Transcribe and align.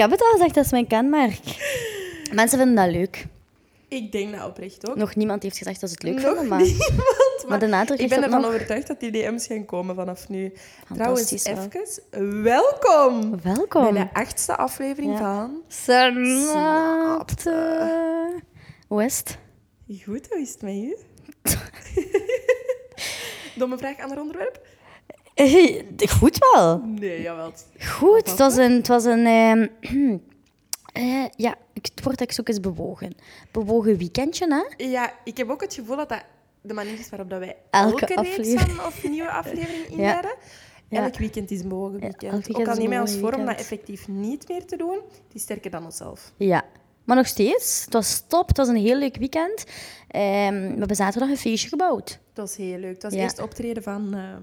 heb 0.00 0.10
het 0.10 0.20
al 0.22 0.30
gezegd, 0.32 0.54
dat 0.54 0.64
is 0.64 0.70
mijn 0.70 0.86
kenmerk. 0.86 1.38
Mensen 2.32 2.58
vinden 2.58 2.76
dat 2.76 2.90
leuk. 2.94 3.26
Ik 3.88 4.12
denk 4.12 4.36
dat 4.36 4.46
oprecht 4.48 4.88
ook. 4.90 4.96
Nog 4.96 5.14
niemand 5.14 5.42
heeft 5.42 5.58
gezegd 5.58 5.80
dat 5.80 5.88
ze 5.90 5.94
het 5.94 6.04
leuk 6.04 6.14
Nog 6.14 6.24
vinden, 6.24 6.48
maar, 6.48 6.60
niemand, 6.62 6.96
maar 6.96 7.48
maar 7.48 7.58
de 7.58 7.66
nadruk 7.66 7.98
ik 7.98 8.08
ben 8.08 8.22
ervan 8.22 8.40
nog. 8.40 8.50
overtuigd 8.50 8.86
dat 8.86 9.00
die 9.00 9.10
DM's 9.10 9.46
gaan 9.46 9.64
komen 9.64 9.94
vanaf 9.94 10.28
nu. 10.28 10.52
Trouwens, 10.94 11.42
wel. 11.42 11.56
even 11.56 12.42
welkom 12.42 13.40
Welkom. 13.42 13.92
bij 13.94 14.02
de 14.02 14.08
achtste 14.12 14.56
aflevering 14.56 15.12
Ja. 15.12 15.18
van... 15.18 15.62
Snapte. 15.68 17.52
Hoe 18.88 19.04
is 19.04 19.18
het? 19.18 19.38
Goed, 20.04 20.26
hoe 20.30 20.40
is 20.40 20.50
het 20.52 20.62
met 20.62 20.74
u? 20.74 20.96
Domme 23.58 23.78
vraag, 23.78 23.98
ander 24.00 24.20
onderwerp? 24.20 24.66
Goed 26.18 26.38
wel. 26.52 26.78
Nee, 26.84 27.22
jawel. 27.22 27.52
Goed, 27.98 28.28
het 28.28 28.38
was 28.38 28.56
een... 28.56 28.72
Het 28.72 28.88
was 28.88 29.04
een 29.04 29.26
ehm, 29.26 29.66
eh, 30.92 31.24
ja, 31.36 31.54
het 31.72 32.20
ik 32.20 32.32
zoek 32.32 32.48
is 32.48 32.60
bewogen. 32.60 33.14
Bewogen 33.50 33.96
weekendje, 33.96 34.46
hè? 34.76 34.84
Ja, 34.84 35.12
ik 35.24 35.36
heb 35.36 35.50
ook 35.50 35.60
het 35.60 35.74
gevoel 35.74 35.96
dat 35.96 36.08
dat 36.08 36.22
de 36.60 36.74
manier 36.74 36.98
is 36.98 37.08
waarop 37.08 37.30
dat 37.30 37.38
wij 37.38 37.56
Elke 37.70 38.06
elke, 38.06 38.22
reeks 38.22 38.62
van 38.62 38.86
of 38.86 39.08
nieuwe 39.08 39.30
aflevering 39.30 39.86
inleiden. 39.90 40.34
Ja. 40.88 41.02
Elk 41.02 41.16
weekend 41.16 41.50
is 41.50 41.60
een 41.60 41.68
bewogen 41.68 41.94
Ja, 41.94 42.00
weekend. 42.00 42.32
weekend 42.32 42.56
ook 42.58 42.66
al 42.66 42.74
nemen 42.74 42.90
wij 42.90 43.00
ons 43.00 43.16
voor 43.16 43.32
om 43.32 43.46
dat 43.46 43.58
effectief 43.58 44.08
niet 44.08 44.48
meer 44.48 44.64
te 44.66 44.76
doen, 44.76 44.94
het 44.94 45.34
is 45.34 45.42
sterker 45.42 45.70
dan 45.70 45.84
onszelf. 45.84 46.32
Ja. 46.36 46.64
Maar 47.04 47.16
nog 47.16 47.26
steeds, 47.26 47.84
het 47.84 47.92
was 47.92 48.24
top. 48.26 48.48
Het 48.48 48.56
was 48.56 48.68
een 48.68 48.76
heel 48.76 48.96
leuk 48.98 49.16
weekend. 49.16 49.64
Ehm, 50.08 50.54
we 50.54 50.78
hebben 50.78 50.96
zaterdag 50.96 51.28
een 51.28 51.36
feestje 51.36 51.68
gebouwd. 51.68 52.18
Dat 52.32 52.48
was 52.48 52.56
heel 52.56 52.78
leuk. 52.78 52.92
Dat 53.00 53.02
was 53.02 53.12
Ja. 53.12 53.20
eerst 53.20 53.38
optreden 53.40 53.82
van... 53.82 54.14
ehm 54.14 54.42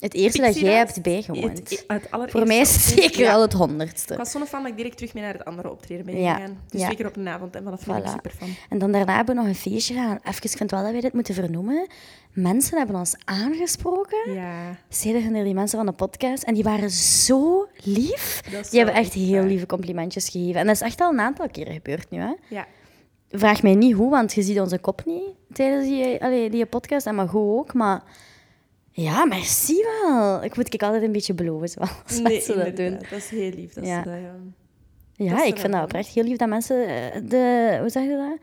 Het 0.00 0.14
eerste 0.14 0.40
dat 0.42 0.58
jij 0.60 0.74
hebt 0.76 1.02
bijgewoond. 1.02 1.58
Het, 1.58 1.84
het 1.86 2.10
allereerste 2.10 2.38
Voor 2.38 2.46
mij 2.46 2.58
is 2.58 2.72
het 2.72 2.82
zeker 2.82 3.20
Ja. 3.20 3.32
al 3.32 3.40
het 3.42 3.52
honderdste. 3.52 4.12
Ik 4.12 4.18
was 4.18 4.30
zo'n 4.30 4.46
fan 4.46 4.62
dat 4.62 4.70
ik 4.70 4.76
direct 4.76 4.96
terug 4.96 5.14
mee 5.14 5.22
naar 5.22 5.32
het 5.32 5.44
andere 5.44 5.70
optreden 5.70 6.04
ben 6.06 6.20
Ja. 6.20 6.34
gegaan. 6.34 6.60
Dus 6.68 6.80
Ja. 6.80 6.88
keer 6.88 7.06
op 7.06 7.16
een 7.16 7.28
avond 7.28 7.54
en 7.56 7.62
van 7.62 7.70
dat 7.72 7.82
vind 7.82 7.96
ik 7.96 8.02
Voilà. 8.04 8.10
super 8.10 8.30
fan. 8.38 8.48
En 8.68 8.78
dan 8.78 8.92
daarna 8.92 9.16
hebben 9.16 9.34
we 9.34 9.40
nog 9.40 9.50
een 9.50 9.56
feestje 9.56 9.94
gedaan. 9.94 10.18
Even, 10.24 10.42
ik 10.50 10.56
vind 10.56 10.70
wel 10.70 10.82
dat 10.82 10.90
wij 10.92 11.00
dit 11.00 11.12
moeten 11.12 11.34
vernoemen. 11.34 11.86
Mensen 12.32 12.78
hebben 12.78 12.96
ons 12.96 13.14
aangesproken. 13.24 14.32
Ja, 14.32 14.76
Zeiden 14.88 15.34
er 15.34 15.44
die 15.44 15.54
mensen 15.54 15.76
van 15.78 15.86
de 15.86 15.92
podcast. 15.92 16.42
En 16.42 16.54
die 16.54 16.62
waren 16.62 16.90
zo 16.90 17.66
lief. 17.82 18.40
Die 18.70 18.78
hebben 18.80 18.94
echt 18.94 19.12
heel 19.12 19.32
waar. 19.32 19.44
lieve 19.44 19.66
complimentjes 19.66 20.28
gegeven. 20.28 20.60
En 20.60 20.66
dat 20.66 20.74
is 20.74 20.80
echt 20.82 21.00
al 21.00 21.12
een 21.12 21.20
aantal 21.20 21.48
keren 21.48 21.72
gebeurd 21.74 22.10
nu. 22.10 22.18
Hè? 22.18 22.32
Ja. 22.48 22.66
Vraag 23.30 23.62
mij 23.62 23.74
niet 23.74 23.94
hoe, 23.94 24.10
want 24.10 24.32
je 24.34 24.42
ziet 24.42 24.60
onze 24.60 24.78
kop 24.78 25.02
niet 25.04 25.28
tijdens 25.52 25.84
die, 25.86 26.22
allee, 26.22 26.50
die 26.50 26.66
podcast. 26.66 27.06
En 27.06 27.14
maar 27.14 27.28
goed 27.28 27.58
ook. 27.58 27.74
Maar 27.74 28.02
ja, 29.04 29.24
merci 29.24 29.82
wel. 29.82 30.44
Ik 30.44 30.56
moet 30.56 30.74
ik 30.74 30.82
altijd 30.82 31.02
een 31.02 31.12
beetje 31.12 31.34
beloven 31.34 31.68
zoals 31.68 31.90
Nee, 32.12 32.22
mensen 32.22 32.56
dat 32.64 32.76
doen. 32.76 32.90
Dat 33.10 33.18
is 33.18 33.28
heel 33.28 33.50
lief. 33.50 33.72
Dat 33.72 33.84
Ja. 33.86 34.00
is, 34.00 34.06
eh, 34.06 34.12
Ja, 35.12 35.30
Dat 35.34 35.42
is 35.42 35.48
ik 35.48 35.58
vind 35.58 35.72
dat 35.72 35.82
oprecht 35.82 36.08
heel 36.08 36.24
lief 36.24 36.36
dat 36.36 36.48
mensen 36.48 36.86
eh, 36.88 37.20
de, 37.28 37.76
hoe 37.80 37.88
zeg 37.88 38.02
je 38.02 38.16
dat? 38.16 38.38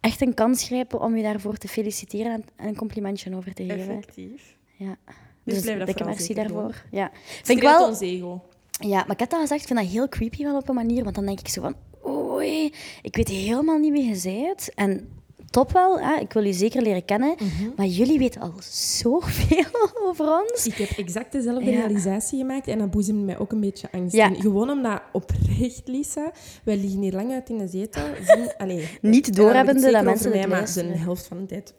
Echt 0.00 0.20
een 0.20 0.34
kans 0.34 0.64
grijpen 0.64 1.00
om 1.00 1.16
je 1.16 1.22
daarvoor 1.22 1.56
te 1.56 1.68
feliciteren 1.68 2.32
en 2.32 2.44
en 2.56 2.68
een 2.68 2.76
complimentje 2.76 3.36
over 3.36 3.54
te 3.54 3.62
geven. 3.64 3.78
effectief. 3.96 4.56
Ja. 4.76 4.96
Dus 5.44 5.54
Dus 5.54 5.62
blijf 5.62 5.78
dat 5.78 5.86
dikke 5.86 6.04
merci 6.04 6.34
daarvoor. 6.34 6.82
Ja. 6.90 7.10
Vind 7.14 7.46
Vind 7.46 7.58
ik 7.58 7.64
wel, 7.64 7.88
ons 7.88 8.00
ego. 8.00 8.42
ja, 8.70 8.96
maar 8.98 9.10
ik 9.10 9.18
heb 9.20 9.30
dat 9.30 9.40
gezegd, 9.40 9.60
ik 9.60 9.66
vind 9.66 9.78
dat 9.78 9.88
heel 9.88 10.08
creepy 10.08 10.42
wel 10.42 10.56
op 10.56 10.68
een 10.68 10.74
manier, 10.74 11.02
want 11.02 11.14
dan 11.14 11.26
denk 11.26 11.40
ik 11.40 11.48
zo 11.48 11.60
van, 11.60 11.74
oei, 12.06 12.72
ik 13.02 13.16
weet 13.16 13.28
helemaal 13.28 13.78
niet 13.78 13.92
wie 13.92 14.04
je 14.14 14.20
bent. 14.44 14.74
En 14.74 15.08
top 15.50 15.72
wel, 15.72 16.00
hè? 16.00 16.16
ik 16.20 16.32
wil 16.32 16.44
je 16.44 16.52
zeker 16.52 16.82
leren 16.82 17.04
kennen, 17.04 17.34
Mhm. 17.38 17.70
maar 17.76 17.86
jullie 17.86 18.18
weten 18.18 18.40
al 18.40 18.52
zoveel 18.70 19.64
over 20.06 20.26
ons. 20.42 20.66
Ik 20.66 20.74
heb 20.74 20.90
exact 20.98 21.32
dezelfde 21.32 21.70
Ja. 21.70 21.78
realisatie 21.78 22.38
gemaakt 22.38 22.68
en 22.68 22.78
dat 22.78 22.90
boezemde 22.90 23.24
mij 23.24 23.38
ook 23.38 23.52
een 23.52 23.60
beetje 23.60 23.88
angst 23.92 24.16
Ja. 24.16 24.26
in. 24.26 24.40
Gewoon 24.40 24.70
omdat 24.70 25.00
oprecht, 25.12 25.82
Lisa, 25.84 26.32
wij 26.64 26.76
liggen 26.76 27.00
hier 27.02 27.12
lang 27.12 27.32
uit 27.32 27.48
in 27.48 27.58
de 27.58 27.68
zetel. 27.68 28.02
Zien, 28.26 28.52
allee, 28.58 28.88
Niet 29.00 29.36
doorhebbende 29.36 29.80
dat 29.86 29.94
het 29.94 30.04
mensen 30.04 30.30
mij, 30.30 30.46
maar 30.46 30.72
de 30.74 30.82
helft 30.82 31.26
van 31.26 31.38
de 31.38 31.46
tijd 31.46 31.74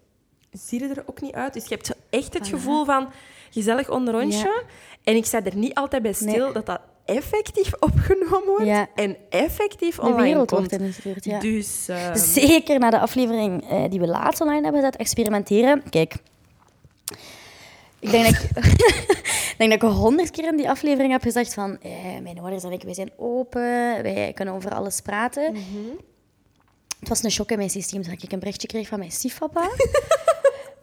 zie 0.51 0.79
je 0.79 0.87
er 0.87 1.03
ook 1.05 1.21
niet 1.21 1.33
uit. 1.33 1.53
Dus 1.53 1.63
je 1.63 1.75
hebt 1.75 1.95
echt 2.09 2.33
het 2.33 2.47
gevoel 2.47 2.85
van 2.85 3.07
gezellig 3.49 3.89
onder 3.89 4.15
onsje. 4.15 4.63
En 5.03 5.15
ik 5.15 5.25
sta 5.25 5.43
er 5.43 5.55
niet 5.55 5.73
altijd 5.73 6.01
bij 6.03 6.13
stil 6.13 6.43
Nee. 6.45 6.53
dat 6.53 6.65
dat 6.65 6.81
effectief 7.05 7.71
opgenomen 7.79 8.45
wordt 8.47 8.65
Ja. 8.65 8.87
en 8.95 9.17
effectief 9.29 9.95
De 9.95 10.01
online 10.01 10.21
wereld 10.23 10.51
komt. 10.51 10.69
wordt 10.69 10.83
ingestuurd, 10.83 11.25
ja. 11.25 11.39
Dus 11.39 11.87
ehm, 11.87 12.15
Zeker 12.15 12.79
na 12.79 12.89
de 12.89 12.99
aflevering 12.99 13.69
eh, 13.69 13.83
die 13.89 13.99
we 13.99 14.07
laatst 14.07 14.41
online 14.41 14.61
hebben 14.63 14.81
gezet, 14.81 14.95
experimenteren. 14.99 15.83
Kijk, 15.89 16.15
ik 17.99 18.11
denk 18.11 18.25
dat 18.25 18.33
ik, 18.33 18.49
ik 19.51 19.55
denk 19.57 19.71
dat 19.79 19.83
ik 19.83 19.95
honderd 19.97 20.31
keer 20.31 20.45
in 20.47 20.57
die 20.57 20.69
aflevering 20.69 21.11
heb 21.11 21.21
gezegd 21.21 21.53
van 21.53 21.77
eh, 21.81 21.91
mijn 22.23 22.39
ouders 22.39 22.63
en 22.63 22.71
ik, 22.71 22.83
wij 22.83 22.93
zijn 22.93 23.11
open, 23.17 23.61
wij 24.03 24.31
kunnen 24.35 24.53
over 24.53 24.71
alles 24.73 25.01
praten. 25.01 25.51
Mhm. 25.51 25.61
Het 26.99 27.09
was 27.09 27.23
een 27.23 27.31
shock 27.31 27.51
in 27.51 27.57
mijn 27.57 27.69
systeem 27.69 28.03
dat 28.03 28.11
ik 28.23 28.31
een 28.31 28.39
berichtje 28.39 28.67
kreeg 28.67 28.87
van 28.87 28.99
mijn 28.99 29.11
stiefpapa. 29.11 29.69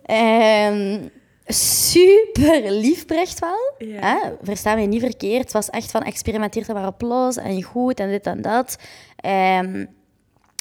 Ehm, 0.02 1.08
super 1.54 2.70
lief 2.70 3.06
bericht 3.06 3.38
wel. 3.38 3.72
Ja. 3.78 4.00
Hè? 4.00 4.30
Versta 4.42 4.74
mij 4.74 4.86
niet 4.86 5.00
verkeerd. 5.00 5.42
Het 5.42 5.52
was 5.52 5.70
echt 5.70 5.90
van 5.90 6.02
experimenteer 6.02 6.68
er 6.68 6.74
maar 6.74 6.86
op 6.86 7.02
los 7.02 7.36
en 7.36 7.62
goed 7.62 8.00
en 8.00 8.10
dit 8.10 8.26
en 8.26 8.42
dat. 8.42 8.78
Ehm, 9.16 9.86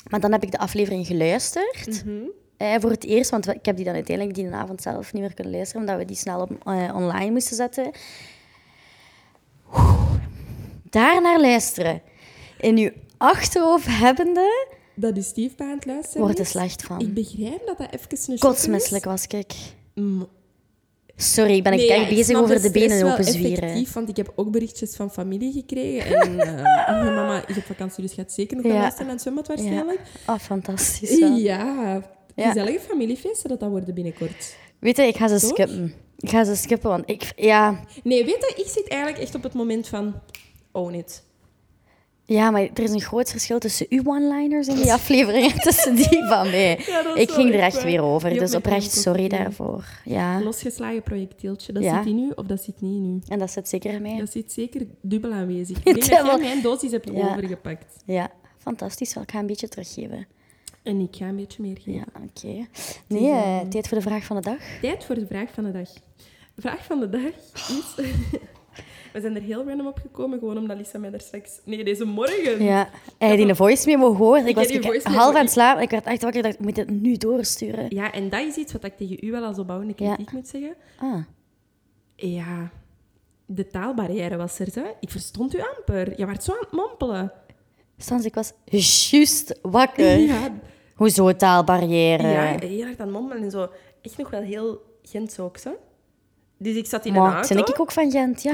maar 0.10 0.20
dan 0.20 0.32
heb 0.32 0.44
ik 0.44 0.52
de 0.52 0.58
aflevering 0.58 1.08
geluisterd. 1.08 2.06
mhm. 2.06 2.16
Eh, 2.58 2.76
voor 2.80 2.90
het 2.90 3.04
eerst, 3.04 3.32
want 3.32 3.48
ik 3.48 3.66
heb 3.66 3.76
die 3.76 3.86
dan 3.86 3.94
uiteindelijk 3.94 4.38
die 4.38 4.52
avond 4.52 4.82
zelf 4.82 5.14
niet 5.14 5.22
meer 5.22 5.34
kunnen 5.34 5.54
luisteren, 5.54 5.82
omdat 5.82 5.98
we 5.98 6.06
die 6.06 6.16
snel 6.16 6.42
op, 6.42 6.52
eh, 6.66 6.96
online 6.96 7.32
moesten 7.32 7.56
zetten. 7.56 7.92
Oeh. 9.74 10.14
Daarnaar 10.84 11.40
luisteren. 11.40 12.02
In 12.58 12.78
uw 12.78 12.92
achterhoofd 13.18 13.86
hebbende, 13.90 14.68
dat 14.96 15.18
is 15.18 15.28
Steve 15.28 15.64
aan 15.64 15.70
het 15.70 15.86
luisteren 15.86 16.22
wordt 16.22 16.40
er 16.40 16.46
slecht 16.46 16.84
van. 16.84 17.00
Ik 17.00 17.14
begrijp 17.14 17.66
dat 17.66 17.78
dat 17.78 17.88
even 17.92 18.32
een. 18.34 18.40
Kotsmisselijk 18.40 19.06
was 19.06 19.28
ik. 19.28 19.54
Mm, 19.94 20.28
Sorry, 21.20 21.54
ik 21.56 21.64
ben 21.64 21.74
ik 21.74 21.80
Nee, 21.80 21.92
echt 21.92 22.10
ja, 22.10 22.16
bezig 22.16 22.38
over 22.38 22.62
de 22.62 22.72
benen 22.72 23.12
open 23.12 23.24
zwieren. 23.24 23.64
effectief, 23.64 23.94
want 23.94 24.10
ik 24.10 24.18
heb 24.18 24.32
ook 24.36 24.52
berichtjes 24.52 24.96
van 24.96 25.12
familie 25.12 25.52
gekregen. 25.52 26.16
En 26.22 26.40
eh, 26.40 26.88
mijn 27.04 27.16
mama 27.16 27.48
is 27.48 27.58
op 27.58 27.64
vakantie, 27.64 28.04
dus 28.04 28.14
gaat 28.14 28.32
zeker 28.34 28.58
nog 28.58 28.66
Ja. 28.66 28.72
naar 29.00 29.08
het 29.10 29.22
zwembad 29.22 29.48
waarschijnlijk. 29.48 30.00
Oh, 30.28 30.38
fantastisch. 30.40 31.20
wel. 31.20 31.36
Ja, 31.36 32.02
Ja. 32.36 32.48
gezellige 32.48 32.80
familiefeesten 32.80 33.50
dat 33.50 33.60
dat 33.60 33.70
worden 33.70 33.94
binnenkort. 33.94 34.56
Weet 34.80 34.98
je, 34.98 35.04
ik 35.04 35.16
ga 35.18 35.28
ze 35.28 35.40
Toch? 35.40 35.50
skippen. 35.50 35.94
Ik 36.18 36.30
ga 36.30 36.44
ze 36.44 36.56
skippen, 36.56 36.90
want 36.90 37.10
ik... 37.10 37.32
Ja, 37.36 37.80
Nee, 38.04 38.26
weet 38.26 38.38
je, 38.56 38.62
ik 38.64 38.68
zit 38.70 38.88
eigenlijk 38.88 39.22
echt 39.22 39.36
op 39.36 39.44
het 39.44 39.54
moment 39.54 39.88
van... 39.88 40.14
Own 40.72 40.94
it. 40.94 41.24
Ja, 42.30 42.52
maar 42.52 42.62
er 42.62 42.84
is 42.84 42.92
een 42.92 43.02
groot 43.02 43.30
verschil 43.30 43.60
tussen 43.60 43.86
uw 43.90 44.02
one-liners 44.06 44.68
in 44.68 44.76
die 44.76 44.94
aflevering 44.94 45.52
en 45.52 45.60
tussen 45.72 45.96
die 45.96 46.24
van 46.28 46.50
mij. 46.50 46.80
Ja, 46.86 47.16
ik 47.16 47.32
ging 47.32 47.54
er 47.54 47.60
echt 47.60 47.76
waar. 47.76 47.86
weer 47.86 48.02
over, 48.02 48.30
dus 48.34 48.56
oprecht 48.56 48.92
sorry 48.92 49.28
daarvoor. 49.28 49.84
Ja, 50.06 50.42
Losgeslagen 50.42 51.04
projectieltje. 51.04 51.74
Dat 51.74 51.84
Ja. 51.84 51.98
zit 52.04 52.12
in 52.14 52.20
u 52.20 52.32
of 52.36 52.46
dat 52.46 52.62
zit 52.64 52.82
niet 52.82 52.96
in 52.96 53.22
u? 53.26 53.32
en 53.34 53.40
dat 53.40 53.52
zit 53.52 53.70
zeker 53.70 53.94
in 53.94 54.02
mij. 54.02 54.18
Dat 54.18 54.32
zit 54.32 54.52
zeker 54.52 54.82
dubbel 55.02 55.32
aanwezig. 55.32 55.78
Ik 55.84 55.84
denk 55.84 55.96
dat 56.10 56.26
jij 56.26 56.38
mijn 56.38 56.62
dosis 56.62 56.92
hebt 56.92 57.12
overgepakt. 57.12 57.96
Ja, 58.06 58.30
fantastisch. 58.58 59.16
Ik 59.16 59.32
ga 59.32 59.40
een 59.40 59.46
beetje 59.48 59.68
teruggeven. 59.68 60.28
En 60.84 61.00
ik 61.00 61.16
ga 61.16 61.26
een 61.26 61.36
beetje 61.36 61.62
meer 61.62 61.76
geven. 61.78 61.94
Ja, 61.94 62.04
oké. 62.16 62.66
Nee, 63.08 63.32
eh, 63.32 63.60
tijd 63.70 63.88
voor 63.88 63.98
de 63.98 64.04
vraag 64.04 64.24
van 64.24 64.36
de 64.36 64.42
dag. 64.42 64.58
Tijd 64.82 65.04
voor 65.04 65.16
de 65.16 65.26
vraag 65.28 65.50
van 65.54 65.64
de 65.64 65.72
dag. 65.72 65.90
Vraag 66.58 66.84
van 66.86 67.00
de 67.00 67.10
dag 67.10 67.22
is... 67.56 67.96
We 69.18 69.24
zijn 69.24 69.36
er 69.36 69.42
heel 69.42 69.66
random 69.68 69.88
op 69.88 69.98
gekomen, 70.02 70.40
gewoon 70.40 70.58
omdat 70.58 70.78
Lisa 70.78 70.98
mij 71.00 71.10
daar 71.10 71.22
straks... 71.22 71.60
Nee, 71.66 71.84
deze 71.84 72.06
morgen. 72.06 72.64
Ja, 72.64 72.90
hij 73.18 73.28
had 73.28 73.38
die 73.38 73.48
een 73.48 73.56
voice 73.56 73.88
memo 73.88 74.12
gehoord. 74.14 74.42
Ik 74.42 74.48
Ik 74.48 74.56
was 74.56 74.68
ik- 74.68 75.04
half 75.04 75.36
aan 75.36 75.42
het 75.42 75.52
slapen. 75.52 75.82
Ik 75.84 75.90
werd 75.90 76.06
echt 76.06 76.22
wakker. 76.22 76.40
Ik 76.40 76.46
dacht, 76.46 76.56
ik 76.60 76.66
moet 76.66 76.76
dit 76.76 76.90
nu 76.90 77.18
doorsturen. 77.18 77.86
Ja, 77.90 78.12
en 78.12 78.30
dat 78.30 78.42
is 78.42 78.56
iets 78.56 78.74
wat 78.74 78.84
ik 78.84 78.98
tegen 78.98 79.18
u 79.22 79.32
wel 79.32 79.44
als 79.44 79.58
opbouwende 79.60 79.94
Ja. 79.96 80.14
kritiek 80.16 80.32
moet 80.34 80.48
zeggen. 80.48 80.76
Ah, 81.00 81.24
Ja, 82.16 82.72
de 83.46 83.68
taalbarrière 83.68 84.38
was 84.38 84.60
er, 84.60 84.68
hè. 84.74 84.84
Ik 85.00 85.10
verstond 85.10 85.56
u 85.56 85.60
amper. 85.78 86.20
Je 86.20 86.26
werd 86.26 86.44
zo 86.44 86.52
aan 86.52 86.58
het 86.60 86.72
mompelen. 86.72 87.32
Stans, 87.98 88.26
ik 88.26 88.36
was 88.36 88.54
juist 89.10 89.60
wakker. 89.62 90.18
Ja, 90.18 90.54
Hoezo 90.96 91.36
taalbarrière? 91.36 92.28
ja, 92.28 92.58
heel 92.60 92.84
hard 92.86 93.00
aan 93.00 93.08
het 93.08 93.16
mompelen 93.16 93.44
en 93.44 93.52
zo. 93.52 93.68
Echt 94.02 94.18
nog 94.18 94.30
wel 94.30 94.42
heel 94.42 94.82
Gents 95.04 95.40
ook, 95.40 95.60
hè. 95.64 95.72
Dus 96.58 96.76
ik 96.76 96.86
zat 96.86 97.06
in 97.06 97.16
een 97.16 97.22
Maar 97.22 97.34
auto. 97.34 97.56
ben 97.56 97.66
ik 97.68 97.80
ook 97.82 97.92
van 97.92 98.12
Gent, 98.12 98.42
ja. 98.42 98.54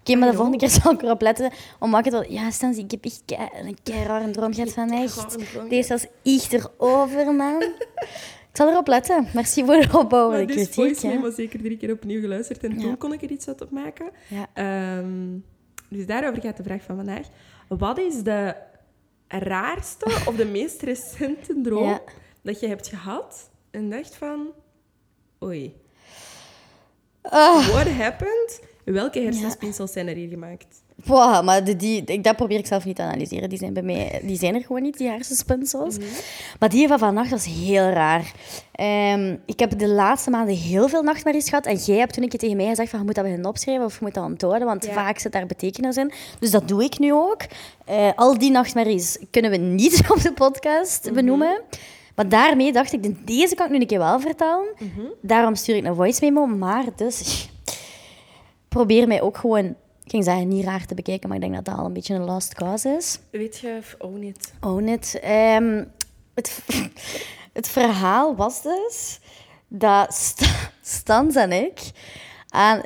Oké, 0.00 0.14
maar 0.16 0.28
de 0.30 0.34
volgende 0.36 0.58
keer 0.58 0.70
zal 0.82 0.92
ik 0.92 1.02
erop 1.02 1.20
letten. 1.20 1.50
Om 1.78 1.90
wakker 1.90 2.12
te 2.12 2.32
Ja, 2.32 2.50
Stans, 2.50 2.76
ik 2.76 2.90
heb 2.90 3.04
echt 3.04 3.22
kei- 3.24 3.48
een 3.62 3.76
keirare 3.82 4.30
droom 4.30 4.54
gehad 4.54 4.72
van 4.72 4.90
echt. 4.92 5.36
Deze 5.68 5.88
was 5.88 6.06
echt 6.22 6.52
erover, 6.52 7.34
man. 7.34 7.62
ik 7.62 8.50
zal 8.52 8.70
erop 8.70 8.86
letten. 8.86 9.26
Merci 9.34 9.64
voor 9.64 9.80
de 9.80 9.98
opbouwende 9.98 10.36
Maar 10.36 10.46
dus 10.46 10.54
kritiek. 10.56 10.74
voice 10.74 11.06
hè. 11.06 11.14
memo 11.14 11.30
zeker 11.30 11.58
drie 11.62 11.76
keer 11.76 11.92
opnieuw 11.92 12.20
geluisterd 12.20 12.64
en 12.64 12.74
Ja. 12.74 12.80
toen 12.82 12.96
kon 12.98 13.12
ik 13.12 13.22
er 13.22 13.30
iets 13.30 13.48
uit 13.48 13.60
op 13.62 13.70
maken. 13.70 14.10
Ja. 14.26 14.46
Ehm, 14.54 15.38
dus 15.88 16.06
daarover 16.06 16.42
gaat 16.42 16.56
de 16.56 16.62
vraag 16.62 16.82
van 16.82 16.96
vandaag. 16.96 17.26
Wat 17.68 17.98
is 17.98 18.22
de 18.22 18.54
raarste 19.28 20.04
of 20.26 20.36
de 20.36 20.44
meest 20.46 20.82
recente 20.82 21.60
droom 21.62 21.88
Ja. 21.88 22.00
dat 22.42 22.60
je 22.60 22.66
hebt 22.68 22.88
gehad 22.88 23.50
en 23.70 23.90
dacht 23.90 24.14
van... 24.16 24.46
Oei, 25.44 25.74
Ah, 27.22 27.66
what 27.68 27.88
happened? 27.88 28.60
Welke 28.92 29.20
hersenspinsels 29.20 29.92
zijn 29.92 30.08
er 30.08 30.14
hier 30.14 30.28
gemaakt? 30.28 30.66
Wow, 31.04 31.44
maar 31.44 31.64
de, 31.64 31.76
die, 31.76 32.02
ik, 32.04 32.24
dat 32.24 32.36
probeer 32.36 32.58
ik 32.58 32.66
zelf 32.66 32.84
niet 32.84 32.96
te 32.96 33.02
analyseren. 33.02 33.48
Die 33.48 33.58
zijn 33.58 33.72
bij 33.72 33.82
mij, 33.82 34.20
die 34.22 34.36
zijn 34.38 34.54
er 34.54 34.60
gewoon 34.60 34.82
niet, 34.82 34.98
die 34.98 35.08
hersenspinsels. 35.08 35.96
Maar 36.58 36.68
die 36.68 36.88
van 36.88 36.98
vannacht 36.98 37.30
was 37.30 37.44
heel 37.44 37.88
raar. 37.88 38.32
Ehm, 38.72 39.36
ik 39.46 39.58
heb 39.58 39.78
de 39.78 39.88
laatste 39.88 40.30
maanden 40.30 40.54
heel 40.56 40.88
veel 40.88 41.02
nachtmerries 41.02 41.48
gehad. 41.48 41.66
En 41.66 41.76
jij 41.76 41.96
hebt 41.98 42.12
toen 42.14 42.24
ik 42.24 42.32
je 42.32 42.38
tegen 42.38 42.56
mij 42.56 42.66
gezegd 42.68 42.90
van, 42.90 42.98
je 42.98 43.04
moet 43.04 43.14
dat 43.14 43.24
beginnen 43.24 43.48
opschrijven 43.50 43.84
of 43.84 43.92
je 43.92 43.98
moet 44.04 44.14
dat 44.14 44.24
onthouden, 44.24 44.66
want 44.66 44.84
Ja. 44.84 44.92
vaak 44.92 45.18
zit 45.18 45.32
daar 45.32 45.46
betekenis 45.46 45.96
in. 45.96 46.12
Dus 46.38 46.50
dat 46.50 46.68
doe 46.68 46.84
ik 46.84 46.98
nu 46.98 47.12
ook. 47.12 47.40
Eh, 47.84 48.10
al 48.16 48.38
die 48.38 48.50
nachtmerries 48.50 49.18
kunnen 49.30 49.50
we 49.50 49.56
niet 49.56 50.02
op 50.14 50.20
de 50.22 50.32
podcast 50.32 51.12
benoemen. 51.12 51.60
Maar 52.14 52.28
daarmee 52.28 52.72
dacht 52.72 52.92
ik, 52.92 53.26
deze 53.26 53.54
kan 53.54 53.66
ik 53.66 53.72
nu 53.72 53.80
een 53.80 53.86
keer 53.86 53.98
wel 53.98 54.20
vertellen. 54.20 54.66
Daarom 55.22 55.54
stuur 55.54 55.76
ik 55.76 55.84
een 55.84 55.94
voice 55.94 56.24
memo. 56.24 56.46
Maar 56.46 56.84
dus, 56.96 57.48
probeer 58.68 59.06
mij 59.06 59.22
ook 59.22 59.36
gewoon, 59.36 59.64
ik 60.04 60.10
ging 60.10 60.24
zeggen, 60.24 60.48
niet 60.48 60.64
raar 60.64 60.86
te 60.86 60.94
bekijken, 60.94 61.28
maar 61.28 61.36
ik 61.38 61.42
denk 61.42 61.54
dat 61.54 61.64
dat 61.64 61.76
al 61.76 61.84
een 61.84 61.92
beetje 61.92 62.14
een 62.14 62.24
last 62.24 62.54
cause 62.54 62.88
is. 62.88 63.18
Weet 63.30 63.58
je, 63.58 63.76
of 63.78 63.94
oh 63.98 64.14
niet. 64.18 64.52
Oh, 64.60 64.82
net. 64.82 65.18
Ehm, 65.22 65.84
het, 66.34 66.62
het 67.58 67.68
verhaal 67.68 68.36
was 68.36 68.62
dus 68.62 69.20
dat 69.68 70.14
Sta- 70.14 70.70
Stans 70.82 71.34
en 71.34 71.52
ik 71.52 71.80
aan 72.48 72.82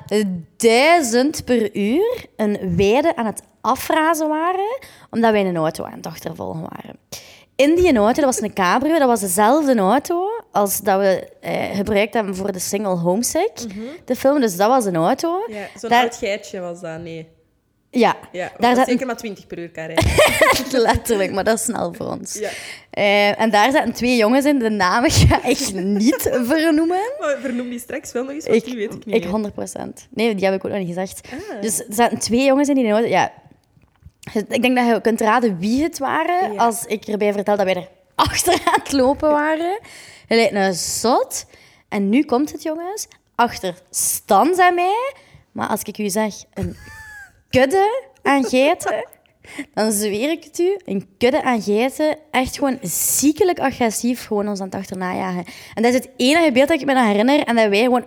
duizend 0.56 1.44
per 1.44 1.76
uur 1.76 2.26
een 2.37 2.76
weide 2.76 3.17
aan 3.17 3.26
het 3.26 3.43
afrazen 3.61 4.29
waren, 4.29 4.79
omdat 5.11 5.32
wij 5.32 5.46
een 5.46 5.56
auto 5.56 5.84
aan 5.84 5.93
het 5.96 6.06
achtervolgen 6.06 6.61
waren. 6.61 6.99
In 7.56 7.75
die 7.75 7.96
auto, 7.96 8.12
dat 8.22 8.25
was 8.34 8.40
een 8.40 8.52
cabrio, 8.52 8.99
dat 8.99 9.08
was 9.08 9.20
dezelfde 9.20 9.76
auto 9.78 10.28
als 10.52 10.81
dat 10.81 10.99
we 11.00 11.28
eh, 11.40 11.76
gebruikt 11.76 12.14
hebben 12.14 12.37
voor 12.37 12.52
de 12.52 12.58
single 12.58 12.96
Homesick, 12.96 13.52
de 14.04 14.16
film. 14.16 14.40
Dus 14.40 14.56
dat 14.56 14.69
was 14.69 14.84
een 14.84 14.96
auto. 14.96 15.44
Ja, 15.49 15.66
zo'n 15.78 15.90
Daar- 15.90 16.02
oud 16.02 16.16
geitje 16.16 16.60
was 16.60 16.81
dat, 16.81 17.00
nee. 17.00 17.28
Ja, 17.90 18.16
Ja, 18.32 18.52
daar 18.58 18.76
zat 18.76 18.88
zeker 18.88 19.06
maar 19.06 19.16
20 19.16 19.46
per 19.46 19.58
uur 19.58 19.70
kan 19.70 19.84
rijden. 19.87 20.04
letterlijk, 20.82 21.32
maar 21.32 21.44
dat 21.44 21.58
is 21.58 21.64
snel 21.64 21.93
voor 21.94 22.06
ons. 22.06 22.34
Ja. 22.38 22.49
Eh, 22.90 23.40
en 23.40 23.50
daar 23.50 23.70
zaten 23.72 23.93
twee 23.93 24.16
jongens 24.16 24.44
in. 24.44 24.58
De 24.58 24.70
namen 24.70 25.10
ga 25.10 25.44
ik 25.44 25.70
niet 25.75 26.31
vernoemen. 26.48 27.00
Maar 27.20 27.37
vernoem 27.40 27.69
die 27.70 27.78
straks 27.78 28.12
wel 28.12 28.22
nog 28.25 28.32
eens, 28.32 28.44
want 28.44 28.56
Ik, 28.56 28.64
die 28.64 28.76
weet 28.76 28.94
ik 28.94 29.05
niet. 29.06 29.14
ik 29.14 29.22
meer. 29.22 29.31
100 29.31 29.55
procent. 29.55 30.06
Nee, 30.10 30.34
die 30.34 30.44
heb 30.44 30.55
ik 30.55 30.64
ook 30.64 30.70
nog 30.70 30.81
niet 30.81 30.88
gezegd. 30.88 31.20
Ah. 31.32 31.60
Dus 31.62 31.78
er 31.78 31.84
zaten 31.88 32.19
twee 32.19 32.44
jongens 32.44 32.69
in 32.69 32.75
die 32.75 32.90
auto. 32.90 33.08
Ja, 33.08 33.32
ik 34.48 34.62
denk 34.62 34.76
dat 34.76 34.86
je 34.86 35.00
kunt 35.00 35.20
raden 35.20 35.58
wie 35.58 35.82
het 35.82 35.98
waren 35.98 36.52
Ja. 36.52 36.58
als 36.58 36.84
ik 36.84 37.04
erbij 37.04 37.32
vertel 37.32 37.56
dat 37.56 37.64
wij 37.64 37.74
er 37.74 37.88
achteraan 38.14 38.80
het 38.82 38.92
lopen 38.92 39.30
waren. 39.30 39.78
Je 40.28 40.34
lijkt 40.34 40.54
een 40.54 40.74
zot. 40.74 41.46
En 41.88 42.08
nu 42.08 42.24
komt 42.24 42.52
het, 42.52 42.62
jongens. 42.62 43.08
Achter 43.34 43.74
Stans 43.90 44.58
en 44.58 44.74
mij. 44.74 45.12
Maar 45.52 45.69
als 45.69 45.82
ik 45.82 45.98
u 45.98 46.08
zeg, 46.10 46.34
een 46.54 46.76
kudde 47.50 48.10
aan 48.22 48.44
geiten, 48.44 49.06
dan 49.74 49.92
zweer 49.92 50.30
ik 50.30 50.44
het 50.44 50.58
u, 50.58 50.76
een 50.84 51.08
kudde 51.19 51.42
aan 51.42 51.62
geiten, 51.62 52.16
echt 52.30 52.56
gewoon 52.56 52.78
ziekelijk 52.82 53.58
agressief 53.60 54.26
gewoon 54.26 54.48
ons 54.48 54.60
aan 54.60 54.66
het 54.66 54.74
achterna 54.74 55.14
jagen. 55.14 55.44
En 55.74 55.82
dat 55.82 55.92
is 55.92 55.98
het 55.98 56.08
enige 56.16 56.52
beeld 56.52 56.69
dat 56.69 56.80
ik 56.80 56.86
me 56.86 56.94
dan 56.94 57.06
herinner 57.06 57.44
en 57.44 57.56
dat 57.56 57.69
wij 57.69 57.82
gewoon 57.82 58.06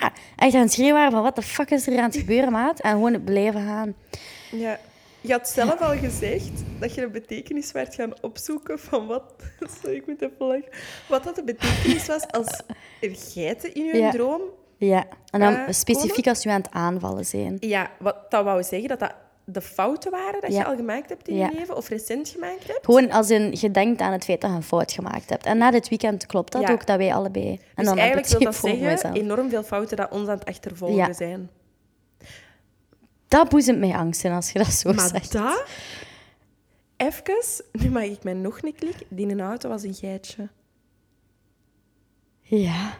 ah, 0.00 0.08
echt 0.36 0.54
aan 0.54 0.60
het 0.60 0.72
schreeuwen 0.72 0.94
waren 0.94 1.12
van 1.12 1.22
wat 1.22 1.36
de 1.36 1.42
fuck 1.42 1.70
is 1.70 1.86
er 1.86 1.98
aan 1.98 2.04
het 2.04 2.16
gebeuren, 2.16 2.52
maat? 2.52 2.80
En 2.80 2.90
gewoon 2.90 3.24
blijven 3.24 3.66
gaan. 3.66 3.94
Ja. 4.50 4.78
Je 5.26 5.32
had 5.32 5.48
zelf 5.48 5.80
al 5.80 5.96
gezegd 5.96 6.50
dat 6.80 6.94
je 6.94 7.00
de 7.00 7.08
betekenis 7.08 7.72
werd 7.72 7.94
gaan 7.94 8.12
opzoeken 8.20 8.78
van 8.78 9.06
wat... 9.06 9.22
Sorry, 9.82 9.96
ik 9.96 10.06
moet 10.06 10.22
even 10.22 10.46
lachen. 10.46 10.64
Wat 11.08 11.24
dat 11.24 11.34
de 11.34 11.44
betekenis 11.44 12.06
was 12.06 12.26
als 12.30 12.60
er 13.00 13.10
geiten 13.14 13.74
in 13.74 13.84
je 13.84 13.96
Ja. 13.96 14.10
droom. 14.10 14.40
Ja, 14.78 15.04
en 15.30 15.40
dan 15.40 15.54
Eh, 15.54 15.62
specifiek 15.72 16.26
als 16.26 16.44
we 16.44 16.50
aan 16.50 16.60
het 16.60 16.70
aanvallen 16.70 17.24
zijn. 17.24 17.56
Ja, 17.60 17.90
wat 17.98 18.16
dat 18.30 18.44
wou 18.44 18.62
zeggen 18.62 18.88
dat 18.88 18.98
dat 19.00 19.14
de 19.44 19.60
fouten 19.60 20.10
waren 20.10 20.40
dat 20.40 20.52
Ja. 20.52 20.58
je 20.58 20.64
al 20.64 20.76
gemaakt 20.76 21.08
hebt 21.08 21.28
in 21.28 21.36
Ja. 21.36 21.46
je 21.50 21.58
leven 21.58 21.76
of 21.76 21.88
recent 21.88 22.28
gemaakt 22.28 22.66
hebt. 22.66 22.84
Gewoon 22.84 23.10
als 23.10 23.30
in, 23.30 23.56
je 23.60 23.70
denkt 23.70 24.00
aan 24.00 24.12
het 24.12 24.24
feit 24.24 24.40
dat 24.40 24.50
je 24.50 24.56
een 24.56 24.62
fout 24.62 24.92
gemaakt 24.92 25.30
hebt. 25.30 25.46
En 25.46 25.58
na 25.58 25.70
dit 25.70 25.88
weekend 25.88 26.26
klopt 26.26 26.52
dat 26.52 26.62
Ja. 26.62 26.72
ook, 26.72 26.86
dat 26.86 26.96
wij 26.96 27.14
allebei... 27.14 27.48
En 27.50 27.58
dus 27.74 27.84
dan 27.86 27.98
eigenlijk 27.98 28.28
wil 28.28 28.40
dat 28.40 28.54
zeggen 28.54 28.80
mezelf. 28.84 29.14
enorm 29.14 29.48
veel 29.50 29.62
fouten 29.62 29.96
dat 29.96 30.10
ons 30.10 30.28
aan 30.28 30.38
het 30.38 30.48
achtervolgen 30.48 30.96
Ja. 30.96 31.12
zijn. 31.12 31.50
Dat 33.28 33.48
boezemt 33.48 33.78
mij 33.78 33.94
angst 33.94 34.24
in 34.24 34.32
als 34.32 34.50
je 34.50 34.58
dat 34.58 34.72
zo 34.72 34.92
Maar 34.92 35.08
zegt. 35.08 35.32
dat... 35.32 35.64
Even, 36.96 37.22
nu 37.72 37.90
mag 37.90 38.02
ik 38.02 38.22
mij 38.22 38.32
nog 38.32 38.62
een 38.62 38.74
klik. 38.74 38.96
Die 39.08 39.26
in 39.26 39.38
een 39.38 39.46
auto 39.46 39.68
was 39.68 39.82
een 39.82 39.94
geitje. 39.94 40.48
Ja. 42.40 42.96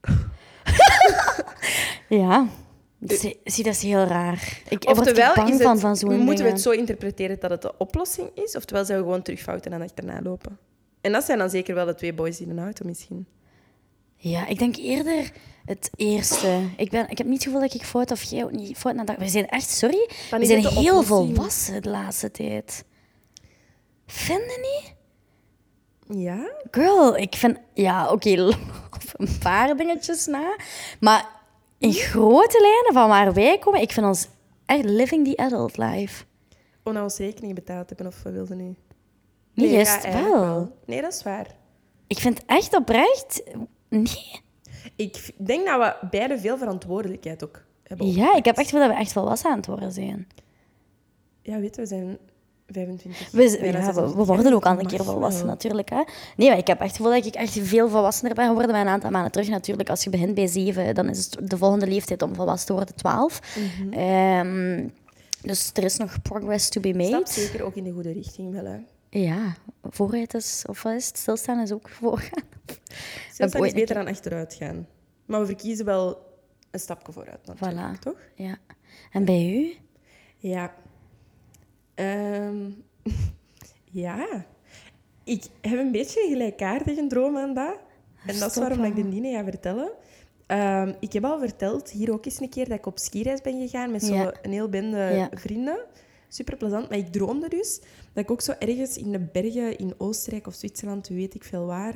ja. 2.08 2.46
Zie, 3.00 3.40
zie, 3.44 3.64
dat 3.64 3.74
is 3.74 3.82
heel 3.82 4.04
raar. 4.04 4.62
Ik 4.68 4.84
word 4.84 4.98
Oftewel, 4.98 5.34
bang 5.34 5.48
is 5.48 5.54
het, 5.54 5.62
van, 5.62 5.78
van 5.78 5.96
zo'n 5.96 6.18
moeten 6.18 6.44
we 6.44 6.50
het 6.50 6.60
zo 6.60 6.70
interpreteren 6.70 7.40
dat 7.40 7.50
het 7.50 7.62
de 7.62 7.78
oplossing 7.78 8.30
is, 8.34 8.56
oftewel 8.56 8.84
zijn 8.84 8.98
we 8.98 9.04
gewoon 9.04 9.22
terug 9.22 9.40
fouten 9.40 9.72
aan 9.72 9.82
achterna 9.82 10.20
lopen. 10.22 10.58
En 11.00 11.12
dat 11.12 11.24
zijn 11.24 11.38
dan 11.38 11.50
zeker 11.50 11.74
wel 11.74 11.86
de 11.86 11.94
twee 11.94 12.14
boys 12.14 12.40
in 12.40 12.50
een 12.50 12.58
auto 12.58 12.86
misschien. 12.86 13.26
Ja, 14.16 14.46
ik 14.46 14.58
denk 14.58 14.76
eerder 14.76 15.32
het 15.70 15.90
eerste. 15.96 16.68
Ik, 16.76 16.90
ben, 16.90 17.08
ik 17.08 17.18
heb 17.18 17.26
niet 17.26 17.36
het 17.36 17.44
gevoel 17.44 17.60
dat 17.60 17.74
ik 17.74 17.84
fout 17.84 18.10
of 18.10 18.22
jij 18.22 18.44
ook 18.44 18.52
niet 18.52 18.76
fout 18.76 18.94
nadat. 18.94 19.16
We 19.16 19.28
zijn 19.28 19.48
echt, 19.48 19.70
sorry, 19.70 20.08
we 20.30 20.44
zijn 20.44 20.66
heel 20.66 21.02
volwassen 21.02 21.82
de 21.82 21.90
laatste 21.90 22.30
tijd. 22.30 22.84
Vinden 24.06 24.60
niet? 24.60 24.94
Ja? 26.18 26.52
Girl, 26.70 27.16
ik 27.16 27.34
vind... 27.34 27.58
Ja, 27.74 28.12
oké, 28.12 28.30
een 29.16 29.38
paar 29.38 29.76
dingetjes 29.76 30.26
na. 30.26 30.56
Maar 31.00 31.28
in 31.78 31.92
grote 31.92 32.60
lijnen 32.60 32.92
van 32.92 33.08
waar 33.08 33.32
wij 33.32 33.58
komen, 33.58 33.80
ik 33.80 33.92
vind 33.92 34.06
ons 34.06 34.28
echt 34.66 34.84
living 34.84 35.26
the 35.26 35.36
adult 35.36 35.76
life. 35.76 36.24
Om 36.82 36.92
nou 36.92 37.10
rekening 37.16 37.54
betaald 37.54 37.88
hebben 37.88 38.06
of 38.06 38.22
we 38.22 38.30
wilden 38.30 38.56
nu. 38.56 38.76
Niet 39.54 39.70
juist 39.70 39.94
ja, 39.94 40.02
eigenlijk 40.02 40.34
wel. 40.34 40.76
Nee, 40.86 41.02
dat 41.02 41.12
is 41.12 41.22
waar. 41.22 41.56
Ik 42.06 42.18
vind 42.18 42.44
echt 42.46 42.76
oprecht... 42.76 43.42
Nee. 43.88 44.40
Ik 44.96 45.30
denk 45.36 45.66
dat 45.66 45.78
we 45.78 46.06
beide 46.10 46.38
veel 46.38 46.58
verantwoordelijkheid 46.58 47.44
ook 47.44 47.62
hebben. 47.82 48.12
Ja, 48.12 48.34
ik 48.36 48.44
heb 48.44 48.56
echt 48.56 48.70
wel 48.70 48.80
dat 48.80 48.90
we 48.90 48.96
echt 48.96 49.12
volwassen 49.12 49.50
aan 49.50 49.56
het 49.56 49.66
worden 49.66 49.92
zijn. 49.92 50.28
Ja, 51.42 51.58
weet 51.60 51.74
je, 51.74 51.80
we 51.80 51.86
zijn 51.86 52.18
25. 52.66 53.30
We, 53.30 53.42
ja, 53.42 53.48
we, 53.50 53.70
26 53.70 54.14
we 54.14 54.24
worden 54.24 54.52
ook 54.52 54.66
al 54.66 54.78
een 54.78 54.86
keer 54.86 55.04
volwassen, 55.04 55.46
natuurlijk. 55.46 55.90
Hè. 55.90 56.02
Nee, 56.36 56.48
maar 56.48 56.58
ik 56.58 56.66
heb 56.66 56.78
echt 56.78 56.88
het 56.88 56.96
gevoel 56.96 57.12
dat 57.12 57.26
ik 57.26 57.34
echt 57.34 57.58
veel 57.62 57.88
volwassener 57.88 58.34
ben 58.34 58.46
geworden 58.46 58.72
bij 58.72 58.80
een 58.80 58.88
aantal 58.88 59.10
maanden 59.10 59.32
terug. 59.32 59.48
Natuurlijk, 59.48 59.90
als 59.90 60.04
je 60.04 60.10
begint 60.10 60.34
bij 60.34 60.46
zeven, 60.46 60.94
dan 60.94 61.08
is 61.08 61.24
het 61.24 61.50
de 61.50 61.56
volgende 61.56 61.86
leeftijd 61.86 62.22
om 62.22 62.34
volwassen 62.34 62.66
te 62.66 62.72
worden 62.72 62.94
twaalf. 62.94 63.40
Mhm. 63.56 63.92
Ehm, 63.92 64.88
dus 65.42 65.70
er 65.74 65.84
is 65.84 65.96
nog 65.96 66.22
progress 66.22 66.68
to 66.68 66.80
be 66.80 66.88
Stap 66.88 67.10
made. 67.10 67.30
zeker 67.30 67.62
ook 67.62 67.74
in 67.74 67.84
de 67.84 67.92
goede 67.92 68.12
richting 68.12 68.52
wel, 68.52 68.64
hè. 68.64 68.78
Ja, 69.10 69.54
vooruit 69.82 70.34
is, 70.34 70.64
of 70.68 70.82
wat 70.82 70.94
is 70.94 71.06
het? 71.06 71.18
Stilstaan 71.18 71.60
is 71.60 71.72
ook 71.72 71.88
voorgaan. 71.88 72.42
Stilstaan 73.32 73.64
is 73.64 73.72
beter 73.72 73.94
dan 73.94 74.06
achteruit 74.06 74.54
gaan. 74.54 74.86
Maar 75.24 75.40
we 75.40 75.46
verkiezen 75.46 75.84
wel 75.84 76.18
een 76.70 76.80
stapje 76.80 77.12
vooruit, 77.12 77.46
natuurlijk, 77.46 77.96
Voilà. 77.96 77.98
toch? 77.98 78.18
Ja. 78.34 78.56
En 79.12 79.24
bij 79.24 79.52
u? 79.56 79.74
Ja. 80.36 80.74
Ehm, 81.94 82.70
ja. 84.04 84.44
Ik 85.24 85.44
heb 85.60 85.78
een 85.78 85.92
beetje 85.92 86.22
een 86.24 86.30
gelijkaardige 86.30 87.06
droom 87.06 87.36
aan 87.36 87.54
dat. 87.54 87.78
En 88.26 88.38
dat 88.38 88.50
is 88.50 88.56
waarom 88.56 88.78
dat 88.78 88.86
ik 88.86 88.96
hè. 88.96 89.02
de 89.02 89.08
Nine 89.08 89.32
ga 89.32 89.44
vertellen. 89.44 89.92
Ehm, 90.46 90.92
ik 91.00 91.12
heb 91.12 91.24
al 91.24 91.38
verteld, 91.38 91.90
hier 91.90 92.12
ook 92.12 92.24
eens 92.24 92.40
een 92.40 92.48
keer, 92.48 92.68
dat 92.68 92.78
ik 92.78 92.86
op 92.86 92.98
skireis 92.98 93.40
ben 93.40 93.60
gegaan 93.60 93.90
met 93.90 94.02
zo'n 94.04 94.16
Ja. 94.16 94.32
een 94.42 94.52
heel 94.52 94.68
bende 94.68 94.96
Ja. 94.98 95.28
vrienden. 95.34 95.78
Super 96.32 96.56
plezant. 96.56 96.88
Maar 96.88 96.98
ik 96.98 97.12
droomde 97.12 97.48
dus 97.48 97.80
dat 98.12 98.24
ik 98.24 98.30
ook 98.30 98.40
zo 98.40 98.52
ergens 98.58 98.96
in 98.96 99.12
de 99.12 99.18
bergen 99.18 99.78
in 99.78 99.94
Oostenrijk 99.98 100.46
of 100.46 100.54
Zwitserland, 100.54 101.08
weet 101.08 101.34
ik 101.34 101.44
veel 101.44 101.64
waar, 101.66 101.94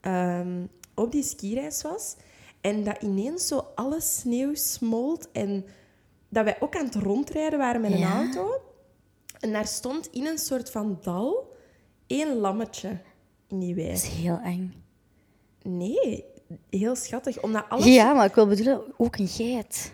ehm, 0.00 0.66
op 0.94 1.12
die 1.12 1.22
skireis 1.22 1.82
was. 1.82 2.16
En 2.60 2.84
dat 2.84 3.02
ineens 3.02 3.46
zo 3.46 3.66
alle 3.74 4.00
sneeuw 4.00 4.54
smolt 4.54 5.28
en 5.32 5.64
dat 6.28 6.44
wij 6.44 6.56
ook 6.60 6.76
aan 6.76 6.84
het 6.84 6.94
rondrijden 6.94 7.58
waren 7.58 7.80
met 7.80 7.92
een 7.92 7.98
Ja. 7.98 8.16
auto. 8.16 8.50
En 9.40 9.52
daar 9.52 9.66
stond 9.66 10.08
in 10.12 10.26
een 10.26 10.38
soort 10.38 10.70
van 10.70 10.98
dal 11.02 11.52
één 12.06 12.36
lammetje 12.36 12.98
in 13.48 13.58
die 13.58 13.74
wei. 13.74 13.86
Dat 13.88 13.96
is 13.96 14.08
heel 14.08 14.38
eng. 14.44 14.74
Nee, 15.62 16.24
heel 16.70 16.96
schattig. 16.96 17.42
Omdat 17.42 17.64
alles... 17.68 17.84
Ja, 17.86 18.12
maar 18.12 18.26
ik 18.26 18.34
wil 18.34 18.46
bedoelen, 18.46 18.82
ook 18.96 19.16
een 19.16 19.28
geit. 19.28 19.92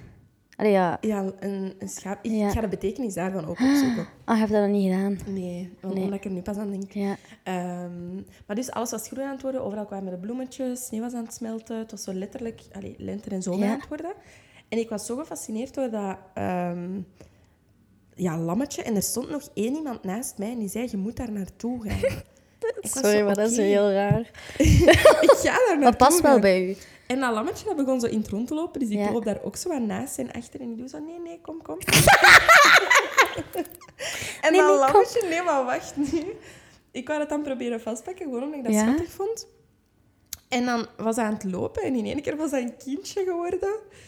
Allee, 0.57 0.73
ja. 0.73 0.99
Ja, 1.01 1.25
een, 1.39 1.75
een 1.79 1.89
schaap. 1.89 2.19
Ik 2.25 2.31
Ja. 2.31 2.51
ga 2.51 2.61
de 2.61 2.69
betekenis 2.69 3.15
daarvan 3.15 3.45
ook 3.47 3.61
opzoeken. 3.61 4.07
Ah, 4.25 4.39
heb 4.39 4.49
je 4.49 4.55
dat 4.55 4.63
nog 4.63 4.71
niet 4.73 4.93
gedaan? 4.93 5.19
Nee, 5.27 5.73
omdat 5.83 6.13
ik 6.13 6.25
er 6.25 6.31
nu 6.31 6.41
pas 6.43 6.57
aan 6.57 6.71
denk. 6.71 6.93
Ja. 6.93 7.17
Ehm, 7.43 8.15
maar 8.47 8.57
dus 8.57 8.71
alles 8.71 8.91
was 8.91 9.07
groen 9.09 9.25
aan 9.25 9.33
het 9.33 9.43
worden. 9.43 9.65
Overal 9.65 9.85
kwamen 9.87 10.11
de 10.11 10.19
bloemetjes, 10.19 10.87
sneeuw 10.87 11.01
was 11.03 11.13
aan 11.15 11.25
het 11.25 11.35
smelten. 11.35 11.79
Het 11.79 11.91
was 11.91 12.03
zo 12.03 12.13
letterlijk 12.13 12.61
allee, 12.73 12.95
lente 12.99 13.31
en 13.31 13.43
zomer 13.43 13.67
Ja. 13.67 13.73
aan 13.73 13.79
het 13.79 13.89
worden. 13.89 14.13
En 14.69 14.79
ik 14.79 14.89
was 14.89 15.07
zo 15.07 15.17
gefascineerd 15.17 15.75
door 15.75 15.91
dat 15.91 16.17
ehm, 16.35 17.01
ja, 18.15 18.39
lammetje. 18.39 18.83
En 18.83 18.95
er 18.97 19.03
stond 19.03 19.31
nog 19.31 19.43
één 19.55 19.75
iemand 19.77 20.03
naast 20.05 20.39
mij 20.39 20.51
en 20.53 20.59
die 20.59 20.69
zei, 20.69 20.89
je 20.91 20.97
moet 20.97 21.17
daar 21.17 21.33
naartoe 21.33 21.83
gaan. 21.91 21.99
Ik 22.81 22.93
was 22.93 22.93
Sorry, 22.93 23.19
zo, 23.19 23.25
maar 23.25 23.35
dat 23.35 23.51
is 23.51 23.57
oké. 23.59 23.67
heel 23.67 23.91
raar. 23.93 24.21
ik 25.27 25.31
ga 25.31 25.43
daar 25.43 25.59
naartoe 25.67 25.79
Maar 25.83 25.97
past 25.97 26.21
wel 26.21 26.33
gaan. 26.33 26.41
bij 26.41 26.69
u. 26.69 26.77
En 27.07 27.21
dat 27.21 27.33
lammetje 27.35 27.65
dat 27.67 27.77
begon 27.77 28.01
zo 28.01 28.07
in 28.07 28.19
het 28.19 28.29
rond 28.29 28.49
te 28.49 28.55
lopen, 28.55 28.81
dus 28.81 28.89
ik 28.89 28.99
Ja. 28.99 29.13
loop 29.13 29.25
daar 29.25 29.41
ook 29.43 29.57
zo 29.57 29.73
aan 29.73 29.87
naast 29.87 30.19
en 30.19 30.33
achter 30.33 30.61
en 30.61 30.71
ik 30.71 30.79
doe 30.79 30.89
zo, 30.89 30.99
nee, 30.99 31.19
nee, 31.21 31.41
kom, 31.43 31.63
kom. 31.63 31.79
en 34.41 34.53
Nee, 34.53 34.61
dat 34.61 34.61
nee, 34.61 34.61
kom. 34.61 34.77
lammetje, 34.79 35.27
nee, 35.29 35.43
maar 35.43 35.65
wacht 35.65 35.97
nu. 35.97 36.37
Ik 36.91 37.07
wou 37.07 37.19
dat 37.19 37.29
dan 37.29 37.43
proberen 37.43 37.81
vastpakken, 37.81 38.25
gewoon 38.25 38.43
omdat 38.43 38.59
ik 38.59 38.65
dat 38.65 38.73
Ja. 38.75 38.81
schattig 38.83 39.11
vond. 39.11 39.47
En 40.49 40.65
dan 40.65 40.87
was 40.97 41.17
hij 41.17 41.25
aan 41.25 41.33
het 41.35 41.45
lopen 41.45 41.83
en 41.83 41.95
in 41.95 42.05
één 42.07 42.23
keer 42.23 42.37
was 42.37 42.51
hij 42.51 42.63
een 42.63 42.77
kindje 42.77 43.25
geworden. 43.25 43.59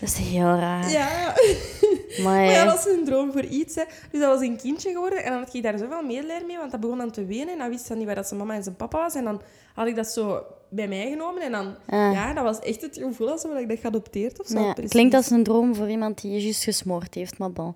Dat 0.01 0.09
is 0.09 0.17
heel 0.17 0.55
raar. 0.55 0.91
Ja. 0.91 1.35
Maar, 2.23 2.43
ja, 2.45 2.65
dat 2.65 2.87
is 2.87 2.93
een 2.93 3.05
droom 3.05 3.33
voor 3.33 3.45
iets. 3.45 3.75
Hè. 3.75 3.83
Dus 4.11 4.21
dat 4.21 4.33
was 4.33 4.41
een 4.47 4.57
kindje 4.57 4.91
geworden. 4.93 5.25
En 5.25 5.31
dan 5.31 5.39
had 5.43 5.55
ik 5.55 5.63
daar 5.63 5.79
zoveel 5.79 6.03
medelijden 6.03 6.47
mee, 6.47 6.57
want 6.59 6.71
dat 6.71 6.81
begon 6.81 6.99
dan 6.99 7.11
te 7.11 7.25
wenen. 7.25 7.49
En 7.49 7.59
dan 7.59 7.69
wist 7.69 7.89
hij 7.89 7.97
niet 7.97 8.07
waar 8.07 8.15
dat 8.15 8.27
zijn 8.29 8.41
mama 8.41 8.55
en 8.55 8.63
zijn 8.63 8.77
papa 8.77 8.99
was. 8.99 9.15
En 9.15 9.25
dan 9.25 9.43
had 9.75 9.87
ik 9.87 9.97
dat 9.97 10.07
zo 10.07 10.43
bij 10.71 10.89
mij 10.89 11.11
genomen. 11.11 11.43
En 11.43 11.53
dan, 11.53 11.67
Ah. 11.87 12.13
ja, 12.13 12.33
dat 12.35 12.45
was 12.45 12.59
echt 12.59 12.81
het 12.83 12.99
gevoel 12.99 13.31
alsof 13.31 13.57
ik 13.59 13.69
dat 13.69 13.79
geadopteerd 13.79 14.41
of 14.41 14.47
zo. 14.47 14.61
ja, 14.61 14.73
klinkt 14.89 15.15
als 15.15 15.31
een 15.31 15.43
droom 15.43 15.75
voor 15.75 15.89
iemand 15.91 16.21
die 16.21 16.41
juist 16.41 16.63
gesmoord 16.65 17.15
heeft, 17.15 17.39
maar 17.39 17.53
bon. 17.53 17.75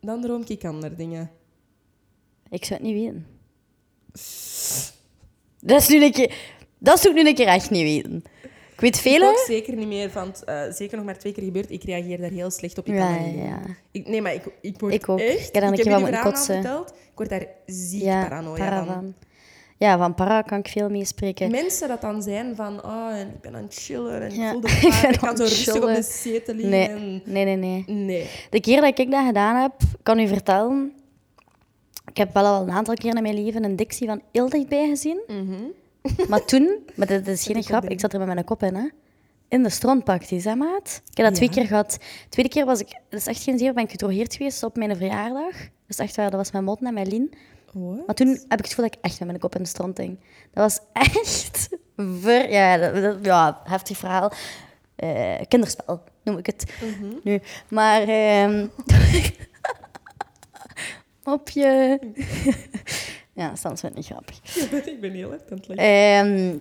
Dan 0.00 0.20
droom 0.20 0.42
ik 0.46 0.64
andere 0.64 0.94
dingen. 0.94 1.30
Ik 2.50 2.64
zou 2.64 2.80
het 2.80 2.88
niet 2.92 3.02
weten. 3.02 3.26
Dat 5.60 5.80
is 5.80 5.88
nu 5.88 6.04
een 6.04 6.12
keer... 6.12 6.34
Dat 6.78 7.00
zou 7.00 7.14
ik 7.16 7.22
nu 7.22 7.28
een 7.28 7.34
keer 7.34 7.46
echt 7.46 7.70
niet 7.70 7.82
weten. 7.82 8.24
Ik 8.74 8.80
weet 8.80 8.94
Ik 8.96 9.00
vele... 9.02 9.26
ook 9.28 9.44
zeker 9.46 9.74
niet 9.76 9.86
meer, 9.86 10.10
want 10.14 10.44
eh, 10.44 10.62
zeker 10.70 10.96
nog 10.96 11.06
maar 11.06 11.18
twee 11.18 11.32
keer 11.32 11.44
gebeurd. 11.44 11.70
Ik 11.70 11.84
reageer 11.84 12.18
daar 12.20 12.30
heel 12.30 12.50
slecht 12.50 12.78
op. 12.78 12.86
Ik 12.86 12.94
Ja, 12.94 13.14
kan 13.16 13.24
dat 13.24 13.34
ja. 13.34 13.60
Ik, 13.90 14.08
nee, 14.08 14.22
maar 14.22 14.34
ik, 14.34 14.44
ik 14.60 14.80
word 14.80 14.94
Ik 14.94 15.08
ook. 15.08 15.18
echt... 15.20 15.48
Ik 15.48 15.54
heb 15.54 15.62
dan 15.62 15.72
een 15.72 15.78
ik 15.78 15.84
keer 15.84 16.00
moeten 16.00 16.20
kotsen. 16.20 16.54
verteld. 16.54 16.88
Ik 16.90 16.96
word 17.14 17.28
daar 17.28 17.46
ziek 17.66 18.02
Ja, 18.02 18.22
paranoia 18.22 18.56
para 18.68 18.84
van. 18.84 19.14
Ja, 19.84 19.98
van 19.98 20.14
para 20.14 20.42
kan 20.42 20.58
ik 20.58 20.68
veel 20.68 20.90
meespreken. 20.90 21.50
Mensen 21.50 21.88
dat 21.88 22.00
dan 22.00 22.22
zijn 22.22 22.56
van, 22.56 22.84
oh, 22.84 23.10
en 23.12 23.28
ik 23.28 23.40
ben 23.40 23.54
aan 23.54 23.62
het 23.62 23.74
chillen 23.74 24.22
en 24.22 24.34
Ja, 24.34 24.46
ik 24.46 24.50
voel 24.52 24.60
de 24.60 24.68
ik 25.08 25.10
Ik 25.14 25.18
kan 25.18 25.36
zo 25.36 25.42
rustig 25.42 25.74
op 25.74 25.94
de 25.94 26.02
zetel 26.02 26.54
liggen. 26.54 26.70
Nee, 26.70 26.88
En... 26.88 27.22
nee, 27.24 27.44
nee, 27.44 27.56
nee. 27.56 27.84
Nee. 27.86 28.30
De 28.50 28.60
keer 28.60 28.80
dat 28.80 28.98
ik 28.98 29.10
dat 29.10 29.26
gedaan 29.26 29.62
heb, 29.62 29.72
kan 30.02 30.18
u 30.18 30.26
vertellen... 30.28 30.92
Ik 32.10 32.16
heb 32.16 32.34
wel 32.34 32.44
al 32.44 32.62
een 32.62 32.70
aantal 32.70 32.94
keer 32.94 33.16
in 33.16 33.22
mijn 33.22 33.44
leven 33.44 33.64
een 33.64 33.76
dictie 33.76 34.06
van 34.06 34.22
heel 34.32 34.48
dichtbij 34.48 34.88
gezien. 34.88 35.20
Maar 36.28 36.44
toen... 36.44 36.78
Maar 36.96 37.06
dat 37.06 37.26
is 37.26 37.44
geen 37.44 37.62
grap, 37.62 37.84
ik 37.84 38.00
zat 38.00 38.12
er 38.12 38.18
met 38.18 38.28
mijn 38.28 38.44
kop 38.44 38.62
in, 38.62 38.74
hè. 38.74 38.88
In 39.48 39.62
de 39.62 39.70
stront 39.70 40.04
pakte 40.04 40.34
hè, 40.42 40.54
maat? 40.54 41.02
Ik 41.10 41.16
heb 41.16 41.26
dat 41.26 41.34
twee 41.34 41.48
Ja. 41.48 41.54
keer 41.54 41.66
gehad. 41.66 41.90
De 41.92 42.28
tweede 42.28 42.50
keer 42.50 42.64
was 42.64 42.80
ik... 42.80 43.00
Dat 43.08 43.20
is 43.20 43.26
echt 43.26 43.42
geen 43.42 43.58
zeer, 43.58 43.72
ben 43.74 43.84
ik 43.84 43.90
gedrogeerd 43.90 44.34
geweest 44.34 44.62
op 44.62 44.76
mijn 44.76 44.96
verjaardag. 44.96 45.52
Dat 45.52 45.68
is 45.88 45.98
echt 45.98 46.16
waar, 46.16 46.30
dat 46.30 46.40
was 46.40 46.52
mijn 46.52 46.64
mot 46.64 46.82
en 46.82 46.94
mijn 46.94 47.08
lien. 47.08 47.34
What? 47.74 48.06
Maar 48.06 48.14
toen 48.14 48.28
heb 48.28 48.58
ik 48.58 48.64
het 48.64 48.66
gevoel 48.68 48.84
dat 48.84 48.94
ik 48.94 49.00
echt 49.02 49.18
met 49.18 49.28
mijn 49.28 49.40
kop 49.40 49.54
in 49.56 49.62
de 49.62 49.68
stront 49.68 49.98
ging. 49.98 50.18
Dat 50.52 50.62
was 50.64 50.80
echt... 51.06 51.68
Ver, 51.96 52.50
ja, 52.50 52.76
dat, 52.76 53.02
dat- 53.02 53.24
ja, 53.24 53.60
heftig 53.64 53.96
verhaal. 53.96 54.32
Eh, 54.96 55.40
kinderspel, 55.48 56.02
noem 56.22 56.38
ik 56.38 56.46
het 56.46 56.64
nu. 57.22 57.40
Maar... 57.68 58.02
ehm, 58.02 58.66
op 61.24 61.48
je... 61.50 61.98
ja, 63.32 63.56
soms 63.56 63.80
vind 63.80 63.92
ik 63.92 63.98
niet 63.98 64.06
grappig. 64.06 64.40
ik 64.86 65.00
ben 65.00 65.12
heel 65.12 65.32
erg 65.32 65.42
aan 65.50 65.56
het 65.56 65.68
lachen. 65.68 65.84
Ehm, 65.84 66.58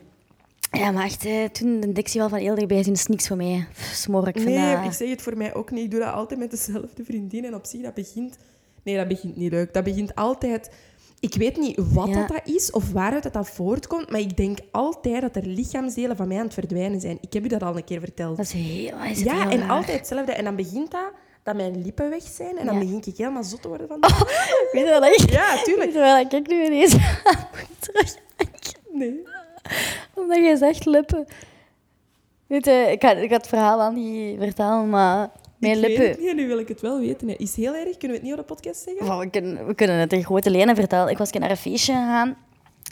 ja, 0.82 0.92
maar 0.92 1.04
echt, 1.06 1.26
eh, 1.26 1.46
toen 1.46 1.80
de 1.80 1.92
dictie 1.92 2.20
wel 2.20 2.30
van 2.30 2.40
heel 2.40 2.56
dichtbij 2.56 2.84
zien, 2.84 2.94
is 2.94 3.06
niks 3.08 3.28
voor 3.28 3.38
mij. 3.38 3.68
Smoor 3.94 4.28
ik 4.28 4.36
Nee, 4.36 4.44
vandaag. 4.44 4.86
ik 4.86 4.92
zeg 4.92 5.10
het 5.10 5.22
voor 5.22 5.38
mij 5.38 5.54
ook 5.54 5.72
niet. 5.72 5.84
Ik 5.84 5.92
doe 5.92 6.00
dat 6.00 6.14
altijd 6.14 6.40
met 6.40 6.52
dezelfde 6.52 7.04
vriendin. 7.04 7.46
En 7.46 7.56
op 7.56 7.66
zich, 7.66 7.82
dat 7.82 7.94
begint... 7.94 8.38
Nee, 8.84 8.96
dat 8.98 9.08
begint 9.08 9.36
niet 9.36 9.52
leuk. 9.52 9.74
Dat 9.74 9.84
begint 9.84 10.16
altijd... 10.16 10.70
Ik 11.24 11.36
weet 11.36 11.58
niet 11.58 11.78
wat 11.94 12.08
Ja. 12.08 12.14
dat, 12.14 12.28
dat 12.28 12.42
is 12.56 12.72
of 12.72 12.92
waaruit 12.92 13.24
dat, 13.24 13.34
dat 13.34 13.50
voortkomt, 13.50 14.10
maar 14.10 14.20
ik 14.20 14.38
denk 14.38 14.58
altijd 14.72 15.22
dat 15.22 15.36
er 15.36 15.46
lichaamsdelen 15.46 16.16
van 16.18 16.28
mij 16.28 16.38
aan 16.38 16.44
het 16.44 16.54
verdwijnen 16.54 17.00
zijn. 17.02 17.18
Ik 17.22 17.34
heb 17.34 17.44
u 17.46 17.48
dat 17.48 17.64
al 17.64 17.76
een 17.78 17.84
keer 17.84 18.00
verteld. 18.00 18.38
Dat 18.38 18.46
is 18.46 18.52
heel... 18.52 18.98
Is 19.12 19.20
ja, 19.20 19.34
heel 19.42 19.50
en 19.52 19.60
raar. 19.60 19.70
altijd 19.70 19.98
hetzelfde. 19.98 20.32
En 20.32 20.44
dan 20.44 20.56
begint 20.56 20.92
dat, 20.92 21.12
dat 21.44 21.56
mijn 21.56 21.82
lippen 21.82 22.10
weg 22.10 22.22
zijn. 22.24 22.58
En 22.58 22.66
dan 22.66 22.74
Ja. 22.76 22.80
begin 22.82 23.02
ik 23.06 23.18
helemaal 23.18 23.44
zot 23.44 23.62
te 23.62 23.68
worden 23.68 23.88
van... 23.88 24.00
Weet 24.72 24.86
je 24.86 24.98
wat 25.00 25.06
ik... 25.22 25.30
Ja, 25.30 25.64
tuurlijk. 25.64 25.92
Je 25.94 26.00
wat 26.00 26.34
ik 26.34 26.48
nu 26.48 26.66
ineens 26.66 26.96
terugdenken? 27.80 28.80
Nee. 28.94 29.24
Omdat 30.14 30.38
jij 30.38 30.56
zegt 30.56 30.86
lippen. 30.86 31.26
Weet 32.48 32.66
je, 32.66 32.88
ik 32.92 33.02
ga, 33.04 33.12
ik 33.12 33.30
ga 33.30 33.36
het 33.38 33.48
verhaal 33.48 33.82
al 33.82 33.92
niet 33.92 34.40
vertellen, 34.40 34.90
maar 34.90 35.30
mijn 35.64 35.78
ik 35.78 35.82
weet 35.82 35.98
het 35.98 36.08
lippen... 36.08 36.26
niet 36.26 36.36
nu 36.36 36.48
wil 36.48 36.60
ik 36.60 36.68
het 36.68 36.82
wel 36.82 37.00
weten. 37.00 37.38
Is 37.38 37.56
heel 37.56 37.76
erg? 37.76 37.98
Kunnen 37.98 38.08
we 38.08 38.14
het 38.14 38.22
niet 38.24 38.32
op 38.32 38.38
de 38.38 38.44
podcast 38.44 38.84
zeggen? 38.84 39.20
We, 39.20 39.30
kunnen, 39.30 39.66
we 39.66 39.76
kunnen 39.76 39.96
het 39.98 40.14
in 40.14 40.24
grote 40.24 40.50
lijnen 40.50 40.76
vertellen. 40.76 41.10
Ik 41.10 41.18
was 41.18 41.32
naar 41.32 41.50
een 41.50 41.58
feestje 41.58 41.94
gegaan. 41.94 42.38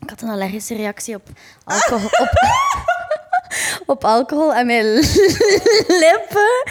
Ik 0.01 0.09
had 0.09 0.21
een 0.21 0.29
allergische 0.29 0.75
reactie 0.75 1.15
op 1.15 1.29
alcohol. 1.63 2.09
op, 2.25 2.31
op 3.85 4.03
alcohol 4.03 4.53
en 4.53 4.65
mijn 4.65 4.85
lippen. 6.03 6.63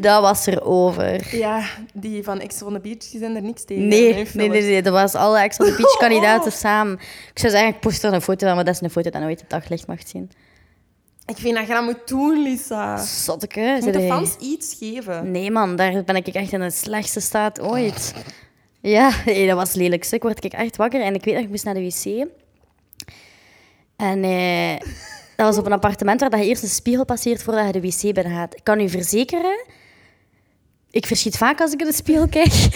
Dat 0.00 0.20
was 0.20 0.46
er 0.46 0.64
over. 0.64 1.36
Ja, 1.36 1.66
die 1.94 2.22
van 2.22 2.40
Ex 2.40 2.62
on 2.62 2.72
the 2.72 2.80
Beach, 2.80 3.10
die 3.10 3.20
zijn 3.20 3.36
er 3.36 3.42
niks 3.42 3.64
tegen. 3.64 3.88
Nee, 3.88 4.14
nee, 4.14 4.48
nee, 4.48 4.62
nee, 4.62 4.82
dat 4.82 4.92
was 4.92 5.14
alle 5.14 5.38
Ex 5.38 5.58
on 5.58 5.66
the 5.66 5.74
Beach 5.76 5.96
kandidaten 6.08 6.52
samen. 6.52 6.98
Ik 7.30 7.38
zou 7.38 7.52
zeggen, 7.52 7.74
ik 7.74 7.80
post 7.80 8.04
er 8.04 8.12
een 8.12 8.22
foto 8.22 8.46
van, 8.46 8.54
maar 8.54 8.64
dat 8.64 8.74
is 8.74 8.80
een 8.80 8.90
foto 8.90 9.10
dat 9.10 9.20
nooit 9.20 9.40
het 9.40 9.50
daglicht 9.50 9.86
mag 9.86 9.98
zien. 10.06 10.30
Ik 11.26 11.36
vind 11.36 11.56
dat 11.56 11.66
je 11.66 11.72
dat 11.72 11.84
moet 11.84 12.08
doen, 12.08 12.42
Lisa. 12.42 12.96
Zotteke, 12.96 13.60
Je 13.60 13.80
moet 13.82 13.92
de 13.92 14.06
fans 14.06 14.36
iets 14.36 14.76
geven. 14.78 15.30
Nee 15.30 15.50
man, 15.50 15.76
daar 15.76 16.04
ben 16.04 16.16
ik 16.16 16.26
echt 16.26 16.52
in 16.52 16.60
de 16.60 16.70
slechtste 16.70 17.20
staat 17.20 17.60
ooit. 17.60 18.14
Ja, 18.80 19.10
nee, 19.24 19.46
dat 19.46 19.56
was 19.56 19.72
lelijk. 19.72 20.06
Ik 20.10 20.22
word 20.22 20.44
ik 20.44 20.52
echt 20.52 20.76
wakker 20.76 21.00
en 21.00 21.14
ik 21.14 21.24
weet 21.24 21.34
dat 21.34 21.42
ik 21.42 21.48
moest 21.48 21.64
naar 21.64 21.74
de 21.74 21.80
wc. 21.80 22.26
En 23.96 24.24
eh, 24.24 24.88
dat 25.36 25.46
was 25.46 25.58
op 25.58 25.66
een 25.66 25.72
appartement 25.72 26.20
waar 26.20 26.30
dat 26.30 26.40
je 26.40 26.46
eerst 26.46 26.62
een 26.62 26.68
spiegel 26.68 27.04
passeert 27.04 27.42
voordat 27.42 27.66
je 27.66 27.80
de 27.80 27.80
wc 27.80 28.14
binnengaat. 28.14 28.54
Ik 28.54 28.64
kan 28.64 28.80
u 28.80 28.88
verzekeren, 28.88 29.64
ik 30.90 31.06
verschiet 31.06 31.36
vaak 31.36 31.60
als 31.60 31.72
ik 31.72 31.80
in 31.80 31.86
de 31.86 31.92
spiegel 31.92 32.28
kijk. 32.28 32.68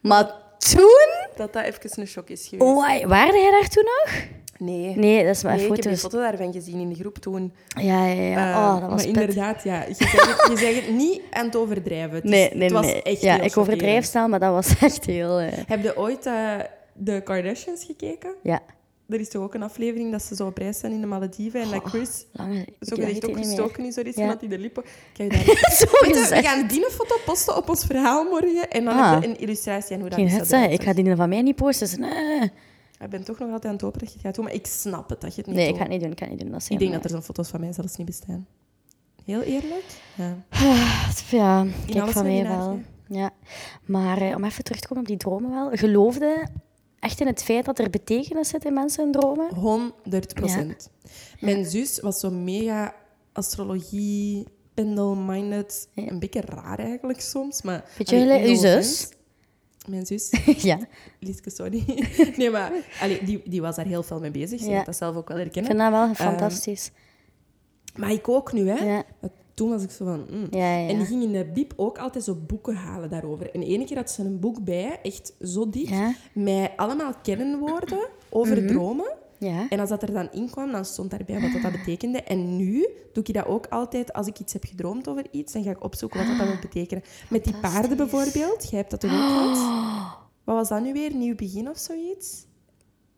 Maar 0.00 0.32
toen... 0.58 1.08
Dat 1.36 1.52
dat 1.52 1.64
even 1.64 2.00
een 2.00 2.06
shock 2.06 2.28
is 2.28 2.46
geweest. 2.48 3.04
Waarde 3.06 3.38
jij 3.38 3.50
daar 3.50 3.68
toen 3.68 3.84
nog? 3.84 4.24
Nee. 4.58 4.96
Nee, 4.96 5.24
dat 5.24 5.34
is 5.36 5.42
mijn 5.42 5.56
Nee, 5.56 5.64
ik 5.66 5.72
heb 5.72 5.82
die 5.82 5.96
foto's. 5.96 6.12
foto 6.12 6.18
daarvan 6.22 6.52
gezien 6.52 6.80
in 6.80 6.88
de 6.88 6.94
groep 6.94 7.18
toen. 7.18 7.52
Ja, 7.80 8.06
ja, 8.06 8.22
ja. 8.22 8.50
Eh, 8.52 8.56
Oh, 8.74 8.80
dat 8.80 8.90
was 8.90 9.06
maar 9.06 9.06
inderdaad, 9.20 9.62
ja, 9.64 9.82
je 9.84 9.94
zegt 9.94 10.12
je 10.48 10.56
zegt 10.56 10.86
het 10.86 10.94
niet 10.94 11.20
aan 11.30 11.44
het 11.46 11.56
overdrijven. 11.56 12.14
Het, 12.14 12.24
is- 12.24 12.30
Nee, 12.30 12.50
nee, 12.54 12.62
het 12.62 12.72
was 12.72 12.86
nee. 12.86 13.02
echt 13.02 13.20
ja, 13.20 13.40
ik 13.40 13.56
overdrijf 13.56 14.04
snel, 14.04 14.28
maar 14.28 14.40
dat 14.40 14.52
was 14.52 14.78
echt 14.80 15.04
heel... 15.06 15.38
eh, 15.38 15.52
Heb 15.66 15.82
je 15.82 15.96
ooit 15.96 16.26
eh, 16.26 16.54
de 16.92 17.20
Kardashians 17.24 17.84
gekeken? 17.84 18.34
ja, 18.42 18.60
Er 19.08 19.20
is 19.20 19.28
toch 19.28 19.42
ook 19.42 19.54
een 19.54 19.62
aflevering 19.62 20.10
dat 20.12 20.22
ze 20.22 20.34
zo 20.34 20.46
op 20.46 20.58
reis 20.58 20.78
zijn 20.78 20.92
in 20.92 21.00
de 21.00 21.06
Malediven 21.06 21.60
en 21.60 21.70
dat 21.70 21.82
Chris 21.84 22.24
lange... 22.32 22.64
zo 22.80 22.96
gezegd 22.96 23.26
ook 23.28 23.36
gestoken 23.36 23.84
is 23.84 23.94
door 23.94 24.04
iets, 24.04 24.16
Ja. 24.16 24.36
hij 24.40 24.48
de 24.48 24.58
lippen... 24.58 24.82
Kijk 25.16 25.30
daar. 25.30 25.44
Zo 25.76 25.86
je, 26.06 26.26
we 26.30 26.42
gaan 26.42 26.66
die 26.66 26.86
foto 26.90 27.14
posten 27.24 27.56
op 27.56 27.68
ons 27.68 27.84
verhaal 27.84 28.24
morgen 28.24 28.70
en 28.70 28.84
dan 28.84 28.94
Ah. 28.98 29.12
heb 29.12 29.22
je 29.22 29.28
een 29.28 29.38
illustratie 29.38 29.94
aan 29.94 30.00
hoe 30.00 30.08
dat 30.10 30.18
Geen 30.18 30.28
is 30.28 30.72
ik 30.72 30.82
ga 30.82 30.92
die 30.92 31.16
van 31.16 31.28
mij 31.28 31.42
niet 31.42 31.56
posten. 31.56 31.86
Dus, 31.86 31.96
nee. 31.96 32.50
Ik 33.00 33.10
ben 33.10 33.24
toch 33.24 33.38
nog 33.38 33.48
altijd 33.48 33.64
aan 33.64 33.72
het 33.72 33.80
hopen 33.80 33.98
dat 33.98 34.08
je 34.08 34.14
het 34.14 34.24
gaat 34.24 34.34
doen, 34.34 34.44
maar 34.44 34.54
ik 34.54 34.66
snap 34.66 35.08
het 35.08 35.20
dat 35.20 35.34
je 35.34 35.40
het 35.40 35.46
niet 35.46 35.56
nee 35.56 35.64
ik 35.64 35.70
doet. 35.70 35.78
ga 35.78 35.84
het 35.84 35.92
niet 35.92 36.02
doen. 36.02 36.12
Ik 36.12 36.18
ga 36.18 36.24
het 36.24 36.34
niet 36.34 36.42
doen. 36.42 36.52
Dat 36.52 36.66
Ik 36.68 36.78
denk 36.78 36.92
dat 36.92 37.04
er 37.04 37.10
zo'n 37.10 37.22
foto's 37.22 37.48
van 37.48 37.60
mij 37.60 37.72
zelfs 37.72 37.96
niet 37.96 38.06
bestaan. 38.06 38.46
Heel 39.24 39.42
eerlijk? 39.42 39.84
Ja. 40.14 40.36
Ja, 41.30 41.66
kijk 41.86 41.98
alles 41.98 42.12
van 42.12 42.26
mij 42.26 42.48
wel. 42.48 42.80
Ja. 43.08 43.30
Maar 43.84 44.20
eh, 44.20 44.36
om 44.36 44.44
even 44.44 44.64
terug 44.64 44.80
te 44.80 44.88
komen 44.88 45.02
op 45.02 45.08
die 45.08 45.16
dromen 45.16 45.50
wel. 45.50 45.70
Geloofde 45.70 46.48
echt 46.98 47.20
in 47.20 47.26
het 47.26 47.42
feit 47.42 47.64
dat 47.64 47.78
er 47.78 47.90
betekenis 47.90 48.48
zit 48.48 48.64
in 48.64 48.72
mensen 48.72 49.02
hun 49.02 49.12
dromen? 49.12 49.54
100 49.54 50.34
procent. 50.34 50.90
Mijn 51.40 51.64
zus 51.64 52.00
was 52.00 52.20
zo 52.20 52.30
mega 52.30 52.94
astrologie, 53.32 54.46
pendel-minded. 54.74 55.88
Een 55.94 56.18
beetje 56.18 56.40
raar 56.40 56.78
eigenlijk 56.78 57.20
soms, 57.20 57.62
maar... 57.62 57.90
Beetje 57.98 58.42
uw 58.46 58.56
zus? 58.56 59.08
Mijn 59.88 60.06
zus. 60.06 60.32
ja. 60.70 60.78
Liske, 61.20 61.50
sorry. 61.50 61.84
Nee, 62.36 62.50
maar 62.50 62.72
allee, 63.00 63.24
die, 63.24 63.42
die 63.44 63.60
was 63.60 63.76
daar 63.76 63.86
heel 63.86 64.02
veel 64.02 64.20
mee 64.20 64.30
bezig. 64.30 64.60
Ze 64.60 64.70
Ja. 64.70 64.84
dat 64.84 64.96
zelf 64.96 65.16
ook 65.16 65.28
wel 65.28 65.36
Ik 65.38 65.42
herkennen. 65.42 65.70
vind 65.70 65.82
dat 65.82 65.92
wel 65.92 66.14
fantastisch. 66.14 66.90
Maar 67.96 68.12
ik 68.12 68.28
ook 68.28 68.52
nu, 68.52 68.68
hè. 68.68 68.84
Ja. 68.84 69.04
Toen 69.54 69.68
was 69.70 69.82
ik 69.82 69.90
zo 69.90 70.04
van... 70.04 70.26
mm. 70.30 70.46
Ja. 70.50 70.88
En 70.88 70.96
die 70.96 71.06
ging 71.06 71.22
in 71.22 71.32
de 71.32 71.44
biep 71.44 71.72
ook 71.76 71.98
altijd 71.98 72.24
zo 72.24 72.34
boeken 72.46 72.74
halen 72.74 73.10
daarover. 73.10 73.50
En 73.54 73.62
ene 73.62 73.84
keer 73.84 73.96
had 73.96 74.10
ze 74.10 74.22
een 74.22 74.40
boek 74.40 74.64
bij, 74.64 74.98
echt 75.02 75.32
zo 75.40 75.70
dik, 75.70 75.90
met 76.32 76.70
allemaal 76.76 77.12
kennenwoorden 77.22 78.08
over 78.30 78.66
dromen. 78.66 79.12
Ja. 79.38 79.66
En 79.68 79.80
als 79.80 79.88
dat 79.88 80.02
er 80.02 80.12
dan 80.12 80.28
in 80.32 80.50
kwam, 80.50 80.72
dan 80.72 80.84
stond 80.84 81.10
daarbij 81.10 81.40
wat 81.40 81.52
dat, 81.52 81.62
dat 81.62 81.72
betekende. 81.72 82.22
En 82.22 82.56
nu 82.56 82.88
doe 83.12 83.24
ik 83.24 83.34
dat 83.34 83.46
ook 83.46 83.66
altijd 83.66 84.12
als 84.12 84.26
ik 84.26 84.38
iets 84.38 84.52
heb 84.52 84.64
gedroomd 84.64 85.08
over 85.08 85.26
iets, 85.30 85.52
dan 85.52 85.62
ga 85.62 85.70
ik 85.70 85.84
opzoeken 85.84 86.18
wat 86.18 86.28
dat, 86.28 86.38
dat 86.38 86.46
wil 86.46 86.56
betekenen. 86.60 87.04
Met 87.28 87.44
die 87.44 87.56
paarden 87.56 87.96
bijvoorbeeld, 87.96 88.70
jij 88.70 88.78
hebt 88.78 88.90
dat 88.90 89.00
toch 89.00 89.12
ook 89.12 89.18
gehad? 89.18 89.58
Wat 90.44 90.56
was 90.56 90.68
dat 90.68 90.82
nu 90.82 90.92
weer? 90.92 91.14
Nieuw 91.14 91.34
begin 91.34 91.68
of 91.68 91.78
zoiets? 91.78 92.44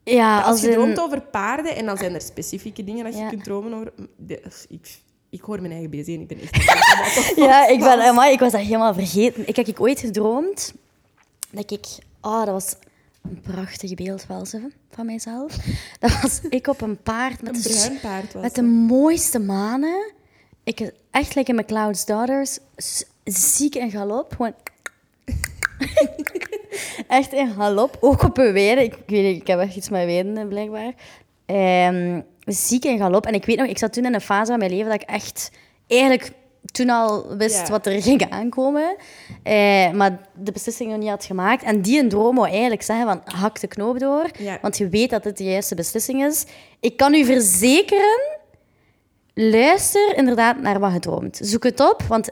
Ja, 0.04 0.40
als, 0.40 0.60
je 0.60 0.70
droomt 0.70 1.00
over 1.00 1.20
paarden 1.22 1.76
en 1.76 1.86
dan 1.86 1.96
zijn 1.96 2.14
er 2.14 2.20
specifieke 2.20 2.84
dingen 2.84 3.04
dat 3.04 3.14
je 3.14 3.20
Ja. 3.20 3.28
kunt 3.28 3.44
dromen 3.44 3.74
over. 3.74 3.92
Ik, 4.68 4.98
ik 5.30 5.40
hoor 5.40 5.60
mijn 5.60 5.72
eigen 5.72 5.90
bezig 5.90 6.14
en 6.14 6.20
ik 6.20 6.28
ben 6.28 6.40
echt. 6.40 6.56
Ja, 7.46 7.66
ik, 7.68 7.78
ben, 7.78 8.00
amai, 8.00 8.32
ik 8.32 8.38
was 8.38 8.52
dat 8.52 8.60
helemaal 8.60 8.94
vergeten. 8.94 9.48
Ik 9.48 9.56
heb 9.56 9.66
ik 9.66 9.80
ooit 9.80 10.00
gedroomd 10.00 10.74
dat 11.50 11.70
ik... 11.70 11.86
Oh, 12.20 12.38
dat 12.38 12.48
was 12.48 12.76
een 13.22 13.40
prachtig 13.40 13.94
beeld 13.94 14.24
van 14.90 15.06
mijzelf. 15.06 15.56
Dat 16.00 16.20
was 16.20 16.40
ik 16.48 16.66
op 16.66 16.80
een 16.80 17.02
paard 17.02 17.42
met 17.42 17.56
Een 17.56 17.62
de, 17.62 17.68
bruin 17.68 18.00
paard 18.00 18.32
was 18.32 18.42
met 18.42 18.54
de 18.54 18.62
mooiste 18.62 19.38
manen. 19.38 20.12
Ik, 20.64 20.92
echt 21.10 21.34
lekker 21.34 21.54
met 21.54 21.66
Cloud's 21.66 22.04
Daughters. 22.04 22.58
Ziek 23.24 23.74
in 23.74 23.90
galop. 23.90 24.32
Gewoon... 24.32 24.54
echt 27.08 27.32
in 27.32 27.52
galop. 27.56 27.96
Ook 28.00 28.22
op 28.22 28.38
een 28.38 28.52
weide. 28.52 28.82
Ik, 28.82 28.94
weet 29.06 29.24
niet, 29.24 29.40
ik 29.40 29.46
heb 29.46 29.60
echt 29.60 29.76
iets 29.76 29.88
met 29.88 30.04
weiden, 30.04 30.48
blijkbaar. 30.48 30.92
Ehm, 31.46 32.20
ziek 32.44 32.84
in 32.84 32.98
galop. 32.98 33.26
En 33.26 33.34
ik 33.34 33.44
weet 33.44 33.58
nog, 33.58 33.66
ik 33.66 33.78
zat 33.78 33.92
toen 33.92 34.04
in 34.04 34.14
een 34.14 34.20
fase 34.20 34.50
van 34.50 34.58
mijn 34.58 34.70
leven 34.70 34.90
dat 34.90 35.00
ik 35.02 35.08
echt 35.08 35.50
eigenlijk 35.86 36.32
toen 36.78 36.90
al 36.90 37.36
wist 37.36 37.56
Ja. 37.66 37.66
wat 37.70 37.86
er 37.86 38.02
ging 38.02 38.30
aankomen. 38.30 38.96
Eh, 39.42 39.90
maar 39.92 40.18
de 40.34 40.52
beslissing 40.52 40.90
nog 40.90 40.98
niet 40.98 41.08
had 41.08 41.24
gemaakt. 41.24 41.62
En 41.62 41.82
die 41.82 42.00
een 42.00 42.08
droom 42.08 42.36
wou 42.36 42.48
eigenlijk 42.48 42.82
zeggen 42.82 43.06
van 43.06 43.20
hak 43.40 43.60
de 43.60 43.66
knoop 43.66 43.98
door. 43.98 44.26
Ja. 44.38 44.58
Want 44.62 44.78
je 44.78 44.88
weet 44.88 45.10
dat 45.10 45.24
het 45.24 45.36
de 45.36 45.44
juiste 45.44 45.74
beslissing 45.74 46.24
is. 46.24 46.44
Ik 46.80 46.96
kan 46.96 47.14
u 47.14 47.24
verzekeren, 47.24 48.20
luister 49.34 50.16
inderdaad 50.16 50.60
naar 50.60 50.78
wat 50.80 50.92
je 50.92 50.98
droomt. 50.98 51.38
Zoek 51.42 51.64
het 51.64 51.80
op, 51.80 52.02
want 52.02 52.30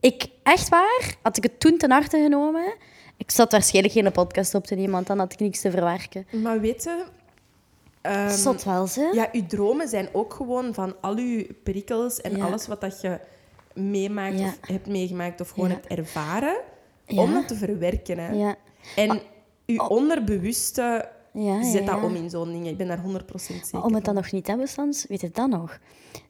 ik, 0.00 0.26
echt 0.42 0.68
waar, 0.68 1.14
had 1.22 1.36
ik 1.36 1.42
het 1.42 1.60
toen 1.60 1.78
ten 1.78 1.90
harte 1.90 2.18
genomen... 2.22 2.74
Ik 3.16 3.30
zat 3.30 3.52
waarschijnlijk 3.52 3.94
geen 3.94 4.12
podcast 4.12 4.54
op 4.54 4.66
te 4.66 4.74
nemen, 4.74 4.90
want 4.90 5.06
dan 5.06 5.18
had 5.18 5.32
ik 5.32 5.38
niks 5.40 5.60
te 5.60 5.70
verwerken. 5.70 6.26
Maar 6.30 6.60
weet 6.60 6.82
je... 6.82 7.04
ehm, 8.02 8.30
Zot 8.30 8.64
wel, 8.64 8.86
ze. 8.86 9.10
Ja, 9.12 9.28
uw 9.32 9.46
dromen 9.46 9.88
zijn 9.88 10.08
ook 10.12 10.34
gewoon 10.34 10.74
van 10.74 10.94
al 11.00 11.16
uw 11.16 11.42
prikkels 11.62 12.20
en 12.20 12.36
Ja. 12.36 12.44
alles 12.44 12.66
wat 12.66 12.80
dat 12.80 13.00
je 13.00 13.18
meemaakt 13.74 14.38
Ja. 14.38 14.46
of 14.46 14.58
hebt 14.68 14.86
meegemaakt 14.86 15.40
of 15.40 15.48
gewoon 15.50 15.68
Ja. 15.68 15.74
hebt 15.74 15.86
ervaren, 15.86 16.56
om 17.06 17.32
dat 17.32 17.48
te 17.48 17.54
verwerken. 17.54 18.18
Hè. 18.18 18.32
Ja. 18.32 18.54
En 18.96 19.20
uw 19.66 19.78
onderbewuste 19.78 21.08
Ja, 21.36 21.54
ja, 21.54 21.70
zet 21.70 21.86
dat 21.86 22.02
om 22.02 22.14
in 22.14 22.30
zo'n 22.30 22.52
ding. 22.52 22.66
Ik 22.68 22.76
ben 22.76 22.86
daar 22.86 22.98
100% 22.98 23.64
zeker 23.64 23.68
Maar 23.72 23.82
om 23.84 23.94
het 23.94 24.04
dan 24.04 24.14
van. 24.14 24.22
nog 24.22 24.32
niet 24.32 24.44
te 24.44 24.50
hebben, 24.50 24.68
Stans, 24.68 25.06
weet 25.08 25.20
je 25.20 25.30
dat 25.30 25.48
nog? 25.48 25.78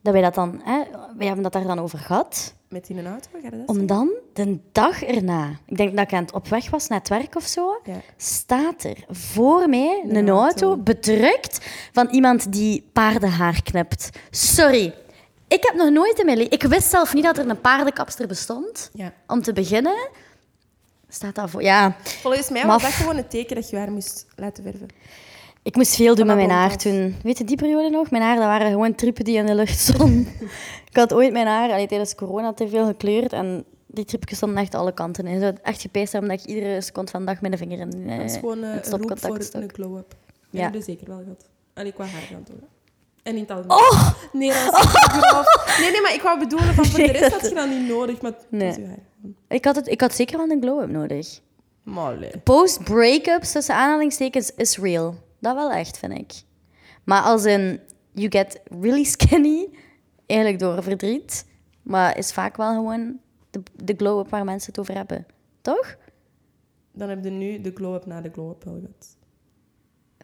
Dat 0.02 0.12
wij 0.12 0.22
dat 0.22 0.34
dan... 0.34 0.60
Hè, 0.64 0.82
wij 1.16 1.26
hebben 1.26 1.42
dat 1.42 1.52
daar 1.52 1.64
dan 1.66 1.78
over 1.78 1.98
gehad. 1.98 2.54
Met 2.68 2.88
in 2.88 2.98
een 2.98 3.06
auto, 3.06 3.28
ga 3.42 3.50
dat 3.50 3.68
Om 3.68 3.86
dan 3.86 4.10
de 4.32 4.58
dag 4.72 5.02
erna, 5.02 5.50
ik 5.66 5.76
denk 5.76 5.96
dat 5.96 6.04
ik 6.04 6.12
aan 6.12 6.22
het 6.22 6.32
op 6.32 6.48
weg 6.48 6.70
was 6.70 6.88
naar 6.88 6.98
het 6.98 7.08
werk 7.08 7.36
of 7.36 7.44
zo, 7.44 7.80
Ja. 7.84 8.00
staat 8.16 8.84
er 8.84 9.04
voor 9.08 9.68
mij 9.68 10.00
een, 10.04 10.16
Een 10.16 10.28
auto. 10.28 10.66
auto. 10.68 10.82
bedrukt 10.82 11.66
van 11.92 12.08
iemand 12.08 12.52
die 12.52 12.88
paardenhaar 12.92 13.62
knipt. 13.62 14.10
Sorry. 14.30 14.94
Ik 15.48 15.62
heb 15.64 15.74
nog 15.74 15.90
nooit 15.90 16.18
in 16.18 16.24
mijn 16.24 16.36
leven... 16.36 16.52
Ik 16.52 16.62
wist 16.62 16.90
zelf 16.90 17.14
niet 17.14 17.24
dat 17.24 17.38
er 17.38 17.48
een 17.48 17.60
paardenkapster 17.60 18.26
bestond. 18.26 18.90
Ja. 18.92 19.12
Om 19.26 19.42
te 19.42 19.52
beginnen, 19.52 20.08
staat 21.08 21.34
dat 21.34 21.50
voor... 21.50 21.62
Ja, 21.62 21.96
Volgens 22.02 22.50
mij 22.50 22.66
was 22.66 22.82
dat 22.82 22.90
gewoon 22.90 23.16
het 23.16 23.30
teken 23.30 23.56
dat 23.56 23.70
je 23.70 23.76
haar 23.76 23.90
moest 23.92 24.26
laten 24.36 24.62
verven. 24.62 24.88
ik 25.62 25.76
moest 25.76 25.94
veel 25.94 26.14
doen 26.14 26.26
met 26.26 26.36
dat 26.36 26.46
mijn 26.46 26.58
haar 26.58 26.76
toen. 26.76 27.16
Weet 27.22 27.38
je 27.38 27.44
die 27.44 27.56
periode 27.56 27.90
nog? 27.90 28.10
Mijn 28.10 28.22
haar, 28.22 28.36
dat 28.36 28.44
waren 28.44 28.70
gewoon 28.70 28.94
trippen 28.94 29.24
die 29.24 29.36
in 29.36 29.46
de 29.46 29.54
lucht 29.54 29.78
stonden. 29.78 30.32
ik 30.90 30.96
had 30.96 31.12
ooit 31.12 31.32
mijn 31.32 31.46
haar 31.46 31.70
allee, 31.70 31.86
tijdens 31.86 32.14
corona 32.14 32.52
te 32.52 32.68
veel 32.68 32.86
gekleurd 32.86 33.32
en 33.32 33.64
die 33.86 34.04
tripjes 34.04 34.36
stonden 34.36 34.58
echt 34.58 34.74
alle 34.74 34.92
kanten 34.94 35.26
in. 35.26 35.40
Zo 35.40 35.52
echt 35.62 35.80
gepijst 35.80 36.12
hebben 36.12 36.30
dat 36.30 36.40
ik 36.40 36.46
iedere 36.46 36.80
seconde 36.80 37.10
van 37.10 37.20
de 37.20 37.26
dag 37.26 37.40
met 37.40 37.50
de 37.52 37.56
vinger 37.58 37.78
in 37.78 38.08
eh, 38.08 38.16
Dat 38.16 38.30
is 38.30 38.36
gewoon 38.36 38.62
eh, 38.62 38.72
het 38.72 38.86
een 38.86 38.90
roep 38.92 39.00
voor 39.00 39.16
stopcontact 39.18 39.44
stok. 39.44 39.62
een 39.62 39.72
glow-up. 39.74 40.14
Ja. 40.50 40.60
Ja. 40.60 40.70
heb 40.70 40.82
zeker 40.82 41.06
wel 41.06 41.18
gehad. 41.22 41.44
Allee, 41.74 41.92
qua 41.92 42.04
haar 42.04 42.28
dan 42.30 42.42
toch. 42.42 42.68
En 43.24 43.36
in 43.36 43.44
het. 43.48 43.64
Oh! 43.66 44.10
Nee, 44.32 44.48
dat 44.48 44.56
is. 44.56 45.78
Nee, 45.80 45.90
nee, 45.90 46.00
maar 46.00 46.14
ik 46.14 46.22
wou 46.22 46.38
bedoelen 46.38 46.74
van 46.74 46.84
voor 46.84 46.98
de 46.98 47.12
rest 47.12 47.32
had 47.32 47.48
je 47.48 47.54
dat 47.54 47.68
niet 47.68 47.88
nodig, 47.88 48.20
maar 48.20 48.32
Nee. 48.48 48.88
Ik 49.48 49.64
had, 49.64 49.76
het, 49.76 49.88
ik 49.88 50.00
had 50.00 50.14
zeker 50.14 50.36
wel 50.38 50.50
een 50.50 50.60
glow-up 50.62 50.90
nodig. 50.90 51.40
Post-breakups, 52.42 53.52
tussen 53.52 53.74
aanhalingstekens, 53.74 54.54
is 54.54 54.78
real. 54.78 55.14
Dat 55.38 55.54
wel 55.54 55.70
echt, 55.70 55.98
vind 55.98 56.18
ik. 56.18 56.32
Maar 57.04 57.22
als 57.22 57.44
in, 57.44 57.80
you 58.12 58.30
get 58.30 58.60
really 58.80 59.04
skinny, 59.04 59.68
eigenlijk 60.26 60.60
door 60.60 60.82
verdriet, 60.82 61.46
maar 61.82 62.18
is 62.18 62.32
vaak 62.32 62.56
wel 62.56 62.74
gewoon 62.74 63.18
de, 63.50 63.62
de 63.84 63.94
glow-up 63.96 64.30
waar 64.30 64.44
mensen 64.44 64.70
het 64.70 64.80
over 64.80 64.94
hebben. 64.94 65.26
Toch? 65.60 65.96
Dan 66.92 67.08
heb 67.08 67.24
je 67.24 67.30
nu 67.30 67.60
de 67.60 67.70
glow-up 67.74 68.06
na 68.06 68.20
de 68.20 68.30
glow-up 68.32 68.64
wel 68.64 68.74
gehad. 68.74 69.16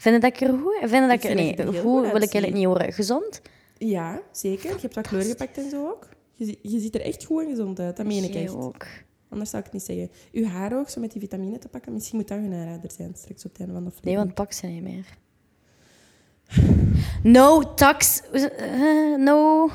Vinden 0.00 0.20
dat 0.20 0.30
ik 0.30 0.40
er 0.40 0.58
goed? 0.58 0.76
Vinden 0.80 1.08
dat 1.08 1.24
Ik 1.24 1.30
er, 1.30 1.34
nee, 1.34 1.56
goed 1.56 1.76
goed 1.76 2.02
wil 2.02 2.14
ik 2.14 2.32
eigenlijk 2.32 2.54
niet 2.54 2.64
horen. 2.64 2.92
Gezond? 2.92 3.40
Ja, 3.78 4.20
zeker. 4.32 4.70
Je 4.70 4.80
hebt 4.80 4.94
wat 4.94 5.06
kleur 5.06 5.22
gepakt 5.22 5.58
en 5.58 5.70
zo 5.70 5.88
ook. 5.88 6.08
Je, 6.34 6.58
je 6.62 6.80
ziet 6.80 6.94
er 6.94 7.00
echt 7.00 7.24
goed 7.24 7.42
en 7.42 7.48
gezond 7.48 7.80
uit. 7.80 7.96
Dat 7.96 8.06
meen 8.06 8.24
ik 8.24 8.34
echt. 8.34 8.54
ook. 8.54 8.86
Anders 9.28 9.50
zou 9.50 9.62
ik 9.64 9.72
het 9.72 9.72
niet 9.72 9.82
zeggen. 9.82 10.10
Uw 10.32 10.44
haar 10.44 10.78
ook, 10.78 10.88
zo 10.88 11.00
met 11.00 11.12
die 11.12 11.20
vitamine 11.20 11.58
te 11.58 11.68
pakken. 11.68 11.92
Misschien 11.92 12.18
moet 12.18 12.28
dat 12.28 12.38
een 12.38 12.52
aanrader 12.52 12.90
zijn, 12.90 13.12
straks 13.14 13.44
op 13.44 13.50
het 13.50 13.60
einde 13.60 13.74
van 13.74 13.84
de 13.84 13.90
Nee, 14.02 14.16
want 14.16 14.34
pak 14.34 14.52
ze 14.52 14.66
niet 14.66 14.82
meer. 14.82 15.06
No 17.22 17.74
tax... 17.74 18.22
eh, 18.32 19.16
no 19.16 19.68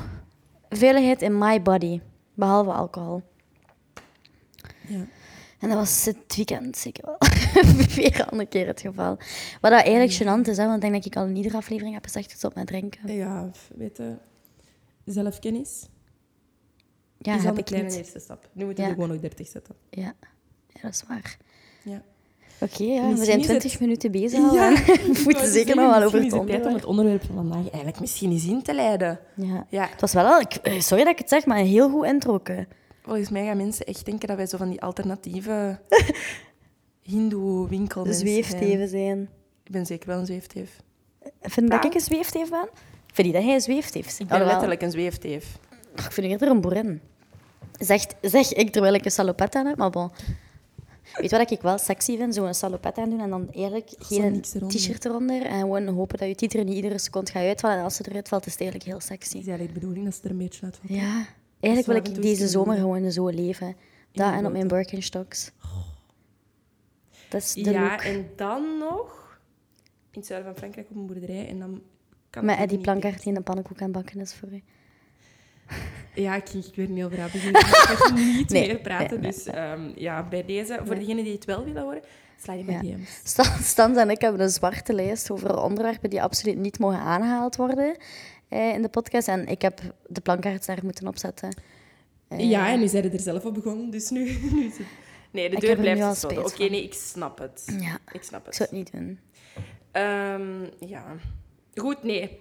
veiligheid 0.68 1.22
in 1.22 1.38
my 1.38 1.62
body. 1.62 2.00
Behalve 2.34 2.70
alcohol. 2.70 3.22
Ja. 4.88 5.06
En 5.58 5.68
dat 5.68 5.78
was 5.78 6.04
het 6.04 6.36
weekend 6.36 6.76
zeker 6.76 7.04
wel. 7.04 7.18
Weer 7.94 8.26
een 8.30 8.48
keer 8.48 8.66
het 8.66 8.80
geval. 8.80 9.16
Wat 9.60 9.70
dat 9.70 9.82
eigenlijk 9.84 10.12
gênant 10.12 10.48
is, 10.48 10.56
hè, 10.56 10.64
want 10.64 10.74
ik 10.74 10.80
denk 10.80 10.92
dat 10.94 11.04
ik 11.04 11.16
al 11.16 11.26
in 11.26 11.36
iedere 11.36 11.56
aflevering 11.56 11.94
heb 11.94 12.04
gezegd, 12.04 12.30
stop 12.30 12.54
met 12.54 12.66
drinken. 12.66 13.14
Ja, 13.16 13.50
weet 13.76 13.96
je, 13.96 14.14
zelfkennis 15.04 15.86
Ja, 17.18 17.36
is 17.36 17.44
al 17.46 17.56
een 17.56 17.64
kleine 17.64 17.88
niet. 17.88 17.98
eerste 17.98 18.18
stap. 18.18 18.48
Nu 18.52 18.64
moeten 18.64 18.82
Ja. 18.84 18.88
we 18.90 18.94
gewoon 18.94 19.10
nog 19.10 19.20
30 19.20 19.46
zetten. 19.48 19.74
Ja. 19.90 20.14
ja, 20.68 20.80
dat 20.82 20.90
is 20.92 21.02
waar. 21.08 21.36
Ja. 21.82 22.02
Oké, 22.60 22.82
ja, 22.84 23.08
we 23.14 23.24
zijn 23.24 23.38
is 23.38 23.44
20 23.46 23.72
het- 23.72 23.80
minuten 23.80 24.10
bezig 24.10 24.38
al. 24.38 24.56
hè. 24.60 24.74
we 25.12 25.20
moeten 25.24 25.46
zeker 25.52 25.76
nog 25.76 25.90
wel 25.94 26.02
over 26.02 26.14
het 26.18 26.24
het 26.24 26.32
om 26.32 26.38
onderwerp. 26.40 26.74
het 26.74 26.84
onderwerp 26.84 27.24
van 27.24 27.34
vandaag 27.34 27.68
eigenlijk 27.70 28.00
misschien 28.00 28.30
eens 28.30 28.46
in 28.46 28.62
te 28.62 28.74
leiden. 28.74 29.18
Ja. 29.34 29.66
Ja, 29.70 29.86
Het 29.90 30.00
was 30.00 30.12
wel 30.12 30.24
al, 30.26 30.40
eh, 30.40 30.80
sorry 30.80 31.04
dat 31.04 31.12
ik 31.12 31.18
het 31.18 31.28
zeg, 31.28 31.46
maar 31.46 31.58
een 31.58 31.66
heel 31.66 31.90
goed 31.90 32.06
intro. 32.06 32.40
volgens 33.02 33.28
mij 33.30 33.44
gaan 33.46 33.56
mensen 33.56 33.86
echt 33.86 34.04
denken 34.04 34.28
dat 34.28 34.36
wij 34.36 34.46
zo 34.46 34.56
van 34.56 34.68
die 34.68 34.82
alternatieve 34.82 35.78
hindoe-winkel 37.06 38.04
De 38.04 38.12
zweefteven 38.12 38.88
zijn. 38.88 39.28
Ik 39.64 39.70
ben 39.70 39.86
zeker 39.86 40.08
wel 40.08 40.18
een 40.18 40.26
zweefteef. 40.26 40.80
Vind 41.40 41.66
je 41.66 41.76
dat 41.76 41.84
ik 41.84 41.94
een 41.94 42.00
zweefteef 42.00 42.50
ben? 42.50 42.68
Vind 43.12 43.26
je 43.26 43.32
dat 43.32 43.42
jij 43.42 43.54
een 43.54 43.60
zweefteef 43.60 44.04
bent? 44.04 44.18
Ik 44.18 44.28
ben 44.28 44.44
letterlijk 44.44 44.82
een 44.82 44.90
zweefteef. 44.90 45.58
Ik 45.94 46.12
vind 46.12 46.26
eerder 46.26 46.48
een 46.48 46.60
boerin. 46.60 47.00
Zegt, 47.78 48.14
zeg 48.20 48.52
ik 48.52 48.70
terwijl 48.70 48.94
ik 48.94 49.04
een 49.04 49.10
salopet 49.10 49.54
aan 49.54 49.66
heb, 49.66 49.76
maar 49.76 49.90
bon. 49.90 50.10
Weet 51.14 51.30
je 51.30 51.36
wat 51.36 51.50
ik 51.50 51.60
wel 51.60 51.78
sexy 51.78 52.16
vind? 52.16 52.34
Zo'n 52.34 52.54
salopet 52.54 52.98
aan 52.98 53.10
doen 53.10 53.20
en 53.20 53.30
dan 53.30 53.48
eigenlijk 53.52 53.88
zo 53.88 53.96
geen 53.98 54.40
t-shirt 54.40 55.04
eronder. 55.04 55.42
En 55.42 55.60
gewoon 55.60 55.86
hopen 55.86 56.18
dat 56.18 56.28
je 56.28 56.34
titel 56.34 56.64
niet 56.64 56.74
iedere 56.74 56.98
seconde 56.98 57.30
gaat 57.30 57.42
uitvallen. 57.42 57.78
En 57.78 57.84
als 57.84 57.96
ze 57.96 58.04
eruit 58.08 58.28
valt, 58.28 58.46
is 58.46 58.52
het 58.52 58.60
eigenlijk 58.60 58.90
heel 58.90 59.00
sexy. 59.00 59.36
is 59.36 59.46
eigenlijk 59.46 59.74
de 59.74 59.80
bedoeling 59.80 60.04
dat 60.04 60.14
ze 60.14 60.20
er 60.24 60.30
een 60.30 60.38
beetje 60.38 60.64
uitvalt. 60.64 60.92
Ja. 60.92 61.26
Eigenlijk 61.60 62.04
wil 62.04 62.14
ik 62.14 62.22
deze 62.22 62.48
zomer 62.48 62.76
gewoon 62.76 63.12
zo 63.12 63.28
leven. 63.28 63.76
Dat 64.12 64.32
en 64.32 64.46
op 64.46 64.52
mijn 64.52 64.68
Birkenstocks. 64.68 65.50
Dat 67.28 67.42
is 67.42 67.52
de 67.52 67.70
Ja, 67.70 67.90
look. 67.90 68.00
en 68.00 68.30
dan 68.36 68.78
nog 68.78 69.38
in 70.10 70.18
het 70.20 70.26
zuiden 70.26 70.48
van 70.50 70.58
Frankrijk 70.58 70.90
op 70.90 70.96
een 70.96 71.06
boerderij. 71.06 71.48
En 71.48 71.58
dan 71.58 71.82
kan 72.30 72.44
Met 72.44 72.54
het 72.54 72.64
Eddie 72.64 72.78
Plankaart 72.80 73.22
die 73.22 73.36
een 73.36 73.42
pannenkoek 73.42 73.82
aan 73.82 73.92
bakken 73.92 74.20
is 74.20 74.34
voor 74.34 74.48
u. 74.52 74.62
Ja, 76.14 76.34
ik 76.36 76.48
ging 76.48 76.74
weer 76.74 76.88
niet 76.88 77.04
over 77.04 77.18
haar 77.20 77.30
beginnen. 77.30 77.60
Ik 77.60 77.66
ga 77.66 78.14
niet 78.14 78.50
Nee, 78.50 78.66
meer 78.66 78.78
praten. 78.78 79.20
nee, 79.20 79.30
dus 79.32 79.44
ehm, 79.46 79.90
ja, 79.96 80.22
bij 80.28 80.44
deze, 80.44 80.80
voor 80.84 80.94
degenen 80.94 81.24
die 81.24 81.32
het 81.32 81.44
wel 81.44 81.64
willen 81.64 81.82
horen, 81.82 82.02
sla 82.42 82.52
je 82.52 82.64
met 82.64 82.74
Ja. 82.74 82.80
DM's. 82.96 83.20
Stan- 83.24 83.58
Stans 83.62 83.96
en 83.96 84.10
ik 84.10 84.20
hebben 84.20 84.40
een 84.40 84.48
zwarte 84.50 84.92
lijst 84.92 85.30
over 85.30 85.62
onderwerpen 85.62 86.10
die 86.10 86.22
absoluut 86.22 86.56
niet 86.58 86.78
mogen 86.78 86.98
aangehaald 86.98 87.56
worden 87.56 87.96
eh, 88.48 88.72
in 88.74 88.82
de 88.82 88.88
podcast. 88.88 89.28
En 89.28 89.46
ik 89.46 89.62
heb 89.62 89.80
de 90.06 90.20
plankaarts 90.20 90.66
daar 90.66 90.78
moeten 90.82 91.06
opzetten. 91.06 91.54
Eh, 92.28 92.50
Ja, 92.50 92.68
en 92.72 92.80
nu 92.80 92.88
zijn 92.88 93.12
er 93.12 93.20
zelf 93.20 93.44
op 93.44 93.54
begonnen, 93.54 93.90
dus 93.90 94.10
nu, 94.10 94.24
nu 94.54 94.64
het... 94.64 94.80
Nee, 95.36 95.50
de 95.50 95.60
deur 95.60 95.76
blijft 95.76 96.02
gesloten. 96.02 96.44
Oké, 96.44 96.64
nee, 96.64 96.82
ik 96.82 96.94
snap 96.94 97.38
het. 97.38 97.64
Ja, 97.80 97.98
Ik 98.12 98.22
snap 98.22 98.46
ik 98.46 98.54
zou 98.54 98.68
het. 98.68 98.70
het 98.70 98.70
niet 98.72 98.92
doen. 98.92 99.18
Ehm, 99.92 100.64
ja. 100.90 101.04
Goed, 101.74 102.02
nee. 102.02 102.38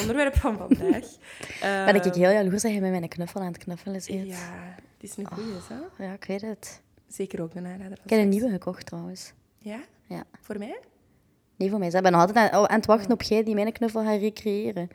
Onderwerp 0.00 0.36
van 0.36 0.56
vandaag. 0.56 0.78
Ben 1.86 1.94
ik 1.94 2.04
Ehm, 2.04 2.14
heel 2.18 2.30
jaloers 2.30 2.62
dat 2.62 2.72
je 2.72 2.80
met 2.80 2.90
mijn 2.90 3.08
knuffel 3.08 3.40
aan 3.40 3.46
het 3.52 3.58
knuffelen 3.58 4.02
zit. 4.02 4.26
Ja, 4.26 4.74
het 4.94 5.02
is 5.10 5.16
een 5.16 5.26
goeie, 5.32 5.52
hè? 5.68 6.04
Ja, 6.04 6.12
ik 6.12 6.24
weet 6.24 6.40
het. 6.40 6.80
Zeker 7.08 7.42
ook 7.42 7.54
een 7.54 7.66
aanrader. 7.66 7.98
Ik 8.04 8.10
heb 8.10 8.20
een 8.20 8.28
nieuwe 8.28 8.50
gekocht 8.50 8.86
trouwens. 8.86 9.32
Ja? 9.58 9.80
Ja. 10.08 10.24
Voor 10.40 10.58
mij? 10.58 10.80
Nee, 11.56 11.70
voor 11.70 11.78
mij. 11.78 11.88
Ik 11.88 12.02
ben 12.02 12.12
nog 12.12 12.20
altijd 12.20 12.50
aan, 12.52 12.68
aan 12.68 12.76
het 12.76 12.86
wachten 12.86 13.12
op 13.12 13.22
jij 13.22 13.42
die 13.44 13.54
mijn 13.54 13.72
knuffel 13.72 14.02
gaat 14.04 14.20
recreëren. 14.20 14.88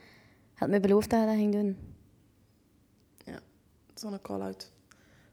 Had 0.54 0.70
mij 0.70 0.80
beloofd 0.80 1.10
dat 1.10 1.20
je 1.20 1.26
dat 1.26 1.36
ging 1.36 1.52
doen. 1.52 1.78
Ja, 3.26 3.40
zo'n 3.94 4.22
call-out. 4.22 4.72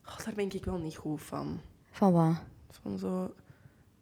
Oh, 0.06 0.18
daar 0.24 0.34
ben 0.34 0.52
ik 0.52 0.64
wel 0.64 0.78
niet 0.78 0.96
goed 0.96 1.22
van. 1.22 1.60
Van 1.98 2.12
wat? 2.12 2.34
Van 2.82 2.98
zo 2.98 3.34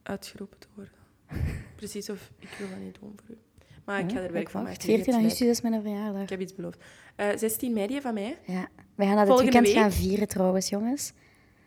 uitgeroepen 0.02 0.58
te 0.58 0.66
worden. 0.74 0.92
Precies 1.76 2.10
of 2.10 2.30
ik 2.38 2.48
wil 2.58 2.68
dat 2.68 2.78
niet 2.78 2.96
doen 3.00 3.18
voor 3.26 3.34
u. 3.34 3.38
Maar 3.84 4.00
ik 4.00 4.10
ga 4.12 4.20
er 4.20 4.32
werk 4.32 4.50
van 4.50 4.62
maken. 4.62 4.78
Je 4.80 4.86
14 4.86 5.04
hebt 5.04 5.16
augustus 5.16 5.48
is 5.48 5.60
mijn 5.60 5.82
verjaardag. 5.82 6.22
Ik 6.22 6.28
heb 6.28 6.40
iets 6.40 6.54
beloofd. 6.54 6.78
Eh 7.16 7.26
16 7.36 7.72
mei 7.72 8.00
van 8.00 8.14
mij. 8.14 8.38
Ja. 8.44 8.68
Wij 8.94 9.06
gaan 9.06 9.16
dat 9.16 9.26
dit 9.26 9.34
Volgende 9.34 9.52
weekend 9.52 9.66
week? 9.66 9.76
gaan 9.76 9.92
vieren 9.92 10.28
trouwens, 10.28 10.68
jongens. 10.68 11.12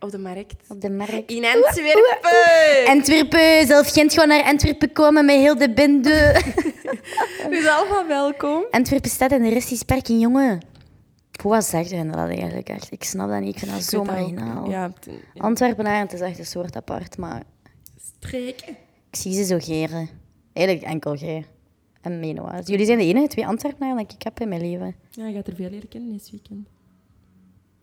Op 0.00 0.10
de 0.10 0.18
markt. 0.18 0.70
op 0.70 0.80
de 0.80 0.90
markt. 0.90 1.30
In 1.30 1.44
Antwerpen! 1.44 2.86
Antwerpen, 2.86 3.66
zelf 3.66 3.92
Gent 3.92 4.12
gewoon 4.12 4.28
naar 4.28 4.44
Antwerpen 4.44 4.92
komen 4.92 5.24
met 5.24 5.36
heel 5.36 5.58
de 5.58 5.72
bende. 5.72 6.42
Dus 7.50 7.66
allemaal 7.66 8.06
welkom. 8.06 8.64
Antwerpen 8.70 9.10
staat 9.10 9.32
en 9.32 9.42
de 9.42 9.48
rest 9.48 9.70
is 9.70 9.82
parking, 9.82 10.20
jongen. 10.20 10.60
Hoe 11.42 11.60
zegt 11.60 11.90
je 11.90 12.06
dat 12.06 12.16
eigenlijk 12.16 12.68
echt? 12.68 12.92
Ik 12.92 13.04
snap 13.04 13.28
dat 13.28 13.40
niet, 13.40 13.54
ik 13.54 13.58
vind 13.58 13.70
dat 13.70 13.82
zo 13.82 14.00
Ik 14.00 14.06
marginaal. 14.06 14.70
Ja, 14.70 14.92
Antwerpenaren, 15.36 16.00
het 16.00 16.12
is 16.12 16.20
echt 16.20 16.38
een 16.38 16.46
soort 16.46 16.76
apart, 16.76 17.16
maar 17.18 17.42
streken. 17.96 18.68
ik 19.10 19.16
zie 19.16 19.32
ze 19.32 19.44
zo 19.44 19.58
geren. 19.58 20.08
Eigenlijk 20.52 20.86
enkel 20.86 21.14
jij 21.14 21.46
en 22.00 22.20
Menoa. 22.20 22.60
Jullie 22.64 22.86
zijn 22.86 22.98
de 22.98 23.04
enige 23.04 23.26
twee 23.26 23.46
Antwerpenaren 23.46 23.96
dat 23.96 24.12
ik 24.12 24.22
heb 24.22 24.40
in 24.40 24.48
mijn 24.48 24.60
leven. 24.60 24.94
Ja, 25.10 25.26
je 25.26 25.34
gaat 25.34 25.46
er 25.46 25.54
veel 25.54 25.70
leren 25.70 25.88
kennen 25.88 26.12
dit 26.12 26.30
weekend. 26.30 26.68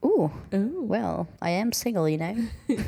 Oeh, 0.02 0.32
Oh, 0.52 0.89
well, 0.89 1.26
I 1.52 1.60
am 1.62 1.72
single, 1.72 2.12
you 2.15 2.17
know. 2.17 2.46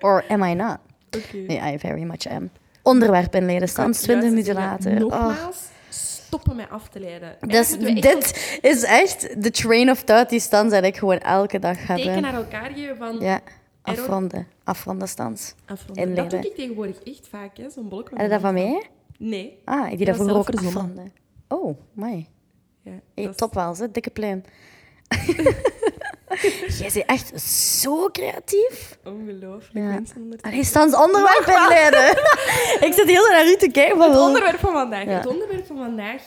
Or 0.00 0.24
am 0.28 0.42
I 0.42 0.54
not? 0.54 0.78
oké. 1.16 1.36
Nee, 1.36 1.72
I 1.74 1.78
very 1.78 2.02
much 2.02 2.26
am. 2.26 2.50
Onderwerp 2.82 3.34
in 3.34 3.44
ledenstand, 3.44 4.02
20 4.02 4.28
minuten 4.28 4.54
later. 4.54 5.04
Oh. 5.04 5.48
Stoppen 6.30 6.56
met 6.56 6.70
af 6.70 6.88
te 6.88 7.00
leiden. 7.00 7.36
Dus 7.40 7.70
dit 7.78 8.58
is 8.62 8.82
echt 8.82 9.42
de 9.42 9.50
train 9.50 9.90
of 9.90 10.02
thought 10.02 10.30
die 10.30 10.40
stands 10.40 10.74
dat 10.74 10.84
ik 10.84 10.96
gewoon 10.96 11.18
elke 11.18 11.58
dag 11.58 11.88
een 11.88 11.96
teken 11.96 12.22
naar 12.22 12.34
elkaar 12.34 12.70
geven 12.74 12.96
van 12.96 13.20
Ja, 13.20 13.40
afronden. 13.82 14.46
Afronden 14.64 15.08
stands. 15.08 15.54
afronden. 15.66 16.14
Dat 16.14 16.30
doe 16.30 16.40
ik 16.40 16.54
tegenwoordig 16.54 17.02
echt 17.02 17.28
vaak, 17.28 17.56
hè, 17.56 17.70
zo'n 17.70 17.88
blok. 17.88 18.10
Heb 18.10 18.20
je 18.20 18.28
dat 18.28 18.40
van 18.40 18.54
mij? 18.54 18.82
Nee. 19.18 19.58
Ah, 19.64 19.90
ik 19.90 19.96
die 19.96 20.06
dat 20.06 20.14
vroeger 20.14 20.36
ook 20.36 20.50
afronden. 20.50 21.12
Oh, 21.48 21.78
mooi. 21.92 22.28
Ja, 22.82 22.92
Hey, 23.14 23.28
top 23.34 23.54
wel, 23.54 23.74
ze. 23.74 23.90
dikke 23.90 24.10
pluim. 24.10 24.42
Jij 26.78 26.90
bent 26.92 27.04
echt 27.06 27.40
zo 27.42 28.08
creatief. 28.08 28.98
Ongelooflijk. 29.04 29.74
Ja. 29.86 29.90
Mensen 29.92 30.36
Allee, 30.40 30.64
stands 30.64 30.96
onderwerp 30.96 31.46
inleiden. 31.46 32.10
ik 32.86 32.92
zit 32.92 33.06
heel 33.06 33.28
naar 33.30 33.46
u 33.46 33.56
te 33.56 33.68
kijken. 33.72 33.96
Van, 33.96 34.06
Het 34.06 34.12
wel- 34.16 34.26
onderwerp 34.26 34.58
van 34.58 34.72
vandaag. 34.72 35.04
Ja. 35.04 35.10
Het 35.10 35.26
onderwerp 35.26 35.66
van 35.66 35.76
vandaag 35.76 36.22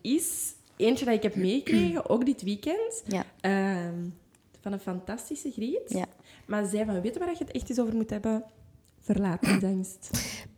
is 0.00 0.54
eentje 0.76 1.04
dat 1.04 1.14
ik 1.14 1.22
heb 1.22 1.34
meegekregen, 1.34 2.08
ook 2.10 2.26
dit 2.26 2.42
weekend. 2.42 3.02
Ja. 3.06 3.24
Ehm, 3.40 3.94
van 4.60 4.72
een 4.72 4.80
fantastische 4.80 5.50
griet. 5.50 5.82
Ja. 5.86 6.04
Maar 6.46 6.64
zij 6.64 6.84
van, 6.84 7.00
weet 7.00 7.14
je 7.14 7.18
waar 7.20 7.28
je 7.30 7.36
het 7.38 7.50
echt 7.52 7.68
eens 7.70 7.80
over 7.80 7.94
moet 7.94 8.10
hebben? 8.10 8.44
Verlatingsangst. 9.00 10.10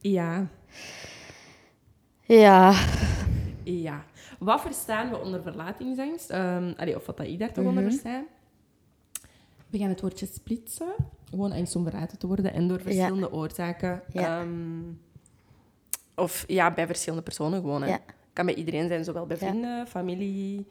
Ja, 0.00 0.46
Ja. 2.24 2.74
ja. 3.64 4.04
Wat 4.44 4.60
verstaan 4.60 5.10
we 5.10 5.18
onder 5.20 5.42
verlatingsangst? 5.42 6.30
Ehm, 6.30 6.72
allee, 6.76 6.96
of 6.96 7.06
wat 7.06 7.16
dat 7.16 7.26
ik 7.26 7.38
daar 7.38 7.52
toch 7.52 7.64
onder 7.64 7.82
versta? 7.82 8.24
We 9.70 9.78
gaan 9.78 9.88
het 9.88 10.00
woordje 10.00 10.26
splitsen. 10.26 10.92
Gewoon 11.30 11.52
angst 11.52 11.76
om 11.76 11.82
verlaten 11.82 12.18
te 12.18 12.26
worden 12.26 12.52
en 12.52 12.68
door 12.68 12.80
verschillende 12.80 13.32
oorzaken. 13.32 14.02
Ja. 14.12 14.40
Ehm, 14.40 14.82
of 16.14 16.44
ja, 16.46 16.70
bij 16.74 16.86
verschillende 16.86 17.24
personen 17.24 17.60
gewoon. 17.60 17.86
Ja. 17.86 17.98
Kan 18.32 18.46
bij 18.46 18.54
iedereen 18.54 18.88
zijn, 18.88 19.04
zowel 19.04 19.26
bij 19.26 19.36
vrienden, 19.36 19.86
familie, 19.86 20.66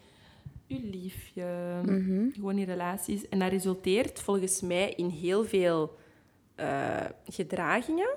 uw 0.67 0.89
liefje, 0.91 1.45
Mhm. 1.85 2.29
gewoon 2.33 2.57
in 2.57 2.65
relaties. 2.65 3.29
En 3.29 3.39
dat 3.39 3.49
resulteert 3.49 4.19
volgens 4.19 4.61
mij 4.61 4.93
in 4.93 5.07
heel 5.09 5.45
veel 5.45 5.99
eh, 6.55 7.05
gedragingen 7.25 8.09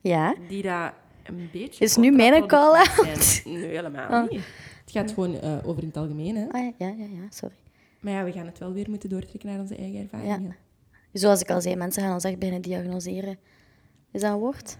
Ja. 0.00 0.34
die 0.48 0.62
dat 0.62 0.92
een 1.28 1.48
beetje... 1.52 1.84
Is 1.84 1.96
nu 1.96 2.10
mijn. 2.10 2.32
Nee, 3.44 3.64
helemaal 3.66 4.22
Oh. 4.24 4.30
niet. 4.30 4.40
Het 4.80 4.90
gaat 4.96 5.12
gewoon 5.12 5.40
eh, 5.40 5.56
over 5.68 5.82
in 5.82 5.88
het 5.88 5.96
algemeen. 5.96 6.36
Hè. 6.36 6.46
Ah, 6.50 6.60
ja, 6.60 6.72
ja, 6.78 6.94
ja, 6.98 7.04
ja, 7.04 7.26
sorry. 7.30 7.54
Maar 8.00 8.12
ja, 8.12 8.24
we 8.24 8.32
gaan 8.32 8.46
het 8.46 8.58
wel 8.58 8.72
weer 8.72 8.90
moeten 8.90 9.08
doortrekken 9.08 9.48
naar 9.48 9.60
onze 9.60 9.76
eigen 9.76 10.00
ervaringen. 10.02 10.56
Zoals 11.12 11.40
ik 11.40 11.50
al 11.50 11.60
zei, 11.60 11.76
mensen 11.76 12.02
gaan 12.02 12.12
ons 12.12 12.24
echt 12.24 12.38
beginnen 12.38 12.62
diagnoseren. 12.62 13.38
Is 14.12 14.20
dat 14.20 14.32
een 14.32 14.38
woord? 14.38 14.76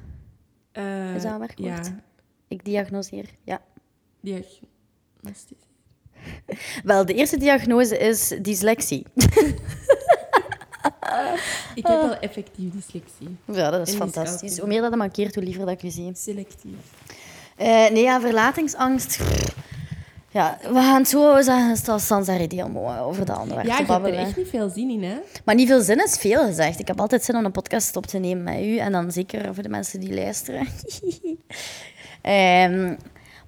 Eh, 0.73 1.15
Is 1.15 1.23
dat 1.23 1.33
een 1.33 1.39
werkwoord? 1.39 1.87
Ja, 1.87 2.01
Ik 2.49 2.65
diagnoseer, 2.65 3.31
ja. 3.45 3.61
diagnostisch. 4.21 5.67
Wel, 6.85 7.05
de 7.07 7.15
eerste 7.15 7.37
diagnose 7.39 7.99
is 7.99 8.29
dyslexie. 8.43 9.07
Ik 11.75 11.87
heb 11.87 12.01
wel 12.01 12.19
effectief 12.19 12.73
dyslexie. 12.73 13.37
Ja, 13.45 13.71
dat 13.71 13.87
is 13.87 13.93
En 13.93 13.99
fantastisch. 13.99 14.59
Hoe 14.59 14.69
meer 14.69 14.81
dat 14.81 14.91
het 14.91 14.99
mankeert, 14.99 15.35
hoe 15.35 15.45
liever 15.45 15.67
dat 15.67 15.75
ik 15.75 15.83
u 15.83 15.91
zie. 15.91 16.11
Selectief. 16.15 16.77
Eh, 17.57 17.67
nee, 17.67 18.03
ja, 18.03 18.21
verlatingsangst. 18.21 19.21
Ja, 20.31 20.59
we 20.63 20.75
gaan 20.75 20.99
het 20.99 21.09
zo 21.09 21.43
zeggen, 21.43 22.71
mooi 22.71 22.99
over 22.99 23.25
dat 23.25 23.39
onderwerp 23.39 23.67
Ja, 23.67 23.79
je 23.79 23.85
hebt 23.93 24.07
er 24.07 24.15
echt 24.15 24.37
niet 24.37 24.49
veel 24.49 24.69
zin 24.69 24.91
in, 24.91 25.03
hè? 25.03 25.17
Maar 25.45 25.55
niet 25.55 25.69
veel 25.69 25.81
zin 25.81 26.05
is 26.05 26.17
veel 26.17 26.45
gezegd. 26.47 26.79
Ik 26.79 26.87
heb 26.87 27.01
altijd 27.01 27.25
zin 27.25 27.37
om 27.37 27.45
een 27.45 27.53
podcast 27.53 27.97
op 27.97 28.07
te 28.07 28.19
nemen 28.19 28.45
met 28.45 28.61
u. 28.61 28.77
En 28.77 28.93
dan 28.93 29.13
zeker 29.13 29.55
voor 29.55 29.63
de 29.63 29.69
mensen 29.69 30.01
die 30.01 30.15
luisteren. 30.15 30.67
Ehm, 32.23 32.97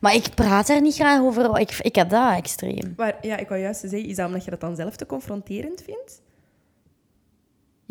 maar 0.01 0.15
ik 0.15 0.35
praat 0.35 0.69
er 0.69 0.81
niet 0.81 0.95
graag 0.95 1.21
over. 1.21 1.59
Ik, 1.61 1.79
ik 1.81 1.95
heb 1.95 2.11
dat 2.11 2.37
extreem. 2.37 2.95
Maar 2.97 3.17
ja, 3.23 3.37
ik 3.37 3.49
wou 3.49 3.61
juist 3.61 3.81
zeggen, 3.81 4.05
is 4.05 4.17
dat 4.17 4.27
omdat 4.27 4.45
je 4.45 4.51
dat 4.51 4.61
dan 4.61 4.77
zelf 4.77 4.97
te 4.97 5.07
confronterend 5.07 5.83
vindt? 5.83 6.21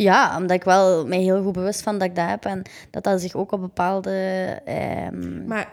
Ja, 0.02 0.38
omdat 0.38 0.58
ik 0.58 0.64
wel 0.64 1.08
mij 1.08 1.20
heel 1.20 1.44
goed 1.44 1.54
bewust 1.54 1.82
van 1.82 1.98
dat 1.98 2.08
ik 2.08 2.16
dat 2.16 2.28
heb. 2.30 2.46
En 2.46 2.62
dat 2.90 3.04
dat 3.04 3.22
zich 3.22 3.36
ook 3.36 3.52
op 3.52 3.62
bepaalde 3.62 4.12
ehm, 4.66 5.46
Maar 5.46 5.72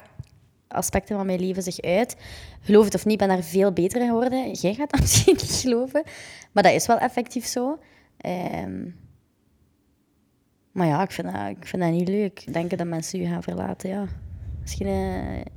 aspecten 0.69 1.17
van 1.17 1.27
mijn 1.27 1.41
leven 1.41 1.63
zich 1.63 1.81
uit. 1.81 2.17
Geloof 2.61 2.85
het 2.85 2.95
of 2.95 3.05
niet, 3.05 3.13
ik 3.13 3.27
ben 3.27 3.37
daar 3.37 3.43
veel 3.47 3.73
beter 3.73 4.01
in 4.01 4.07
geworden. 4.07 4.53
Jij 4.53 4.75
gaat 4.75 4.91
dat 4.91 5.01
misschien 5.07 5.37
niet 5.37 5.61
geloven. 5.61 6.03
Maar 6.53 6.63
dat 6.63 6.73
is 6.73 6.87
wel 6.87 6.99
effectief 6.99 7.47
zo. 7.47 7.79
Ehm, 8.17 8.89
maar 10.73 10.87
ja, 10.87 11.03
ik 11.03 11.11
vind, 11.11 11.33
dat, 11.33 11.49
ik 11.49 11.67
vind 11.67 11.83
dat 11.83 11.91
niet 11.91 12.09
leuk. 12.09 12.53
Denken 12.53 12.79
dat 12.79 12.87
mensen 12.87 13.21
je 13.21 13.27
gaan 13.27 13.43
verlaten, 13.43 13.89
ja. 13.89 14.07
Misschien, 14.61 14.87
eh 14.87 15.56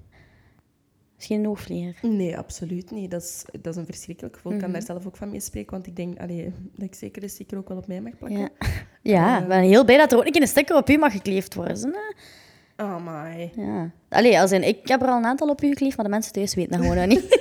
misschien 1.20 1.40
een 1.40 1.50
oogvlieger. 1.50 2.10
nee, 2.10 2.38
absoluut 2.38 2.92
niet. 2.92 3.12
Dat 3.12 3.22
is, 3.22 3.46
dat 3.62 3.74
is 3.74 3.80
een 3.80 3.86
verschrikkelijk 3.86 4.36
gevoel. 4.36 4.52
Ik 4.54 4.60
kan 4.60 4.72
daar 4.72 4.82
zelf 4.82 5.06
ook 5.06 5.16
van 5.18 5.30
mee 5.30 5.40
spreken, 5.40 5.72
want 5.72 5.88
ik 5.88 5.96
denk 5.96 6.20
allee, 6.20 6.54
dat 6.76 6.86
ik 6.86 6.96
zeker 6.96 7.22
de 7.22 7.28
sticker 7.28 7.58
ook 7.58 7.68
wel 7.68 7.78
op 7.78 7.88
mij 7.88 8.02
mag 8.02 8.18
plakken. 8.18 8.40
Ja, 8.40 8.50
ja 9.16 9.40
ik 9.42 9.48
ben 9.48 9.62
heel 9.62 9.86
blij 9.86 9.98
dat 9.98 10.12
er 10.12 10.18
ook 10.18 10.26
een 10.26 10.32
keer 10.32 10.42
een 10.42 10.48
sticker 10.48 10.76
op 10.76 10.90
u 10.90 10.98
mag 10.98 11.12
gekleefd 11.12 11.54
worden. 11.56 11.94
Hè. 11.94 12.84
Oh 12.84 12.96
my. 13.06 13.52
Ja. 13.56 13.92
Allee, 14.10 14.40
als 14.40 14.52
in, 14.52 14.64
ik 14.64 14.88
heb 14.88 15.02
er 15.02 15.08
al 15.08 15.18
een 15.18 15.26
aantal 15.26 15.50
op 15.50 15.64
u 15.64 15.68
gekleefd, 15.68 15.96
maar 15.96 16.06
de 16.06 16.12
mensen 16.12 16.34
thuis 16.34 16.56
weten 16.56 16.72
dat 16.72 16.82
gewoon 16.82 16.96
nog 16.98 17.06
niet. 17.06 17.40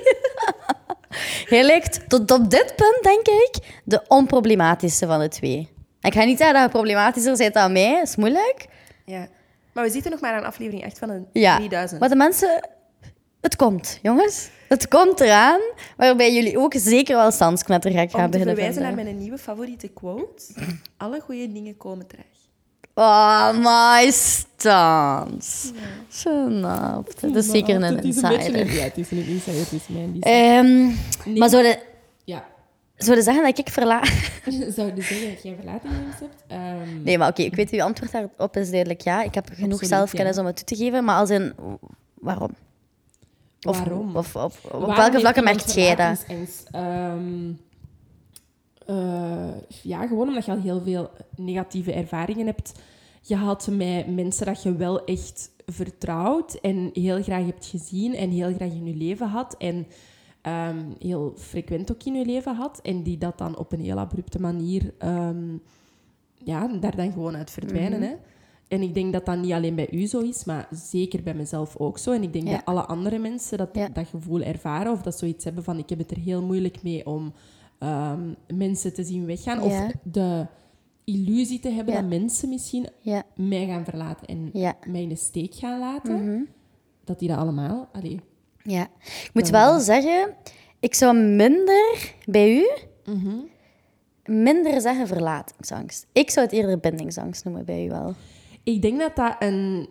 Jij 1.51 1.63
lijkt 1.63 2.09
tot 2.09 2.31
op 2.31 2.51
dit 2.51 2.73
punt, 2.77 2.99
denk 3.03 3.27
ik, 3.27 3.81
de 3.85 4.03
onproblematische 4.09 5.07
van 5.07 5.21
de 5.21 5.29
twee. 5.29 5.69
Ik 6.01 6.13
ga 6.13 6.25
niet 6.25 6.39
zeggen 6.39 6.55
dat 6.55 6.65
je 6.65 6.71
problematischer 6.71 7.37
bent 7.37 7.55
dan 7.55 7.73
mij, 7.73 7.95
dat 7.95 8.09
is 8.09 8.17
moeilijk. 8.17 8.67
Ja. 9.05 9.29
Maar 9.73 9.85
we 9.85 9.91
zitten 9.91 10.11
nog 10.11 10.21
maar 10.21 10.33
aan 10.33 10.45
aflevering 10.45 10.85
8 10.85 10.99
van 10.99 11.27
Ja, 11.33 11.57
3000. 11.57 12.01
maar 12.01 12.09
de 12.09 12.17
mensen... 12.17 12.69
Het 13.41 13.57
komt, 13.57 13.99
jongens. 14.03 14.49
Het 14.69 14.89
komt 14.89 15.21
eraan, 15.21 15.61
waarbij 15.97 16.35
jullie 16.35 16.59
ook 16.59 16.75
zeker 16.77 17.17
wel 17.17 17.31
standsknettergek 17.31 18.11
gaan 18.11 18.21
Om 18.25 18.31
te 18.31 18.31
beginnen 18.39 18.55
verwijzen 18.57 18.83
naar 18.83 18.95
mijn 19.05 19.19
nieuwe 19.19 19.39
favoriete 19.39 19.89
quote. 19.89 20.45
Alle 20.97 21.21
goede 21.21 21.53
dingen 21.53 21.77
komen 21.77 22.07
terug. 22.07 22.25
Oh, 22.95 23.51
my 23.59 24.11
stans. 24.11 25.73
Snap. 26.09 27.21
Dat 27.21 27.37
is 27.37 27.51
zeker 27.51 27.75
een 27.75 27.83
Het 27.83 28.05
is 28.05 28.17
een 28.23 28.29
beetje 28.29 28.37
insider. 28.45 28.61
een, 28.61 28.73
ja, 28.73 28.83
het 28.83 28.97
is 28.97 29.11
een 29.11 29.27
insider, 29.27 29.61
het 29.61 29.73
is 29.73 29.89
mijn 29.89 30.13
die- 30.13 30.23
Ehm, 30.23 30.87
Nee. 31.25 31.39
Maar 31.39 31.49
zouden 31.49 31.79
Ja. 32.25 32.45
zouden 32.97 33.25
zeggen 33.25 33.45
dat 33.45 33.59
ik 33.59 33.69
verla... 33.69 34.01
Zou 34.77 34.93
je 34.95 35.03
zeggen 35.03 35.29
dat 35.35 35.43
jij 35.43 35.55
verlatingsangst 35.57 36.21
hebt? 36.21 36.43
Ehm, 36.47 37.03
Nee, 37.03 37.19
maar 37.19 37.29
oké, 37.29 37.43
ik 37.43 37.55
weet 37.55 37.71
uw 37.71 37.83
antwoord 37.83 38.13
daarop 38.13 38.57
is 38.57 38.71
duidelijk 38.71 39.01
ja. 39.01 39.23
Ik 39.23 39.35
heb 39.35 39.47
genoeg 39.47 39.63
Absoluut, 39.73 39.89
zelfkennis 39.89 40.35
ja. 40.35 40.41
om 40.41 40.47
het 40.47 40.57
toe 40.57 40.65
te 40.65 40.77
geven, 40.85 41.05
maar 41.05 41.17
als 41.19 41.31
in 41.31 41.55
waarom? 42.15 42.51
Of, 43.63 43.79
Waarom? 43.79 44.17
Of, 44.17 44.37
of, 44.37 44.65
op 44.65 44.97
welke 44.97 45.21
vlakken 45.21 45.45
merkt 45.45 45.75
jij 45.75 45.95
dat? 45.95 46.27
Ehm, 46.71 47.53
eh, 48.87 49.61
ja, 49.83 50.07
gewoon 50.07 50.29
omdat 50.29 50.45
je 50.45 50.51
al 50.51 50.61
heel 50.61 50.81
veel 50.81 51.11
negatieve 51.37 51.93
ervaringen 51.93 52.47
hebt 52.47 52.73
gehad 53.23 53.69
met 53.71 54.15
mensen 54.15 54.47
dat 54.47 54.63
je 54.63 54.77
wel 54.77 55.05
echt 55.05 55.51
vertrouwt 55.67 56.55
en 56.55 56.91
heel 56.93 57.23
graag 57.23 57.45
hebt 57.45 57.67
gezien 57.67 58.15
en 58.15 58.31
heel 58.31 58.55
graag 58.55 58.71
in 58.71 58.87
je 58.87 58.97
leven 58.97 59.29
had 59.29 59.57
en 59.57 59.87
ehm, 60.43 60.85
heel 60.99 61.33
frequent 61.37 61.93
ook 61.93 62.03
in 62.03 62.15
je 62.15 62.25
leven 62.25 62.55
had 62.55 62.81
en 62.83 63.03
die 63.03 63.19
dat 63.19 63.39
dan 63.39 63.59
op 63.59 63.73
een 63.73 63.81
heel 63.81 63.99
abrupte 63.99 64.41
manier 64.41 64.95
ehm, 64.99 65.57
ja, 66.45 66.69
daar 66.81 66.97
dan 66.97 67.13
gewoon 67.13 67.37
uit 67.37 67.51
verdwijnen. 67.51 68.01
Mhm. 68.01 68.09
hè. 68.09 68.15
En 68.69 68.83
ik 68.83 68.95
denk 68.95 69.13
dat 69.13 69.27
dat 69.27 69.39
niet 69.39 69.53
alleen 69.53 69.75
bij 69.75 69.89
u 69.93 70.07
zo 70.07 70.21
is, 70.21 70.45
maar 70.45 70.69
zeker 70.71 71.23
bij 71.23 71.35
mezelf 71.35 71.77
ook 71.77 71.99
zo. 71.99 72.13
En 72.13 72.23
ik 72.23 72.33
denk 72.33 72.47
Ja. 72.49 72.53
dat 72.53 72.65
alle 72.65 72.85
andere 72.87 73.19
mensen 73.19 73.59
dat, 73.59 73.69
Ja. 73.73 73.89
dat 73.89 74.07
gevoel 74.07 74.41
ervaren 74.41 74.93
of 74.93 75.03
dat 75.03 75.19
zoiets 75.19 75.45
hebben 75.45 75.65
van 75.65 75.79
ik 75.79 75.89
heb 75.89 75.99
het 75.99 76.11
er 76.11 76.19
heel 76.19 76.43
moeilijk 76.43 76.83
mee 76.83 77.07
om 77.07 77.33
ehm, 77.79 78.21
mensen 78.55 78.95
te 78.95 79.05
zien 79.05 79.27
weggaan. 79.27 79.61
Of 79.61 79.87
de 80.03 80.47
illusie 81.05 81.61
te 81.61 81.69
hebben 81.71 81.95
dat 81.95 82.09
mensen 82.09 82.49
misschien 82.49 82.87
mij 83.35 83.67
gaan 83.67 83.85
verlaten 83.85 84.27
en 84.27 84.51
mij 84.87 85.03
in 85.03 85.09
de 85.09 85.17
steek 85.17 85.55
gaan 85.55 85.79
laten. 85.79 86.25
Mhm. 86.25 86.41
Dat 87.05 87.19
die 87.19 87.29
dat 87.29 87.39
allemaal... 87.39 87.89
Allee, 87.93 88.21
ja. 88.63 88.83
Ik 89.03 89.31
moet 89.33 89.49
wel 89.49 89.81
zeggen, 89.81 90.35
Ik 90.81 90.95
zou 90.95 91.17
minder 91.17 92.15
bij 92.27 92.57
u 92.59 92.71
Mhm. 93.13 93.37
minder 94.25 94.81
zeggen 94.81 95.07
verlatingsangst. 95.07 96.07
Ik 96.13 96.31
zou 96.31 96.47
het 96.47 96.55
eerder 96.55 96.79
bindingsangst 96.79 97.45
noemen 97.45 97.65
bij 97.65 97.85
u 97.87 97.89
wel. 97.89 98.15
Ik 98.65 98.83
denk 98.83 98.99
dat 99.01 99.17
dat, 99.17 99.37
een, 99.39 99.89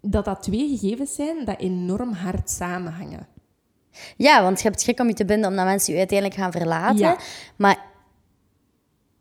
dat 0.00 0.24
dat 0.24 0.42
twee 0.42 0.68
gegevens 0.78 1.14
zijn 1.14 1.44
dat 1.44 1.58
enorm 1.58 2.12
hard 2.12 2.50
samenhangen. 2.50 3.26
Ja, 4.16 4.42
want 4.42 4.60
je 4.60 4.68
hebt 4.68 4.80
schrik 4.80 5.00
om 5.00 5.06
je 5.08 5.14
te 5.14 5.24
binden 5.24 5.50
omdat 5.50 5.64
mensen 5.64 5.92
je 5.92 5.98
uiteindelijk 5.98 6.40
gaan 6.40 6.52
verlaten. 6.52 6.98
Ja. 6.98 7.16
Maar 7.56 7.88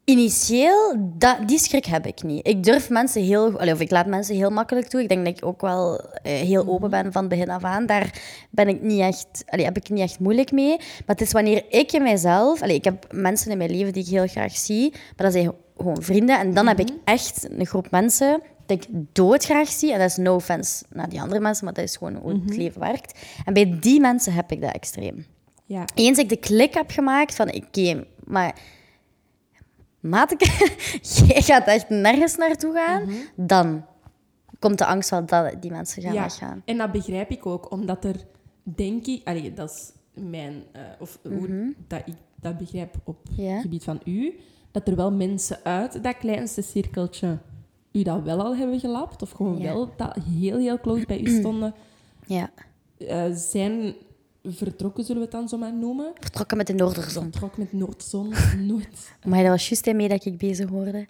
initieel, 0.03 0.95
dat, 1.17 1.37
die 1.47 1.59
schrik 1.59 1.85
heb 1.85 2.05
ik 2.05 2.23
niet. 2.23 2.47
Ik 2.47 2.63
durf 2.63 2.89
mensen 2.89 3.21
heel... 3.23 3.53
Of 3.53 3.79
ik 3.79 3.91
laat 3.91 4.05
mensen 4.05 4.35
heel 4.35 4.49
makkelijk 4.49 4.87
toe. 4.87 5.01
Ik 5.01 5.09
denk 5.09 5.25
dat 5.25 5.37
ik 5.37 5.45
ook 5.45 5.61
wel 5.61 5.99
eh, 5.99 6.33
heel 6.33 6.63
Mhm. 6.63 6.71
open 6.71 6.89
ben 6.89 7.11
van 7.11 7.27
begin 7.27 7.49
af 7.49 7.63
aan. 7.63 7.85
Daar 7.85 8.21
ben 8.49 8.67
ik 8.67 8.81
niet 8.81 8.99
echt, 8.99 9.43
allee, 9.45 9.65
heb 9.65 9.77
ik 9.77 9.89
niet 9.89 10.01
echt 10.01 10.19
moeilijk 10.19 10.51
mee. 10.51 10.77
Maar 10.77 11.15
het 11.15 11.21
is 11.21 11.31
wanneer 11.31 11.63
ik 11.69 11.91
in 11.91 12.03
mijzelf... 12.03 12.61
Allee, 12.61 12.75
ik 12.75 12.83
heb 12.83 13.07
mensen 13.11 13.51
in 13.51 13.57
mijn 13.57 13.71
leven 13.71 13.93
die 13.93 14.03
ik 14.03 14.09
heel 14.09 14.27
graag 14.27 14.55
zie. 14.57 14.89
Maar 14.91 15.25
dat 15.25 15.31
zijn 15.31 15.51
gewoon 15.77 16.01
vrienden. 16.01 16.39
En 16.39 16.53
dan 16.53 16.67
heb 16.67 16.77
Mhm. 16.77 16.87
ik 16.87 16.93
echt 17.03 17.47
een 17.51 17.65
groep 17.65 17.91
mensen 17.91 18.41
dat 18.69 18.83
ik 18.83 18.87
doodgraag 19.11 19.67
zie. 19.67 19.93
En 19.93 19.99
dat 19.99 20.09
is 20.09 20.15
no 20.17 20.35
offense 20.35 20.83
naar 20.89 21.09
die 21.09 21.21
andere 21.21 21.39
mensen, 21.39 21.65
maar 21.65 21.73
dat 21.73 21.83
is 21.83 21.97
gewoon 21.97 22.15
hoe 22.15 22.33
Mhm. 22.33 22.45
het 22.47 22.57
leven 22.57 22.79
werkt. 22.81 23.19
En 23.45 23.53
bij 23.53 23.77
die 23.79 23.99
mensen 23.99 24.33
heb 24.33 24.51
ik 24.51 24.61
dat 24.61 24.71
extreem. 24.73 25.25
Ja. 25.65 25.85
Eens 25.95 26.17
ik 26.17 26.29
de 26.29 26.37
klik 26.37 26.73
heb 26.73 26.91
gemaakt 26.91 27.35
van, 27.35 27.53
oké, 27.55 28.05
maar... 28.23 28.55
Maatje, 29.99 30.37
jij 31.27 31.41
gaat 31.41 31.67
echt 31.67 31.89
nergens 31.89 32.35
naartoe 32.35 32.73
gaan, 32.73 33.09
dan 33.35 33.85
komt 34.59 34.77
de 34.77 34.85
angst 34.85 35.09
wel 35.09 35.25
dat 35.25 35.61
die 35.61 35.71
mensen 35.71 36.01
gaan 36.01 36.13
ja. 36.13 36.21
weggaan. 36.21 36.61
En 36.65 36.77
dat 36.77 36.91
begrijp 36.91 37.29
ik 37.31 37.45
ook, 37.45 37.71
omdat 37.71 38.05
er, 38.05 38.15
denk 38.63 39.05
ik... 39.05 39.27
Allee, 39.27 39.53
dat 39.53 39.69
is 39.69 39.91
mijn... 40.23 40.63
eh, 40.71 40.81
of 40.99 41.19
hoe 41.23 41.73
dat 41.87 42.01
ik 42.05 42.13
dat 42.35 42.57
begrijp 42.57 42.95
op 43.03 43.17
het 43.35 43.61
gebied 43.61 43.83
van 43.83 44.01
u. 44.05 44.39
Dat 44.71 44.87
er 44.87 44.95
wel 44.95 45.11
mensen 45.11 45.59
uit 45.63 46.03
dat 46.03 46.17
kleinste 46.17 46.61
cirkeltje 46.61 47.37
u 47.91 48.03
dat 48.03 48.23
wel 48.23 48.41
al 48.41 48.55
hebben 48.55 48.79
gelapt. 48.79 49.21
Of 49.21 49.31
gewoon 49.31 49.57
Ja. 49.57 49.73
wel 49.73 49.93
dat 49.97 50.15
heel, 50.39 50.57
heel 50.57 50.79
close 50.79 51.05
bij 51.05 51.19
u 51.19 51.29
stonden. 51.39 51.73
Ja. 52.25 52.49
eh, 52.97 53.25
zijn 53.31 53.93
vertrokken, 54.43 55.03
zullen 55.03 55.21
we 55.21 55.27
het 55.27 55.35
dan 55.37 55.49
zo 55.49 55.57
maar 55.57 55.73
noemen. 55.73 56.11
Vertrokken 56.19 56.57
met 56.57 56.67
de 56.67 56.73
Noorderzon. 56.73 57.23
Vertrok 57.23 57.57
met 57.57 57.73
Noordzon. 57.73 58.33
Nooit. 58.67 59.11
Maar 59.25 59.41
dat 59.41 59.51
was 59.51 59.69
juist 59.69 59.93
mee 59.93 60.07
dat 60.07 60.25
ik 60.25 60.37
bezig 60.37 60.69
hoorde. 60.69 61.07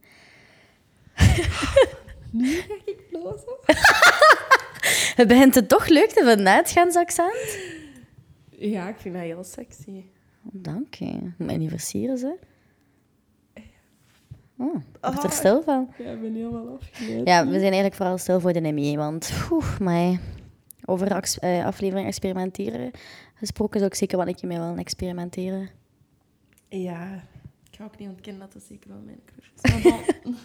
Nu 2.31 2.47
ga 2.55 2.73
ik 2.85 2.97
blozen. 3.09 3.57
Het 5.15 5.27
begint 5.27 5.55
het 5.55 5.69
toch 5.69 5.87
leuk 5.87 6.09
te 6.09 6.23
hè, 6.47 6.51
het 6.55 6.71
Gens-accent? 6.71 7.57
Ja, 8.49 8.89
ik 8.89 8.95
vind 8.97 9.13
dat 9.15 9.23
heel 9.23 9.43
sexy. 9.43 10.03
Dank 10.41 10.93
je. 10.93 11.19
Mij 11.37 11.57
niet 11.57 11.69
versieren, 11.69 12.17
ze. 12.17 12.35
Oh, 14.61 14.75
ik 14.75 14.81
word 15.01 15.17
Ah. 15.17 15.23
er 15.23 15.31
stil 15.31 15.63
van. 15.63 15.89
Ja, 15.97 16.11
ik 16.11 16.21
ben 16.21 16.33
helemaal 16.35 16.77
afgeleid. 16.81 17.27
Ja, 17.27 17.43
we 17.45 17.51
zijn 17.51 17.61
eigenlijk 17.61 17.95
vooral 17.95 18.17
stil 18.17 18.39
voor 18.39 18.53
de 18.53 18.59
NME, 18.59 18.95
want 18.97 19.31
oeh, 19.51 19.79
mij 19.79 20.19
over 20.85 21.11
eh, 21.39 21.65
aflevering 21.65 22.07
experimenteren 22.07 22.91
gesproken 23.35 23.79
zou 23.79 23.91
ik 23.91 23.97
zeker 23.97 24.19
een 24.19 24.35
keer 24.35 24.47
mee 24.47 24.57
willen 24.59 24.77
experimenteren. 24.77 25.69
Ja, 26.69 27.13
ik 27.71 27.75
ga 27.77 27.83
ook 27.83 27.97
niet 27.97 28.09
ontkennen 28.09 28.41
dat 28.41 28.53
dat 28.53 28.63
zeker 28.67 28.89
wel 28.89 29.01
mijn 29.05 29.19
crush 29.25 29.47
is. 29.55 29.71
Maar 29.73 29.81
bon, 30.23 30.35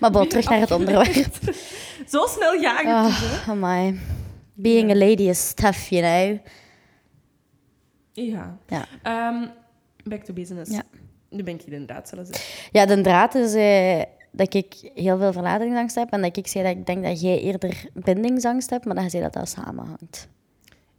Maar 0.00 0.10
bon, 0.10 0.28
terug 0.28 0.48
naar 0.48 0.60
het 0.60 0.70
onderwerp. 0.78 1.34
Zo 2.12 2.26
snel 2.26 2.60
ga 2.60 2.80
ik 2.80 2.86
het 2.86 3.06
dus, 3.06 3.20
hè. 3.30 3.36
Oh, 3.36 3.48
amai. 3.48 4.00
Being 4.54 4.90
a 4.90 4.94
lady 4.94 5.22
is 5.22 5.52
tough, 5.54 5.78
you 5.88 6.02
know. 6.02 6.38
Ja. 8.12 8.58
Ja. 8.68 8.86
Ehm, 9.02 9.48
back 10.04 10.22
to 10.24 10.32
business. 10.34 10.70
Ja. 10.70 10.82
Nu 11.34 11.42
ben 11.42 11.54
ik 11.54 11.62
hier 11.62 11.72
inderdaad 11.72 12.08
zelfs. 12.08 12.30
Ja, 12.72 12.86
de 12.86 13.00
draad 13.00 13.34
is 13.34 13.54
eh, 13.54 14.02
dat 14.30 14.54
ik 14.54 14.90
heel 14.94 15.18
veel 15.18 15.32
verlatingsangst 15.32 15.94
heb 15.94 16.10
en 16.10 16.22
dat 16.22 16.36
ik 16.36 16.46
zei 16.46 16.64
dat 16.64 16.76
ik 16.76 16.86
denk 16.86 17.04
dat 17.04 17.20
jij 17.20 17.40
eerder 17.40 17.90
bindingsangst 17.92 18.70
hebt, 18.70 18.84
maar 18.84 18.94
dat 18.94 19.04
je 19.04 19.10
zei 19.10 19.22
dat 19.22 19.32
dat 19.32 19.48
samenhangt. 19.48 20.28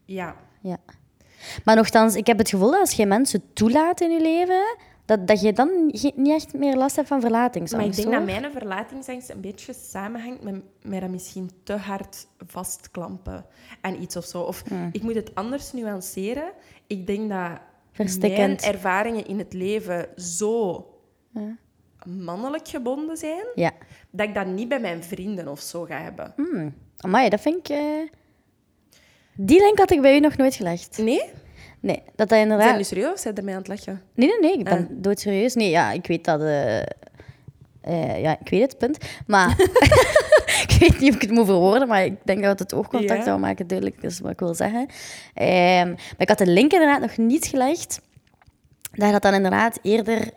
Ja. 0.05 0.35
Ja. 0.61 0.77
Maar 1.63 1.75
nogthans, 1.75 2.15
ik 2.15 2.27
heb 2.27 2.37
het 2.37 2.49
gevoel 2.49 2.71
dat 2.71 2.79
als 2.79 2.91
je 2.91 3.05
mensen 3.05 3.41
toelaat 3.53 4.01
in 4.01 4.11
je 4.11 4.21
leven, 4.21 4.77
dat, 5.05 5.27
dat 5.27 5.41
je 5.41 5.53
dan 5.53 5.85
niet 6.15 6.29
echt 6.29 6.53
meer 6.53 6.75
last 6.75 6.95
hebt 6.95 7.07
van 7.07 7.21
verlatingsangst. 7.21 7.87
Maar 7.87 7.97
ik 7.97 8.03
denk 8.03 8.07
hoor. 8.07 8.25
dat 8.25 8.41
mijn 8.41 8.51
verlatingsangst 8.51 9.29
een 9.29 9.41
beetje 9.41 9.73
samenhangt 9.73 10.43
met, 10.43 10.61
met 10.81 11.01
dat 11.01 11.09
misschien 11.09 11.51
te 11.63 11.73
hard 11.73 12.27
vastklampen 12.47 13.45
aan 13.81 14.01
iets 14.01 14.15
of 14.15 14.25
zo. 14.25 14.41
Of 14.41 14.63
ik 14.91 15.01
moet 15.01 15.15
het 15.15 15.35
anders 15.35 15.73
nuanceren. 15.73 16.51
Ik 16.87 17.07
denk 17.07 17.29
dat 17.29 17.59
Verstikkend. 17.95 18.61
mijn 18.61 18.73
ervaringen 18.73 19.25
in 19.27 19.37
het 19.39 19.53
leven 19.53 20.07
zo 20.15 20.85
mannelijk 22.05 22.67
gebonden 22.67 23.17
zijn, 23.17 23.45
Ja. 23.55 23.71
dat 24.09 24.27
ik 24.27 24.33
dat 24.33 24.45
niet 24.47 24.67
bij 24.69 24.79
mijn 24.79 25.03
vrienden 25.03 25.47
of 25.47 25.59
zo 25.59 25.83
ga 25.83 26.01
hebben. 26.01 26.33
Hmm. 26.35 26.73
Amai, 26.97 27.29
dat 27.29 27.41
vind 27.41 27.57
ik... 27.57 27.69
eh, 27.69 27.79
Die 29.35 29.59
link 29.59 29.77
had 29.77 29.91
ik 29.91 30.01
bij 30.01 30.15
u 30.15 30.19
nog 30.19 30.37
nooit 30.37 30.55
gelegd. 30.55 30.97
Nee? 30.97 31.21
Nee, 31.79 32.01
dat 32.05 32.13
dat 32.15 32.29
Zijn 32.29 32.41
inderdaad... 32.41 32.77
nu 32.77 32.83
serieus 32.83 33.11
of 33.13 33.19
zijn 33.19 33.35
er 33.35 33.43
mij 33.43 33.53
aan 33.53 33.59
het 33.59 33.67
lachen? 33.67 34.01
Nee, 34.13 34.27
nee, 34.29 34.39
nee, 34.39 34.57
ik 34.57 34.63
ben 34.63 34.77
Ah. 34.77 34.85
doodserieus. 34.89 35.53
Nee, 35.55 35.69
ja, 35.69 35.91
ik 35.91 36.07
weet 36.07 36.23
dat... 36.25 36.41
eh, 36.41 36.79
eh, 36.81 38.21
ja, 38.21 38.39
ik 38.39 38.49
weet 38.49 38.61
het, 38.61 38.77
punt. 38.77 38.97
Maar 39.27 39.55
ik 40.75 40.81
weet 40.89 40.99
niet 40.99 41.09
of 41.09 41.15
ik 41.15 41.21
het 41.21 41.31
moet 41.31 41.45
verwoorden, 41.45 41.87
maar 41.87 42.05
ik 42.05 42.15
denk 42.23 42.43
dat 42.43 42.59
het 42.59 42.73
oogcontact 42.73 43.23
zou 43.23 43.39
maken 43.39 43.67
duidelijk 43.67 44.03
is 44.03 44.19
wat 44.19 44.31
ik 44.31 44.39
wil 44.39 44.53
zeggen. 44.53 44.87
Ehm, 45.33 45.87
maar 45.87 46.17
ik 46.17 46.29
had 46.29 46.37
de 46.37 46.47
link 46.47 46.71
inderdaad 46.71 47.01
nog 47.01 47.17
niet 47.17 47.45
gelegd. 47.45 48.01
Dat 48.91 49.05
je 49.05 49.11
dat 49.11 49.21
dan 49.21 49.33
inderdaad 49.33 49.79
eerder 49.81 50.29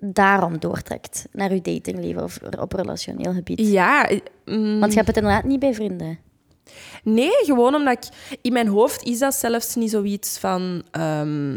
daarom 0.00 0.58
doortrekt 0.58 1.26
naar 1.32 1.54
je 1.54 1.60
datingleven 1.60 2.22
of 2.22 2.38
op 2.58 2.72
relationeel 2.72 3.32
gebied. 3.32 3.60
Ja, 3.60 4.08
mm, 4.44 4.80
Want 4.80 4.90
je 4.92 4.96
hebt 4.96 5.08
het 5.08 5.16
inderdaad 5.16 5.44
niet 5.44 5.60
bij 5.60 5.74
vrienden. 5.74 6.18
nee, 7.02 7.44
gewoon 7.44 7.74
omdat 7.74 8.04
ik... 8.04 8.38
In 8.42 8.52
mijn 8.52 8.68
hoofd 8.68 9.04
is 9.04 9.18
dat 9.18 9.34
zelfs 9.34 9.74
niet 9.74 9.90
zoiets 9.90 10.38
van... 10.38 10.82
ehm, 10.90 11.56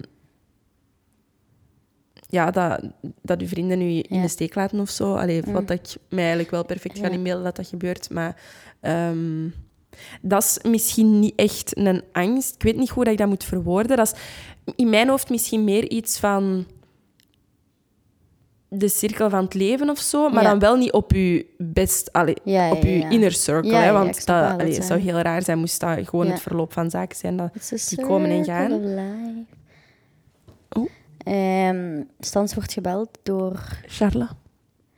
ja, 2.31 2.51
dat, 2.51 2.81
dat 3.21 3.41
uw 3.41 3.47
vrienden 3.47 3.81
u 3.81 4.03
in 4.07 4.21
de 4.21 4.27
steek 4.27 4.55
laten 4.55 4.79
of 4.79 4.89
zo. 4.89 5.15
Allee, 5.15 5.41
Mm. 5.45 5.53
Wat 5.53 5.67
dat 5.67 5.77
ik 5.79 5.95
mij 6.09 6.19
eigenlijk 6.19 6.51
wel 6.51 6.65
perfect 6.65 6.97
ga 6.99 7.05
Ja. 7.07 7.11
inbeelden 7.13 7.43
dat 7.43 7.55
dat 7.55 7.67
gebeurt. 7.67 8.09
Maar 8.09 8.41
ehm, 8.81 9.47
dat 10.21 10.43
is 10.43 10.69
misschien 10.69 11.19
niet 11.19 11.33
echt 11.35 11.77
een 11.77 12.03
angst. 12.11 12.55
Ik 12.55 12.63
weet 12.63 12.77
niet 12.77 12.89
hoe 12.89 13.03
dat 13.03 13.13
ik 13.13 13.19
dat 13.19 13.27
moet 13.27 13.43
verwoorden. 13.43 13.97
Dat 13.97 14.07
is 14.13 14.19
in 14.75 14.89
mijn 14.89 15.09
hoofd 15.09 15.29
misschien 15.29 15.63
meer 15.63 15.89
iets 15.89 16.19
van 16.19 16.65
de 18.67 18.87
cirkel 18.87 19.29
van 19.29 19.43
het 19.43 19.53
leven 19.53 19.89
of 19.89 19.99
zo, 19.99 20.29
maar 20.29 20.43
Ja. 20.43 20.49
dan 20.49 20.59
wel 20.59 20.75
niet 20.75 20.91
op 20.91 21.11
uw 21.11 21.41
best, 21.57 22.13
allee, 22.13 22.35
Ja, 22.43 22.65
ja, 22.65 22.71
op 22.71 22.83
uw 22.83 22.89
ja. 22.89 23.09
inner 23.09 23.31
circle. 23.31 23.75
Hè, 23.75 23.91
want 23.91 24.25
dat, 24.25 24.41
wat 24.41 24.51
allee, 24.51 24.67
je 24.67 24.73
het 24.73 24.85
zou 24.85 24.99
heel 24.99 25.17
raar 25.19 25.41
zijn 25.43 25.59
moest 25.59 25.79
dat 25.79 26.07
gewoon 26.09 26.27
het 26.27 26.41
verloop 26.41 26.73
van 26.73 26.89
zaken 26.89 27.17
zijn. 27.17 27.37
Dat, 27.37 27.49
Die 27.89 28.01
komen 28.05 28.29
en 28.29 28.43
gaan. 28.45 28.71
Oeh. 31.29 31.67
Ehm, 31.67 32.03
Stans 32.19 32.53
wordt 32.53 32.73
gebeld 32.73 33.09
door 33.23 33.79
Charla. 33.85 34.29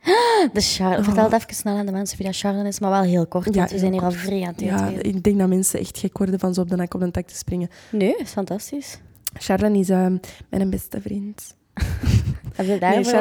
de 0.54 0.62
Charlotte. 0.62 1.04
Vertel 1.04 1.24
het 1.24 1.34
even 1.34 1.56
snel 1.56 1.78
aan 1.78 1.86
de 1.86 1.92
mensen 1.92 2.18
wie 2.18 2.26
dat 2.26 2.38
Charlotte 2.38 2.68
is, 2.68 2.80
maar 2.80 2.90
wel 2.90 3.02
heel 3.02 3.28
kort, 3.28 3.46
Ja, 3.46 3.52
want 3.52 3.72
we 3.72 3.78
zijn 3.78 3.92
hier 3.92 4.02
al 4.04 4.12
vrij 4.12 4.42
aan 4.42 4.52
het 4.52 4.62
Ja, 4.62 4.88
ik 4.88 5.24
denk 5.24 5.40
dat 5.40 5.48
mensen 5.48 5.80
echt 5.80 5.98
gek 5.98 6.18
worden 6.18 6.40
van 6.40 6.54
zo 6.54 6.62
op 6.62 6.70
de 6.70 6.76
nak 6.76 6.94
op 6.94 7.00
de 7.00 7.12
tak 7.12 7.28
te 7.28 7.36
springen. 7.36 7.70
Nee, 7.92 8.16
is 8.18 8.30
fantastisch. 8.30 9.00
Charla 9.34 9.68
is 9.68 9.88
mijn 10.50 10.70
beste 10.70 11.02
vriend. 11.02 11.56
Heb 12.56 12.66
je 12.66 12.78
daar 12.80 12.90
Nee, 12.90 13.14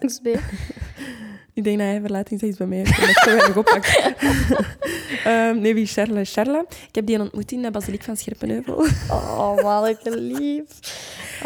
een 0.00 0.18
bij? 0.22 0.40
Ik 1.56 1.64
denk 1.64 1.78
dat 1.78 1.86
hij 1.86 2.00
verlatingsangst 2.00 2.58
bij 2.58 2.66
mij 2.66 2.80
ik 2.80 3.18
zo 3.24 3.30
weinig 3.36 3.56
oppak. 3.56 3.84
Ehm, 5.24 5.58
nee, 5.60 5.74
wie 5.74 5.82
is 5.82 5.92
Charla? 5.92 6.24
Charla. 6.24 6.64
Ik 6.88 6.94
heb 6.94 7.06
die 7.06 7.20
ontmoet 7.20 7.52
in 7.52 7.62
de 7.62 7.70
Basiliek 7.70 8.02
van 8.02 8.16
Scherpenheuvel. 8.16 8.86
Oh, 9.10 9.62
manneke 9.62 10.16
lief. 10.20 10.62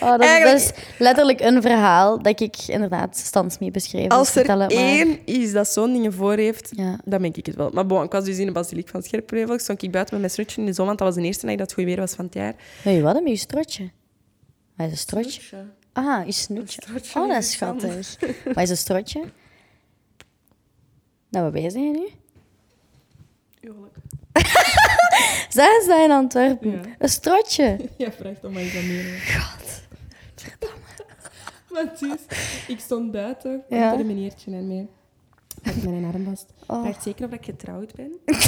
Oh, 0.01 0.11
dat, 0.11 0.20
Eigenlijk- 0.20 0.59
is 0.59 0.70
letterlijk 0.99 1.40
een 1.40 1.62
verhaal 1.62 2.23
dat 2.23 2.40
ik 2.40 2.57
inderdaad 2.66 3.16
Stans 3.16 3.59
mee 3.59 3.70
beschreven. 3.70 4.09
Als 4.09 4.33
Dus 4.33 4.42
er 4.42 4.49
het 4.51 4.59
maar. 4.59 4.68
één 4.70 5.18
is 5.25 5.53
dat 5.53 5.68
zo'n 5.68 5.92
dingen 5.92 6.12
voor 6.12 6.35
heeft, 6.37 6.68
Ja. 6.77 6.99
dan 7.05 7.20
ben 7.20 7.33
ik 7.35 7.46
het 7.46 7.57
wel. 7.57 7.70
Maar 7.73 7.87
bon, 7.87 8.03
ik 8.05 8.11
was 8.12 8.25
dus 8.25 8.38
in 8.38 8.46
de 8.46 8.53
Basiliek 8.53 8.88
van 8.88 9.03
Scherpenheuvel. 9.03 9.55
Ik 9.55 9.61
stond 9.61 9.83
ik 9.83 9.90
buiten 9.90 10.14
met 10.14 10.23
mijn 10.23 10.35
snoetje 10.35 10.61
in 10.61 10.66
de 10.66 10.73
zon, 10.73 10.87
want 10.87 10.99
dat 10.99 11.07
was 11.07 11.16
de 11.16 11.23
eerste 11.23 11.46
dag 11.46 11.55
dat 11.57 11.66
het 11.66 11.75
goed 11.75 11.85
weer 11.85 11.96
was 12.01 12.12
van 12.12 12.25
het 12.25 12.35
jaar. 12.35 12.55
Nee, 12.85 13.03
wat 13.03 13.16
een 13.16 13.23
met 13.23 13.33
je 13.33 13.38
strotje? 13.38 13.90
Wat 14.77 14.87
is 14.87 14.92
een 14.92 14.99
strotje? 14.99 15.40
Ah, 15.92 16.27
je 16.27 16.33
snoetje. 16.33 16.83
Strotje 16.83 17.20
Oh, 17.20 17.29
dat 17.29 17.42
is 17.42 17.51
schattig. 17.51 18.16
Wat 18.44 18.62
is 18.62 18.70
een 18.70 18.77
strotje? 18.77 19.20
Nou, 21.31 21.45
wat 21.45 21.53
ben 21.53 21.62
je 21.62 21.71
nu? 21.90 22.09
Zij 25.49 25.77
is 25.81 25.87
dat 25.87 26.05
in 26.05 26.11
Antwerpen. 26.11 26.71
Ja. 26.71 26.81
Een 26.99 27.09
strotje. 27.09 27.77
Ja, 27.97 28.12
vraag 28.12 28.40
dan 28.40 28.53
maar 28.53 28.62
eens 28.62 28.77
aan 28.77 28.87
meer. 28.87 29.19
God. 29.38 29.83
Want 31.75 31.99
dus, 31.99 32.21
ik 32.69 32.81
stond 32.81 33.11
buiten, 33.11 33.62
Ja. 33.69 33.93
er 33.93 34.01
een 34.01 34.07
meneertje 34.07 34.51
naar 34.51 34.62
mij. 34.62 34.88
Pak 35.62 35.75
mijn 35.83 36.05
arm 36.05 36.25
vast. 36.25 36.53
Oh. 36.66 36.83
Vraagt 36.83 37.03
zeker 37.03 37.27
of 37.27 37.33
ik 37.33 37.45
getrouwd 37.45 37.95
ben. 37.95 38.12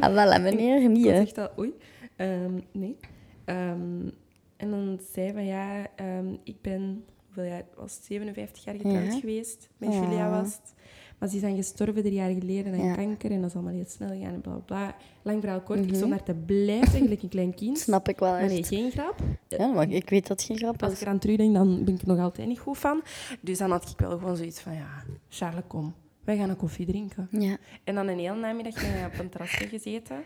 Ah, 0.00 0.12
wel, 0.14 0.32
hè, 0.32 0.38
meneer, 0.38 0.88
niet, 0.88 1.04
Ik 1.06 1.10
hè. 1.10 1.16
zegt 1.16 1.34
dat, 1.34 1.50
oei. 1.58 1.72
Ehm, 2.16 2.60
nee. 2.72 2.96
Ehm, 3.44 4.08
En 4.56 4.70
dan 4.70 5.00
zei 5.12 5.32
van 5.32 5.44
ja, 5.44 5.86
ehm, 5.96 6.34
ik 6.44 6.60
ben, 6.62 7.04
hoeveel 7.26 7.44
jaar, 7.44 7.62
was 7.76 7.98
57 8.02 8.64
jaar 8.64 8.74
getrouwd 8.74 9.12
Ja. 9.12 9.18
geweest. 9.20 9.68
Met. 9.76 9.92
Julia 9.92 10.30
was 10.30 10.46
het. 10.52 10.74
Maar 11.18 11.28
ze 11.28 11.34
is 11.36 11.42
dan 11.42 11.56
gestorven 11.56 12.02
drie 12.02 12.14
jaar 12.14 12.30
geleden 12.32 12.72
aan 12.72 12.84
Ja. 12.84 12.94
kanker. 12.94 13.30
En 13.30 13.40
dat 13.40 13.48
is 13.50 13.54
allemaal 13.56 13.72
heel 13.72 13.84
snel 13.86 14.08
gegaan 14.08 14.34
en 14.34 14.40
bla 14.40 14.52
bla. 14.54 14.96
Lang 15.22 15.40
verhaal 15.40 15.60
kort, 15.60 15.78
ik 15.78 15.86
Mhm. 15.86 15.94
stond 15.94 16.10
daar 16.10 16.22
te 16.22 16.34
blijven, 16.34 16.88
gelijk 17.00 17.22
een 17.22 17.28
klein 17.28 17.54
kind. 17.54 17.78
Snap 17.88 18.08
ik 18.08 18.18
wel 18.18 18.30
Maar 18.30 18.46
nee, 18.46 18.58
echt. 18.58 18.68
geen 18.68 18.90
grap. 18.90 19.18
Ja, 19.48 19.66
maar 19.66 19.90
ik 19.90 20.10
weet 20.10 20.26
dat 20.26 20.36
het 20.38 20.46
geen 20.46 20.56
grap 20.58 20.82
Als 20.82 20.92
is. 20.92 21.00
ik 21.00 21.06
eraan 21.06 21.18
terugdenk, 21.18 21.54
dan 21.54 21.84
ben 21.84 21.94
ik 21.94 22.00
er 22.00 22.06
nog 22.08 22.18
altijd 22.18 22.48
niet 22.48 22.58
goed 22.58 22.78
van. 22.78 23.02
Dus 23.40 23.58
dan 23.58 23.70
had 23.70 23.90
ik 23.90 23.98
wel 23.98 24.18
gewoon 24.18 24.36
zoiets 24.36 24.60
van, 24.60 24.72
ja, 24.74 25.04
Charles, 25.28 25.62
kom. 25.66 25.94
Wij 26.24 26.36
gaan 26.36 26.48
een 26.48 26.56
koffie 26.56 26.86
drinken. 26.86 27.28
Ja. 27.30 27.56
En 27.84 27.94
dan 27.94 28.08
een 28.08 28.18
hele 28.18 28.34
namiddag 28.40 28.78
zijn 28.80 28.92
we 28.92 29.06
op 29.14 29.18
een 29.18 29.28
terrasje 29.28 29.66
gezeten. 29.68 30.16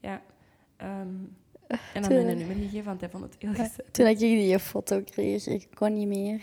Ja. 0.00 0.22
ehm, 0.76 0.90
en 1.94 2.02
dan 2.02 2.12
mijn 2.12 2.26
nummer 2.38 2.56
gegeven, 2.56 2.84
want 2.84 3.00
hij 3.00 3.10
vond 3.10 3.24
het 3.24 3.34
heel 3.38 3.50
gezellig. 3.50 3.76
Toen 3.90 4.06
ik 4.06 4.18
die 4.18 4.58
foto 4.58 5.00
kreeg, 5.10 5.46
ik 5.46 5.68
kon 5.74 5.92
niet 5.92 6.08
meer. 6.08 6.40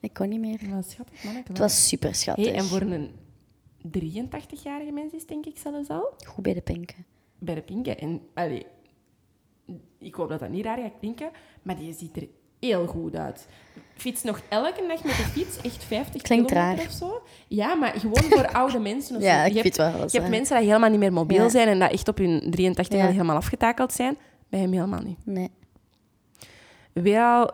Ik 0.00 0.12
kon 0.14 0.28
niet 0.28 0.40
meer. 0.40 0.58
Was 0.70 0.90
schattig, 0.90 1.24
manneke. 1.24 1.48
Het 1.48 1.58
was 1.58 1.88
super 1.88 2.14
schattig. 2.14 2.44
Hey, 2.46 2.54
en 2.54 2.64
voor 2.64 2.80
een 2.80 3.10
83-jarige 3.98 4.90
mens 4.92 5.12
is 5.12 5.26
denk 5.26 5.46
ik 5.46 5.58
zelfs 5.58 5.88
al 5.88 6.12
Goed 6.26 6.42
bij 6.44 6.54
de 6.54 6.60
pinken. 6.60 7.04
bij 7.38 7.54
de 7.54 7.62
pinken. 7.62 7.98
En 7.98 8.20
allee, 8.34 8.66
ik 9.98 10.14
hoop 10.14 10.28
dat 10.28 10.40
dat 10.40 10.48
niet 10.50 10.64
raar 10.64 10.78
gaat 10.78 10.98
klinken, 11.00 11.30
maar 11.62 11.76
die 11.76 11.92
ziet 11.92 12.16
er 12.16 12.28
heel 12.60 12.86
goed 12.86 13.14
uit. 13.16 13.46
Fiets 13.94 14.22
nog 14.22 14.40
elke 14.48 14.84
dag 14.88 15.04
met 15.04 15.16
de 15.16 15.22
fiets, 15.22 15.56
echt 15.60 15.84
50 15.84 16.22
Klinkt 16.22 16.46
kilometer 16.46 16.76
raar. 16.76 16.86
of 16.86 16.92
zo. 16.92 17.22
Ja, 17.48 17.74
maar 17.74 17.92
gewoon 18.00 18.22
voor 18.22 18.52
oude 18.52 18.78
mensen. 18.78 19.16
Of 19.16 19.22
Ja, 19.28 19.40
zo. 19.40 19.46
ik 19.46 19.56
je 19.56 19.62
weet 19.62 19.76
hebt, 19.76 19.76
wel. 19.92 20.00
dat 20.00 20.12
je 20.12 20.18
hebt 20.18 20.30
mensen 20.30 20.56
die 20.58 20.66
helemaal 20.66 20.90
niet 20.90 20.98
meer 20.98 21.12
mobiel 21.12 21.42
Ja. 21.42 21.48
zijn 21.48 21.68
en 21.68 21.78
dat 21.78 21.90
echt 21.92 22.08
op 22.08 22.16
hun 22.18 22.50
83 22.50 22.98
Ja. 22.98 23.04
al 23.06 23.10
helemaal 23.12 23.36
afgetakeld 23.36 23.92
zijn. 23.92 24.16
Bij 24.48 24.60
hem 24.60 24.72
helemaal 24.72 25.00
niet. 25.02 25.18
Nee. 25.24 25.50
Weer 26.92 27.20
al 27.22 27.50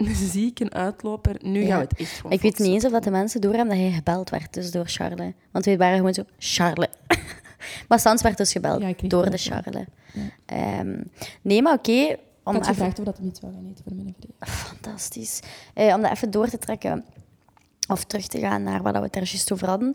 een 0.08 0.14
zieke 0.14 0.70
uitloper. 0.70 1.36
Nu 1.42 1.60
Ja. 1.62 1.68
gaan 1.68 1.78
we 1.78 1.86
het 1.88 1.98
echt 1.98 2.12
gewoon 2.12 2.32
Ik 2.32 2.40
weet 2.40 2.58
niet 2.58 2.68
eens 2.68 2.84
of 2.84 2.92
dat 2.92 3.04
de 3.04 3.10
mensen 3.10 3.40
doorhebben 3.40 3.74
dat 3.76 3.84
hij 3.84 3.92
gebeld 3.94 4.30
werd 4.30 4.52
dus 4.54 4.70
door 4.70 4.86
Charles. 4.86 5.32
Want 5.50 5.64
we 5.64 5.76
waren 5.76 5.96
gewoon 5.96 6.14
zo, 6.14 6.22
Charles. 6.38 6.88
maar 7.88 8.00
Sans 8.00 8.22
werd 8.22 8.36
dus 8.36 8.52
gebeld 8.52 8.80
Ja, 8.80 8.88
ik 8.88 9.10
door 9.10 9.24
de 9.24 9.30
wel. 9.30 9.38
Charles. 9.38 9.84
Ehm, 10.46 11.02
nee, 11.42 11.62
maar 11.62 11.72
oké. 11.74 11.90
Ik 11.92 12.18
om 12.42 12.52
had 12.54 12.62
even... 12.62 12.74
gevraagd 12.74 12.98
of 12.98 13.04
dat 13.04 13.16
hem 13.16 13.26
iets 13.26 13.40
wil 13.40 13.50
gaan 13.54 13.66
eten 13.70 13.84
voor 13.84 13.94
mijn 13.94 14.14
verleden. 14.18 14.56
Fantastisch. 14.56 15.40
Eh, 15.74 15.94
om 15.94 16.00
dat 16.02 16.10
even 16.10 16.30
door 16.30 16.48
te 16.48 16.58
trekken 16.58 17.04
of 17.88 18.04
terug 18.04 18.26
te 18.26 18.38
gaan 18.38 18.62
naar 18.62 18.82
wat 18.82 18.94
we 18.94 19.00
het 19.00 19.16
er 19.16 19.22
juist 19.24 19.52
over 19.52 19.68
hadden. 19.68 19.94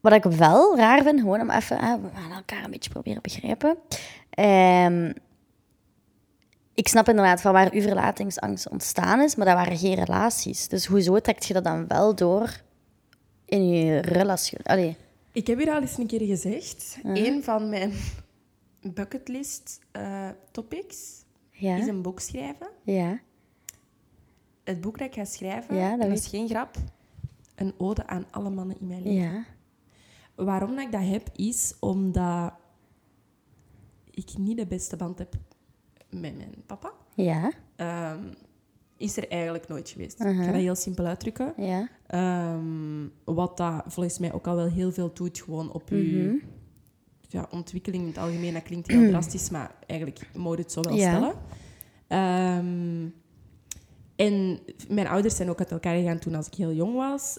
Wat 0.00 0.12
ik 0.12 0.24
wel 0.24 0.76
raar 0.76 1.02
vind, 1.02 1.20
gewoon 1.20 1.40
om 1.40 1.50
even, 1.50 1.76
we 1.78 2.08
gaan 2.14 2.32
elkaar 2.32 2.64
een 2.64 2.70
beetje 2.70 2.90
proberen 2.90 3.22
begrijpen. 3.22 3.76
Ehm, 4.30 5.12
ik 6.74 6.88
snap 6.88 7.08
inderdaad 7.08 7.40
van 7.40 7.52
waar 7.52 7.72
uw 7.72 7.80
verlatingsangst 7.82 8.68
ontstaan 8.68 9.20
is, 9.20 9.34
maar 9.36 9.46
dat 9.46 9.54
waren 9.54 9.78
geen 9.78 9.94
relaties. 9.94 10.68
Dus 10.68 10.86
hoezo 10.86 11.20
trekt 11.20 11.44
je 11.46 11.54
dat 11.54 11.64
dan 11.64 11.86
wel 11.86 12.14
door 12.14 12.60
in 13.44 13.68
je 13.68 13.98
relatie? 13.98 14.58
Allee, 14.62 14.96
Ik 15.32 15.46
heb 15.46 15.58
hier 15.58 15.70
al 15.70 15.80
eens 15.80 15.98
een 15.98 16.06
keer 16.06 16.26
gezegd. 16.26 16.98
Een 17.02 17.42
van 17.42 17.68
mijn 17.68 17.92
bucketlist 18.80 19.78
eh, 19.92 20.28
topics 20.50 21.24
ja, 21.50 21.76
is 21.76 21.86
een 21.86 22.02
boek 22.02 22.20
schrijven. 22.20 22.68
ja, 22.82 23.20
Het 24.64 24.80
boek 24.80 24.98
dat 24.98 25.06
ik 25.06 25.14
ga 25.14 25.24
schrijven, 25.24 25.76
Ja, 25.76 25.96
dat 25.96 26.08
dat 26.08 26.18
is 26.18 26.26
geen 26.26 26.48
grap, 26.48 26.76
een 27.54 27.74
ode 27.78 28.06
aan 28.06 28.26
alle 28.30 28.50
mannen 28.50 28.76
in 28.80 28.86
mijn 28.86 29.02
leven. 29.02 29.20
ja, 29.20 29.44
Waarom 30.34 30.74
dat 30.76 30.84
ik 30.84 30.92
dat 30.92 31.04
heb, 31.06 31.28
is 31.36 31.74
omdat 31.80 32.52
ik 34.10 34.30
niet 34.38 34.56
de 34.56 34.66
beste 34.66 34.96
band 34.96 35.18
heb 35.18 35.34
met 36.10 36.36
mijn 36.36 36.54
papa. 36.66 36.92
ja, 37.14 37.52
Ehm, 37.76 38.18
is 38.96 39.16
er 39.16 39.28
eigenlijk 39.28 39.68
nooit 39.68 39.88
geweest. 39.88 40.20
Ik 40.20 40.26
ga 40.36 40.44
dat 40.44 40.54
heel 40.54 40.74
simpel 40.74 41.04
uitdrukken. 41.04 41.52
ja, 41.56 41.88
Ehm, 42.06 43.06
wat 43.24 43.56
dat 43.56 43.82
volgens 43.86 44.18
mij 44.18 44.32
ook 44.32 44.46
al 44.46 44.56
wel 44.56 44.68
heel 44.70 44.92
veel 44.92 45.10
doet, 45.14 45.40
gewoon 45.40 45.72
op 45.72 45.88
je 45.88 45.96
Mhm. 45.96 46.36
ja, 47.28 47.46
ontwikkeling 47.50 48.02
in 48.02 48.08
het 48.08 48.18
algemeen. 48.18 48.52
Dat 48.52 48.62
klinkt 48.62 48.86
heel 48.88 49.08
drastisch, 49.10 49.50
maar 49.50 49.74
eigenlijk 49.86 50.28
moet 50.36 50.56
je 50.56 50.62
het 50.62 50.72
zo 50.72 50.80
wel 50.82 50.94
Ja. 50.94 51.08
stellen. 51.10 51.34
Ehm, 52.06 53.08
en 54.16 54.58
mijn 54.88 55.06
ouders 55.08 55.36
zijn 55.36 55.50
ook 55.50 55.58
uit 55.58 55.70
elkaar 55.70 55.96
gegaan 55.96 56.18
toen 56.18 56.34
als 56.34 56.46
ik 56.46 56.54
heel 56.54 56.72
jong 56.72 56.94
was. 56.94 57.38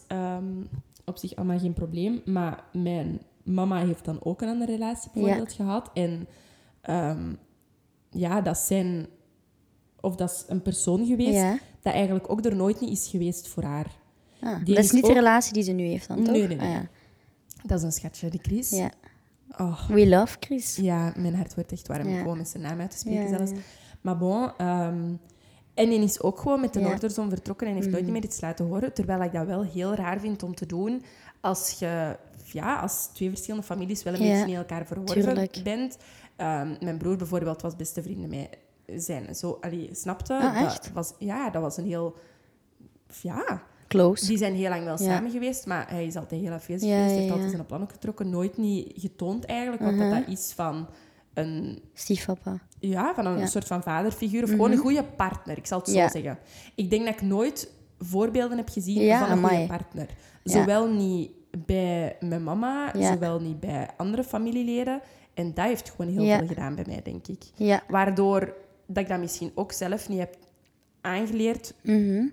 Op 1.05 1.17
zich 1.17 1.35
allemaal 1.35 1.59
geen 1.59 1.73
probleem. 1.73 2.21
Maar 2.25 2.63
mijn 2.73 3.21
mama 3.43 3.85
heeft 3.85 4.05
dan 4.05 4.23
ook 4.23 4.41
een 4.41 4.47
andere 4.49 4.71
relatie 4.71 5.09
bijvoorbeeld 5.13 5.53
gehad. 5.53 5.89
En 5.93 6.27
ja, 8.11 8.41
dat 8.41 8.57
zijn... 8.57 9.07
Of 10.01 10.15
dat 10.15 10.29
is 10.31 10.43
een 10.47 10.61
persoon 10.61 11.05
geweest 11.05 11.33
ja. 11.33 11.57
dat 11.81 11.93
eigenlijk 11.93 12.31
ook 12.31 12.45
er 12.45 12.55
nooit 12.55 12.79
niet 12.79 12.89
is 12.91 13.07
geweest 13.07 13.47
voor 13.47 13.63
haar. 13.63 13.85
Ah, 14.41 14.59
dat 14.65 14.77
is 14.77 14.85
is 14.85 14.91
niet 14.91 15.05
de 15.05 15.13
relatie 15.13 15.53
die 15.53 15.63
ze 15.63 15.71
nu 15.71 15.83
heeft 15.85 16.07
dan, 16.07 16.23
toch? 16.23 16.33
Nee, 16.33 16.47
nee, 16.47 16.57
nee. 16.57 16.67
Ah, 16.67 16.73
ja. 16.73 16.87
Dat 17.63 17.77
is 17.77 17.83
een 17.83 17.91
schatje, 17.91 18.29
die 18.29 18.39
Chris. 18.43 18.69
ja. 18.69 18.91
Oh, 19.57 19.87
We 19.89 20.07
love 20.07 20.37
Chris. 20.39 20.75
ja, 20.75 21.13
mijn 21.17 21.35
hart 21.35 21.55
wordt 21.55 21.71
echt 21.71 21.87
warm. 21.87 22.03
Gewoon 22.17 22.37
met 22.37 22.47
zijn 22.47 22.63
naam 22.63 22.79
uit 22.79 22.91
te 22.91 22.97
spreken 22.97 23.29
zelfs. 23.29 23.51
Maar 24.01 24.17
bon, 24.17 24.51
ehm, 24.57 25.13
en 25.73 25.89
die 25.89 25.99
is 25.99 26.21
ook 26.21 26.39
gewoon 26.39 26.61
met 26.61 26.73
de. 26.73 26.79
Noorderzon 26.79 27.29
vertrokken 27.29 27.67
en 27.67 27.73
heeft 27.73 27.89
nooit 27.89 28.03
Mhm. 28.03 28.11
meer 28.11 28.23
iets 28.23 28.41
laten 28.41 28.65
horen. 28.65 28.93
Terwijl 28.93 29.21
ik 29.23 29.31
dat 29.31 29.45
wel 29.45 29.63
heel 29.63 29.93
raar 29.95 30.19
vind 30.19 30.43
om 30.43 30.55
te 30.55 30.65
doen 30.65 31.03
als 31.41 31.69
je, 31.79 32.17
ja, 32.51 32.79
als 32.79 33.09
twee 33.13 33.29
verschillende 33.29 33.65
families 33.65 34.03
wel 34.03 34.13
een 34.13 34.19
beetje 34.19 34.47
in 34.51 34.55
elkaar 34.57 34.85
verworven 34.85 35.21
tuurlijk. 35.23 35.61
bent. 35.63 35.97
Ehm, 36.41 36.75
mijn 36.79 36.97
broer 36.97 37.15
bijvoorbeeld 37.17 37.61
was 37.61 37.75
beste 37.75 38.01
vrienden 38.03 38.29
met 38.29 38.57
zijn. 39.03 39.35
Zo, 39.35 39.57
allee, 39.61 39.89
snapte? 39.91 40.33
Ah, 40.33 40.61
dat 40.63 40.89
was, 40.93 41.13
ja, 41.19 41.49
dat 41.49 41.61
was 41.61 41.77
een 41.77 41.85
heel... 41.85 42.15
Ja, 43.21 43.61
Close. 43.87 44.27
die 44.27 44.37
zijn 44.37 44.53
heel 44.55 44.69
lang 44.69 44.83
wel 44.83 44.91
Ja. 45.01 45.05
samen 45.15 45.31
geweest, 45.31 45.65
maar 45.65 45.89
hij 45.89 46.05
is 46.05 46.15
altijd 46.15 46.41
heel 46.41 46.51
afwezig 46.51 46.89
Ja, 46.89 46.95
geweest. 46.95 47.13
ja, 47.13 47.19
heeft 47.21 47.31
altijd 47.33 47.51
zijn 47.51 47.65
plan 47.65 47.81
ook 47.81 47.91
getrokken. 47.91 48.29
Nooit 48.29 48.57
niet 48.57 48.93
getoond 48.95 49.45
eigenlijk 49.45 49.81
wat 49.81 49.91
Mhm. 49.93 50.09
dat, 50.09 50.19
dat 50.19 50.27
is 50.37 50.51
van 50.55 50.87
een 51.33 51.81
Stiefpapa. 51.93 52.59
ja, 52.79 53.13
van 53.15 53.25
een 53.25 53.47
soort 53.47 53.67
van 53.67 53.83
vaderfiguur 53.83 54.43
of 54.43 54.49
gewoon 54.49 54.71
een 54.71 54.77
goede 54.77 55.03
partner, 55.03 55.57
ik 55.57 55.65
zal 55.65 55.77
het 55.79 55.87
zo 55.89 55.93
zeggen. 56.07 56.37
Ik 56.75 56.89
denk 56.89 57.05
dat 57.05 57.13
ik 57.13 57.21
nooit 57.21 57.71
voorbeelden 57.99 58.57
heb 58.57 58.69
gezien 58.69 59.17
van 59.17 59.31
een 59.31 59.43
goede 59.47 59.65
partner. 59.67 60.07
Zowel 60.43 60.87
niet 60.89 61.31
bij 61.65 62.15
mijn 62.19 62.43
mama, 62.43 62.91
zowel 62.99 63.39
niet 63.39 63.59
bij 63.59 63.89
andere 63.97 64.23
familieleden. 64.23 65.01
En 65.33 65.53
dat 65.53 65.65
heeft 65.65 65.89
gewoon 65.89 66.11
heel 66.13 66.23
Ja. 66.23 66.37
veel 66.37 66.47
gedaan 66.47 66.75
bij 66.75 66.83
mij, 66.87 67.01
denk 67.03 67.27
ik. 67.27 67.43
Ja. 67.55 67.83
Waardoor 67.87 68.53
dat 68.85 69.03
ik 69.03 69.09
dat 69.09 69.19
misschien 69.19 69.51
ook 69.55 69.71
zelf 69.71 70.09
niet 70.09 70.19
heb 70.19 70.35
aangeleerd 71.01 71.73
Mhm. 71.83 72.25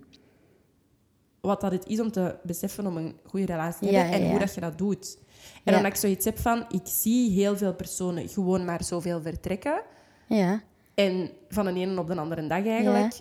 wat 1.41 1.61
dat 1.61 1.73
het 1.73 1.87
is 1.87 2.01
om 2.01 2.11
te 2.13 2.35
beseffen 2.43 2.87
om 2.87 2.97
een 2.97 3.17
goede 3.25 3.47
relatie 3.47 3.89
te 3.89 3.95
hebben 3.95 4.21
en 4.21 4.31
hoe 4.31 4.39
dat 4.39 4.55
je 4.55 4.61
dat 4.61 4.79
doet. 4.79 5.19
En 5.65 5.75
omdat 5.77 5.91
ik 5.93 5.99
zoiets 5.99 6.25
heb 6.25 6.39
van, 6.39 6.65
ik 6.71 6.81
zie 6.85 7.31
heel 7.31 7.57
veel 7.57 7.75
personen 7.75 8.29
gewoon 8.29 8.65
maar 8.65 8.85
zoveel 8.85 9.23
vertrekken. 9.23 9.83
Ja. 10.27 10.63
En 10.95 11.31
van 11.49 11.65
de 11.65 11.73
ene 11.81 12.01
op 12.01 12.07
de 12.09 12.17
andere 12.17 12.47
dag 12.47 12.67
eigenlijk. 12.67 13.15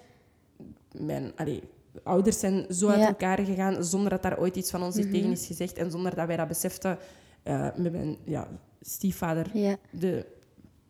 Mijn 0.92 1.32
allee, 1.36 1.64
ouders 2.04 2.40
zijn 2.40 2.66
zo 2.74 2.88
uit 2.90 3.00
Ja. 3.00 3.08
elkaar 3.08 3.40
gegaan 3.46 3.84
zonder 3.84 4.10
dat 4.10 4.22
daar 4.22 4.40
ooit 4.40 4.56
iets 4.56 4.72
van 4.72 4.84
ons 4.84 4.96
Mhm. 4.98 5.12
tegen 5.12 5.32
is 5.32 5.46
gezegd. 5.46 5.78
En 5.78 5.92
zonder 5.92 6.16
dat 6.16 6.28
wij 6.28 6.38
dat 6.38 6.48
beseften. 6.48 6.98
Met 7.76 7.92
mijn 7.92 8.18
ja, 8.24 8.48
stiefvader, 8.82 9.50
Ja. 9.54 9.76
de 9.92 10.26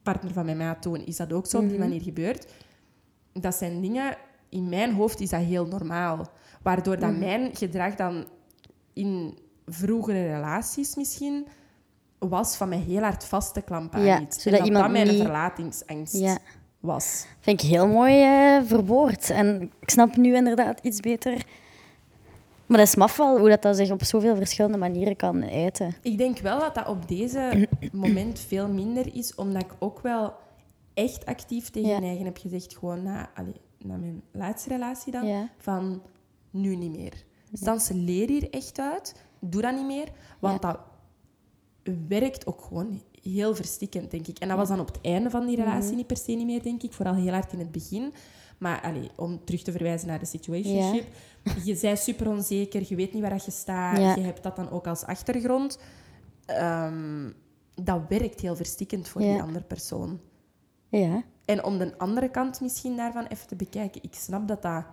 partner 0.03 0.33
van 0.33 0.45
mijn 0.45 0.57
maat 0.57 0.81
toen, 0.81 1.05
is 1.05 1.15
dat 1.17 1.33
ook 1.33 1.45
zo 1.47 1.57
op 1.57 1.63
Mhm. 1.63 1.71
die 1.71 1.79
manier 1.81 2.01
gebeurd. 2.01 2.47
Dat 3.33 3.55
zijn 3.55 3.81
dingen... 3.81 4.17
In 4.49 4.69
mijn 4.69 4.93
hoofd 4.93 5.19
is 5.19 5.29
dat 5.29 5.41
heel 5.41 5.65
normaal. 5.65 6.27
Waardoor 6.61 6.99
dat 6.99 7.09
Mhm. 7.11 7.19
mijn 7.19 7.55
gedrag 7.55 7.95
dan 7.95 8.25
in 8.93 9.37
vroegere 9.65 10.33
relaties 10.33 10.95
misschien 10.95 11.47
was 12.19 12.55
van 12.55 12.69
mij 12.69 12.77
heel 12.77 13.01
hard 13.01 13.25
vast 13.25 13.53
te 13.53 13.61
klampen 13.61 14.01
Ja, 14.03 14.15
aan 14.15 14.21
iets. 14.23 14.41
zodat 14.41 14.59
en 14.59 14.73
dat 14.73 14.81
dat 14.81 14.91
mijn 14.91 15.07
niet- 15.07 15.21
verlatingsangst 15.21 16.17
Ja. 16.17 16.37
was. 16.79 17.25
Vind 17.39 17.63
ik 17.63 17.69
heel 17.69 17.87
mooi 17.87 18.21
eh, 18.23 18.61
verwoord. 18.65 19.29
En 19.29 19.61
ik 19.79 19.89
snap 19.89 20.15
nu 20.15 20.35
inderdaad 20.35 20.79
iets 20.83 20.99
beter. 20.99 21.45
Maar 22.67 22.77
dat 22.77 22.87
is 22.87 22.95
maf 22.95 23.17
wel 23.17 23.39
hoe 23.39 23.49
dat, 23.49 23.61
dat 23.61 23.75
zich 23.75 23.91
op 23.91 24.03
zoveel 24.03 24.35
verschillende 24.35 24.77
manieren 24.77 25.15
kan 25.15 25.43
uiten. 25.43 25.95
Ik 26.01 26.17
denk 26.17 26.39
wel 26.39 26.59
dat 26.59 26.75
dat 26.75 26.87
op 26.87 27.07
deze 27.07 27.67
moment 27.91 28.39
veel 28.39 28.67
minder 28.67 29.15
is, 29.15 29.35
omdat 29.35 29.61
ik 29.63 29.71
ook 29.79 29.99
wel 30.01 30.33
echt 30.93 31.25
actief 31.25 31.69
tegen 31.69 31.87
Ja. 31.89 31.93
mijn 31.95 32.07
eigen 32.07 32.25
heb 32.25 32.37
gezegd, 32.37 32.77
gewoon 32.77 33.03
na, 33.03 33.29
na 33.77 33.95
mijn 33.97 34.21
laatste 34.31 34.69
relatie 34.69 35.11
dan, 35.11 35.27
Ja. 35.27 35.49
van 35.57 36.01
nu 36.51 36.75
niet 36.75 36.97
meer. 36.97 37.13
Stans, 37.53 37.89
leer 37.93 38.27
hier 38.29 38.49
echt 38.49 38.79
uit. 38.79 39.15
Doe 39.39 39.61
dat 39.61 39.75
niet 39.75 39.85
meer, 39.85 40.07
want 40.39 40.61
dat 40.61 40.77
werkt 42.07 42.47
ook 42.47 42.61
gewoon 42.61 43.01
heel 43.21 43.55
verstikkend, 43.55 44.11
denk 44.11 44.27
ik. 44.27 44.37
En 44.39 44.47
dat 44.47 44.57
was 44.57 44.67
dan 44.67 44.79
op 44.79 44.87
het 44.87 44.99
einde 45.01 45.29
van 45.29 45.45
die 45.45 45.57
Mhm. 45.57 45.67
relatie 45.67 45.95
niet 45.95 46.07
per 46.07 46.17
se 46.17 46.31
niet 46.31 46.45
meer, 46.45 46.63
denk 46.63 46.83
ik. 46.83 46.93
Vooral 46.93 47.15
heel 47.15 47.31
hard 47.33 47.53
in 47.53 47.59
het 47.59 47.71
begin. 47.71 48.13
Maar 48.57 48.81
allee, 48.81 49.09
om 49.15 49.45
terug 49.45 49.61
te 49.61 49.71
verwijzen 49.71 50.07
naar 50.07 50.19
de 50.19 50.25
situationship. 50.25 51.05
Je 51.65 51.77
bent 51.81 51.99
super 51.99 52.29
onzeker, 52.29 52.83
je 52.87 52.95
weet 52.95 53.13
niet 53.13 53.21
waar 53.21 53.31
dat 53.31 53.45
je 53.45 53.51
staat. 53.51 53.97
Ja. 53.97 54.15
Je 54.15 54.21
hebt 54.21 54.43
dat 54.43 54.55
dan 54.55 54.69
ook 54.69 54.87
als 54.87 55.03
achtergrond. 55.03 55.79
Ehm, 56.45 57.29
dat 57.75 58.01
werkt 58.09 58.39
heel 58.39 58.55
verstikkend 58.55 59.07
voor 59.07 59.21
die 59.21 59.41
andere 59.41 59.65
persoon. 59.65 60.19
Ja. 60.89 61.23
En 61.45 61.63
om 61.63 61.77
de 61.77 61.97
andere 61.97 62.29
kant 62.29 62.61
misschien 62.61 62.95
daarvan 62.95 63.25
even 63.25 63.47
te 63.47 63.55
bekijken. 63.55 64.03
Ik 64.03 64.13
snap 64.13 64.47
dat 64.47 64.61
dat 64.61 64.83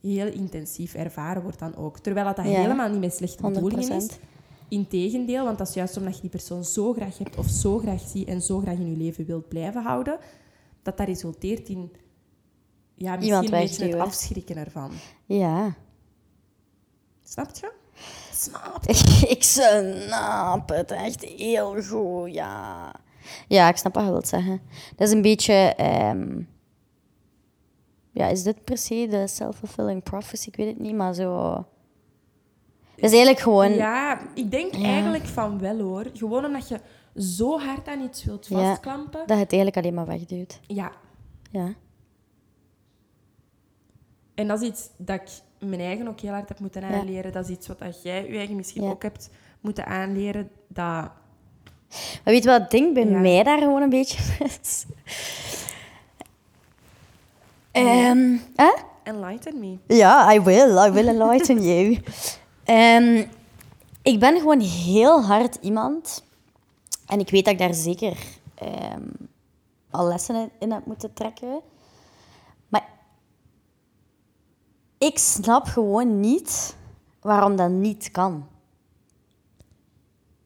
heel 0.00 0.32
intensief 0.32 0.94
ervaren 0.94 1.42
wordt 1.42 1.58
dan 1.58 1.76
ook. 1.76 1.98
Terwijl 1.98 2.26
dat, 2.26 2.44
helemaal 2.44 2.88
niet 2.88 3.00
met 3.00 3.14
slechte 3.14 3.42
bedoelingen 3.42 3.96
is. 3.96 4.10
100%. 4.10 4.20
Integendeel, 4.68 5.44
want 5.44 5.58
dat 5.58 5.68
is 5.68 5.74
juist 5.74 5.96
omdat 5.96 6.14
je 6.14 6.20
die 6.20 6.30
persoon 6.30 6.64
zo 6.64 6.92
graag 6.92 7.18
hebt 7.18 7.36
of 7.36 7.46
zo 7.46 7.78
graag 7.78 8.00
ziet 8.00 8.28
en 8.28 8.42
zo 8.42 8.58
graag 8.58 8.76
in 8.76 8.90
je 8.90 8.96
leven 8.96 9.26
wilt 9.26 9.48
blijven 9.48 9.82
houden, 9.82 10.18
dat 10.82 10.96
dat 10.96 11.06
resulteert 11.06 11.68
in 11.68 11.92
ja, 13.00 13.16
misschien 13.16 13.22
Iemand 13.42 13.44
een 13.44 13.50
beetje 13.60 13.84
het 13.86 14.06
afschrikken 14.06 14.56
ervan. 14.56 14.90
Ja. 15.26 15.74
Snap 17.24 17.50
je? 17.54 17.72
Snap. 18.32 18.86
ik 19.36 19.42
snap 19.42 20.68
het 20.68 20.90
echt 20.90 21.24
heel 21.24 21.82
goed, 21.82 22.34
ja. 22.34 22.92
Ja, 23.48 23.68
ik 23.68 23.76
snap 23.76 23.94
wat 23.94 24.04
je 24.04 24.10
wilt 24.10 24.28
zeggen. 24.28 24.60
Dat 24.96 25.08
is 25.08 25.14
een 25.14 25.22
beetje... 25.22 25.54
ehm, 25.76 26.42
ja, 28.12 28.26
is 28.26 28.42
dit 28.42 28.64
per 28.64 28.78
se 28.78 29.06
de 29.10 29.26
self-fulfilling 29.26 30.02
prophecy? 30.02 30.48
Ik 30.48 30.56
weet 30.56 30.66
het 30.68 30.78
niet, 30.78 30.94
maar 30.94 31.14
zo... 31.14 31.52
Dat 32.96 33.10
is 33.10 33.16
eigenlijk 33.16 33.38
gewoon... 33.40 33.72
Ja, 33.74 34.20
ik 34.34 34.50
denk 34.50 34.74
Ja. 34.74 34.84
eigenlijk 34.84 35.24
van 35.24 35.58
wel 35.58 35.78
hoor. 35.80 36.04
Gewoon 36.14 36.44
omdat 36.44 36.68
je 36.68 36.80
zo 37.16 37.58
hard 37.58 37.88
aan 37.88 38.00
iets 38.00 38.24
wilt 38.24 38.46
Ja. 38.46 38.56
vastklampen. 38.56 39.20
Dat 39.26 39.38
het 39.38 39.52
eigenlijk 39.52 39.76
alleen 39.76 39.94
maar 39.94 40.06
wegduwt. 40.06 40.60
Ja. 40.66 40.92
Ja. 41.50 41.74
En 44.40 44.48
dat 44.48 44.60
is 44.62 44.68
iets 44.68 44.88
dat 44.96 45.20
ik 45.20 45.28
mijn 45.68 45.80
eigen 45.80 46.08
ook 46.08 46.20
heel 46.20 46.32
hard 46.32 46.48
heb 46.48 46.60
moeten 46.60 46.80
Ja. 46.80 46.88
aanleren. 46.98 47.32
Dat 47.32 47.44
is 47.44 47.50
iets 47.50 47.66
wat 47.66 47.78
dat 47.78 48.02
jij 48.02 48.26
je 48.30 48.36
eigen 48.38 48.56
misschien 48.56 48.82
Ja. 48.82 48.90
ook 48.90 49.02
hebt 49.02 49.30
moeten 49.60 49.86
aanleren. 49.86 50.50
Dat... 50.68 51.10
Maar 51.94 52.20
weet 52.24 52.42
je 52.42 52.48
wat 52.50 52.60
het 52.60 52.70
ding 52.70 52.94
bij 52.94 53.04
Ja. 53.08 53.18
mij 53.18 53.42
daar 53.42 53.58
gewoon 53.58 53.82
een 53.82 53.88
beetje 53.90 54.18
is? 54.60 54.84
Hè? 58.56 58.72
Enlighten 59.02 59.58
me. 59.58 59.78
Ja, 59.86 60.32
I 60.34 60.40
will. 60.40 60.86
I 60.86 60.90
will 60.90 61.08
enlighten 61.08 61.62
you. 61.68 61.98
Ehm, 62.64 63.26
ik 64.02 64.18
ben 64.20 64.38
gewoon 64.38 64.60
heel 64.60 65.22
hard 65.24 65.54
iemand. 65.60 66.24
En 67.06 67.20
ik 67.20 67.30
weet 67.30 67.44
dat 67.44 67.52
ik 67.52 67.58
daar 67.58 67.74
zeker 67.74 68.16
ehm, 68.54 69.02
al 69.90 70.06
lessen 70.06 70.34
in- 70.34 70.50
in 70.58 70.72
heb 70.72 70.86
moeten 70.86 71.12
trekken. 71.12 71.60
Maar 72.68 72.88
ik 75.08 75.18
snap 75.18 75.64
gewoon 75.66 76.20
niet 76.20 76.76
waarom 77.20 77.56
dat 77.56 77.70
niet 77.70 78.10
kan. 78.10 78.46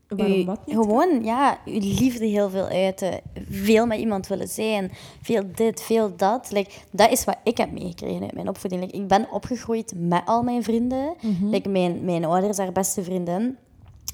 Waarom 0.08 0.34
U- 0.36 0.44
wat 0.44 0.66
niet? 0.66 0.74
Gewoon, 0.76 1.24
ja, 1.24 1.58
uw 1.64 1.78
liefde 1.80 2.24
heel 2.26 2.50
veel 2.50 2.66
uiten. 2.66 3.20
Veel 3.50 3.86
met 3.86 3.98
iemand 3.98 4.26
willen 4.26 4.48
zijn. 4.48 4.92
Veel 5.22 5.42
dit, 5.54 5.82
veel 5.82 6.16
dat. 6.16 6.50
Like, 6.50 6.70
dat 6.90 7.10
is 7.10 7.24
wat 7.24 7.36
ik 7.44 7.56
heb 7.56 7.72
meegekregen 7.72 8.22
uit 8.22 8.34
mijn 8.34 8.48
opvoeding. 8.48 8.82
Like, 8.82 8.96
ik 8.96 9.08
ben 9.08 9.30
opgegroeid 9.30 9.92
met 9.96 10.22
al 10.24 10.42
mijn 10.42 10.62
vrienden. 10.62 11.14
Like, 11.50 11.68
mijn, 11.68 12.04
mijn 12.04 12.24
ouders, 12.24 12.58
haar 12.58 12.72
beste 12.72 13.02
vriendin. 13.04 13.56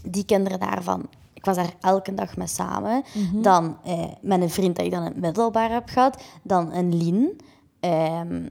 Die 0.03 0.24
kinderen 0.24 0.61
daarvan. 0.61 1.07
Ik 1.32 1.45
was 1.45 1.57
daar 1.57 1.74
elke 1.80 2.14
dag 2.14 2.36
mee 2.36 2.47
samen. 2.47 3.03
Dan 3.43 3.76
eh, 3.84 4.05
met 4.20 4.41
een 4.41 4.51
vriend 4.51 4.76
dat 4.76 4.84
ik 4.84 4.91
dan 4.91 5.01
in 5.05 5.07
het 5.12 5.20
middelbaar 5.20 5.70
heb 5.72 5.88
gehad. 5.88 6.22
Dan 6.43 6.72
een 6.72 6.97
Lien. 6.97 7.41
Ehm, 7.80 8.47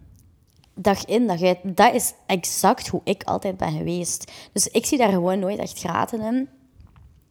dag 0.81 1.05
in, 1.05 1.27
dag 1.27 1.41
uit. 1.41 1.59
Dat 1.63 1.93
is 1.93 2.13
exact 2.25 2.87
hoe 2.87 3.01
ik 3.03 3.23
altijd 3.23 3.57
ben 3.57 3.71
geweest. 3.71 4.31
Dus 4.53 4.67
ik 4.67 4.85
zie 4.85 4.97
daar 4.97 5.11
gewoon 5.11 5.39
nooit 5.39 5.59
echt 5.59 5.79
graten 5.79 6.21
in 6.21 6.49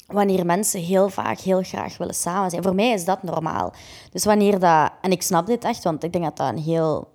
wanneer 0.09 0.47
mensen 0.47 0.81
heel 0.81 1.09
vaak 1.09 1.39
heel 1.39 1.63
graag 1.63 1.99
willen 1.99 2.15
samen 2.15 2.51
zijn. 2.51 2.63
Voor 2.63 2.75
mij 2.75 2.93
is 2.93 3.05
dat 3.05 3.23
normaal. 3.23 3.73
Dus 4.11 4.25
wanneer 4.25 4.59
dat... 4.59 4.91
En 5.01 5.11
ik 5.11 5.23
snap 5.23 5.47
dit 5.47 5.65
echt, 5.65 5.85
want 5.85 6.05
ik 6.05 6.13
denk 6.13 6.25
dat 6.25 6.37
dat 6.37 6.49
een 6.49 6.63
heel 6.63 7.09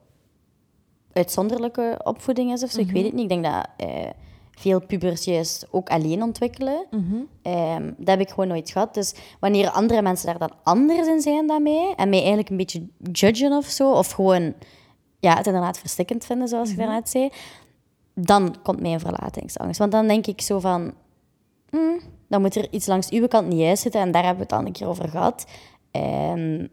uitzonderlijke 1.13 1.99
opvoeding 2.03 2.51
is 2.51 2.63
of 2.63 2.71
zo. 2.71 2.79
Ik 2.79 2.91
weet 2.91 3.03
het 3.03 3.13
niet. 3.13 3.23
Ik 3.23 3.29
denk 3.29 3.43
dat 3.43 3.67
eh, 3.77 4.09
veel 4.51 4.81
pubers 4.81 5.23
juist 5.23 5.67
ook 5.71 5.89
alleen 5.89 6.23
ontwikkelen. 6.23 6.85
Ehm, 7.41 7.91
dat 7.97 8.07
heb 8.07 8.19
ik 8.19 8.29
gewoon 8.29 8.47
nooit 8.47 8.71
gehad. 8.71 8.93
Dus 8.93 9.13
wanneer 9.39 9.69
andere 9.69 10.01
mensen 10.01 10.25
daar 10.25 10.39
dan 10.39 10.57
anders 10.63 11.07
in 11.07 11.21
zijn 11.21 11.47
dan 11.47 11.63
mij, 11.63 11.93
en 11.95 12.09
mij 12.09 12.19
eigenlijk 12.19 12.49
een 12.49 12.57
beetje 12.57 12.87
judgen 13.11 13.51
of 13.51 13.65
zo, 13.65 13.91
of 13.91 14.11
gewoon 14.11 14.53
ja, 15.23 15.35
het 15.37 15.47
inderdaad 15.47 15.79
verstikkend 15.79 16.25
vinden, 16.25 16.47
zoals 16.47 16.69
ik 16.69 16.77
daarnet 16.77 17.09
zei, 17.09 17.29
dan 18.13 18.55
komt 18.63 18.81
mijn 18.81 18.99
verlatingsangst. 18.99 19.79
Want 19.79 19.91
dan 19.91 20.07
denk 20.07 20.27
ik 20.27 20.41
zo 20.41 20.59
van, 20.59 20.93
"Hmm, 21.69 21.99
dan 22.27 22.41
moet 22.41 22.55
er 22.55 22.67
iets 22.71 22.87
langs 22.87 23.09
uw 23.09 23.27
kant 23.27 23.47
niet 23.47 23.59
juist 23.59 23.81
zitten. 23.81 24.01
En 24.01 24.11
daar 24.11 24.23
hebben 24.23 24.47
we 24.47 24.53
het 24.53 24.61
al 24.61 24.67
een 24.67 24.73
keer 24.73 24.87
over 24.87 25.09
gehad. 25.09 25.45
En 25.91 26.69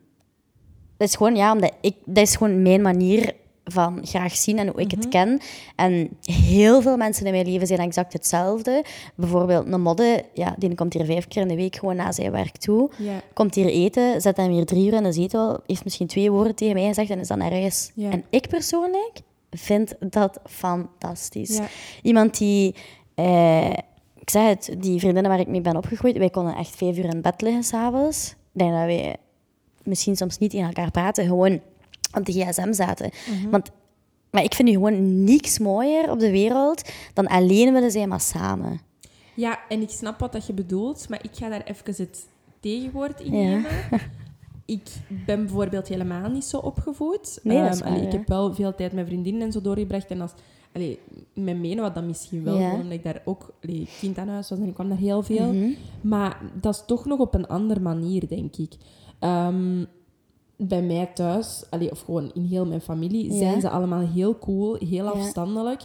dat 0.96 1.08
is 1.08 1.14
gewoon, 1.14 1.36
ja, 1.36 1.52
omdat 1.52 1.72
ik, 1.80 1.96
dat 2.04 2.26
is 2.26 2.36
gewoon 2.36 2.62
mijn 2.62 2.82
manier 2.82 3.34
van 3.70 3.98
graag 4.02 4.36
zien 4.36 4.58
en 4.58 4.68
hoe 4.68 4.80
ik 4.80 4.90
het 4.90 5.08
ken. 5.08 5.40
En 5.76 6.08
heel 6.22 6.82
veel 6.82 6.96
mensen 6.96 7.26
in 7.26 7.32
mijn 7.32 7.46
leven 7.46 7.66
zijn 7.66 7.78
exact 7.78 8.12
hetzelfde. 8.12 8.84
Bijvoorbeeld 9.14 9.72
een 9.72 9.80
modde, 9.80 10.24
ja, 10.34 10.54
die 10.58 10.74
komt 10.74 10.92
hier 10.92 11.04
vijf 11.04 11.28
keer 11.28 11.42
in 11.42 11.48
de 11.48 11.54
week 11.56 11.76
gewoon 11.76 11.96
na 11.96 12.12
zijn 12.12 12.32
werk 12.32 12.56
toe. 12.56 12.90
Ja. 12.98 13.20
Komt 13.32 13.54
hier 13.54 13.66
eten, 13.66 14.20
zet 14.20 14.36
hem 14.36 14.50
hier 14.50 14.64
drie 14.64 14.86
uur 14.86 14.92
in 14.92 15.02
de 15.02 15.12
zetel, 15.12 15.60
heeft 15.66 15.84
misschien 15.84 16.06
twee 16.06 16.30
woorden 16.30 16.54
tegen 16.54 16.74
mij 16.74 16.86
gezegd 16.86 17.10
en 17.10 17.18
is 17.18 17.28
dan 17.28 17.38
naar 17.38 17.52
huis. 17.52 17.90
Ja. 17.94 18.10
En 18.10 18.24
ik 18.30 18.48
persoonlijk 18.48 19.20
vind 19.50 19.94
dat 20.00 20.40
fantastisch. 20.44 21.56
Ja. 21.56 21.68
Iemand 22.02 22.38
die, 22.38 22.74
eh, 23.14 23.72
ik 24.18 24.30
zeg 24.30 24.48
het, 24.48 24.74
die 24.78 24.98
vriendinnen 24.98 25.30
waar 25.30 25.40
ik 25.40 25.48
mee 25.48 25.60
ben 25.60 25.76
opgegroeid, 25.76 26.18
wij 26.18 26.30
konden 26.30 26.54
echt 26.54 26.76
vijf 26.76 26.96
uur 26.96 27.14
in 27.14 27.22
bed 27.22 27.40
liggen 27.40 27.62
s'avonds. 27.62 28.30
Ik 28.30 28.58
denk 28.58 28.70
dat 28.70 28.84
wij 28.84 29.16
misschien 29.82 30.16
soms 30.16 30.38
niet 30.38 30.50
tegen 30.50 30.66
elkaar 30.66 30.90
praten, 30.90 31.26
gewoon 31.26 31.60
op 32.12 32.24
de 32.26 32.32
gsm 32.32 32.72
zaten. 32.72 33.10
Want, 33.50 33.70
maar 34.30 34.42
ik 34.44 34.54
vind 34.54 34.68
nu 34.68 34.74
gewoon 34.74 35.24
niks 35.24 35.58
mooier 35.58 36.10
op 36.10 36.18
de 36.18 36.30
wereld 36.30 36.90
dan 37.14 37.26
alleen 37.26 37.72
willen 37.72 37.90
zijn, 37.90 38.08
maar 38.08 38.20
samen. 38.20 38.80
Ja, 39.34 39.58
en 39.68 39.82
ik 39.82 39.90
snap 39.90 40.18
wat 40.18 40.32
dat 40.32 40.46
je 40.46 40.52
bedoelt, 40.52 41.08
maar 41.08 41.18
ik 41.22 41.30
ga 41.32 41.48
daar 41.48 41.62
even 41.64 41.94
het 41.96 42.26
tegenwoord 42.60 43.20
in 43.20 43.30
nemen. 43.30 43.64
Ik 44.64 44.88
ben 45.26 45.44
bijvoorbeeld 45.44 45.88
helemaal 45.88 46.30
niet 46.30 46.44
zo 46.44 46.56
opgevoed. 46.58 47.38
Nee, 47.42 47.62
dat 47.68 47.80
Ehm, 47.80 47.88
allee, 47.88 48.06
ik 48.06 48.12
heb 48.12 48.28
wel 48.28 48.54
veel 48.54 48.74
tijd 48.74 48.92
met 48.92 49.06
vriendinnen 49.06 49.42
en 49.42 49.52
zo 49.52 49.60
doorgebracht. 49.60 50.06
En 50.06 50.20
als, 50.20 50.30
allee, 50.72 50.98
met 51.34 51.58
menen 51.58 51.82
wat 51.82 51.94
dan 51.94 52.06
misschien 52.06 52.44
wel, 52.44 52.58
Ja. 52.58 52.72
omdat 52.72 52.92
ik 52.92 53.02
daar 53.02 53.22
ook 53.24 53.54
allee, 53.62 53.88
kind 54.00 54.18
aan 54.18 54.28
huis 54.28 54.48
was 54.50 54.58
en 54.58 54.66
ik 54.68 54.74
kwam 54.74 54.88
daar 54.88 54.98
heel 54.98 55.22
veel. 55.22 55.52
Mhm. 55.52 55.70
Maar 56.00 56.40
dat 56.60 56.74
is 56.74 56.82
toch 56.86 57.04
nog 57.04 57.18
op 57.18 57.34
een 57.34 57.46
andere 57.46 57.80
manier, 57.80 58.28
denk 58.28 58.56
ik. 58.56 58.72
Ehm, 59.18 59.84
bij 60.60 60.82
mij 60.82 61.06
thuis, 61.14 61.64
allee, 61.70 61.90
of 61.90 62.00
gewoon 62.00 62.30
in 62.34 62.44
heel 62.44 62.66
mijn 62.66 62.80
familie, 62.80 63.32
Ja. 63.32 63.38
zijn 63.38 63.60
ze 63.60 63.70
allemaal 63.70 64.06
heel 64.08 64.38
cool, 64.38 64.74
heel 64.74 65.04
Ja. 65.04 65.10
afstandelijk. 65.10 65.82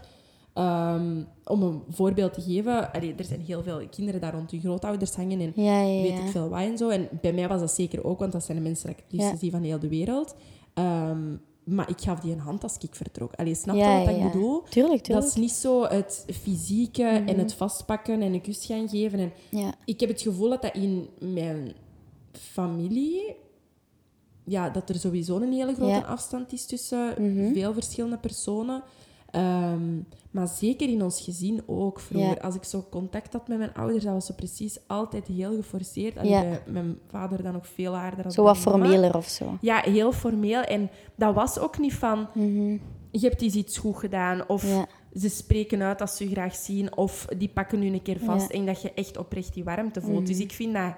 Ehm, 0.53 1.21
om 1.45 1.61
een 1.61 1.82
voorbeeld 1.89 2.34
te 2.34 2.41
geven, 2.41 2.93
allee, 2.93 3.13
er 3.17 3.23
zijn 3.23 3.41
heel 3.41 3.63
veel 3.63 3.82
kinderen 3.89 4.21
daar 4.21 4.34
rond 4.34 4.51
hun 4.51 4.59
grootouders 4.59 5.15
hangen 5.15 5.39
en 5.39 5.51
Ja, 5.63 5.84
weet 5.84 6.17
ik 6.19 6.28
veel 6.28 6.49
wat 6.49 6.59
en 6.59 6.78
zo. 6.78 6.89
En 6.89 7.07
bij 7.21 7.34
mij 7.34 7.47
was 7.47 7.59
dat 7.59 7.71
zeker 7.71 8.03
ook, 8.05 8.19
want 8.19 8.32
dat 8.32 8.43
zijn 8.43 8.57
de 8.57 8.63
mensen 8.63 8.88
die 8.88 8.95
ik 8.95 9.03
het 9.07 9.19
liefst 9.21 9.39
zie 9.39 9.51
van 9.51 9.61
heel 9.63 9.80
de 9.80 9.88
wereld. 9.89 10.36
Ehm, 10.73 11.21
maar 11.63 11.89
ik 11.89 12.01
gaf 12.01 12.19
die 12.19 12.32
een 12.32 12.39
hand 12.39 12.63
als 12.63 12.78
ik 12.80 12.95
vertrok. 12.95 13.34
Allee, 13.36 13.55
snap 13.55 13.76
je 13.76 13.82
Ja, 13.82 14.03
wat 14.05 14.15
ja, 14.15 14.26
ik 14.26 14.32
bedoel? 14.32 14.61
Tuurlijk, 14.69 15.01
tuurlijk. 15.03 15.26
Dat 15.26 15.36
is 15.36 15.41
niet 15.41 15.51
zo 15.51 15.84
het 15.84 16.26
fysieke 16.41 17.03
en 17.03 17.23
Mhm. 17.23 17.38
het 17.39 17.53
vastpakken 17.53 18.21
en 18.21 18.34
een 18.34 18.41
kus 18.41 18.65
gaan 18.65 18.89
geven. 18.89 19.19
En 19.19 19.32
Ja. 19.49 19.73
ik 19.86 19.99
heb 19.99 20.09
het 20.09 20.21
gevoel 20.21 20.49
dat 20.49 20.61
dat 20.61 20.76
in 20.76 21.07
mijn 21.19 21.73
familie... 22.32 23.36
Ja, 24.45 24.69
dat 24.69 24.89
er 24.89 24.95
sowieso 24.95 25.37
een 25.37 25.53
hele 25.53 25.73
grote 25.73 25.91
Ja. 25.91 25.99
afstand 26.01 26.53
is 26.53 26.65
tussen 26.65 27.13
Mhm. 27.17 27.53
veel 27.53 27.73
verschillende 27.73 28.17
personen. 28.17 28.83
Ehm, 29.31 29.95
maar 30.31 30.47
zeker 30.47 30.89
in 30.89 31.03
ons 31.03 31.21
gezin 31.21 31.61
ook 31.65 31.99
vroeger. 31.99 32.29
Ja. 32.35 32.41
Als 32.41 32.55
ik 32.55 32.63
zo 32.63 32.85
contact 32.89 33.33
had 33.33 33.47
met 33.47 33.57
mijn 33.57 33.73
ouders, 33.73 34.03
dat 34.03 34.13
was 34.13 34.25
zo 34.25 34.33
precies 34.33 34.77
altijd 34.87 35.27
heel 35.27 35.55
geforceerd. 35.55 36.13
Ja. 36.27 36.41
bij 36.41 36.59
mijn 36.67 36.97
vader 37.09 37.43
dan 37.43 37.53
nog 37.53 37.67
veel 37.67 37.93
harder 37.95 38.23
dan 38.23 38.31
Zo 38.31 38.43
wat 38.43 38.57
formeler 38.57 39.15
of 39.17 39.27
zo. 39.27 39.57
Ja, 39.61 39.81
heel 39.81 40.11
formeel. 40.11 40.61
En 40.61 40.89
dat 41.15 41.33
was 41.35 41.59
ook 41.59 41.77
niet 41.79 41.93
van... 41.93 42.27
Je 43.11 43.27
hebt 43.27 43.41
iets 43.41 43.77
goed 43.77 43.97
gedaan. 43.97 44.47
Of 44.47 44.63
Mhm. 44.63 44.73
Ja. 44.73 44.85
ze 45.19 45.29
spreken 45.29 45.81
uit 45.81 46.01
als 46.01 46.17
ze 46.17 46.23
je 46.23 46.29
graag 46.35 46.55
zien. 46.55 46.97
Of 46.97 47.25
die 47.37 47.49
pakken 47.49 47.79
nu 47.79 47.87
een 47.93 48.01
keer 48.01 48.19
vast. 48.19 48.49
En 48.51 48.65
dat 48.65 48.81
je 48.81 48.93
echt 48.93 49.17
oprecht 49.17 49.53
die 49.53 49.63
warmte 49.63 50.01
voelt. 50.01 50.15
Mhm. 50.19 50.25
Dus 50.25 50.39
ik 50.39 50.51
vind 50.51 50.73
dat 50.73 50.93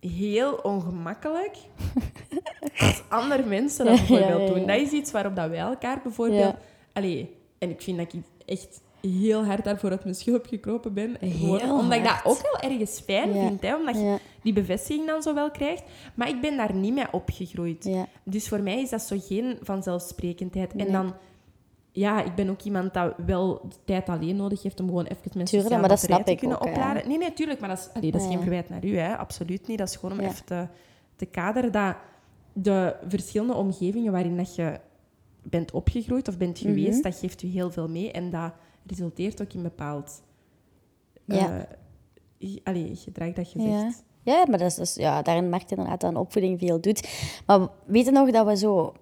heel 0.00 0.52
ongemakkelijk 0.54 1.56
als 2.78 3.02
andere 3.20 3.42
mensen 3.44 3.84
dat 3.84 3.96
bijvoorbeeld 3.96 4.30
ja, 4.30 4.44
ja, 4.44 4.52
doen. 4.52 4.66
Dat 4.66 4.76
is 4.80 4.90
iets 4.90 5.10
waarop 5.10 5.36
dat 5.36 5.48
wij 5.48 5.58
elkaar 5.58 6.00
bijvoorbeeld... 6.02 6.54
Allee, 6.92 7.36
en 7.58 7.70
ik 7.70 7.82
vind 7.82 7.98
dat 7.98 8.12
ik 8.12 8.20
echt 8.46 8.80
heel 9.00 9.44
hard 9.44 9.64
daarvoor 9.64 9.90
uit 9.90 10.02
mijn 10.04 10.14
schulp 10.16 10.46
gekropen 10.46 10.94
ben. 10.94 11.16
Gewoon, 11.20 11.70
omdat 11.70 11.98
ik 11.98 12.04
dat 12.04 12.20
ook 12.24 12.40
wel 12.42 12.70
ergens 12.70 13.00
fijn 13.00 13.32
vind. 13.32 13.62
Hè, 13.62 13.76
omdat 13.76 13.94
je 13.94 14.16
die 14.42 14.52
bevestiging 14.52 15.06
dan 15.06 15.22
zo 15.22 15.34
wel 15.34 15.50
krijgt. 15.50 15.82
Maar 16.14 16.28
ik 16.28 16.40
ben 16.40 16.56
daar 16.56 16.74
niet 16.74 16.94
mee 16.94 17.06
opgegroeid. 17.12 17.90
Dus 18.24 18.48
voor 18.48 18.60
mij 18.60 18.80
is 18.80 18.90
dat 18.90 19.02
zo 19.02 19.16
geen 19.20 19.58
vanzelfsprekendheid. 19.62 20.70
En 20.70 20.76
Nee. 20.76 20.90
dan, 20.90 21.14
ja, 21.92 22.22
ik 22.24 22.34
ben 22.34 22.50
ook 22.50 22.62
iemand 22.62 22.94
dat 22.94 23.14
wel 23.26 23.60
de 23.68 23.76
tijd 23.84 24.08
alleen 24.08 24.36
nodig 24.36 24.62
heeft 24.62 24.80
om 24.80 24.86
gewoon 24.86 25.04
even 25.06 25.30
mijn 25.34 25.46
Tuurlijk, 25.46 25.80
maar 25.80 25.88
dat 25.88 26.00
snap 26.00 26.24
te 26.24 26.30
ik 26.32 26.38
kunnen 26.38 26.60
ook, 26.60 26.66
opladen. 26.68 27.08
Nee, 27.08 27.18
nee, 27.18 27.32
tuurlijk, 27.32 27.60
maar 27.60 27.68
dat 27.68 27.78
is, 27.78 27.88
allee, 27.94 28.10
dat 28.10 28.20
is 28.20 28.26
Ja, 28.26 28.32
geen 28.32 28.42
verwijt 28.42 28.68
naar 28.68 28.84
u, 28.84 28.96
hè. 28.98 29.16
absoluut 29.16 29.66
niet. 29.66 29.78
Dat 29.78 29.88
is 29.88 29.96
gewoon 29.96 30.18
om 30.18 30.24
Ja. 30.24 30.28
even 30.30 30.44
te, 30.44 30.66
te 31.16 31.26
kaderen 31.26 31.72
dat 31.72 31.94
de 32.62 32.96
verschillende 33.08 33.54
omgevingen 33.54 34.12
waarin 34.12 34.36
dat 34.36 34.54
je 34.54 34.80
bent 35.42 35.70
opgegroeid 35.72 36.28
of 36.28 36.36
bent 36.36 36.58
geweest, 36.58 36.92
Mhm. 36.92 37.02
dat 37.02 37.18
geeft 37.18 37.40
je 37.40 37.46
heel 37.46 37.70
veel 37.70 37.88
mee. 37.88 38.12
En 38.12 38.30
dat 38.30 38.52
resulteert 38.86 39.42
ook 39.42 39.52
in 39.52 39.62
bepaald 39.62 40.22
Ja. 41.24 41.66
ge- 42.38 42.60
allee, 42.64 42.96
gedrag 42.96 43.32
dat 43.32 43.52
je 43.52 43.60
Ja. 43.62 43.80
zegt. 43.80 44.02
Ja, 44.22 44.44
maar 44.48 44.58
dat 44.58 44.68
is 44.70 44.74
dus, 44.74 44.94
ja, 44.94 45.22
daarin 45.22 45.48
merk 45.48 45.62
je 45.68 45.76
inderdaad 45.76 46.00
dat 46.00 46.10
een 46.10 46.16
opvoeding 46.16 46.58
veel 46.58 46.80
doet. 46.80 47.08
Maar 47.46 47.68
weet 47.86 48.04
je 48.04 48.10
nog 48.10 48.30
dat 48.30 48.46
we 48.46 48.56
zo 48.56 48.92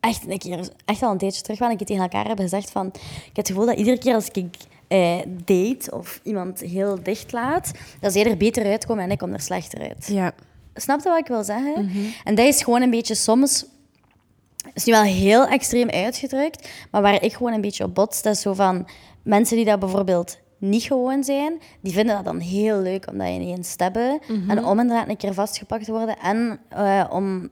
echt 0.00 0.28
een 0.30 0.38
keer, 0.38 0.68
echt 0.84 1.02
al 1.02 1.10
een 1.10 1.18
tijdje 1.18 1.42
terug 1.42 1.58
waren, 1.58 1.72
een 1.78 1.86
keer 1.86 1.96
tegen 1.96 2.02
elkaar 2.10 2.26
hebben 2.26 2.44
gezegd 2.48 2.70
van, 2.70 2.86
ik 2.86 2.92
heb 3.26 3.36
het 3.36 3.46
gevoel 3.48 3.66
dat 3.66 3.76
iedere 3.76 3.98
keer 3.98 4.14
als 4.14 4.28
ik 4.28 4.56
eh, 4.88 5.18
date 5.44 5.90
of 5.96 6.20
iemand 6.22 6.60
heel 6.60 7.02
dicht 7.02 7.32
laat, 7.32 7.72
dat 8.00 8.12
ze 8.12 8.24
er 8.24 8.36
beter 8.36 8.64
uitkomen 8.66 9.04
en 9.04 9.10
ik 9.10 9.18
kom 9.18 9.32
er 9.32 9.40
slechter 9.40 9.80
uit. 9.88 10.06
Ja. 10.06 10.32
Snap 10.74 11.02
je 11.02 11.08
wat 11.08 11.18
ik 11.18 11.26
wil 11.26 11.44
zeggen? 11.44 11.90
En 12.24 12.34
dat 12.34 12.46
is 12.46 12.62
gewoon 12.62 12.82
een 12.82 12.90
beetje 12.90 13.14
soms... 13.14 13.64
Het 14.62 14.72
is 14.74 14.84
nu 14.84 14.92
wel 14.92 15.02
heel 15.02 15.46
extreem 15.46 15.88
uitgedrukt, 15.88 16.68
maar 16.90 17.02
waar 17.02 17.22
ik 17.22 17.32
gewoon 17.32 17.52
een 17.52 17.60
beetje 17.60 17.84
op 17.84 17.94
bots, 17.94 18.22
dat 18.22 18.34
is 18.34 18.40
zo 18.40 18.52
van... 18.52 18.88
Mensen 19.22 19.56
die 19.56 19.64
dat 19.64 19.78
bijvoorbeeld 19.78 20.38
niet 20.58 20.82
gewoon 20.82 21.24
zijn, 21.24 21.60
die 21.80 21.92
vinden 21.92 22.14
dat 22.14 22.24
dan 22.24 22.38
heel 22.38 22.80
leuk 22.80 23.10
om 23.10 23.18
dat 23.18 23.28
ineens 23.28 23.76
te 23.76 23.82
hebben. 23.82 24.20
En 24.48 24.64
om 24.64 24.80
inderdaad 24.80 25.08
een 25.08 25.16
keer 25.16 25.34
vastgepakt 25.34 25.84
te 25.84 25.92
worden 25.92 26.18
en 26.18 26.60
eh, 26.68 27.04
om 27.10 27.48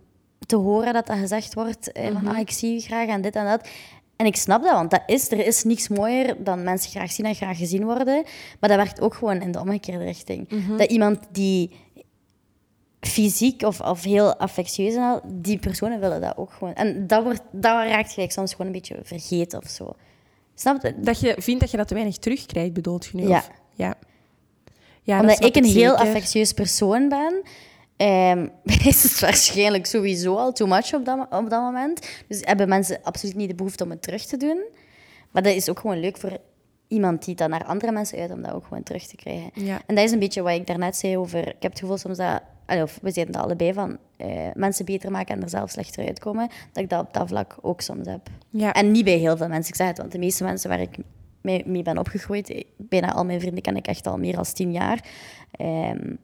te 0.46 0.56
horen 0.56 0.92
dat 0.92 1.06
dat 1.06 1.18
gezegd 1.18 1.54
wordt 1.54 1.92
eh, 1.92 2.12
van 2.12 2.26
ah, 2.26 2.38
ik 2.38 2.50
zie 2.50 2.72
je 2.72 2.80
graag 2.80 3.08
en 3.08 3.20
dit 3.20 3.36
en 3.36 3.44
dat. 3.44 3.68
En 4.16 4.26
ik 4.26 4.36
snap 4.36 4.62
dat, 4.62 4.72
want 4.72 4.90
dat 4.90 5.02
is, 5.06 5.30
er 5.30 5.46
is 5.46 5.64
niks 5.64 5.88
mooier 5.88 6.44
dan 6.44 6.62
mensen 6.62 6.90
graag 6.90 7.12
zien 7.12 7.26
en 7.26 7.34
graag 7.34 7.56
gezien 7.56 7.84
worden. 7.84 8.24
Maar 8.60 8.68
dat 8.68 8.78
werkt 8.78 9.00
ook 9.00 9.14
gewoon 9.14 9.40
in 9.40 9.52
de 9.52 9.60
omgekeerde 9.60 10.04
richting. 10.04 10.48
Dat 10.78 10.90
iemand 10.90 11.18
die 11.32 11.70
fysiek 13.00 13.62
of, 13.62 13.80
of 13.80 14.02
heel 14.02 14.36
affectieus 14.36 14.94
en 14.94 15.02
al, 15.02 15.20
die 15.24 15.58
personen 15.58 16.00
willen 16.00 16.20
dat 16.20 16.36
ook 16.36 16.52
gewoon. 16.52 16.74
En 16.74 17.06
dat, 17.06 17.22
wordt, 17.22 17.42
dat 17.52 17.86
raakt 17.86 18.12
gelijk 18.12 18.32
soms 18.32 18.50
gewoon 18.50 18.66
een 18.66 18.72
beetje 18.72 18.98
vergeten 19.02 19.62
of 19.62 19.68
zo. 19.68 19.94
Snap 20.54 20.82
je? 20.82 20.94
Dat 20.96 21.20
je 21.20 21.34
vindt 21.38 21.60
dat 21.60 21.70
je 21.70 21.76
dat 21.76 21.88
te 21.88 21.94
weinig 21.94 22.16
terugkrijgt, 22.16 22.72
bedoelt 22.72 23.06
je 23.06 23.16
nu? 23.16 23.28
Ja. 23.28 23.38
Of? 23.38 23.50
ja. 23.74 23.94
ja 25.02 25.22
dat 25.22 25.30
Omdat 25.30 25.44
ik 25.44 25.56
een 25.56 25.70
heel 25.70 25.96
affectieus 25.96 26.52
persoon 26.52 27.08
ben, 27.08 27.42
ehm, 27.96 28.48
is 28.88 29.02
het 29.02 29.20
waarschijnlijk 29.20 29.86
sowieso 29.86 30.36
al 30.36 30.52
too 30.52 30.66
much 30.66 30.94
op 30.94 31.04
dat, 31.04 31.26
op 31.30 31.50
dat 31.50 31.62
moment. 31.62 32.22
Dus 32.28 32.40
hebben 32.44 32.68
mensen 32.68 32.98
absoluut 33.02 33.36
niet 33.36 33.48
de 33.48 33.54
behoefte 33.54 33.84
om 33.84 33.90
het 33.90 34.02
terug 34.02 34.24
te 34.24 34.36
doen. 34.36 34.62
Maar 35.30 35.42
dat 35.42 35.54
is 35.54 35.68
ook 35.68 35.78
gewoon 35.78 36.00
leuk 36.00 36.16
voor 36.16 36.38
iemand 36.88 37.24
die 37.24 37.34
dat 37.34 37.48
naar 37.48 37.64
andere 37.64 37.92
mensen 37.92 38.18
uit, 38.18 38.30
om 38.30 38.42
dat 38.42 38.52
ook 38.52 38.64
gewoon 38.64 38.82
terug 38.82 39.06
te 39.06 39.16
krijgen. 39.16 39.50
Ja. 39.54 39.80
En 39.86 39.94
dat 39.94 40.04
is 40.04 40.10
een 40.10 40.18
beetje 40.18 40.42
wat 40.42 40.54
ik 40.54 40.66
daarnet 40.66 40.96
zei 40.96 41.18
over... 41.18 41.48
Ik 41.48 41.62
heb 41.62 41.70
het 41.70 41.80
gevoel 41.80 41.98
soms 41.98 42.16
dat... 42.16 42.42
Of 42.70 42.98
we 43.02 43.10
zeiden 43.10 43.34
het 43.34 43.44
allebei 43.44 43.72
van... 43.72 43.98
eh, 44.16 44.28
mensen 44.54 44.84
beter 44.84 45.10
maken 45.10 45.34
en 45.36 45.42
er 45.42 45.48
zelf 45.48 45.70
slechter 45.70 46.06
uitkomen. 46.06 46.48
Dat 46.72 46.82
ik 46.82 46.90
dat 46.90 47.06
op 47.06 47.12
dat 47.14 47.28
vlak 47.28 47.56
ook 47.60 47.80
soms 47.80 48.06
heb. 48.06 48.28
Ja. 48.50 48.72
En 48.72 48.90
niet 48.90 49.04
bij 49.04 49.16
heel 49.16 49.36
veel 49.36 49.48
mensen. 49.48 49.68
Ik 49.70 49.76
zeg 49.76 49.86
het, 49.86 49.98
want 49.98 50.12
de 50.12 50.18
meeste 50.18 50.44
mensen 50.44 50.68
waar 50.70 50.80
ik 50.80 50.96
mee, 51.40 51.62
mee 51.66 51.82
ben 51.82 51.98
opgegroeid... 51.98 52.50
eh, 52.50 52.62
Bijna 52.76 53.12
al 53.12 53.24
mijn 53.24 53.40
vrienden 53.40 53.62
ken 53.62 53.76
ik 53.76 53.86
echt 53.86 54.06
al 54.06 54.18
meer 54.18 54.34
dan 54.34 54.44
tien 54.44 54.72
jaar. 54.72 55.04
Ehm, 55.50 56.14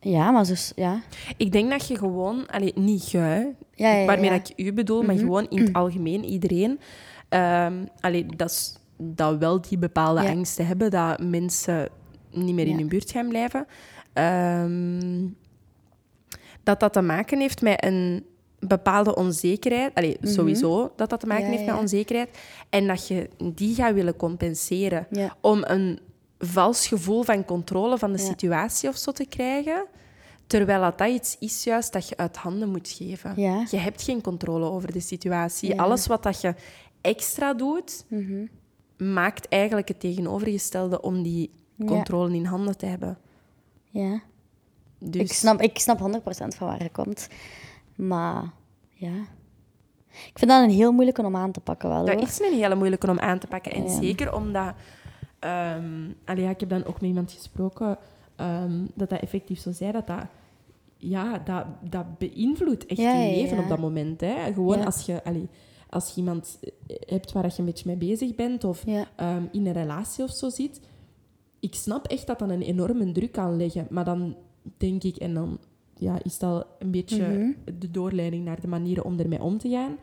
ja, 0.00 0.30
maar 0.30 0.46
dus... 0.46 0.72
Ja. 0.76 1.00
Ik 1.36 1.52
denk 1.52 1.70
dat 1.70 1.88
je 1.88 1.96
gewoon, 1.98 2.46
allee, 2.46 2.72
niet 2.74 3.10
je, 3.10 3.52
Ja, 3.74 3.92
ja, 3.92 4.06
waarmee 4.06 4.30
ik 4.30 4.52
u 4.56 4.72
bedoel, 4.72 5.02
maar 5.02 5.16
gewoon 5.16 5.46
in 5.48 5.58
het 5.64 5.72
algemeen 5.72 6.24
iedereen. 6.24 6.80
ehm 7.28 7.74
allee, 8.00 8.26
dat, 8.36 8.50
is, 8.50 8.76
dat 8.96 9.38
wel 9.38 9.60
die 9.60 9.78
bepaalde 9.78 10.28
angsten 10.28 10.66
hebben, 10.66 10.90
dat 10.90 11.22
mensen 11.22 11.88
niet 12.30 12.54
meer 12.54 12.66
in 12.66 12.76
hun 12.78 12.88
buurt 12.88 13.10
gaan 13.10 13.28
blijven. 13.28 13.66
Ehm, 14.18 15.26
dat 16.62 16.80
dat 16.80 16.92
te 16.92 17.00
maken 17.00 17.40
heeft 17.40 17.62
met 17.62 17.84
een 17.84 18.24
bepaalde 18.58 19.14
onzekerheid. 19.16 19.94
Allee, 19.94 20.16
sowieso 20.22 20.92
dat 20.96 21.10
dat 21.10 21.20
te 21.20 21.26
maken 21.26 21.44
Mhm. 21.44 21.52
Ja, 21.52 21.56
heeft 21.58 21.68
met 21.70 21.76
ja. 21.76 21.82
onzekerheid. 21.82 22.38
En 22.70 22.86
dat 22.86 23.08
je 23.08 23.28
die 23.54 23.74
gaat 23.74 23.94
willen 23.94 24.16
compenseren 24.16 25.06
Ja. 25.10 25.36
om 25.40 25.60
een 25.66 25.98
vals 26.38 26.86
gevoel 26.86 27.22
van 27.22 27.44
controle 27.44 27.98
van 27.98 28.12
de 28.12 28.18
situatie 28.18 28.88
of 28.88 28.96
zo 28.96 29.12
te 29.12 29.26
krijgen. 29.26 29.84
Terwijl 30.46 30.80
dat, 30.80 30.98
dat 30.98 31.08
iets 31.08 31.36
is 31.38 31.64
juist 31.64 31.92
dat 31.92 32.08
je 32.08 32.16
uit 32.16 32.36
handen 32.36 32.68
moet 32.68 32.88
geven. 32.88 33.32
Je 33.70 33.76
hebt 33.76 34.02
geen 34.02 34.20
controle 34.20 34.64
over 34.64 34.92
de 34.92 35.00
situatie. 35.00 35.70
Mhm. 35.74 35.80
Alles 35.80 36.06
wat 36.06 36.22
dat 36.22 36.40
je 36.40 36.54
extra 37.00 37.54
doet, 37.54 38.04
maakt 38.96 39.48
eigenlijk 39.48 39.88
het 39.88 40.00
tegenovergestelde 40.00 41.00
om 41.00 41.22
die 41.22 41.50
controle 41.86 42.34
in 42.34 42.44
handen 42.44 42.76
te 42.76 42.86
hebben. 42.86 43.18
Ja. 44.00 44.20
Dus 44.98 45.22
Ik, 45.22 45.32
snap, 45.32 45.60
ik 45.60 45.78
snap 45.78 45.98
100% 45.98 46.02
van 46.56 46.66
waar 46.66 46.82
je 46.82 46.90
komt. 46.90 47.28
Maar 47.94 48.50
ja... 48.88 49.12
Ik 50.08 50.38
vind 50.38 50.50
dat 50.50 50.62
een 50.62 50.70
heel 50.70 50.92
moeilijke 50.92 51.22
om 51.22 51.36
aan 51.36 51.52
te 51.52 51.60
pakken 51.60 51.88
wel, 51.88 51.98
hoor. 51.98 52.16
dat 52.16 52.28
is 52.28 52.40
een 52.40 52.58
hele 52.58 52.74
moeilijke 52.74 53.10
om 53.10 53.18
aan 53.18 53.38
te 53.38 53.46
pakken. 53.46 53.72
En 53.72 53.88
zeker 53.88 54.34
omdat... 54.34 54.72
allee, 56.24 56.44
ja, 56.44 56.50
ik 56.50 56.60
heb 56.60 56.68
dan 56.68 56.84
ook 56.84 57.00
met 57.00 57.08
iemand 57.08 57.32
gesproken 57.32 57.98
ehm, 58.36 58.84
dat 58.94 59.08
dat 59.08 59.20
effectief 59.20 59.60
zo 59.60 59.72
zei, 59.72 59.92
dat 59.92 60.06
dat... 60.06 60.24
Ja, 60.96 61.38
dat, 61.38 61.64
dat 61.80 62.18
beïnvloedt 62.18 62.86
echt 62.86 63.00
Ja, 63.00 63.12
je 63.12 63.36
leven 63.36 63.56
ja. 63.56 63.62
op 63.62 63.68
dat 63.68 63.78
moment. 63.78 64.20
Hè. 64.20 64.52
Gewoon 64.52 64.84
als 64.84 65.06
je... 65.06 65.24
Allee, 65.24 65.48
als 65.90 66.08
je 66.08 66.20
iemand 66.20 66.58
hebt 67.06 67.32
waar 67.32 67.44
je 67.44 67.52
een 67.58 67.64
beetje 67.64 67.86
mee 67.86 67.96
bezig 67.96 68.34
bent 68.34 68.64
of 68.64 68.84
ehm, 69.16 69.42
in 69.52 69.66
een 69.66 69.72
relatie 69.72 70.24
of 70.24 70.30
zo 70.30 70.48
zit, 70.48 70.80
ik 71.60 71.74
snap 71.74 72.06
echt 72.06 72.26
dat 72.26 72.38
dat 72.38 72.50
een 72.50 72.62
enorme 72.62 73.12
druk 73.12 73.32
kan 73.32 73.56
leggen. 73.56 73.86
Maar 73.90 74.04
dan 74.04 74.36
denk 74.76 75.02
ik, 75.02 75.16
en 75.16 75.34
dan 75.34 75.58
ja, 75.94 76.18
is 76.22 76.38
dat 76.38 76.66
een 76.78 76.90
beetje 76.90 77.22
Mhm. 77.28 77.78
de 77.78 77.90
doorleiding 77.90 78.44
naar 78.44 78.60
de 78.60 78.68
manieren 78.68 79.04
om 79.04 79.18
ermee 79.18 79.42
om 79.42 79.58
te 79.58 79.68
gaan. 79.68 79.96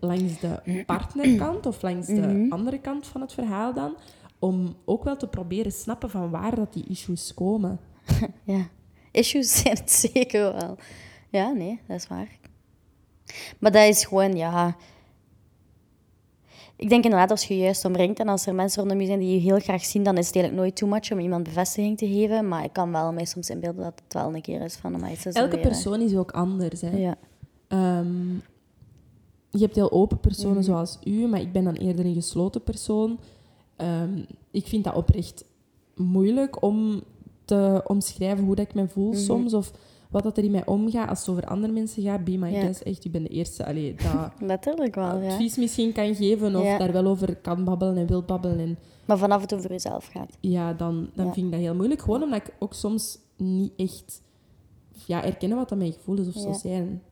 Langs 0.00 0.40
de 0.40 0.82
partnerkant 0.86 1.66
of 1.66 1.82
langs 1.82 2.06
de 2.06 2.12
Mhm. 2.20 2.52
andere 2.52 2.78
kant 2.78 3.06
van 3.06 3.20
het 3.20 3.32
verhaal 3.32 3.74
dan. 3.74 3.94
Om 4.38 4.74
ook 4.84 5.04
wel 5.04 5.16
te 5.16 5.28
proberen 5.28 5.72
snappen 5.72 6.10
van 6.10 6.30
waar 6.30 6.54
dat 6.54 6.72
die 6.72 6.84
issues 6.88 7.34
komen. 7.34 7.80
Ja, 8.44 8.68
issues 9.10 9.60
zijn 9.60 9.76
het 9.76 9.90
zeker 9.90 10.52
wel. 10.54 10.76
Ja, 11.28 11.50
nee, 11.52 11.80
dat 11.86 11.96
is 11.96 12.06
waar. 12.08 12.38
Maar 13.58 13.72
dat 13.72 13.88
is 13.88 14.04
gewoon, 14.04 14.36
ja... 14.36 14.76
Ik 16.80 16.88
denk 16.88 17.04
inderdaad, 17.04 17.30
als 17.30 17.44
je 17.44 17.56
juist 17.56 17.84
omringt 17.84 18.18
en 18.18 18.28
als 18.28 18.46
er 18.46 18.54
mensen 18.54 18.80
rondom 18.80 19.00
je 19.00 19.06
zijn 19.06 19.18
die 19.18 19.34
je 19.34 19.40
heel 19.40 19.58
graag 19.58 19.84
zien, 19.84 20.02
dan 20.02 20.16
is 20.16 20.26
het 20.26 20.34
eigenlijk 20.36 20.64
nooit 20.64 20.76
too 20.76 20.88
much 20.88 21.12
om 21.12 21.18
iemand 21.18 21.42
bevestiging 21.42 21.98
te 21.98 22.06
geven. 22.06 22.48
Maar 22.48 22.64
ik 22.64 22.72
kan 22.72 22.92
wel 22.92 23.12
mij 23.12 23.24
soms 23.24 23.50
inbeelden 23.50 23.82
dat 23.84 24.02
het 24.04 24.14
wel 24.14 24.34
een 24.34 24.40
keer 24.42 24.60
is 24.60 24.74
van... 24.74 25.04
Is 25.06 25.24
Elke 25.24 25.56
weer, 25.56 25.66
persoon 25.66 26.00
is 26.00 26.16
ook 26.16 26.30
anders. 26.30 26.80
Hè. 26.80 26.96
Ja, 26.96 27.16
Ehm, 27.68 28.32
je 29.50 29.58
hebt 29.58 29.74
heel 29.74 29.90
open 29.92 30.18
personen 30.20 30.56
Mhm. 30.56 30.64
zoals 30.64 30.98
u, 31.04 31.26
maar 31.26 31.40
ik 31.40 31.52
ben 31.52 31.64
dan 31.64 31.74
eerder 31.74 32.04
een 32.04 32.14
gesloten 32.14 32.62
persoon. 32.62 33.18
Ehm, 33.76 34.18
ik 34.50 34.66
vind 34.66 34.84
dat 34.84 34.94
oprecht 34.94 35.44
moeilijk 35.94 36.62
om 36.62 37.02
te 37.44 37.82
omschrijven 37.86 38.44
hoe 38.44 38.54
dat 38.54 38.64
ik 38.66 38.74
me 38.74 38.88
voel 38.88 39.08
Mhm. 39.10 39.18
soms. 39.20 39.54
Of 39.54 39.72
wat 40.10 40.22
dat 40.22 40.38
er 40.38 40.44
in 40.44 40.50
mij 40.50 40.66
omgaat. 40.66 41.08
Als 41.08 41.18
het 41.18 41.28
over 41.28 41.44
andere 41.44 41.72
mensen 41.72 42.02
gaat, 42.02 42.24
be 42.24 42.36
my 42.36 42.52
guest. 42.52 42.80
Echt, 42.80 43.04
u 43.04 43.10
bent 43.10 43.26
de 43.26 43.32
eerste 43.32 43.66
allee, 43.66 43.94
dat 43.94 44.32
letterlijk 44.50 44.94
wel, 44.94 45.20
ja. 45.20 45.30
advies 45.30 45.56
misschien 45.56 45.92
kan 45.92 46.14
geven. 46.14 46.56
Of 46.56 46.78
daar 46.78 46.92
wel 46.92 47.06
over 47.06 47.36
kan 47.36 47.64
babbelen 47.64 47.96
en 47.96 48.06
wil 48.06 48.22
babbelen. 48.22 48.58
En 48.58 48.78
Maar 49.04 49.18
vanaf 49.18 49.40
het 49.40 49.54
over 49.54 49.70
jezelf 49.70 50.06
gaat. 50.06 50.36
ja, 50.40 50.72
dan, 50.72 51.10
dan 51.14 51.32
vind 51.32 51.46
ik 51.46 51.52
dat 51.52 51.60
heel 51.60 51.74
moeilijk. 51.74 52.00
Gewoon 52.02 52.22
omdat 52.22 52.40
ik 52.40 52.54
ook 52.58 52.74
soms 52.74 53.18
niet 53.36 53.72
echt 53.76 54.22
ja, 55.06 55.24
erkennen 55.24 55.58
wat 55.58 55.68
dat 55.68 55.78
mijn 55.78 55.92
gevoelens 55.92 56.28
of 56.28 56.42
zo 56.42 56.52
zijn. 56.52 57.02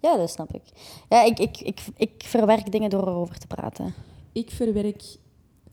Ja, 0.00 0.16
dat 0.16 0.30
snap 0.30 0.52
ik. 0.54 0.62
Ja, 1.08 1.22
ik, 1.24 1.38
ik, 1.38 1.60
ik, 1.60 1.80
ik 1.96 2.12
verwerk 2.16 2.72
dingen 2.72 2.90
door 2.90 3.08
erover 3.08 3.38
te 3.38 3.46
praten. 3.46 3.94
Ik 4.32 4.50
verwerk 4.50 5.02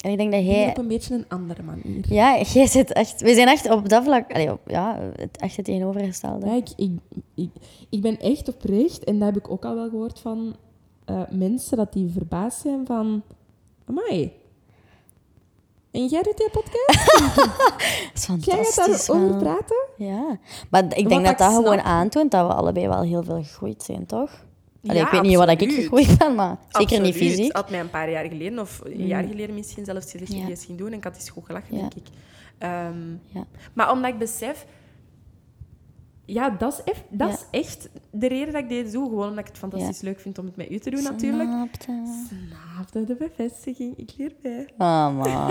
En 0.04 0.12
ik 0.12 0.18
denk 0.18 0.32
dat 0.32 0.46
jij... 0.46 0.70
op 0.70 0.78
een 0.78 0.88
beetje 0.88 1.16
een 1.16 1.26
andere 1.28 1.64
manier. 1.64 2.06
Ja, 2.14 2.42
jij 2.54 2.68
zit 2.68 2.94
echt... 2.94 3.22
We 3.22 3.34
zijn 3.34 3.48
echt 3.48 3.70
op 3.70 3.90
dat 3.90 4.04
vlak... 4.04 4.34
Allee, 4.34 4.52
op, 4.52 4.60
ja, 4.66 5.00
het, 5.16 5.38
echt 5.38 5.56
het 5.56 5.66
tegenovergestelde. 5.66 6.46
Ja, 6.46 6.54
ik, 6.54 6.70
ik, 6.76 6.92
ik, 7.36 7.50
ik 7.90 8.02
ben 8.02 8.20
echt 8.20 8.48
oprecht, 8.48 9.04
en 9.04 9.20
dat 9.20 9.34
heb 9.34 9.46
ik 9.46 9.52
ook 9.52 9.66
al 9.66 9.76
wel 9.76 9.90
gehoord 9.90 10.20
van 10.20 10.56
eh, 11.06 11.22
mensen, 11.30 11.78
dat 11.78 11.94
die 11.94 12.10
verbaasd 12.10 12.62
zijn 12.62 12.86
van... 12.86 13.24
Amai, 13.86 14.32
en 15.94 16.06
jij 16.06 16.22
doet 16.22 16.38
die 16.38 16.50
podcast? 16.50 17.18
Dat 18.28 18.38
is 18.40 18.46
Jij 18.46 18.56
gaat 18.56 18.74
fantastisch. 18.74 19.06
daarover 19.06 19.38
praten? 19.38 19.86
Ja. 19.98 20.40
Maar 20.70 20.84
ik 20.84 21.10
denk 21.10 21.26
Wat 21.26 21.38
dat 21.38 21.38
dat 21.38 21.54
gewoon 21.54 21.82
aantoont 21.82 22.32
dat 22.32 22.48
we 22.48 22.54
allebei 22.54 22.88
wel 22.88 23.02
heel 23.02 23.24
veel 23.24 23.44
gegroeid 23.44 23.84
zijn, 23.84 24.06
toch? 24.06 24.32
Allee, 24.84 24.98
Ja, 24.98 25.06
ik 25.06 25.12
weet 25.12 25.22
niet 25.22 25.36
wat 25.38 25.50
ik 25.50 25.62
absoluut. 25.62 25.76
gegroeid 25.80 26.18
ben, 26.18 26.36
maar 26.36 26.58
zeker 26.70 27.02
niet 27.02 27.14
Absoluut. 27.14 27.36
fysiek. 27.36 27.54
had 27.56 27.70
mij 27.70 27.80
een 27.80 27.90
paar 27.90 28.10
jaar 28.10 28.26
geleden, 28.26 28.60
of 28.60 28.82
een 28.84 29.08
jaar 29.08 29.24
geleden 29.24 29.56
misschien 29.56 29.86
zelfs 29.86 30.12
gezegd, 30.12 30.34
Ja. 30.34 30.46
ging 30.56 30.78
doen. 30.78 30.88
En 30.88 30.94
ik 30.94 31.04
had 31.04 31.16
eens 31.16 31.30
goed 31.30 31.46
gelachen, 31.46 31.76
denk 31.78 31.94
ik. 31.94 32.08
Ehm, 32.58 33.12
Ja. 33.26 33.46
Maar 33.74 33.92
omdat 33.92 34.12
ik 34.12 34.18
besef... 34.20 34.66
Ja, 36.26 36.50
dat 36.50 36.74
is, 36.74 36.94
echt, 36.94 37.04
dat 37.10 37.30
is 37.30 37.60
echt 37.60 37.90
de 38.12 38.28
reden 38.28 38.54
dat 38.54 38.62
ik 38.62 38.70
dit 38.70 38.92
doe. 38.92 39.10
Gewoon 39.10 39.28
omdat 39.30 39.40
ik 39.40 39.48
het 39.48 39.58
fantastisch 39.58 40.02
leuk 40.02 40.20
vind 40.20 40.38
om 40.38 40.46
het 40.46 40.56
met 40.56 40.72
u 40.72 40.80
te 40.80 40.90
doen, 40.90 41.04
natuurlijk. 41.04 41.50
Snapte. 41.50 42.02
Snapte 42.74 43.04
de 43.06 43.16
bevestiging. 43.16 43.98
Ik 43.98 44.12
leer 44.18 44.32
bij. 44.42 44.68
Oh, 44.78 45.16
man. 45.18 45.48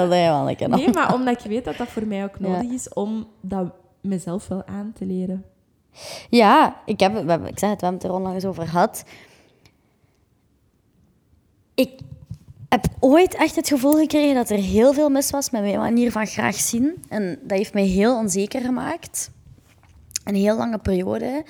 Wil 0.00 0.08
jij 0.10 0.28
wel 0.30 0.48
een 0.48 0.56
keer 0.56 0.68
Nee, 0.68 0.92
maar 0.92 1.14
omdat 1.14 1.44
ik 1.44 1.50
weet 1.50 1.64
dat 1.64 1.76
dat 1.76 1.88
voor 1.88 2.06
mij 2.06 2.24
ook 2.24 2.40
nodig 2.40 2.70
is 2.70 2.88
om 2.92 3.28
dat 3.40 3.72
mezelf 4.00 4.48
wel 4.48 4.66
aan 4.66 4.92
te 4.98 5.04
leren. 5.06 5.44
Ja, 6.30 6.80
ik, 6.84 7.00
heb, 7.00 7.12
we 7.12 7.30
hebben, 7.30 7.48
ik 7.48 7.58
zeg 7.58 7.70
het, 7.70 7.80
we 7.80 7.86
hebben 7.86 8.02
het 8.02 8.10
er 8.10 8.16
onlangs 8.16 8.44
over 8.44 8.66
gehad. 8.66 9.04
Ik 11.74 12.00
heb 12.68 12.86
ooit 12.98 13.34
echt 13.34 13.56
het 13.56 13.68
gevoel 13.68 13.92
gekregen 13.98 14.34
dat 14.34 14.50
er 14.50 14.58
heel 14.58 14.92
veel 14.92 15.08
mis 15.08 15.30
was 15.30 15.50
met 15.50 15.62
mijn 15.62 15.78
manier 15.78 16.12
van 16.12 16.26
graag 16.26 16.54
zien. 16.54 17.02
En 17.08 17.38
dat 17.42 17.58
heeft 17.58 17.74
mij 17.74 17.86
heel 17.86 18.16
onzeker 18.18 18.60
gemaakt. 18.60 19.30
Een 20.24 20.34
heel 20.34 20.56
lange 20.56 20.78
periode. 20.78 21.44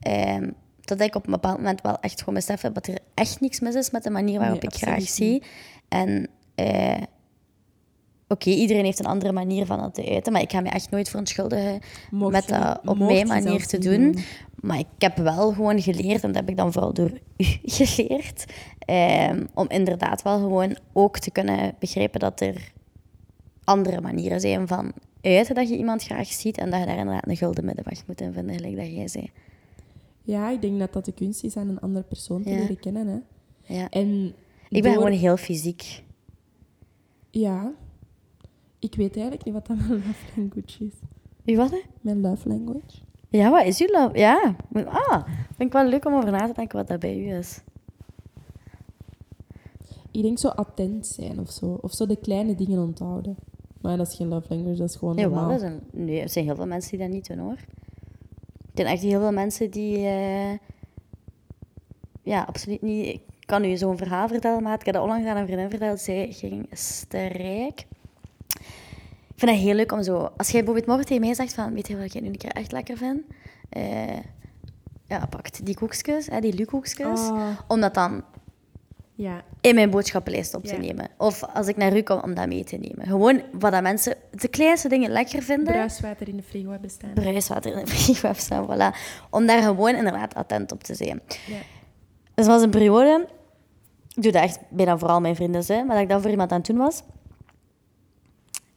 Ehm, 0.00 0.50
dat 0.80 1.00
ik 1.00 1.14
op 1.14 1.26
een 1.26 1.32
bepaald 1.32 1.56
moment 1.56 1.80
wel 1.80 2.00
echt 2.00 2.18
gewoon 2.18 2.34
besef 2.34 2.60
heb 2.60 2.74
dat 2.74 2.86
er 2.86 2.98
echt 3.14 3.40
niks 3.40 3.60
mis 3.60 3.74
is 3.74 3.90
met 3.90 4.02
de 4.02 4.10
manier 4.10 4.38
waarop 4.38 4.62
Nee, 4.62 4.70
ik 4.70 4.82
graag 4.82 5.08
zie. 5.08 5.42
En 5.88 6.28
eh, 6.54 7.02
oké, 8.30 8.50
iedereen 8.50 8.84
heeft 8.84 8.98
een 8.98 9.06
andere 9.06 9.32
manier 9.32 9.66
van 9.66 9.82
het 9.82 9.94
te 9.94 10.08
uiten, 10.10 10.32
maar 10.32 10.42
ik 10.42 10.50
ga 10.50 10.60
me 10.60 10.68
echt 10.68 10.90
nooit 10.90 11.08
verontschuldigen 11.08 11.80
Mocht 12.10 12.32
met 12.32 12.48
dat 12.48 12.80
op 12.84 12.98
mijn 12.98 13.26
manier 13.26 13.66
te 13.66 13.78
doen. 13.78 14.12
doen. 14.12 14.16
Maar 14.60 14.78
ik 14.78 14.86
heb 14.98 15.16
wel 15.16 15.52
gewoon 15.52 15.82
geleerd, 15.82 16.22
en 16.22 16.28
dat 16.32 16.36
heb 16.40 16.48
ik 16.48 16.56
dan 16.56 16.72
vooral 16.72 16.92
door 16.94 17.10
u 17.36 17.44
geleerd, 17.80 18.44
ehm, 18.78 19.46
om 19.54 19.66
inderdaad 19.68 20.22
wel 20.22 20.38
gewoon 20.38 20.76
ook 20.92 21.18
te 21.18 21.30
kunnen 21.30 21.74
begrijpen 21.78 22.20
dat 22.20 22.40
er 22.40 22.72
andere 23.64 24.00
manieren 24.00 24.40
zijn 24.40 24.68
van 24.68 24.92
uiten 25.22 25.54
dat 25.54 25.68
je 25.68 25.76
iemand 25.76 26.02
graag 26.02 26.26
ziet 26.28 26.58
en 26.58 26.70
dat 26.70 26.80
je 26.80 26.86
daar 26.86 26.98
inderdaad 26.98 27.28
een 27.28 27.36
gulden 27.36 27.64
middenweg 27.64 28.06
moet 28.06 28.20
in 28.20 28.32
vinden, 28.32 28.54
gelijk 28.54 28.76
dat 28.76 28.86
jij 28.94 29.08
zei. 29.08 29.30
Ja, 30.22 30.50
ik 30.50 30.60
denk 30.62 30.78
dat 30.78 30.92
dat 30.92 31.04
de 31.04 31.12
kunst 31.12 31.44
is 31.44 31.56
aan 31.56 31.68
een 31.68 31.80
andere 31.80 32.04
persoon 32.04 32.42
te 32.42 32.50
Ja. 32.50 32.56
leren 32.56 32.80
kennen. 32.80 33.06
Hè. 33.06 33.74
Ja. 33.74 33.88
En 33.90 34.24
Ik 34.68 34.82
ben 34.82 34.82
door- 34.82 34.92
gewoon 35.02 35.18
heel 35.18 35.36
fysiek. 35.36 36.02
Ja. 37.30 37.72
Ik 38.80 38.94
weet 38.94 39.12
eigenlijk 39.16 39.44
niet 39.44 39.54
wat 39.54 39.66
dat 39.66 39.76
mijn 39.76 39.90
love 39.90 40.24
language 40.40 40.84
is. 40.84 40.92
Wie 41.44 41.56
wat? 41.56 41.70
hè? 41.70 41.80
Mijn 42.00 42.20
love 42.20 42.48
language? 42.48 42.98
Ja, 43.28 43.50
wat 43.50 43.64
is 43.64 43.80
uw 43.80 43.86
love? 43.90 44.18
Ja. 44.18 44.54
Ah, 44.86 45.24
vind 45.26 45.60
ik 45.68 45.72
wel 45.72 45.84
leuk 45.86 46.04
om 46.04 46.14
over 46.14 46.30
na 46.30 46.46
te 46.46 46.52
denken 46.52 46.78
wat 46.78 46.88
dat 46.88 47.00
bij 47.00 47.18
u 47.18 47.32
is. 47.34 47.60
Ik 50.10 50.22
denk 50.22 50.38
zo 50.38 50.48
attent 50.48 51.06
zijn 51.06 51.40
of 51.40 51.50
zo. 51.50 51.78
Of 51.80 51.92
zo 51.92 52.06
de 52.06 52.16
kleine 52.16 52.54
dingen 52.54 52.82
onthouden. 52.82 53.36
Maar 53.80 53.96
dat 53.96 54.06
is 54.06 54.14
geen 54.16 54.28
love 54.28 54.46
language, 54.54 54.78
dat 54.78 54.88
is 54.88 54.96
gewoon 54.96 55.16
Ja, 55.16 55.22
normaal. 55.22 55.44
wel, 55.44 55.52
er 55.52 55.58
zijn, 55.58 55.80
nee, 55.92 56.20
er 56.20 56.28
zijn 56.28 56.44
heel 56.44 56.54
veel 56.56 56.66
mensen 56.66 56.90
die 56.90 56.98
dat 57.06 57.08
niet 57.08 57.26
doen, 57.26 57.38
hoor. 57.38 57.52
Er 57.52 57.66
zijn 58.74 58.86
echt 58.88 59.02
heel 59.02 59.20
veel 59.20 59.32
mensen 59.32 59.70
die... 59.70 59.96
eh, 59.96 60.52
ja, 62.22 62.42
absoluut 62.42 62.82
niet... 62.82 63.06
Ik 63.06 63.56
kan 63.56 63.64
u 63.64 63.76
zo'n 63.76 63.96
verhaal 63.96 64.28
vertellen, 64.28 64.62
maar 64.62 64.78
ik 64.78 64.84
heb 64.84 64.94
dat 64.94 65.02
onlangs 65.02 65.26
aan 65.26 65.36
een 65.36 65.46
vriendin 65.46 65.70
verteld. 65.70 66.00
Zij 66.00 66.32
ging 66.32 66.66
strijk. 66.70 67.86
Ik 69.40 69.46
vind 69.46 69.58
dat 69.58 69.66
heel 69.66 69.74
leuk 69.76 69.92
om 69.92 70.02
zo... 70.02 70.30
Als 70.36 70.48
jij 70.48 70.58
bijvoorbeeld 70.64 70.86
morgen 70.86 71.06
tegen 71.06 71.22
mij 71.24 71.34
zegt 71.34 71.54
van... 71.54 71.74
Weet 71.74 71.88
je 71.88 71.96
wat 71.96 72.14
ik 72.14 72.20
nu 72.20 72.28
een 72.28 72.36
keer 72.36 72.50
echt 72.50 72.72
lekker 72.72 72.96
vind? 72.96 73.20
Eh, 73.68 74.16
ja, 75.06 75.26
pakt 75.26 75.66
die 75.66 75.74
koekjes, 75.74 76.26
hè, 76.26 76.40
die 76.40 76.54
lukoekjes. 76.54 77.20
Ah. 77.20 77.48
Om 77.68 77.80
dat 77.80 77.94
dan 77.94 78.24
Ja. 79.14 79.42
in 79.60 79.74
mijn 79.74 79.90
boodschappenlijst 79.90 80.54
op 80.54 80.64
te 80.64 80.74
Ja. 80.74 80.80
nemen. 80.80 81.08
Of 81.18 81.42
als 81.54 81.66
ik 81.66 81.76
naar 81.76 81.96
u 81.96 82.02
kom, 82.02 82.20
om 82.20 82.34
dat 82.34 82.46
mee 82.48 82.64
te 82.64 82.76
nemen. 82.76 83.06
Gewoon 83.06 83.42
wat 83.52 83.72
dat 83.72 83.82
mensen 83.82 84.16
de 84.30 84.48
kleinste 84.48 84.88
dingen 84.88 85.10
lekker 85.10 85.42
vinden. 85.42 85.72
Bruiswater 85.72 86.28
in 86.28 86.36
de 86.36 86.42
frigo 86.42 86.70
hebben 86.70 86.90
staan. 86.90 87.12
Bruiswater 87.14 87.72
in 87.78 87.84
de 87.84 87.90
frigo 87.90 88.32
staan, 88.32 88.66
voilà. 88.66 88.96
Om 89.30 89.46
daar 89.46 89.62
gewoon 89.62 89.94
inderdaad 89.94 90.34
attent 90.34 90.72
op 90.72 90.82
te 90.84 90.94
zijn. 90.94 91.20
Ja. 91.46 91.58
Dus 92.34 92.46
was 92.46 92.62
een 92.62 92.70
periode, 92.70 93.26
ik 94.14 94.22
doe 94.22 94.32
dat 94.32 94.42
echt 94.42 94.58
bijna 94.68 94.98
vooral 94.98 95.20
mijn 95.20 95.36
vrienden, 95.36 95.64
hè, 95.66 95.84
maar 95.84 95.94
dat 95.94 96.02
ik 96.04 96.08
dat 96.08 96.20
voor 96.20 96.30
iemand 96.30 96.50
aan 96.52 96.58
het 96.58 96.66
doen 96.66 96.76
was. 96.76 97.02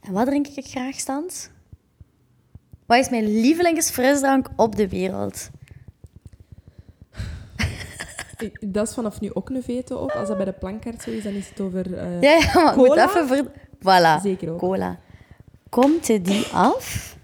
En 0.03 0.13
wat 0.13 0.25
drink 0.25 0.47
ik 0.47 0.65
graag 0.65 0.95
stans? 0.95 1.49
Wat 2.85 2.97
is 2.99 3.09
mijn 3.09 3.41
lievelingsfrisdrank 3.41 4.47
op 4.55 4.75
de 4.75 4.87
wereld? 4.89 5.49
Dat 8.61 8.87
is 8.87 8.93
vanaf 8.93 9.19
nu 9.21 9.33
ook 9.33 9.49
een 9.49 9.63
veto 9.63 9.95
op. 9.97 10.11
Als 10.11 10.27
dat 10.27 10.37
bij 10.37 10.45
de 10.45 10.51
plankkaart 10.53 11.01
zo 11.01 11.09
is, 11.11 11.23
dan 11.23 11.33
is 11.33 11.49
het 11.49 11.59
over... 11.59 11.97
eh, 11.97 12.21
Ja, 12.21 12.31
ja 12.31 12.63
maar 12.63 12.75
moet 12.77 12.87
Cola? 12.87 13.21
even. 13.21 13.51
Voilà. 13.79 14.21
Zeker 14.21 14.51
ook. 14.51 14.59
Cola. 14.59 14.99
Komt 15.69 16.05
die 16.05 16.45
af? 16.53 17.17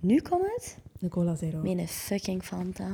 Nu 0.00 0.20
komt 0.20 0.44
het? 0.54 0.76
Een 1.00 1.08
cola 1.08 1.34
zero. 1.34 1.58
Mijn 1.58 1.88
fucking 1.88 2.44
Fanta. 2.44 2.86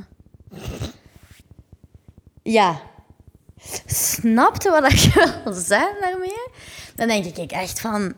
Ja. 2.42 2.80
Snapte 3.86 4.70
wat 4.70 4.92
ik 4.92 4.98
wil 5.44 5.52
zeggen 5.52 5.96
daarmee? 6.00 6.46
Dan 6.94 7.08
denk 7.08 7.24
ik 7.24 7.52
echt 7.52 7.80
van... 7.80 8.14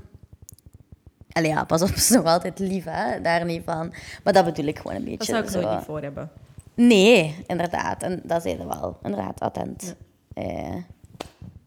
Allee, 1.32 1.50
ja, 1.50 1.64
pas 1.64 1.82
op, 1.82 1.88
is 2.04 2.10
nog 2.10 2.24
altijd 2.24 2.58
lief, 2.58 2.84
hè? 2.84 3.20
Daar 3.20 3.44
niet 3.44 3.62
van. 3.64 3.92
Maar 4.24 4.32
dat 4.32 4.44
bedoel 4.44 4.64
ik 4.66 4.78
gewoon 4.78 4.96
een 4.96 5.04
beetje. 5.04 5.18
Dat 5.18 5.26
zou 5.26 5.42
ik 5.42 5.48
zo. 5.48 5.60
nooit 5.60 5.74
niet 5.76 5.84
voor 5.84 6.00
hebben. 6.02 6.30
Nee, 6.74 7.44
inderdaad. 7.46 8.02
En 8.02 8.20
dat 8.24 8.42
zei 8.42 8.58
je 8.58 8.66
wel. 8.66 8.98
Inderdaad, 9.02 9.40
attent. 9.40 9.96
Ja. 10.34 10.42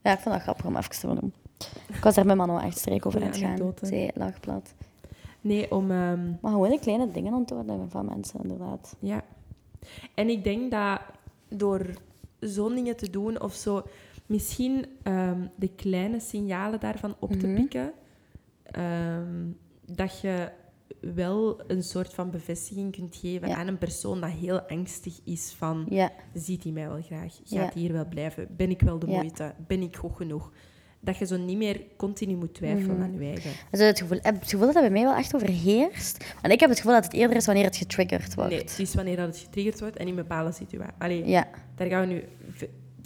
ja, 0.02 0.12
ik 0.14 0.20
vond 0.20 0.36
dat 0.36 0.42
grappig 0.42 0.66
om 0.66 0.78
even 0.78 0.90
te 0.92 1.08
doen. 1.08 1.34
Ik 1.94 2.04
was 2.04 2.16
daar 2.16 2.26
met 2.26 2.36
Mano 2.38 2.58
echt 2.58 2.78
streek 2.78 3.06
over 3.06 3.22
aan 3.22 3.28
het 3.28 3.38
gaan. 3.38 3.74
Zij 3.82 4.12
lag 4.14 4.40
plat. 4.40 4.74
Nee, 5.42 5.72
om... 5.72 5.92
ehm, 5.92 6.30
Maar 6.42 6.52
gewoon 6.52 6.70
de 6.70 6.80
kleine 6.80 7.12
dingen 7.12 7.34
onthouden 7.34 7.90
van 7.90 8.06
mensen, 8.06 8.40
inderdaad. 8.44 8.96
Ja. 9.00 9.22
En 10.16 10.30
ik 10.30 10.44
denk 10.44 10.72
dat 10.72 11.00
door 11.50 11.86
zo'n 12.40 12.76
dingen 12.76 12.96
te 12.98 13.10
doen 13.10 13.42
of 13.42 13.54
zo, 13.54 13.84
misschien 14.26 14.86
ehm, 15.04 15.40
de 15.56 15.68
kleine 15.76 16.20
signalen 16.20 16.80
daarvan 16.80 17.16
op 17.20 17.32
te 17.32 17.48
Mhm. 17.48 17.56
pikken, 17.56 17.92
ehm, 18.74 19.46
dat 19.86 20.20
je 20.22 20.50
wel 21.14 21.62
een 21.68 21.84
soort 21.84 22.14
van 22.14 22.32
bevestiging 22.32 22.92
kunt 22.96 23.16
geven 23.16 23.48
Ja. 23.48 23.56
aan 23.56 23.68
een 23.68 23.78
persoon 23.78 24.22
dat 24.22 24.30
heel 24.30 24.60
angstig 24.62 25.20
is 25.24 25.54
van, 25.58 25.86
Ja, 25.90 26.12
ziet 26.34 26.64
hij 26.64 26.72
mij 26.72 26.88
wel 26.88 27.02
graag? 27.02 27.34
Gaat 27.44 27.74
hij 27.74 27.82
hier 27.82 27.94
wel 27.94 28.06
blijven? 28.08 28.48
Ben 28.58 28.70
ik 28.70 28.82
wel 28.82 29.00
de 29.00 29.08
moeite? 29.08 29.54
Ben 29.68 29.82
ik 29.82 29.96
goed 29.96 30.16
genoeg? 30.16 30.52
Dat 31.00 31.18
je 31.18 31.26
zo 31.26 31.38
niet 31.38 31.58
meer 31.58 31.82
continu 31.98 32.36
moet 32.36 32.54
twijfelen 32.54 32.96
Mhm. 32.96 33.04
aan 33.04 33.14
je 33.14 33.26
eigen. 33.26 33.52
also 33.72 33.86
het, 33.86 34.00
gevoel, 34.00 34.18
heb 34.22 34.40
het 34.40 34.50
gevoel 34.50 34.66
dat 34.66 34.74
dat 34.74 34.84
bij 34.84 34.92
mij 34.92 35.04
wel 35.04 35.16
echt 35.16 35.36
overheerst. 35.36 36.34
Want 36.42 36.54
ik 36.54 36.60
heb 36.60 36.70
het 36.70 36.78
gevoel 36.80 36.94
dat 36.94 37.04
het 37.04 37.14
eerder 37.14 37.38
is 37.38 37.46
wanneer 37.46 37.64
het 37.66 37.76
getriggerd 37.78 38.36
wordt. 38.36 38.50
Nee, 38.50 38.60
het 38.60 38.80
is 38.80 38.94
wanneer 38.96 39.16
dat 39.16 39.28
het 39.28 39.38
getriggerd 39.38 39.80
wordt 39.80 39.96
en 39.98 40.08
in 40.08 40.16
bepaalde 40.16 40.52
situaties. 40.52 40.96
Allee, 41.00 41.26
Ja, 41.28 41.48
Daar 41.76 41.88
gaan 41.88 42.08
we 42.08 42.14
nu... 42.14 42.24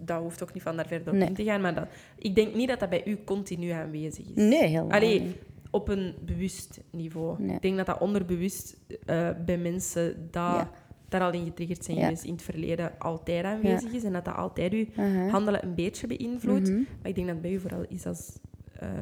Dat 0.03 0.21
hoeft 0.21 0.43
ook 0.43 0.53
niet 0.53 0.63
van 0.63 0.75
daar 0.75 0.87
verder 0.87 1.07
op 1.07 1.19
Nee. 1.19 1.27
in 1.27 1.33
te 1.33 1.43
gaan, 1.43 1.61
maar 1.61 1.75
dat, 1.75 1.87
ik 2.17 2.35
denk 2.35 2.55
niet 2.55 2.67
dat 2.67 2.79
dat 2.79 2.89
bij 2.89 3.05
u 3.05 3.17
continu 3.25 3.69
aanwezig 3.69 4.25
is. 4.25 4.35
nee, 4.35 4.63
helemaal 4.67 4.91
Allee, 4.91 5.21
niet. 5.21 5.35
Op 5.77 5.87
een 5.87 6.15
bewust 6.25 6.79
niveau. 6.91 7.41
Nee. 7.43 7.55
Ik 7.55 7.61
denk 7.61 7.77
dat 7.77 7.85
dat 7.85 7.99
onderbewust 7.99 8.77
eh, 9.05 9.29
bij 9.45 9.57
mensen 9.57 10.27
dat, 10.31 10.43
Ja. 10.53 10.69
daar 11.09 11.21
al 11.21 11.31
in 11.31 11.43
getriggerd 11.45 11.83
zijn 11.85 11.97
Ja. 11.97 12.03
geweest 12.03 12.23
in 12.23 12.31
het 12.31 12.41
verleden 12.41 12.91
altijd 12.99 13.45
aanwezig 13.45 13.91
is 13.91 14.03
en 14.03 14.13
dat 14.13 14.25
dat 14.25 14.35
altijd 14.35 14.73
uw 14.73 14.85
Uh-huh. 14.97 15.31
handelen 15.31 15.63
een 15.65 15.75
beetje 15.75 16.07
beïnvloedt. 16.07 16.69
Mhm. 16.69 16.77
Maar 16.77 17.07
ik 17.09 17.15
denk 17.15 17.27
dat 17.27 17.35
het 17.35 17.41
bij 17.41 17.51
u 17.51 17.59
vooral 17.59 17.85
is 17.87 18.05
als 18.05 18.37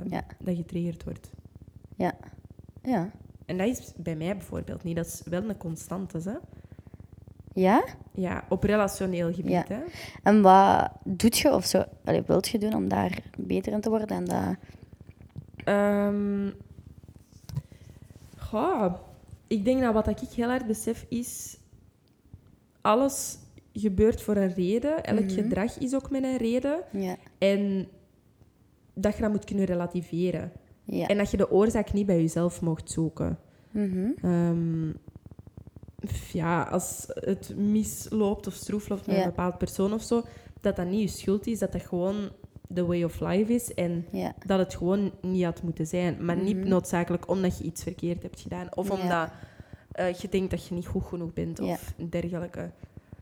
Ja. 0.09 0.23
dat 0.39 0.55
getriggerd 0.55 1.03
wordt. 1.03 1.30
Ja. 1.95 2.13
Ja. 2.84 3.11
En 3.45 3.57
dat 3.57 3.67
is 3.67 3.93
bij 3.95 4.15
mij 4.15 4.38
bijvoorbeeld 4.38 4.84
niet. 4.84 4.95
Dat 4.95 5.05
is 5.05 5.21
wel 5.26 5.49
een 5.49 5.57
constante, 5.57 6.17
hè? 6.23 6.36
Ja? 7.53 7.84
Ja, 8.13 8.43
op 8.49 8.63
relationeel 8.63 9.34
gebied, 9.34 9.51
Ja. 9.51 9.65
hè? 9.67 9.80
En 10.23 10.41
wat 10.41 10.91
doet 11.03 11.38
je 11.38 11.53
of 11.53 11.65
zo, 11.65 11.84
wilt 12.26 12.47
je 12.47 12.57
doen 12.59 12.73
om 12.73 12.88
daar 12.89 13.19
beter 13.38 13.73
in 13.73 13.82
te 13.82 13.89
worden? 13.89 14.07
En 14.07 14.26
dat... 14.26 14.55
Ehm 15.63 16.49
goh, 18.56 18.93
ik 19.47 19.66
denk 19.66 19.82
dat 19.82 19.93
wat 19.93 20.08
ik 20.08 20.18
heel 20.20 20.47
hard 20.47 20.68
besef 20.68 21.06
is... 21.10 21.58
Alles 22.82 23.38
gebeurt 23.74 24.22
voor 24.22 24.36
een 24.36 24.53
reden. 24.53 25.03
Elk 25.03 25.20
Mhm. 25.20 25.30
gedrag 25.30 25.78
is 25.80 25.93
ook 25.95 26.10
met 26.10 26.24
een 26.24 26.38
reden. 26.38 26.82
Ja. 26.91 27.16
En 27.38 27.88
dat 28.93 29.16
je 29.16 29.22
dat 29.22 29.32
moet 29.32 29.45
kunnen 29.45 29.66
relativeren. 29.66 30.51
Ja. 30.84 31.08
En 31.08 31.18
dat 31.18 31.32
je 31.32 31.38
de 31.38 31.51
oorzaak 31.51 31.93
niet 31.93 32.06
bij 32.06 32.22
jezelf 32.22 32.62
mocht 32.62 32.91
zoeken. 32.91 33.39
Mhm. 33.72 34.10
Ehm, 34.22 34.88
ja, 36.34 36.64
als 36.64 37.06
het 37.08 37.56
misloopt 37.58 38.47
of 38.47 38.53
stroef 38.53 38.89
loopt 38.89 39.06
met 39.08 39.16
Ja. 39.16 39.22
een 39.22 39.30
bepaald 39.30 39.58
persoon 39.58 39.93
of 39.93 40.01
zo, 40.03 40.24
dat 40.62 40.76
dat 40.76 40.88
niet 40.88 41.01
je 41.12 41.18
schuld 41.18 41.47
is, 41.47 41.60
dat 41.60 41.72
dat 41.72 41.82
gewoon 41.82 42.30
the 42.76 42.86
way 42.86 43.03
of 43.03 43.19
life 43.19 43.53
is 43.53 43.73
en 43.73 44.05
Ja. 44.11 44.34
dat 44.45 44.59
het 44.59 44.76
gewoon 44.76 45.11
niet 45.21 45.43
had 45.43 45.63
moeten 45.63 45.88
zijn. 45.88 46.26
Maar 46.26 46.38
niet 46.38 46.57
Mhm. 46.57 46.67
noodzakelijk 46.67 47.30
omdat 47.30 47.57
je 47.57 47.63
iets 47.63 47.84
verkeerd 47.84 48.21
hebt 48.23 48.39
gedaan 48.41 48.67
of 48.76 48.88
Ja. 48.88 48.93
omdat 48.93 49.30
eh, 49.91 50.13
je 50.13 50.30
denkt 50.30 50.51
dat 50.51 50.67
je 50.67 50.73
niet 50.76 50.88
goed 50.88 51.03
genoeg 51.03 51.34
bent 51.34 51.59
of 51.59 51.93
dergelijke. 52.09 52.69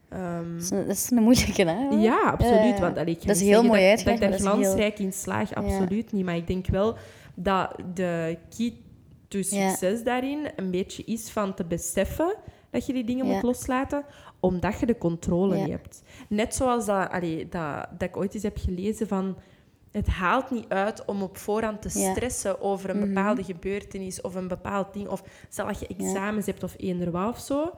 Ehm, 0.10 0.54
Dat 0.54 0.62
is, 0.64 0.70
een, 0.70 0.88
dat 0.88 0.96
is 0.96 1.12
een 1.12 1.24
moeilijke, 1.24 1.64
hè? 1.66 1.88
ja, 1.90 2.20
absoluut. 2.22 2.60
Ja, 2.60 2.66
ja. 2.66 2.80
Want 2.80 2.98
allee, 2.98 3.14
ik 3.14 3.22
ga 3.22 3.28
Dat 3.28 3.36
is 3.36 3.42
heel 3.42 3.64
mooi 3.64 3.80
dat, 3.82 3.90
uitgelegd, 3.90 4.06
dat 4.06 4.14
ik 4.14 4.20
daar 4.20 4.30
dat 4.30 4.40
is 4.40 4.46
heel- 4.46 4.54
glansrijk 4.74 5.00
in 5.00 5.14
slaag, 5.14 5.54
absoluut 5.56 6.12
niet. 6.12 6.26
Maar 6.26 6.36
ik 6.36 6.48
denk 6.48 6.68
wel 6.68 6.96
dat 7.36 7.76
de 7.94 8.38
key 8.58 8.74
to 9.28 9.38
Ja. 9.38 9.44
succes 9.70 10.04
daarin 10.04 10.48
een 10.56 10.72
beetje 10.72 11.04
is 11.04 11.30
van 11.30 11.54
te 11.54 11.64
beseffen 11.66 12.36
dat 12.70 12.86
je 12.86 12.94
die 12.94 13.04
dingen 13.04 13.26
Ja. 13.26 13.34
moet 13.34 13.44
loslaten, 13.44 14.06
omdat 14.44 14.80
je 14.80 14.86
de 14.86 14.98
controle 14.98 15.58
Ja. 15.58 15.68
hebt. 15.68 16.02
Net 16.30 16.56
zoals 16.56 16.86
dat, 16.86 17.10
allee, 17.10 17.50
dat, 17.50 17.88
dat 17.98 18.10
ik 18.10 18.18
ooit 18.18 18.34
eens 18.34 18.44
heb 18.44 18.58
gelezen 18.58 19.08
van... 19.08 19.36
Het 19.92 20.08
haalt 20.08 20.52
niet 20.52 20.66
uit 20.70 21.06
om 21.06 21.22
op 21.22 21.38
voorhand 21.38 21.82
te 21.82 22.00
Ja. 22.00 22.12
stressen 22.12 22.62
over 22.62 22.90
een 22.90 22.98
Mhm. 22.98 23.08
bepaalde 23.08 23.44
gebeurtenis 23.44 24.22
of 24.22 24.36
een 24.36 24.48
bepaald 24.48 24.94
ding. 24.94 25.08
Of 25.08 25.24
stel 25.50 25.66
dat 25.68 25.80
je 25.80 25.88
examens 25.88 26.46
hebt 26.46 26.64
of 26.64 26.74
eender 26.78 27.12
wat 27.12 27.30
of 27.30 27.40
zo. 27.40 27.72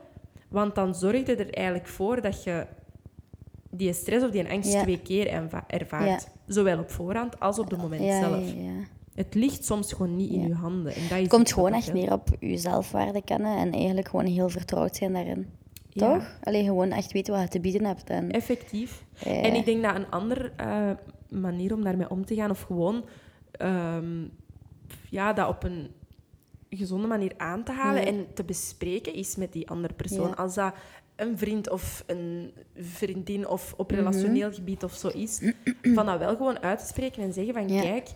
Want 0.49 0.75
dan 0.75 0.95
zorg 0.95 1.25
je 1.27 1.35
er 1.35 1.53
eigenlijk 1.53 1.87
voor 1.87 2.21
dat 2.21 2.43
je 2.43 2.65
die 3.69 3.93
stress 3.93 4.25
of 4.25 4.31
die 4.31 4.49
angst 4.49 4.73
Ja. 4.73 4.81
twee 4.81 4.99
keer 5.01 5.27
erva- 5.27 5.63
ervaart. 5.67 6.27
Zowel 6.47 6.79
op 6.79 6.89
voorhand 6.91 7.39
als 7.39 7.59
op 7.59 7.69
het 7.71 7.81
moment 7.81 8.01
zelf. 8.01 8.45
ja, 8.53 8.61
ja. 8.61 8.71
Het 9.15 9.33
ligt 9.35 9.65
soms 9.65 9.93
gewoon 9.93 10.15
niet 10.15 10.31
in 10.31 10.47
je 10.47 10.53
handen. 10.53 10.93
En 10.95 11.01
dat 11.01 11.11
is 11.11 11.17
Het 11.19 11.27
komt 11.29 11.53
gewoon 11.53 11.73
echt 11.73 11.93
meer 11.93 12.11
op 12.11 12.27
je 12.39 12.57
zelfwaarde 12.57 13.21
kennen 13.21 13.57
en 13.57 13.71
eigenlijk 13.71 14.07
gewoon 14.07 14.25
heel 14.25 14.49
vertrouwd 14.49 14.95
zijn 14.95 15.13
daarin. 15.13 15.47
Ja. 15.95 16.13
Toch? 16.13 16.37
Alleen 16.43 16.65
gewoon 16.65 16.91
echt 16.91 17.11
weten 17.11 17.33
wat 17.33 17.41
je 17.43 17.47
te 17.49 17.59
bieden 17.59 17.85
hebt. 17.85 18.09
En, 18.09 18.31
Effectief. 18.31 19.03
eh, 19.23 19.45
En 19.45 19.53
ik 19.55 19.65
denk 19.65 19.83
dat 19.83 19.95
een 19.95 20.09
andere 20.09 20.51
eh, 20.57 20.89
manier 21.29 21.73
om 21.73 21.83
daarmee 21.83 22.09
om 22.09 22.25
te 22.25 22.35
gaan, 22.35 22.49
of 22.49 22.61
gewoon 22.61 23.05
ehm, 23.51 24.23
ja, 25.09 25.33
dat 25.33 25.47
op 25.47 25.63
een 25.63 25.87
gezonde 26.69 27.07
manier 27.07 27.31
aan 27.37 27.63
te 27.63 27.71
halen 27.71 28.01
Ja. 28.01 28.07
en 28.07 28.27
te 28.33 28.43
bespreken 28.43 29.13
is 29.13 29.35
met 29.35 29.53
die 29.53 29.69
andere 29.69 29.93
persoon. 29.93 30.27
Ja. 30.27 30.33
Als 30.33 30.53
dat 30.55 30.73
een 31.15 31.37
vriend 31.37 31.69
of 31.69 32.03
een 32.07 32.51
vriendin 32.75 33.47
of 33.47 33.73
op 33.77 33.91
Mhm. 33.91 33.99
relationeel 33.99 34.53
gebied 34.53 34.83
of 34.83 34.93
zo 34.93 35.07
is, 35.07 35.41
van 35.95 36.05
dat 36.05 36.19
wel 36.19 36.35
gewoon 36.35 36.59
uit 36.59 36.79
te 36.79 36.85
spreken 36.85 37.23
en 37.23 37.33
zeggen 37.33 37.53
van 37.53 37.67
kijk, 37.67 38.09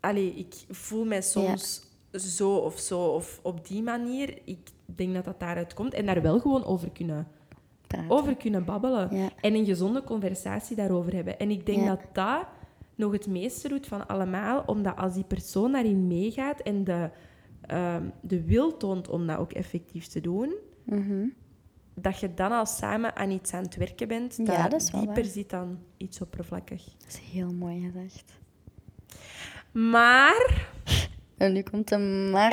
allee, 0.00 0.34
ik 0.34 0.54
voel 0.70 1.04
mij 1.04 1.22
soms 1.22 1.82
zo 2.20 2.56
of 2.56 2.78
zo 2.78 3.00
of 3.06 3.40
op 3.42 3.66
die 3.66 3.82
manier. 3.82 4.38
Ik 4.44 4.58
denk 4.86 5.14
dat 5.14 5.24
dat 5.24 5.40
daaruit 5.40 5.74
komt 5.74 5.94
en 5.94 6.06
daar 6.06 6.22
wel 6.22 6.40
gewoon 6.40 6.64
over 6.64 6.90
kunnen 6.90 7.28
praten. 7.86 8.10
over 8.10 8.36
kunnen 8.36 8.64
babbelen. 8.64 9.16
Ja. 9.16 9.28
En 9.40 9.54
een 9.54 9.64
gezonde 9.64 10.02
conversatie 10.02 10.76
daarover 10.76 11.14
hebben. 11.14 11.38
En 11.38 11.50
ik 11.50 11.66
denk 11.66 11.78
Ja. 11.80 11.86
dat 11.88 12.00
dat 12.12 12.46
nog 12.94 13.12
het 13.12 13.26
meeste 13.26 13.68
doet 13.68 13.86
van 13.86 14.06
allemaal. 14.08 14.62
Omdat 14.66 14.96
als 14.96 15.14
die 15.14 15.24
persoon 15.24 15.72
daarin 15.72 16.06
meegaat 16.06 16.60
en 16.60 16.84
de, 16.84 17.10
ehm, 17.60 18.02
de 18.20 18.42
wil 18.44 18.76
toont 18.76 19.08
om 19.08 19.26
dat 19.26 19.38
ook 19.38 19.52
effectief 19.52 20.06
te 20.06 20.20
doen, 20.20 20.54
Mhm. 20.84 21.26
dat 21.94 22.18
je 22.18 22.34
dan 22.34 22.52
al 22.52 22.66
samen 22.66 23.16
aan 23.16 23.30
iets 23.30 23.52
aan 23.52 23.62
het 23.62 23.76
werken 23.76 24.08
bent, 24.08 24.36
Ja, 24.36 24.44
dat, 24.62 24.70
dat 24.70 24.80
is 24.80 24.90
wel 24.90 25.00
dieper 25.00 25.22
waar. 25.22 25.32
zit 25.32 25.50
dan 25.50 25.78
iets 25.96 26.20
oppervlakkig. 26.20 26.84
Dat 26.84 27.08
is 27.08 27.18
heel 27.32 27.52
mooi 27.52 27.80
gezegd. 27.92 28.32
Maar, 29.72 30.68
En 31.44 31.52
nu 31.52 31.62
komt 31.62 31.88
de 31.88 31.98
maar. 32.32 32.52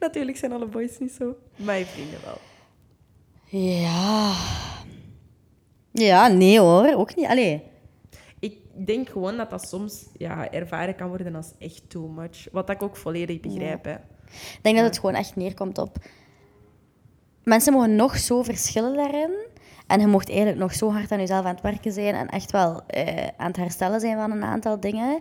natuurlijk 0.00 0.36
zijn 0.36 0.52
alle 0.52 0.66
boys 0.66 0.98
niet 0.98 1.12
zo. 1.12 1.36
Mijn 1.56 1.86
vrienden 1.86 2.18
wel. 2.24 2.38
Ja. 3.60 4.34
Ja, 5.90 6.28
nee 6.28 6.60
hoor. 6.60 6.94
Ook 6.94 7.14
niet. 7.14 7.26
Allee. 7.26 7.62
Ik 8.38 8.58
denk 8.86 9.08
gewoon 9.08 9.36
dat 9.36 9.50
dat 9.50 9.68
soms 9.68 10.06
ja, 10.16 10.50
ervaren 10.50 10.94
kan 10.94 11.08
worden 11.08 11.34
als 11.34 11.52
echt 11.58 11.82
too 11.90 12.08
much. 12.08 12.46
Wat 12.52 12.70
ik 12.70 12.82
ook 12.82 12.96
volledig 12.96 13.40
begrijp. 13.40 13.84
Hè. 13.84 13.94
Ik 13.94 14.58
denk 14.62 14.76
dat 14.76 14.84
het 14.84 14.98
gewoon 14.98 15.14
echt 15.14 15.36
neerkomt 15.36 15.78
op... 15.78 15.96
Mensen 17.44 17.72
mogen 17.72 17.96
nog 17.96 18.18
zo 18.18 18.42
verschillen 18.42 18.96
daarin. 18.96 19.32
En 19.86 20.00
je 20.00 20.06
mocht 20.06 20.28
eigenlijk 20.28 20.58
nog 20.58 20.74
zo 20.74 20.92
hard 20.92 21.12
aan 21.12 21.18
jezelf 21.18 21.44
aan 21.44 21.54
het 21.54 21.62
werken 21.62 21.92
zijn 21.92 22.14
en 22.14 22.28
echt 22.28 22.50
wel 22.50 22.86
eh, 22.86 23.26
aan 23.36 23.46
het 23.46 23.56
herstellen 23.56 24.00
zijn 24.00 24.16
van 24.16 24.30
een 24.30 24.44
aantal 24.44 24.80
dingen. 24.80 25.20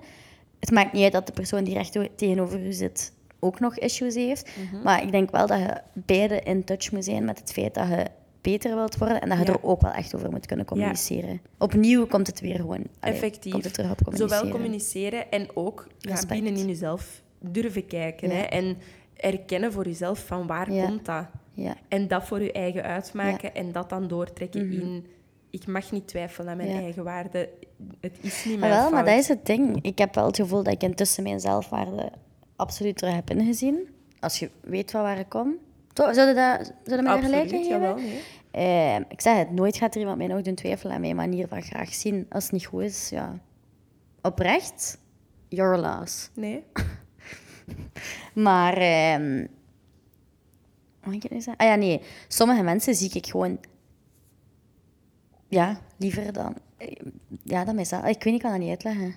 Het 0.60 0.72
maakt 0.72 0.93
niet 0.93 1.03
uit 1.03 1.12
dat 1.12 1.28
de 1.28 1.34
persoon 1.34 1.64
die 1.64 1.74
recht 1.74 1.97
tegenover 2.16 2.60
je 2.60 2.74
zit 2.74 3.14
ook 3.39 3.60
nog 3.60 3.78
issues 3.78 4.16
heeft. 4.16 4.49
Maar 4.84 5.03
ik 5.03 5.12
denk 5.12 5.32
wel 5.32 5.47
dat 5.47 5.60
je 5.60 5.82
beide 5.93 6.39
in 6.39 6.64
touch 6.64 6.91
moet 6.91 7.03
zijn 7.03 7.26
met 7.26 7.39
het 7.39 7.51
feit 7.51 7.74
dat 7.74 7.88
je 7.88 8.05
beter 8.41 8.76
wilt 8.76 8.97
worden 8.97 9.22
en 9.22 9.30
dat 9.30 9.38
je 9.38 9.45
Ja. 9.45 9.51
er 9.53 9.64
ook 9.64 9.82
wel 9.82 9.91
echt 9.91 10.16
over 10.16 10.32
moet 10.32 10.45
kunnen 10.45 10.66
communiceren. 10.66 11.41
Opnieuw 11.57 12.05
komt 12.07 12.28
het 12.28 12.39
weer 12.39 12.55
gewoon... 12.55 12.84
allee, 12.99 13.16
Effectief. 13.16 13.51
Komt 13.51 13.64
het 13.64 13.74
terug 13.74 13.91
op 13.91 14.03
communiceren. 14.03 14.38
Zowel 14.38 14.51
communiceren 14.51 15.32
en 15.32 15.47
ook 15.53 15.88
ja, 15.97 16.10
Respect. 16.12 16.41
binnenin 16.41 16.68
jezelf 16.68 17.22
durven 17.39 17.88
kijken. 17.88 18.30
Ja. 18.30 18.36
Hè? 18.36 18.41
En 18.41 18.78
erkennen 19.16 19.72
voor 19.72 19.86
jezelf 19.86 20.26
van 20.26 20.47
waar 20.47 20.68
komt 20.68 21.05
dat. 21.05 21.26
Ja. 21.53 21.76
En 21.88 22.07
dat 22.07 22.24
voor 22.26 22.41
je 22.41 22.51
eigen 22.51 22.84
uitmaken 22.84 23.55
en 23.55 23.72
dat 23.72 23.89
dan 23.89 24.07
doortrekken 24.07 24.72
in... 24.72 25.05
Ik 25.49 25.67
mag 25.67 25.91
niet 25.91 26.07
twijfelen 26.07 26.49
aan 26.51 26.57
mijn. 26.57 26.69
Ja. 26.69 26.79
eigen 26.79 27.03
waarde. 27.03 27.49
Het 27.99 28.17
is 28.21 28.45
niet 28.45 28.53
Ah, 28.53 28.59
mijn 28.59 28.71
wel, 28.71 28.79
fout. 28.81 28.91
maar 28.91 29.05
dat 29.05 29.17
is 29.17 29.27
het 29.27 29.45
ding. 29.45 29.79
Ik 29.81 29.97
heb 29.97 30.15
wel 30.15 30.25
het 30.25 30.35
gevoel 30.35 30.63
dat 30.63 30.73
ik 30.73 30.83
intussen 30.83 31.23
mijn 31.23 31.39
zelfwaarde 31.39 32.11
absoluut 32.55 32.97
terug 32.97 33.13
heb 33.13 33.29
ingezien. 33.29 33.87
Als 34.19 34.39
je 34.39 34.49
weet 34.61 34.91
van 34.91 35.01
waar 35.01 35.19
ik 35.19 35.29
kom. 35.29 35.55
Toch? 35.93 36.13
Zou 36.13 36.27
je 36.27 36.33
dat, 36.33 36.65
zou 36.83 36.97
je 36.97 37.01
mij 37.03 37.13
daar 37.13 37.23
gelijk 37.23 37.49
jawel. 37.49 37.95
Nee. 37.95 38.21
Eh, 38.51 38.95
ik 38.95 39.21
zeg 39.21 39.37
het, 39.37 39.51
nooit 39.51 39.77
gaat 39.77 39.93
er 39.93 39.99
iemand 39.99 40.17
mij 40.17 40.27
nog 40.27 40.41
doen 40.41 40.55
twijfelen 40.55 40.93
aan 40.93 41.01
mijn 41.01 41.15
manier 41.15 41.47
van 41.47 41.61
graag 41.61 41.93
zien. 41.93 42.25
Als 42.29 42.43
het 42.43 42.51
niet 42.51 42.65
goed 42.65 42.81
is, 42.81 43.09
ja. 43.09 43.39
Oprecht, 44.21 44.97
your 45.47 45.77
loss. 45.77 46.29
nee. 46.33 46.63
Maar, 48.33 48.77
ehm 48.77 49.45
wat 51.01 51.13
moet 51.13 51.23
ik 51.23 51.31
nu 51.31 51.41
zeggen? 51.41 51.57
Ah 51.65 51.67
ja, 51.67 51.75
nee. 51.75 52.01
Sommige 52.27 52.61
mensen 52.63 52.95
zie 52.95 53.11
ik 53.13 53.27
gewoon, 53.27 53.59
ja, 55.49 55.79
liever 55.97 56.33
dan, 56.33 56.55
ja, 57.43 57.65
dan 57.65 57.75
mezelf. 57.75 58.01
Ik 58.01 58.07
weet 58.07 58.25
niet, 58.25 58.33
ik 58.33 58.41
kan 58.41 58.51
dat 58.51 58.59
niet 58.59 58.69
uitleggen. 58.69 59.13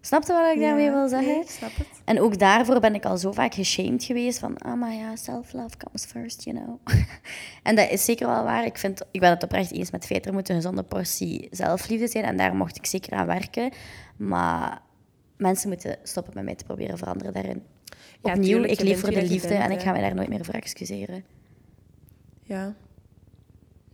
Snap 0.00 0.22
je 0.26 0.32
wat 0.32 0.54
ik 0.54 0.60
daarmee 0.60 0.84
Ja, 0.84 0.92
wil 0.92 1.08
zeggen? 1.08 1.34
nee, 1.34 1.44
snap 1.46 1.70
het. 1.76 1.86
En 2.04 2.20
ook 2.20 2.38
daarvoor 2.38 2.80
ben 2.80 2.94
ik 2.94 3.04
al 3.04 3.18
zo 3.18 3.32
vaak 3.32 3.54
geshamed 3.54 4.04
geweest 4.04 4.38
van, 4.38 4.58
ah, 4.58 4.78
maar 4.78 4.92
ja, 4.92 5.16
self-love 5.16 5.76
comes 5.76 6.04
first, 6.04 6.44
you 6.44 6.56
know. 6.56 6.78
en 7.62 7.76
dat 7.76 7.90
is 7.90 8.04
zeker 8.04 8.26
wel 8.26 8.44
waar. 8.44 8.64
Ik, 8.64 8.78
vind, 8.78 9.02
ik 9.10 9.20
ben 9.20 9.30
het 9.30 9.42
oprecht 9.42 9.72
eens 9.72 9.90
met 9.90 10.02
het 10.02 10.12
feit, 10.12 10.26
er 10.26 10.32
moet 10.32 10.48
een 10.48 10.54
gezonde 10.54 10.82
portie 10.82 11.48
zelfliefde 11.50 12.08
zijn. 12.08 12.24
En 12.24 12.36
daar 12.36 12.54
mocht 12.56 12.76
ik 12.76 12.86
zeker 12.86 13.12
aan 13.12 13.26
werken. 13.26 13.72
Maar 14.16 14.82
mensen 15.36 15.68
moeten 15.68 15.98
stoppen 16.02 16.32
met 16.34 16.44
mij 16.44 16.54
te 16.54 16.64
proberen 16.64 16.98
veranderen 16.98 17.32
daarin. 17.32 17.62
Ja, 18.22 18.32
Opnieuw, 18.32 18.46
tuurlijk, 18.46 18.72
ik 18.72 18.80
leef 18.80 19.00
voor 19.00 19.10
de 19.10 19.22
liefde 19.22 19.48
bent, 19.48 19.62
en 19.62 19.70
ik 19.70 19.80
ga 19.80 19.92
mij 19.92 20.00
daar 20.00 20.14
nooit 20.14 20.28
meer 20.28 20.44
voor 20.44 20.54
excuseren. 20.54 21.24
Ja. 22.42 22.74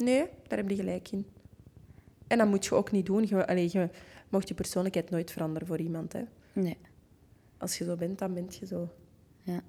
Nee, 0.04 0.26
daar 0.48 0.58
heb 0.58 0.70
je 0.70 0.76
gelijk 0.76 1.10
in. 1.10 1.26
En 2.26 2.38
dat 2.38 2.48
moet 2.48 2.64
je 2.64 2.74
ook 2.74 2.90
niet 2.90 3.06
doen. 3.06 3.26
Je, 3.26 3.46
allee, 3.46 3.68
je 3.72 3.88
mocht 4.28 4.48
je 4.48 4.54
persoonlijkheid 4.54 5.10
nooit 5.10 5.30
veranderen 5.30 5.68
voor 5.68 5.78
iemand. 5.78 6.12
Hè. 6.12 6.22
Nee. 6.52 6.78
Als 7.58 7.78
je 7.78 7.84
zo 7.84 7.96
bent, 7.96 8.18
dan 8.18 8.34
ben 8.34 8.46
je 8.60 8.66
zo. 8.66 8.88
Ja. 9.42 9.60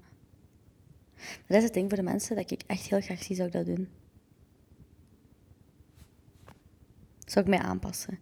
Dat 1.46 1.56
is 1.56 1.62
het 1.62 1.74
ding 1.74 1.88
voor 1.88 1.98
de 1.98 2.04
mensen 2.04 2.36
dat 2.36 2.50
ik 2.50 2.62
echt 2.66 2.86
heel 2.86 3.00
graag 3.00 3.22
zie, 3.22 3.36
zou 3.36 3.48
ik 3.48 3.54
dat 3.54 3.66
doen. 3.66 3.88
Zou 7.26 7.44
ik 7.44 7.50
mij 7.50 7.60
aanpassen. 7.60 8.18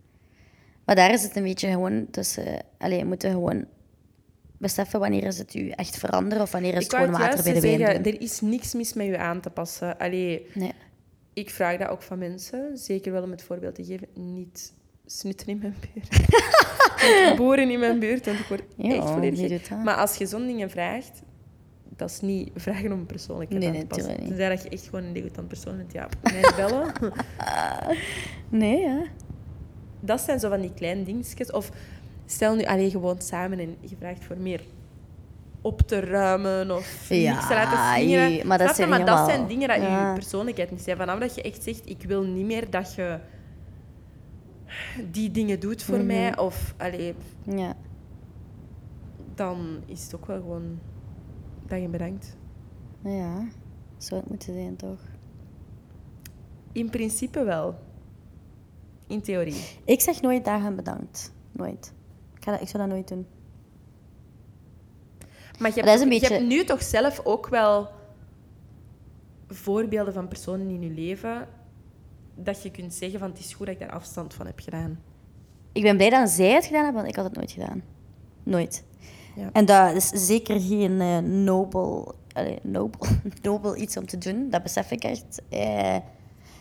Maar 0.85 0.95
daar 0.95 1.13
is 1.13 1.23
het 1.23 1.37
een 1.37 1.43
beetje 1.43 1.71
gewoon 1.71 2.11
tussen... 2.11 2.65
Allee, 2.79 2.99
je 2.99 3.05
moet 3.05 3.25
gewoon 3.25 3.67
beseffen 4.59 5.01
wanneer 5.01 5.25
is 5.25 5.39
het 5.39 5.55
u 5.55 5.69
echt 5.69 5.99
veranderen 5.99 6.43
of 6.43 6.53
wanneer 6.53 6.75
is 6.75 6.83
het 6.83 6.93
Ik 6.93 6.99
gewoon 6.99 7.13
water 7.21 7.43
bij 7.43 7.53
de 7.53 7.61
wijn 7.61 8.05
er 8.05 8.21
is 8.21 8.41
niks 8.41 8.75
mis 8.75 8.93
met 8.93 9.07
je 9.07 9.19
aan 9.19 9.41
te 9.41 9.51
passen. 9.51 9.99
Allee, 9.99 10.47
Nee. 10.55 10.73
Ik 11.41 11.51
vraag 11.51 11.77
dat 11.79 11.89
ook 11.89 12.03
van 12.03 12.19
mensen. 12.19 12.79
Zeker 12.79 13.13
wel 13.13 13.23
om 13.23 13.31
het 13.31 13.43
voorbeeld 13.43 13.75
te 13.75 13.85
geven. 13.85 14.09
Niet 14.15 14.73
snutten 15.07 15.47
in 15.49 15.59
mijn 15.59 15.75
buurt. 15.95 16.27
Boeren 17.37 17.71
in 17.71 17.79
mijn 17.79 17.99
buurt, 17.99 18.27
want 18.27 18.39
ik 18.39 18.47
word 18.47 18.63
Ja, 18.77 18.95
echt 18.95 19.11
volledig? 19.11 19.71
Maar 19.71 19.97
als 19.97 20.17
je 20.17 20.27
zo'n 20.27 20.47
dingen 20.47 20.71
vraagt, 20.71 21.23
dat 21.97 22.11
is 22.11 22.21
niet 22.21 22.51
vragen 22.55 22.93
om 22.93 22.99
een 22.99 23.07
persoonlijkheid 23.07 23.63
Nee, 23.63 23.73
aan 23.73 23.81
te 23.81 23.87
passen. 23.87 24.07
tuurlijk 24.07 24.29
niet. 24.29 24.39
Tenzij 24.39 24.55
dat 24.57 24.63
je 24.63 24.69
echt 24.69 24.85
gewoon 24.85 25.05
een 25.05 25.13
degoutant 25.13 25.49
persoon 25.49 25.77
bent. 25.77 25.93
Ja, 25.93 26.09
mij 26.23 26.53
bellen. 26.57 26.93
Nee, 28.49 28.81
ja. 28.81 29.03
dat 30.01 30.21
zijn 30.21 30.41
zo 30.41 30.49
van 30.49 30.61
die 30.61 30.75
kleine 30.75 31.03
dingetjes. 31.03 31.51
Of 31.53 31.71
stel 32.27 32.55
nu 32.55 32.65
alleen 32.65 32.91
gewoon 32.91 33.21
samen 33.21 33.59
en 33.59 33.77
je 33.81 33.97
vraagt 33.99 34.25
voor 34.25 34.37
meer 34.39 34.61
op 35.63 35.81
te 35.81 36.01
ruimen 36.01 36.71
of 36.77 37.09
Ja, 37.09 37.33
niks 37.35 37.47
te 37.47 37.55
laten 37.55 37.79
slingeren. 38.03 38.31
jee, 38.31 38.45
maar 38.45 38.59
dat 38.59 38.77
zijn 38.77 38.89
maar 38.89 39.05
dat 39.07 39.27
zijn 39.29 39.47
dingen 39.47 39.69
dat 39.69 39.77
ja. 39.77 40.09
je 40.09 40.15
persoonlijkheid 40.15 40.71
niet 40.71 40.81
zijn. 40.83 40.97
Vanaf 40.97 41.19
dat 41.19 41.35
je 41.35 41.43
echt 41.43 41.63
zegt, 41.63 41.89
ik 41.89 42.03
wil 42.03 42.23
niet 42.23 42.47
meer 42.47 42.71
dat 42.71 42.95
je 42.95 43.19
die 45.11 45.31
dingen 45.31 45.61
doet 45.61 45.77
Mhm. 45.77 45.85
voor 45.97 46.05
mij. 46.05 46.39
Of 46.39 46.75
allee, 46.79 47.15
Ja. 47.45 47.75
dan 49.35 49.83
is 49.87 50.03
het 50.03 50.15
ook 50.15 50.27
wel 50.27 50.37
gewoon 50.41 50.79
dat 51.67 51.81
je 51.81 51.89
bedankt. 51.89 52.37
Ja. 53.05 53.49
Zou 53.97 54.21
het 54.21 54.31
moeten 54.31 54.55
zijn, 54.55 54.77
toch? 54.77 55.01
In 56.73 56.91
principe 56.91 57.45
wel. 57.45 57.79
In 59.07 59.21
theorie. 59.23 59.65
Ik 59.85 60.01
zeg 60.01 60.21
nooit 60.21 60.45
dagen 60.45 60.77
bedankt. 60.77 61.33
Nooit. 61.53 61.93
Ik, 62.35 62.45
ga 62.45 62.51
dat, 62.51 62.61
ik 62.61 62.69
zou 62.69 62.83
dat 62.83 62.93
nooit 62.93 63.09
doen. 63.09 63.27
Maar 65.61 65.71
je 65.75 65.83
dat 65.83 65.95
is 65.95 66.21
hebt, 66.21 66.29
je 66.29 66.41
nu 66.41 66.65
toch 66.65 66.83
zelf 66.83 67.21
ook 67.25 67.49
wel 67.49 67.89
voorbeelden 69.49 70.13
van 70.13 70.29
personen 70.29 70.69
in 70.69 70.83
je 70.83 70.91
leven 70.91 71.49
dat 72.35 72.63
je 72.63 72.71
kunt 72.71 72.95
zeggen 72.95 73.19
van 73.19 73.31
het 73.31 73.39
is 73.39 73.55
goed 73.55 73.67
dat 73.67 73.75
ik 73.75 73.81
daar 73.81 73.91
afstand 73.91 74.35
van 74.35 74.47
heb 74.47 74.61
gedaan. 74.61 75.01
Ik 75.73 75.83
ben 75.83 75.97
blij 75.97 76.11
dat 76.11 76.31
zij 76.31 76.53
het 76.53 76.67
gedaan 76.67 76.85
hebben, 76.85 77.03
want 77.03 77.15
ik 77.15 77.17
had 77.17 77.25
het 77.25 77.37
nooit 77.37 77.51
gedaan. 77.51 77.83
Nooit. 78.43 78.85
Ja. 79.37 79.51
En 79.53 79.65
dat 79.65 79.95
is 79.95 80.09
zeker 80.09 80.61
geen 80.61 81.01
eh, 81.01 81.19
nobel, 81.19 82.15
allee, 82.33 82.59
nobel, 82.63 83.07
nobel 83.43 83.77
iets 83.77 83.97
om 83.97 84.07
te 84.07 84.19
doen. 84.19 84.51
Dat 84.51 84.63
besef 84.63 84.91
ik 84.91 85.05
echt. 85.05 85.43
Eh, 85.49 85.97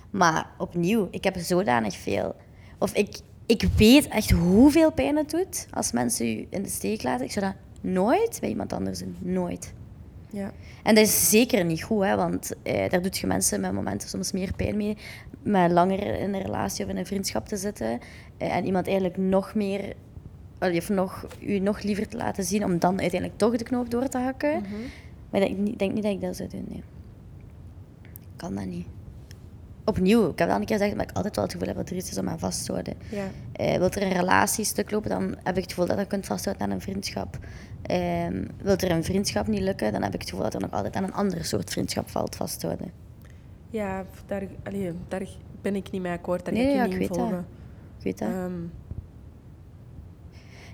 maar 0.10 0.50
opnieuw, 0.58 1.08
ik 1.12 1.24
heb 1.24 1.38
zodanig 1.38 1.96
veel. 1.96 2.36
Of 2.78 2.94
ik, 2.94 3.20
ik 3.46 3.64
weet 3.78 4.08
echt 4.08 4.32
hoeveel 4.32 4.92
pijn 4.92 5.18
het 5.18 5.30
doet 5.30 5.68
als 5.72 5.92
mensen 5.92 6.28
u 6.28 6.48
in 6.50 6.64
de 6.64 6.70
steek 6.70 7.04
laten. 7.04 7.26
Ik 7.26 7.32
zou 7.32 7.46
dat 7.46 7.56
nooit 7.82 8.38
bij 8.40 8.50
iemand 8.50 8.74
anders 8.74 9.00
doen. 9.00 9.16
Nooit. 9.20 9.74
Ja. 10.32 10.52
En 10.84 10.96
dat 10.96 11.04
is 11.04 11.30
zeker 11.30 11.66
niet 11.66 11.84
goed, 11.84 12.04
hè, 12.04 12.16
want 12.16 12.54
eh, 12.64 12.90
daar 12.90 13.02
doet 13.02 13.18
je 13.18 13.28
mensen 13.28 13.62
met 13.62 13.72
momenten 13.74 14.10
soms 14.10 14.32
meer 14.32 14.54
pijn 14.56 14.78
mee. 14.78 14.98
Met 15.44 15.72
langer 15.72 16.20
in 16.20 16.34
een 16.34 16.42
relatie 16.42 16.86
of 16.86 16.92
in 16.92 16.98
een 16.98 17.06
vriendschap 17.06 17.48
te 17.48 17.58
zitten. 17.58 18.00
eh, 18.38 18.56
en 18.56 18.66
iemand 18.66 18.86
eigenlijk 18.88 19.18
nog 19.18 19.56
meer, 19.56 19.94
of 20.60 20.90
nog, 20.90 21.28
u 21.42 21.60
nog 21.60 21.82
liever 21.82 22.08
te 22.08 22.18
laten 22.18 22.44
zien 22.44 22.64
om 22.64 22.80
dan 22.80 23.00
uiteindelijk 23.00 23.40
toch 23.40 23.58
de 23.58 23.64
knoop 23.64 23.90
door 23.90 24.08
te 24.08 24.18
hakken. 24.18 24.62
Maar 25.30 25.42
ik 25.42 25.48
denk, 25.48 25.58
niet- 25.60 25.80
denk 25.80 25.94
niet 25.94 26.04
dat 26.04 26.12
ik 26.12 26.22
dat 26.22 26.36
zou 26.36 26.50
doen, 26.50 26.66
nee. 26.70 26.84
Ik 28.02 28.36
kan 28.36 28.56
dat 28.56 28.66
niet. 28.66 28.88
Opnieuw, 29.90 30.30
ik 30.30 30.40
heb 30.40 30.50
al 30.50 30.56
een 30.56 30.66
keer 30.66 30.78
gezegd, 30.78 30.96
maar 30.96 31.06
ik 31.10 31.16
altijd 31.16 31.36
wel 31.36 31.44
het 31.44 31.54
gevoel 31.54 31.68
heb 31.68 31.78
dat 31.78 31.90
er 31.90 31.96
iets 31.96 32.10
is 32.12 32.18
om 32.18 32.30
aan 32.30 32.40
vast 32.40 32.66
te 32.66 32.72
houden. 32.72 32.94
Ja. 33.12 33.24
Eh, 33.52 33.78
wilt 33.78 33.96
er 33.96 34.02
een 34.02 34.12
relatie 34.12 34.66
stuk 34.66 34.92
lopen, 34.92 35.10
dan 35.10 35.36
heb 35.44 35.56
ik 35.58 35.62
het 35.64 35.70
gevoel 35.74 35.86
dat 35.86 36.00
je 36.00 36.06
kunt 36.06 36.26
vasthouden 36.26 36.66
aan 36.66 36.72
een 36.72 36.82
vriendschap. 36.82 37.38
Ehm 37.82 38.46
wilt 38.62 38.82
er 38.82 38.92
een 38.92 39.04
vriendschap 39.04 39.48
niet 39.48 39.62
lukken, 39.62 39.92
dan 39.92 40.04
heb 40.04 40.14
ik 40.14 40.20
het 40.20 40.30
gevoel 40.30 40.44
dat 40.44 40.54
er 40.54 40.60
nog 40.62 40.72
altijd 40.72 40.96
aan 40.96 41.04
een 41.04 41.14
ander 41.14 41.46
soort 41.46 41.70
vriendschap 41.70 42.10
valt 42.10 42.36
vasthouden. 42.36 42.92
Ja, 43.70 44.06
daar, 44.26 44.44
allee, 44.64 44.92
daar 45.08 45.28
ben 45.62 45.76
ik 45.76 45.92
niet 45.92 46.02
mee 46.02 46.12
akkoord. 46.12 46.46
Daar 46.46 46.54
Nee, 46.54 46.68
ik 46.68 46.76
ja, 46.76 46.84
je 46.84 46.92
ik 46.94 47.00
niet 47.00 47.08
weet 47.08 47.18
dat. 47.18 47.18
volgen. 47.18 47.46
Ik 47.98 48.04
weet 48.04 48.18
dat. 48.18 48.28
Ehm, 48.30 48.52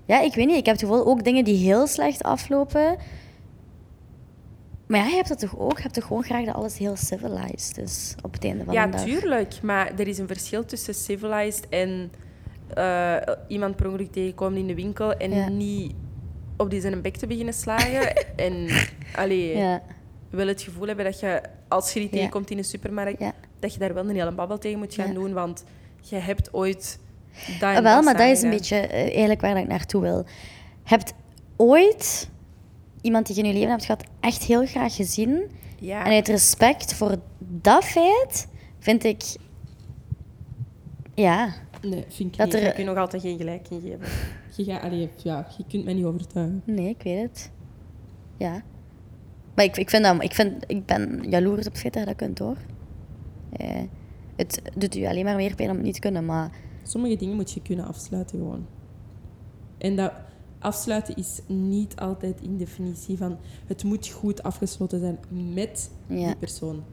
Ja, 0.05 0.21
ik 0.21 0.33
weet 0.35 0.45
niet. 0.47 0.57
Ik 0.57 0.65
heb 0.65 0.75
het 0.79 0.83
gevoel 0.89 1.05
ook 1.05 1.23
dingen 1.23 1.43
die 1.43 1.57
heel 1.57 1.87
slecht 1.87 2.23
aflopen. 2.23 2.97
Maar 4.87 4.99
ja, 4.99 5.05
je 5.05 5.15
hebt 5.15 5.27
dat 5.27 5.39
toch 5.39 5.57
ook? 5.59 5.75
Je 5.75 5.81
hebt 5.81 5.93
toch 5.93 6.03
gewoon 6.05 6.23
graag 6.23 6.45
dat 6.45 6.55
alles 6.55 6.77
heel 6.77 6.95
civilized 6.95 7.77
is 7.77 8.15
op 8.21 8.33
het 8.33 8.43
einde 8.43 8.63
van 8.63 8.73
ja, 8.73 8.85
de 8.85 8.91
dag? 8.91 9.01
tuurlijk. 9.05 9.61
Maar 9.61 9.91
er 9.97 10.07
is 10.07 10.17
een 10.17 10.27
verschil 10.27 10.65
tussen 10.65 10.93
civilized 10.93 11.69
en 11.69 12.11
eh, 12.73 13.15
iemand 13.47 13.75
per 13.75 13.85
ongeluk 13.87 14.11
tegenkomen 14.11 14.59
in 14.59 14.67
de 14.67 14.75
winkel 14.75 15.13
en 15.13 15.31
Ja. 15.31 15.49
niet 15.49 15.93
op 16.57 16.69
die 16.69 16.81
zijn 16.81 17.01
bek 17.01 17.15
te 17.17 17.27
beginnen 17.27 17.53
slagen. 17.53 18.13
en 18.35 18.67
allee, 19.15 19.57
Ja, 19.57 19.81
wel 20.29 20.47
het 20.47 20.61
gevoel 20.61 20.87
hebben 20.87 21.05
dat 21.05 21.19
je, 21.19 21.41
als 21.67 21.93
je 21.93 21.99
die 21.99 22.09
Ja. 22.09 22.15
tegenkomt 22.15 22.49
in 22.51 22.57
een 22.57 22.63
supermarkt, 22.63 23.19
ja. 23.19 23.33
dat 23.59 23.73
je 23.73 23.79
daar 23.79 23.93
wel 23.93 24.09
een 24.09 24.15
hele 24.15 24.31
babbel 24.31 24.57
tegen 24.57 24.79
moet 24.79 24.93
gaan 24.93 25.07
Ja. 25.07 25.13
doen. 25.13 25.33
Want 25.33 25.63
je 26.01 26.15
hebt 26.15 26.53
ooit 26.53 26.99
dat 27.59 27.75
Ah, 27.75 27.83
wel, 27.83 28.01
maar 28.01 28.17
dat 28.17 28.27
is 28.27 28.41
een 28.41 28.49
beetje 28.49 28.75
eh, 28.77 29.01
eigenlijk 29.01 29.41
waar 29.41 29.57
ik 29.57 29.67
naartoe 29.67 30.01
wil. 30.01 30.17
Je 30.83 30.89
hebt 30.89 31.13
ooit 31.55 32.29
iemand 33.05 33.25
die 33.27 33.35
je 33.35 33.41
in 33.41 33.47
je 33.47 33.53
leven 33.53 33.69
hebt 33.69 33.85
gehad 33.85 34.03
echt 34.19 34.43
heel 34.43 34.65
graag 34.65 34.95
gezien. 34.95 35.41
Ja. 35.79 36.05
En 36.05 36.11
uit 36.11 36.27
respect 36.27 36.93
voor 36.93 37.15
dat 37.39 37.83
feit 37.83 38.47
vind 38.79 39.03
ik... 39.03 39.23
Ja, 41.15 41.53
Nee, 41.81 42.03
vind 42.07 42.31
ik 42.31 42.37
Dat 42.37 42.45
niet. 42.45 42.53
er- 42.55 42.59
Daar 42.61 42.69
heb 42.69 42.77
je 42.77 42.83
nog 42.83 42.97
altijd 42.97 43.21
geen 43.21 43.37
gelijk 43.37 43.69
in 43.69 43.81
geven. 43.81 43.99
Je, 44.55 44.63
gaat, 44.63 44.81
allee, 44.83 45.09
ja, 45.23 45.47
je 45.57 45.63
kunt 45.67 45.83
mij 45.85 45.93
niet 45.93 46.05
overtuigen. 46.05 46.61
nee, 46.65 46.89
ik 46.89 47.01
weet 47.03 47.21
het. 47.21 47.51
Ja. 48.37 48.63
Maar 49.55 49.65
ik, 49.65 49.77
ik, 49.77 49.89
vind 49.89 50.03
dat, 50.03 50.23
ik, 50.23 50.33
vind, 50.33 50.63
ik 50.67 50.85
ben 50.85 51.25
jaloers 51.29 51.65
op 51.67 51.71
het 51.71 51.81
feit 51.81 51.93
dat 51.93 52.01
je 52.03 52.07
dat 52.09 52.17
kunt, 52.17 52.39
hoor. 52.39 52.57
Eh, 53.51 53.81
het 54.35 54.61
doet 54.75 54.95
u 54.95 55.05
alleen 55.05 55.23
maar 55.25 55.35
meer 55.35 55.55
pijn 55.55 55.69
om 55.69 55.75
het 55.75 55.85
niet 55.85 55.93
te 55.93 55.99
kunnen, 55.99 56.25
maar... 56.25 56.49
Sommige 56.83 57.15
dingen 57.15 57.35
moet 57.35 57.51
je 57.51 57.61
kunnen 57.61 57.85
afsluiten 57.87 58.37
gewoon. 58.39 58.65
En 59.77 59.95
dat 59.95 60.11
afsluiten 60.65 61.15
is 61.15 61.39
niet 61.47 61.95
altijd 61.95 62.41
in 62.41 62.57
definitie 62.57 63.17
van 63.17 63.37
het 63.65 63.83
moet 63.83 64.07
goed 64.07 64.43
afgesloten 64.43 64.99
zijn 64.99 65.17
met 65.53 65.91
Ja. 66.07 66.25
die 66.25 66.35
persoon. 66.35 66.83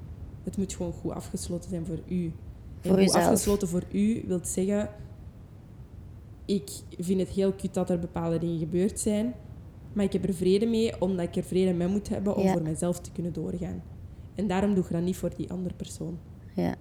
Het 0.44 0.56
moet 0.56 0.74
gewoon 0.74 0.92
goed 0.92 1.12
afgesloten 1.12 1.70
zijn 1.70 1.86
voor 1.86 1.98
u. 2.08 2.32
Voor 2.80 2.96
en 2.98 3.06
goed 3.06 3.14
afgesloten 3.14 3.68
voor 3.68 3.82
u 3.92 4.24
wil 4.26 4.40
zeggen, 4.42 4.88
ik 6.44 6.70
vind 6.98 7.20
het 7.20 7.28
heel 7.28 7.52
kut 7.52 7.74
dat 7.74 7.90
er 7.90 7.98
bepaalde 7.98 8.38
dingen 8.38 8.58
gebeurd 8.58 9.00
zijn, 9.00 9.34
maar 9.92 10.04
ik 10.04 10.12
heb 10.12 10.24
er 10.24 10.34
vrede 10.34 10.66
mee 10.66 11.00
omdat 11.00 11.26
ik 11.26 11.36
er 11.36 11.42
vrede 11.44 11.72
mee 11.72 11.88
moet 11.88 12.08
hebben 12.08 12.36
om 12.36 12.42
Ja. 12.42 12.52
voor 12.52 12.62
mezelf 12.62 13.00
te 13.00 13.12
kunnen 13.12 13.32
doorgaan. 13.32 13.82
En 14.34 14.46
daarom 14.46 14.74
doe 14.74 14.84
je 14.88 14.92
dat 14.94 15.02
niet 15.02 15.16
voor 15.16 15.34
die 15.36 15.50
andere 15.50 15.74
persoon. 15.74 16.18
Ja. 16.54 16.74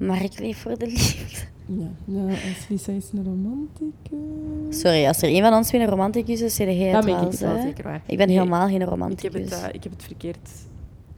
Maar 0.00 0.22
ik 0.22 0.38
leef 0.38 0.58
voor 0.58 0.78
de 0.78 0.86
liefde. 0.86 1.46
Ja, 1.66 1.86
nou, 2.04 2.30
als 2.30 2.68
Lisa 2.68 2.92
is 2.92 3.10
een 3.12 3.24
romanticus. 3.24 4.80
Sorry, 4.80 5.06
als 5.06 5.22
er 5.22 5.28
een 5.28 5.42
van 5.42 5.54
ons 5.54 5.70
weer 5.70 5.80
een 5.80 5.88
romanticus 5.88 6.40
is, 6.40 6.54
zeg 6.54 6.66
jij 6.76 6.92
Dat 6.92 7.04
het 7.04 7.14
ben 7.14 7.26
ik 7.26 7.32
wel, 7.32 7.48
wel 7.48 7.56
hè? 7.58 7.62
zeker 7.66 7.84
waar. 7.84 8.02
Ik 8.06 8.16
ben 8.16 8.26
Nee, 8.26 8.36
helemaal 8.38 8.66
geen 8.66 8.74
Ik 8.74 8.80
heb, 8.80 8.88
romanticus. 8.88 9.40
het, 9.50 9.52
eh, 9.52 9.68
ik 9.74 9.82
heb 9.82 9.92
het 9.92 10.02
verkeerd 10.02 10.50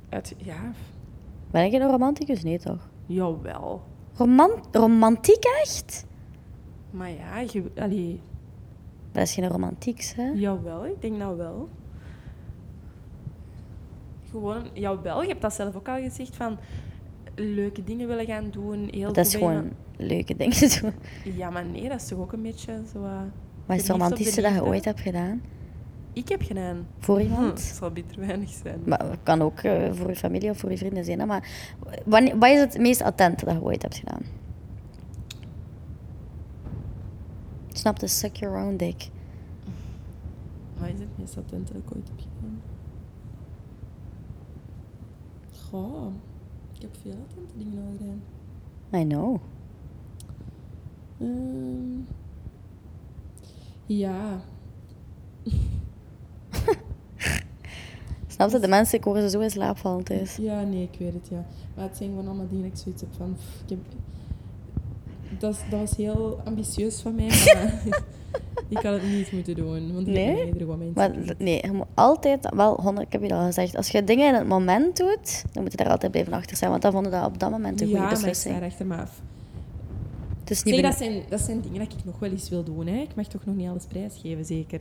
uit... 0.08 0.34
Ja, 0.38 0.72
Ben 1.50 1.64
ik 1.64 1.72
een 1.72 1.90
romanticus? 1.90 2.42
Nee, 2.42 2.58
toch? 2.58 2.88
jawel. 3.06 3.82
Roman 4.14 4.50
romantiek 4.72 5.44
echt? 5.62 6.06
Maar 6.90 7.10
ja, 7.10 7.38
je, 7.40 7.62
allee, 7.76 8.20
Dat 9.12 9.22
is 9.22 9.34
geen 9.34 9.48
romantieks, 9.48 10.14
hè? 10.14 10.30
jawel, 10.34 10.86
ik 10.86 11.00
denk 11.00 11.16
nou 11.16 11.36
wel. 11.36 11.68
Gewoon, 14.30 14.62
jawel, 14.72 15.22
je 15.22 15.28
hebt 15.28 15.42
dat 15.42 15.52
zelf 15.54 15.74
ook 15.76 15.88
al 15.88 15.96
gezegd, 16.02 16.36
van 16.36 16.58
leuke 17.34 17.84
dingen 17.84 18.08
willen 18.08 18.26
gaan 18.26 18.50
doen. 18.50 18.88
Heel 18.90 19.12
Dat 19.12 19.26
is 19.26 19.34
gewoon 19.34 19.70
leuke 19.96 20.36
dingen 20.36 20.80
doen. 20.80 20.92
Ja, 21.36 21.50
maar 21.50 21.64
nee, 21.64 21.88
dat 21.88 22.00
is 22.00 22.08
toch 22.08 22.18
ook 22.18 22.32
een 22.32 22.42
beetje 22.42 22.82
zo... 22.92 23.04
eh, 23.04 23.20
Wat 23.66 23.76
is 23.76 23.82
het 23.82 23.90
romantischste 23.90 24.40
dat 24.40 24.52
je 24.54 24.64
ooit 24.64 24.84
hebt 24.84 25.00
gedaan? 25.00 25.42
Ik 26.12 26.28
heb 26.28 26.42
gedaan. 26.42 26.86
Voor 26.98 27.16
Hm, 27.18 27.22
iemand? 27.24 27.48
het 27.48 27.60
zal 27.60 27.90
bitter 27.90 28.20
weinig 28.20 28.50
zijn. 28.50 28.80
Maar 28.84 29.10
het 29.10 29.18
kan 29.22 29.42
ook 29.42 29.58
eh, 29.60 29.92
voor 29.92 30.08
je 30.08 30.16
familie 30.16 30.50
of 30.50 30.58
voor 30.58 30.70
je 30.70 30.76
vrienden 30.76 31.04
zijn. 31.04 31.18
Hè? 31.20 31.26
Maar 31.26 31.48
wanneer, 32.04 32.38
wat 32.38 32.50
is 32.50 32.58
het 32.60 32.78
meest 32.78 33.02
attente 33.02 33.44
dat 33.44 33.54
je 33.54 33.62
ooit 33.62 33.82
hebt 33.82 33.96
gedaan? 33.96 34.22
Snap 37.72 37.98
de 37.98 38.06
suck 38.06 38.36
your 38.36 38.64
own 38.64 38.76
dick. 38.76 39.08
Wat 40.78 40.88
is 40.88 40.98
het 40.98 41.18
meest 41.18 41.36
attente 41.36 41.72
dat 41.72 41.82
ik 41.86 41.94
ooit 41.96 42.08
heb 42.08 42.18
gedaan? 42.18 42.60
Goh, 45.70 46.06
ik 46.82 46.88
heb 46.92 46.96
veel 47.02 47.24
attente 47.28 47.52
dingen 47.58 47.78
al 47.86 47.92
gedaan. 47.98 48.22
I 49.02 49.06
know. 49.06 49.36
Ehm, 51.20 52.00
ja, 53.86 54.40
Snap 58.26 58.50
je? 58.50 58.58
De 58.58 58.68
mensen, 58.68 58.98
ik 58.98 59.04
hoor 59.04 59.20
ze 59.20 59.30
zo 59.30 59.40
in 59.40 59.50
slaap 59.50 59.76
vallen 59.78 60.04
thuis. 60.04 60.36
ja, 60.36 60.62
nee, 60.62 60.82
ik 60.92 60.98
weet 60.98 61.12
het, 61.12 61.28
ja. 61.28 61.44
Maar 61.76 61.84
het 61.88 61.96
zijn 61.96 62.08
gewoon 62.10 62.26
allemaal 62.26 62.48
dingen 62.48 62.62
dat 62.68 62.72
ik 62.72 62.78
zoiets 62.82 63.00
heb 63.02 63.10
van... 63.16 63.34
pff, 63.34 63.62
ik 63.62 63.68
heb, 63.68 63.78
dat, 65.40 65.54
is- 65.54 65.70
dat 65.70 65.80
was 65.80 65.96
heel 65.96 66.40
ambitieus 66.44 67.00
van 67.00 67.14
mij, 67.14 67.26
maar 67.54 68.02
ik 68.78 68.82
had 68.82 68.92
het 68.92 69.10
niet 69.10 69.32
moeten 69.32 69.54
doen. 69.54 69.94
Want 69.94 70.06
ik 70.06 70.12
Nee? 70.14 70.46
heb 70.46 70.94
Maar 70.94 71.10
nee, 71.38 71.60
je 71.66 71.72
moet 71.72 71.86
altijd, 71.94 72.48
wel, 72.54 72.74
honderd, 72.80 73.06
ik 73.06 73.12
heb 73.12 73.22
je 73.22 73.34
al 73.34 73.44
gezegd, 73.44 73.76
als 73.76 73.88
je 73.88 74.04
dingen 74.04 74.28
in 74.28 74.34
het 74.34 74.46
moment 74.48 74.96
doet, 74.96 75.44
dan 75.52 75.62
moet 75.62 75.72
je 75.72 75.76
daar 75.78 75.90
altijd 75.90 76.12
blijven 76.12 76.32
achter 76.32 76.56
zijn, 76.56 76.70
want 76.70 76.82
dan 76.82 76.92
vonden 76.92 77.12
dat 77.12 77.26
op 77.26 77.38
dat 77.38 77.50
moment 77.50 77.80
een 77.80 77.88
Ja, 77.88 77.92
goede 77.92 78.02
maar 78.08 78.12
ik 78.18 78.18
beslissing. 78.18 78.54
sta 78.54 78.64
er 78.64 78.70
achter 78.70 78.86
me 78.86 78.96
af. 78.96 79.20
Is 80.44 80.62
niet 80.62 80.74
Zeg, 80.74 80.84
dat, 80.84 80.94
zijn, 80.98 81.22
dat 81.28 81.40
zijn 81.40 81.60
dingen 81.60 81.78
dat 81.78 81.92
ik 81.92 82.04
nog 82.04 82.18
wel 82.18 82.30
eens 82.30 82.48
wil 82.48 82.62
doen. 82.64 82.86
Hè. 82.86 82.96
Ik 83.00 83.14
mag 83.14 83.26
toch 83.26 83.44
nog 83.44 83.54
niet 83.56 83.68
alles 83.68 83.84
prijsgeven, 83.84 84.44
zeker. 84.44 84.80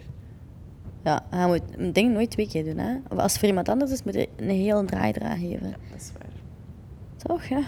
Ja, 1.04 1.26
je 1.32 1.46
moet 1.48 1.62
een 1.78 1.94
ding 1.94 2.14
nooit 2.14 2.30
twee 2.32 2.48
keer 2.48 2.64
doen. 2.64 2.78
Hè? 2.78 2.96
Of 3.10 3.18
als 3.18 3.32
het 3.32 3.40
voor 3.40 3.48
iemand 3.48 3.70
anders 3.70 3.92
is, 3.92 4.04
moet 4.04 4.14
je 4.14 4.28
een 4.36 4.50
heel 4.50 4.86
draai 4.86 5.12
eraan 5.12 5.38
geven. 5.38 5.76
Dat 5.92 6.02
is 6.02 6.12
waar. 6.18 6.30
Toch, 7.18 7.44
ja. 7.44 7.62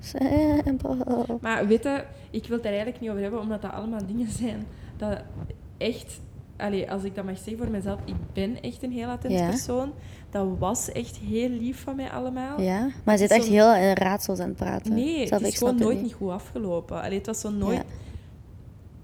Simpel. 0.00 0.96
Maar 1.40 1.66
weet 1.66 1.82
je, 1.82 2.04
ik 2.30 2.46
wil 2.46 2.56
het 2.56 2.66
er 2.66 2.72
eigenlijk 2.72 3.00
niet 3.00 3.10
over 3.10 3.22
hebben, 3.22 3.40
omdat 3.40 3.62
dat 3.62 3.72
allemaal 3.72 4.06
dingen 4.06 4.30
zijn 4.30 4.66
dat 5.10 5.22
echt... 5.78 6.20
Als 6.88 7.02
ik 7.04 7.14
dat 7.14 7.24
mag 7.24 7.36
zeggen 7.38 7.56
voor 7.58 7.70
mezelf, 7.70 7.98
ik 8.04 8.14
ben 8.32 8.60
echt 8.62 8.82
een 8.82 8.92
heel 8.92 9.08
attent 9.08 9.32
Ja. 9.34 9.48
persoon. 9.48 9.92
Dat 10.30 10.46
was 10.58 10.92
echt 10.92 11.16
heel 11.16 11.48
lief 11.48 11.82
van 11.82 11.96
mij 11.96 12.10
allemaal. 12.10 12.60
Ja, 12.60 12.88
maar 13.04 13.14
je 13.14 13.20
zit 13.20 13.30
echt 13.30 13.46
heel 13.46 13.74
in 13.74 13.92
raadsels 13.94 14.38
aan 14.38 14.48
het 14.48 14.56
praten. 14.56 14.94
Nee, 14.94 15.26
Zelf, 15.26 15.42
het 15.42 15.52
is 15.52 15.58
gewoon 15.58 15.76
nooit 15.78 15.94
niet. 15.96 16.04
niet 16.04 16.12
goed 16.14 16.30
afgelopen. 16.30 17.02
Allee, 17.02 17.16
het 17.18 17.26
was 17.26 17.40
zo 17.40 17.50
nooit... 17.50 17.76
Ja. 17.76 17.82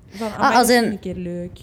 Van, 0.08 0.36
Ah, 0.36 0.56
als 0.56 0.68
in- 0.68 0.84
een 0.84 0.98
keer 0.98 1.14
leuk. 1.16 1.60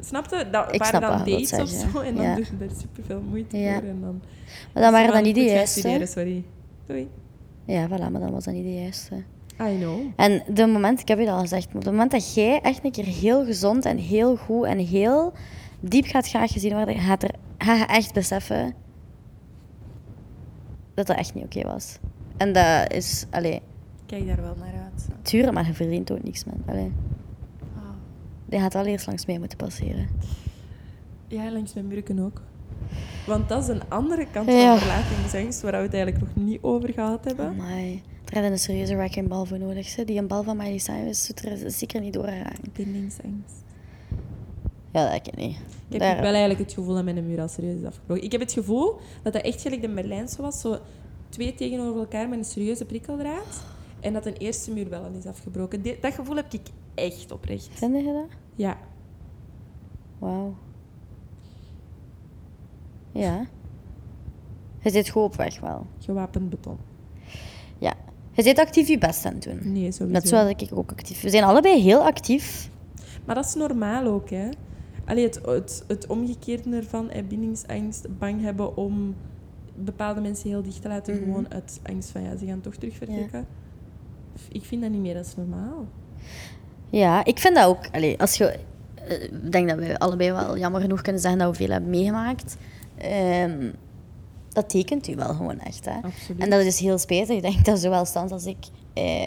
Snapte? 0.00 0.48
Dat 0.50 0.74
Ik 0.74 0.82
waren 0.82 1.00
dan 1.00 1.18
dates 1.18 1.52
of 1.52 1.68
zo. 1.68 1.98
En 2.00 2.14
dan 2.14 2.24
Ja. 2.24 2.34
doe 2.34 2.44
je 2.44 2.56
daar 2.66 2.76
superveel 2.80 3.20
moeite 3.28 3.56
Ja. 3.58 3.74
voor. 3.78 3.88
En 3.88 4.00
dan, 4.00 4.20
Maar 4.74 4.82
dan 4.82 4.92
waren 4.92 5.12
dat 5.12 5.22
niet 5.22 5.34
de 5.34 5.40
juiste. 5.44 5.78
studeren, 5.78 6.08
sorry. 6.08 6.44
Doei. 6.86 7.08
Ja, 7.64 7.86
voilà, 7.86 8.10
maar 8.10 8.20
dan 8.20 8.30
was 8.30 8.44
dat 8.44 8.54
niet 8.54 8.64
de 8.64 8.74
juiste. 8.74 9.22
I 9.60 9.76
know. 9.78 10.00
En 10.16 10.42
de 10.48 10.66
moment, 10.66 11.00
ik 11.00 11.08
heb 11.08 11.18
je 11.18 11.24
dat 11.24 11.34
al 11.34 11.40
gezegd, 11.40 11.66
maar 11.66 11.76
op 11.76 11.82
het 11.82 11.92
moment 11.92 12.10
dat 12.10 12.34
jij 12.34 12.60
echt 12.60 12.84
een 12.84 12.90
keer 12.90 13.04
heel 13.04 13.44
gezond 13.44 13.84
en 13.84 13.96
heel 13.96 14.36
goed 14.36 14.64
en 14.64 14.78
heel 14.78 15.32
diep 15.80 16.04
gaat 16.04 16.28
graag 16.28 16.52
gezien 16.52 16.72
worden, 16.74 16.98
gaat, 16.98 17.22
er, 17.22 17.34
je 17.58 17.84
echt 17.86 18.14
beseffen 18.14 18.74
dat 20.94 21.06
dat 21.06 21.16
echt 21.16 21.34
niet 21.34 21.44
oké 21.44 21.62
was. 21.62 21.98
En 22.36 22.52
dat 22.52 22.92
is, 22.92 23.26
allee, 23.30 23.62
Kijk 24.06 24.26
daar 24.26 24.42
wel 24.42 24.56
naar 24.58 24.82
uit. 24.82 25.06
tuurlijk, 25.22 25.52
maar 25.52 25.66
je 25.66 25.74
verdient 25.74 26.12
ook 26.12 26.22
niks, 26.22 26.44
man. 26.44 26.62
Allee, 26.66 26.92
die 28.46 28.60
gaat 28.60 28.74
al 28.74 28.84
eerst 28.84 29.06
langs 29.06 29.26
mij 29.26 29.38
moeten 29.38 29.58
passeren. 29.58 30.08
Ja, 31.26 31.50
langs 31.50 31.74
mijn 31.74 31.86
murken 31.86 32.18
ook. 32.18 32.42
Want 33.26 33.48
dat 33.48 33.62
is 33.62 33.68
een 33.68 33.82
andere 33.88 34.26
kant 34.32 34.48
Ja. 34.50 34.76
van 34.76 34.88
verlatingsangst, 34.88 35.60
waar 35.62 35.72
we 35.72 35.78
het 35.78 35.94
eigenlijk 35.94 36.24
nog 36.34 36.44
niet 36.46 36.58
over 36.62 36.92
gehad 36.92 37.24
hebben. 37.24 37.46
Amai. 37.46 38.02
Er 38.32 38.42
had 38.42 38.50
een 38.50 38.58
serieuze 38.58 38.96
wrecking 38.96 39.28
bal 39.28 39.44
voor 39.44 39.58
nodig. 39.58 39.86
Ze. 39.88 40.04
Die 40.04 40.18
een 40.18 40.26
bal 40.26 40.42
van 40.42 40.56
Miley 40.56 40.78
Cyrus 40.78 41.26
doet 41.26 41.44
er 41.44 41.70
zeker 41.70 42.00
niet 42.00 42.12
doorgeraken. 42.12 42.72
Bindingsangst. 42.72 43.54
Ja, 44.92 45.10
dat 45.12 45.22
ken 45.22 45.32
ik 45.32 45.38
niet. 45.38 45.56
Ik 45.56 45.92
heb 45.92 46.00
Daar- 46.00 46.16
wel 46.16 46.24
eigenlijk 46.32 46.58
het 46.60 46.72
gevoel 46.72 46.94
dat 46.94 47.04
mijn 47.04 47.26
muur 47.26 47.40
al 47.40 47.48
serieus 47.48 47.80
is 47.80 47.84
afgebroken. 47.86 48.24
Ik 48.24 48.32
heb 48.32 48.40
het 48.40 48.52
gevoel 48.52 48.96
dat 49.22 49.32
dat 49.32 49.42
echt 49.42 49.60
gelijk 49.62 49.80
de 49.80 49.88
Berlijnse 49.88 50.42
was. 50.42 50.60
Zo 50.60 50.78
twee 51.28 51.54
tegenover 51.54 52.00
elkaar 52.00 52.28
met 52.28 52.38
een 52.38 52.44
serieuze 52.44 52.84
prikkeldraad. 52.84 53.62
En 54.00 54.12
dat 54.12 54.26
een 54.26 54.36
eerste 54.36 54.70
muur 54.70 54.88
wel 54.88 55.02
al 55.02 55.10
is 55.18 55.26
afgebroken. 55.26 55.82
Dat 56.00 56.14
gevoel 56.14 56.36
heb 56.36 56.52
ik 56.52 56.66
echt 56.94 57.32
oprecht. 57.32 57.68
Vind 57.72 57.96
je 57.96 58.04
dat? 58.04 58.36
Ja. 58.56 58.78
Wauw. 60.18 60.54
Ja. 63.18 63.46
Je 64.80 64.90
zit 64.90 65.08
goed 65.08 65.22
op 65.22 65.34
weg 65.36 65.60
wel. 65.60 65.86
Gewapend 65.98 66.50
beton. 66.50 66.76
Ja. 67.78 67.94
Je 68.32 68.42
zit 68.42 68.58
actief 68.58 68.88
je 68.88 68.98
best 68.98 69.24
aan 69.24 69.34
het 69.34 69.42
doen. 69.42 69.58
Nee, 69.72 69.92
sowieso. 69.92 70.06
Net 70.06 70.28
zoals 70.28 70.50
ik 70.50 70.68
ook 70.74 70.90
actief. 70.90 71.20
We 71.22 71.30
zijn 71.30 71.44
allebei 71.44 71.80
heel 71.82 72.00
actief. 72.04 72.70
Maar 73.24 73.34
dat 73.34 73.44
is 73.44 73.54
normaal 73.54 74.04
ook, 74.06 74.30
hè. 74.30 74.48
Allee, 75.04 75.24
het, 75.24 75.40
het, 75.44 75.84
het 75.86 76.06
omgekeerde 76.06 76.76
ervan, 76.76 77.10
bindingsangst, 77.28 78.18
bang 78.18 78.42
hebben 78.42 78.76
om 78.76 79.14
bepaalde 79.74 80.20
mensen 80.20 80.48
heel 80.48 80.62
dicht 80.62 80.82
te 80.82 80.88
laten, 80.88 81.14
Mhm. 81.14 81.24
gewoon 81.24 81.52
uit 81.52 81.80
angst 81.82 82.10
van, 82.10 82.22
ja, 82.22 82.36
ze 82.36 82.46
gaan 82.46 82.60
toch 82.60 82.74
terug 82.74 82.96
vertrekken. 82.96 83.46
Ik 84.48 84.64
vind 84.64 84.82
dat 84.82 84.90
niet 84.90 85.00
meer, 85.00 85.14
dat 85.14 85.26
is 85.26 85.36
normaal. 85.36 85.86
Ja, 86.90 87.24
ik 87.24 87.38
vind 87.38 87.54
dat 87.54 87.66
ook. 87.66 87.88
Allee, 87.92 88.20
als 88.20 88.34
je, 88.36 88.58
eh, 88.94 89.22
ik 89.22 89.52
denk 89.52 89.68
dat 89.68 89.78
we 89.78 89.98
allebei 89.98 90.32
wel 90.32 90.58
jammer 90.58 90.80
genoeg 90.80 91.02
kunnen 91.02 91.20
zeggen 91.20 91.40
dat 91.40 91.50
we 91.50 91.56
veel 91.56 91.70
hebben 91.72 91.90
meegemaakt. 91.90 92.56
Ehm, 93.00 93.70
dat 94.48 94.70
tekent 94.70 95.08
u 95.08 95.14
wel 95.14 95.34
gewoon 95.34 95.60
echt. 95.60 95.84
Hè? 95.84 96.00
Absoluut. 96.02 96.42
En 96.42 96.50
dat 96.50 96.60
is 96.60 96.80
heel 96.80 96.98
spijtig. 96.98 97.36
Ik 97.36 97.42
denk 97.42 97.64
dat 97.64 97.78
zowel 97.78 98.04
Stans 98.04 98.30
als 98.30 98.46
ik 98.46 98.56
eh, 98.92 99.24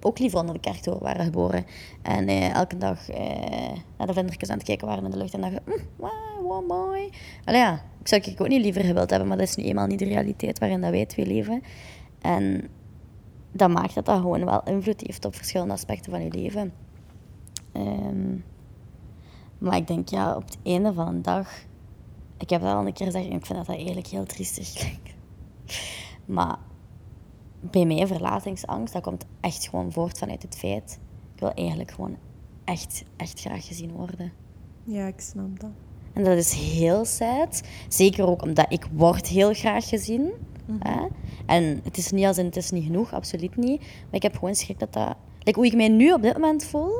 ook 0.00 0.18
liever 0.18 0.38
onder 0.38 0.54
de 0.54 0.60
kerktoren 0.60 1.02
waren 1.02 1.24
geboren. 1.24 1.64
En 2.02 2.28
eh, 2.28 2.54
elke 2.54 2.76
dag 2.76 3.08
eh, 3.08 3.72
naar 3.98 4.06
de 4.06 4.12
vlindertjes 4.12 4.50
aan 4.50 4.56
het 4.56 4.66
kijken 4.66 4.86
waren 4.86 5.04
in 5.04 5.10
de 5.10 5.16
lucht. 5.16 5.34
En 5.34 5.40
dachten, 5.40 5.62
mm, 5.66 5.74
wow, 5.96 6.10
wow, 6.42 6.68
mooi. 6.68 7.10
Allee, 7.44 7.60
ja, 7.60 7.72
ik 8.00 8.08
zou 8.08 8.22
ik 8.24 8.40
ook 8.40 8.48
niet 8.48 8.62
liever 8.62 8.84
gewild 8.84 9.10
hebben, 9.10 9.28
maar 9.28 9.38
dat 9.38 9.48
is 9.48 9.56
nu 9.56 9.64
eenmaal 9.64 9.86
niet 9.86 9.98
de 9.98 10.04
realiteit 10.04 10.58
waarin 10.58 10.80
dat 10.80 10.90
wij 10.90 11.06
twee 11.06 11.26
leven. 11.26 11.62
En 12.20 12.68
dat 13.52 13.70
maakt 13.70 13.94
dat 13.94 14.04
dat 14.04 14.20
gewoon 14.20 14.44
wel 14.44 14.62
invloed 14.62 15.00
heeft 15.06 15.24
op 15.24 15.34
verschillende 15.34 15.72
aspecten 15.72 16.10
van 16.10 16.24
je 16.24 16.30
leven. 16.30 16.72
Ehm, 17.72 18.36
maar 19.58 19.76
ik 19.76 19.86
denk, 19.86 20.08
ja, 20.08 20.36
op 20.36 20.44
het 20.44 20.58
einde 20.62 20.92
van 20.92 21.06
een 21.06 21.22
dag... 21.22 21.48
Ik 22.44 22.50
heb 22.50 22.62
dat 22.62 22.74
al 22.74 22.86
een 22.86 22.92
keer 22.92 23.06
gezegd 23.06 23.24
en 23.24 23.32
ik 23.32 23.46
vind 23.46 23.58
dat 23.58 23.66
dat 23.66 23.76
eigenlijk 23.76 24.06
heel 24.06 24.24
triestig 24.24 24.72
klinkt. 24.72 25.14
Maar 26.24 26.58
bij 27.60 27.84
mij, 27.84 28.06
verlatingsangst, 28.06 28.92
dat 28.92 29.02
komt 29.02 29.24
echt 29.40 29.68
gewoon 29.68 29.92
voort 29.92 30.18
vanuit 30.18 30.42
het 30.42 30.56
feit... 30.56 30.98
Ik 31.34 31.40
wil 31.40 31.52
eigenlijk 31.52 31.90
gewoon 31.90 32.16
echt, 32.64 33.04
echt 33.16 33.40
graag 33.40 33.66
gezien 33.66 33.92
worden. 33.92 34.32
Ja, 34.84 35.06
ik 35.06 35.20
snap 35.20 35.60
dat. 35.60 35.70
En 36.12 36.24
dat 36.24 36.36
is 36.36 36.52
heel 36.52 37.04
sad. 37.04 37.62
Zeker 37.88 38.26
ook 38.26 38.42
omdat 38.42 38.66
ik 38.68 38.86
word 38.92 39.26
heel 39.26 39.54
graag 39.54 39.88
gezien. 39.88 40.32
Hè? 40.78 41.06
En 41.46 41.80
het 41.84 41.96
is 41.96 42.10
niet 42.10 42.24
als 42.24 42.38
in 42.38 42.44
het 42.44 42.56
is 42.56 42.70
niet 42.70 42.84
genoeg, 42.84 43.12
absoluut 43.12 43.56
niet. 43.56 43.80
Maar 43.80 44.14
ik 44.14 44.22
heb 44.22 44.34
gewoon 44.34 44.54
schrik 44.54 44.78
dat 44.78 44.92
dat... 44.92 45.16
Like, 45.38 45.58
hoe 45.58 45.68
ik 45.68 45.74
mij 45.74 45.88
nu 45.88 46.12
op 46.12 46.22
dit 46.22 46.32
moment 46.32 46.64
voel... 46.64 46.92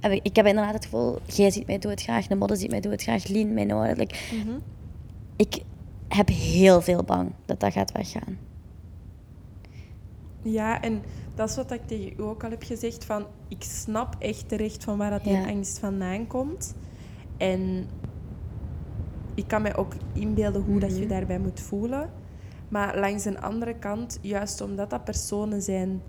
Heb 0.00 0.12
ik, 0.12 0.20
ik 0.22 0.36
heb 0.36 0.46
inderdaad 0.46 0.74
het 0.74 0.84
gevoel... 0.84 1.18
Jij 1.24 1.50
ziet 1.50 1.66
mij 1.66 1.78
doodgraag, 1.78 2.26
de 2.26 2.34
modder 2.34 2.56
ziet 2.56 2.70
mij 2.70 2.80
doodgraag, 2.80 3.26
Lien 3.28 3.54
mij 3.54 3.64
nooit. 3.64 3.96
Like, 3.96 4.14
Ik 5.36 5.62
heb 6.08 6.28
heel 6.28 6.80
veel 6.82 7.02
bang 7.02 7.32
dat 7.44 7.60
dat 7.60 7.72
gaat 7.72 7.92
weggaan. 7.92 8.38
Ja, 10.42 10.80
en 10.82 11.02
dat 11.34 11.48
is 11.50 11.56
wat 11.56 11.72
ik 11.72 11.86
tegen 11.86 12.12
u 12.18 12.22
ook 12.22 12.44
al 12.44 12.50
heb 12.50 12.62
gezegd. 12.62 13.04
Van, 13.04 13.24
ik 13.48 13.62
snap 13.62 14.16
echt 14.18 14.48
terecht 14.48 14.84
van 14.84 14.98
waar 14.98 15.10
dat 15.10 15.24
die 15.24 15.32
Ja. 15.32 15.46
angst 15.46 15.78
vandaan 15.78 16.26
komt. 16.26 16.74
En 17.36 17.86
ik 19.34 19.44
kan 19.48 19.62
mij 19.62 19.76
ook 19.76 19.92
inbeelden 20.12 20.62
hoe 20.62 20.80
dat 20.80 20.90
je 20.94 21.00
Mhm. 21.00 21.08
daarbij 21.08 21.38
moet 21.38 21.60
voelen. 21.60 22.10
Maar 22.68 22.98
langs 22.98 23.24
een 23.24 23.40
andere 23.40 23.74
kant, 23.74 24.18
juist 24.22 24.60
omdat 24.60 24.90
dat 24.90 25.04
personen 25.04 25.62
zijn 25.62 26.00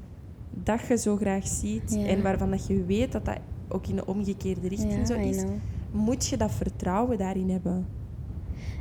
dat 0.50 0.88
je 0.88 0.98
zo 0.98 1.16
graag 1.16 1.48
ziet 1.48 1.96
Ja. 2.00 2.06
en 2.06 2.22
waarvan 2.22 2.50
dat 2.52 2.68
je 2.68 2.86
weet 2.86 3.12
dat 3.12 3.26
dat 3.26 3.38
ook 3.70 3.88
in 3.88 3.96
de 3.96 4.06
omgekeerde 4.06 4.68
richting 4.68 4.92
Ja, 4.94 5.06
zo 5.06 5.14
is, 5.14 5.44
moet 5.92 6.28
je 6.28 6.38
dat 6.38 6.52
vertrouwen 6.52 7.18
daarin 7.18 7.50
hebben. 7.50 7.88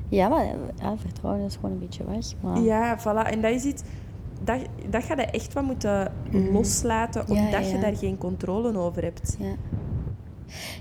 Ja, 0.09 0.29
maar 0.29 0.45
ja, 0.81 0.97
vertrouwen 0.97 1.45
is 1.45 1.55
gewoon 1.55 1.71
een 1.71 1.79
beetje 1.79 2.05
weg. 2.05 2.27
Maar... 2.41 2.61
Ja, 2.61 2.99
voilà. 3.01 3.31
En 3.31 3.41
dat 3.41 3.51
is 3.53 3.65
iets... 3.65 3.83
Dat, 4.45 4.61
dat 4.91 5.05
ga 5.05 5.15
je 5.17 5.23
echt 5.23 5.53
wat 5.53 5.65
moeten 5.65 6.13
Mhm. 6.31 6.53
loslaten, 6.53 7.21
omdat 7.29 7.51
ja, 7.51 7.59
je 7.59 7.79
daar 7.79 7.97
geen 7.97 8.19
controle 8.19 8.79
over 8.79 9.03
hebt. 9.03 9.37
Ja, 9.41 9.55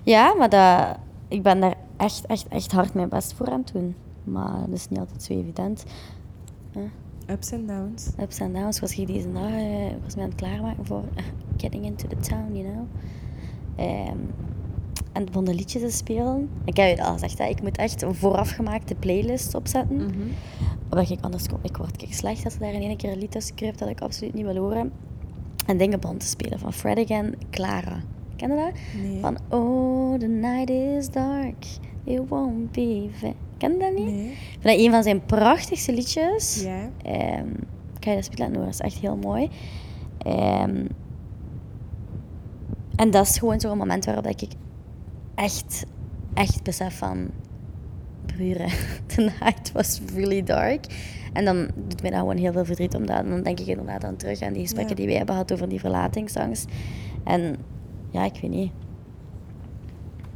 ja 0.03 0.33
maar 0.33 0.49
dat, 0.49 0.97
ik 1.27 1.43
ben 1.43 1.59
daar 1.59 1.75
echt, 1.97 2.25
echt, 2.25 2.47
echt 2.47 2.71
hard 2.71 2.93
mijn 2.93 3.09
best 3.09 3.33
voor 3.33 3.47
aan 3.49 3.59
het 3.59 3.73
doen. 3.73 3.95
Maar 4.23 4.59
dat 4.59 4.75
is 4.77 4.89
niet 4.89 4.99
altijd 4.99 5.23
zo 5.23 5.33
evident. 5.33 5.85
Ups 7.29 7.51
en 7.51 7.67
downs. 7.67 8.09
Ups 8.19 8.39
en 8.39 8.53
downs 8.53 8.79
was 8.79 8.97
ik 8.97 9.07
deze 9.07 9.31
dag 9.31 9.49
eh, 9.49 9.93
was 10.03 10.15
mij 10.15 10.23
aan 10.23 10.29
het 10.29 10.39
klaarmaken 10.39 10.85
voor 10.85 11.03
getting 11.57 11.85
into 11.85 12.07
the 12.07 12.15
town, 12.17 12.55
you 12.55 12.63
know. 12.71 12.85
Ehm, 13.77 14.17
en 15.13 15.27
van 15.31 15.45
de 15.45 15.53
liedjes 15.53 15.81
te 15.81 15.89
spelen. 15.91 16.49
Ik 16.65 16.77
heb 16.77 16.97
je 16.97 17.03
al 17.03 17.13
gezegd, 17.13 17.37
hè, 17.37 17.45
ik 17.45 17.61
moet 17.61 17.77
echt 17.77 18.01
een 18.01 18.15
voorafgemaakte 18.15 18.95
playlist 18.95 19.55
opzetten. 19.55 19.95
Mhm. 19.95 20.27
Omdat 20.89 21.09
ik 21.09 21.21
anders 21.21 21.47
kom, 21.47 21.59
ik 21.61 21.77
word 21.77 21.97
kijk, 21.97 22.13
slecht 22.13 22.45
als 22.45 22.53
er 22.53 22.59
daar 22.59 22.73
in 22.73 22.81
één 22.81 22.97
keer 22.97 23.11
een 23.11 23.17
lied 23.17 23.31
tussen 23.31 23.55
kruipt 23.55 23.79
dat 23.79 23.89
ik 23.89 24.01
absoluut 24.01 24.33
niet 24.33 24.45
wil 24.45 24.55
horen. 24.55 24.91
En 25.65 25.77
dingen 25.77 25.99
begon 25.99 26.17
te 26.17 26.25
spelen 26.25 26.59
van 26.59 26.73
Fred 26.73 26.97
Again, 26.97 27.35
Clara. 27.49 28.01
Ken 28.35 28.49
je 28.49 28.55
dat? 28.55 29.01
Nee. 29.03 29.19
Van 29.21 29.37
Oh, 29.49 30.19
the 30.19 30.27
night 30.27 30.69
is 30.69 31.09
dark, 31.09 31.65
it 32.03 32.21
won't 32.27 32.71
be 32.71 33.09
fair. 33.13 33.33
Ken 33.57 33.71
je 33.71 33.77
dat 33.77 33.93
niet? 33.95 34.05
Nee. 34.05 34.25
Ik 34.31 34.37
vind 34.51 34.63
dat 34.63 34.77
een 34.77 34.91
van 34.91 35.03
zijn 35.03 35.25
prachtigste 35.25 35.93
liedjes. 35.93 36.63
Ja. 36.63 36.89
Ehm, 37.03 37.47
ik 37.97 38.03
ga 38.03 38.09
je 38.09 38.15
dat 38.15 38.25
spelen 38.25 38.47
laten 38.47 38.55
horen, 38.55 38.65
dat 38.65 38.73
is 38.73 38.79
echt 38.79 38.97
heel 38.99 39.15
mooi. 39.15 39.49
Ehm, 40.17 40.85
en 42.97 43.11
dat 43.11 43.25
is 43.27 43.37
gewoon 43.37 43.59
zo'n 43.59 43.77
moment 43.77 44.05
waarop 44.05 44.23
dat 44.23 44.41
ik 44.41 44.51
echt, 45.35 45.85
echt 46.33 46.63
besef 46.63 46.97
van... 46.97 47.29
Buren, 48.37 48.69
the 49.05 49.21
night 49.39 49.71
was 49.71 50.01
really 50.13 50.43
dark. 50.43 50.85
En 51.33 51.45
dan 51.45 51.67
doet 51.87 52.01
mij 52.01 52.11
dat 52.11 52.19
gewoon 52.19 52.37
heel 52.37 52.51
veel 52.51 52.65
verdriet, 52.65 52.95
omdat 52.95 53.25
dan 53.27 53.43
denk 53.43 53.59
ik 53.59 53.67
inderdaad 53.67 54.03
aan 54.03 54.15
terug 54.15 54.41
aan 54.41 54.53
die 54.53 54.61
gesprekken 54.61 54.89
Ja. 54.89 54.95
die 54.95 55.05
wij 55.07 55.15
hebben 55.15 55.35
gehad 55.35 55.53
over 55.53 55.69
die 55.69 55.79
verlatingsangst. 55.79 56.65
En 57.23 57.55
ja, 58.11 58.23
ik 58.25 58.39
weet 58.41 58.51
niet. 58.51 58.71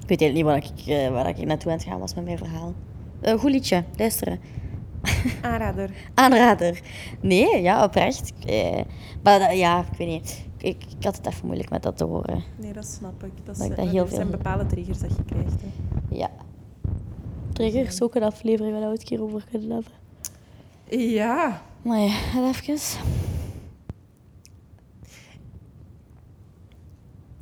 Ik 0.01 0.07
weet 0.07 0.21
eigenlijk 0.21 0.33
niet 0.33 0.43
waar 0.43 0.95
ik, 0.97 1.05
eh, 1.05 1.11
waar 1.11 1.27
ik 1.29 1.45
naartoe 1.45 1.71
aan 1.71 1.77
het 1.77 1.87
gaan 1.87 1.99
was 1.99 2.13
met 2.15 2.23
mijn 2.23 2.37
verhaal. 2.37 2.73
Een 3.21 3.39
goed 3.39 3.51
liedje, 3.51 3.83
luisteren. 3.97 4.39
Aanrader. 5.41 5.89
Aanrader. 6.13 6.79
Nee, 7.21 7.61
ja, 7.61 7.83
oprecht. 7.83 8.33
Eh, 8.45 8.81
maar 9.23 9.55
ja, 9.55 9.79
ik 9.91 9.97
weet 9.97 10.07
niet. 10.07 10.45
Ik, 10.61 10.83
ik 10.97 11.03
had 11.03 11.17
het 11.17 11.25
even 11.27 11.45
moeilijk 11.45 11.69
met 11.69 11.83
dat 11.83 11.97
te 11.97 12.03
horen. 12.05 12.43
Nee, 12.57 12.73
dat 12.73 12.85
snap 12.85 13.23
ik. 13.23 13.31
Dat, 13.45 13.57
Dat 13.57 13.69
is, 13.69 13.75
dat 13.75 13.87
heel 13.87 14.07
zijn 14.07 14.29
bepaalde 14.29 14.65
triggers 14.65 14.99
dat 14.99 15.15
je 15.15 15.23
krijgt. 15.25 15.61
Hè. 15.61 15.67
Ja. 16.15 16.29
Triggers, 17.53 18.01
ook 18.01 18.15
een 18.15 18.23
aflevering 18.23 18.73
waar 18.79 18.85
we 18.87 18.93
het 18.93 19.03
keer 19.03 19.21
over 19.21 19.43
kunnen 19.51 19.69
hebben. 19.71 19.91
Ja. 21.09 21.61
Maar 21.81 21.99
ja, 21.99 22.13
even. 22.35 22.77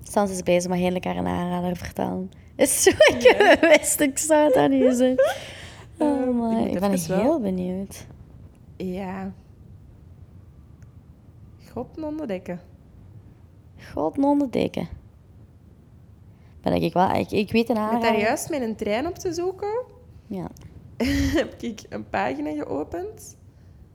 Sans 0.04 0.32
is 0.32 0.44
bezig, 0.44 0.70
maar 0.70 0.78
heerlijk 0.78 1.06
haar 1.06 1.16
een 1.18 1.28
aanrader 1.28 1.76
vertellen. 1.76 2.32
Is 2.56 2.84
zo, 2.84 2.90
ik 3.14 3.58
wist, 3.62 4.00
ik 4.00 4.18
zou 4.18 4.46
het 4.46 4.56
aan 4.56 4.70
niet 4.70 4.96
zeggen. 4.96 5.18
Oh 6.02 6.26
ik 6.28 6.34
my, 6.34 6.66
ik 6.74 6.80
ben 6.80 6.92
even 6.92 7.10
wel- 7.10 7.20
heel 7.20 7.40
benieuwd. 7.40 8.06
Ja. 8.78 9.32
God 11.72 12.04
onderdekken. 12.04 12.60
God, 13.94 14.18
non 14.18 14.48
de. 14.50 14.88
Ben 16.62 16.74
ik 16.74 16.94
wel, 16.94 17.12
ik, 17.12 17.32
ik 17.32 17.52
weet 17.52 17.70
een 17.70 17.76
daar 17.76 18.20
juist 18.20 18.50
met 18.50 18.62
een 18.62 18.76
trein 18.76 19.08
op 19.08 19.16
te 19.16 19.34
zoeken, 19.34 19.84
Ja, 20.28 20.48
heb 21.40 21.62
ik 21.62 21.82
een 21.90 22.10
pagina 22.10 22.52
geopend. 22.52 23.38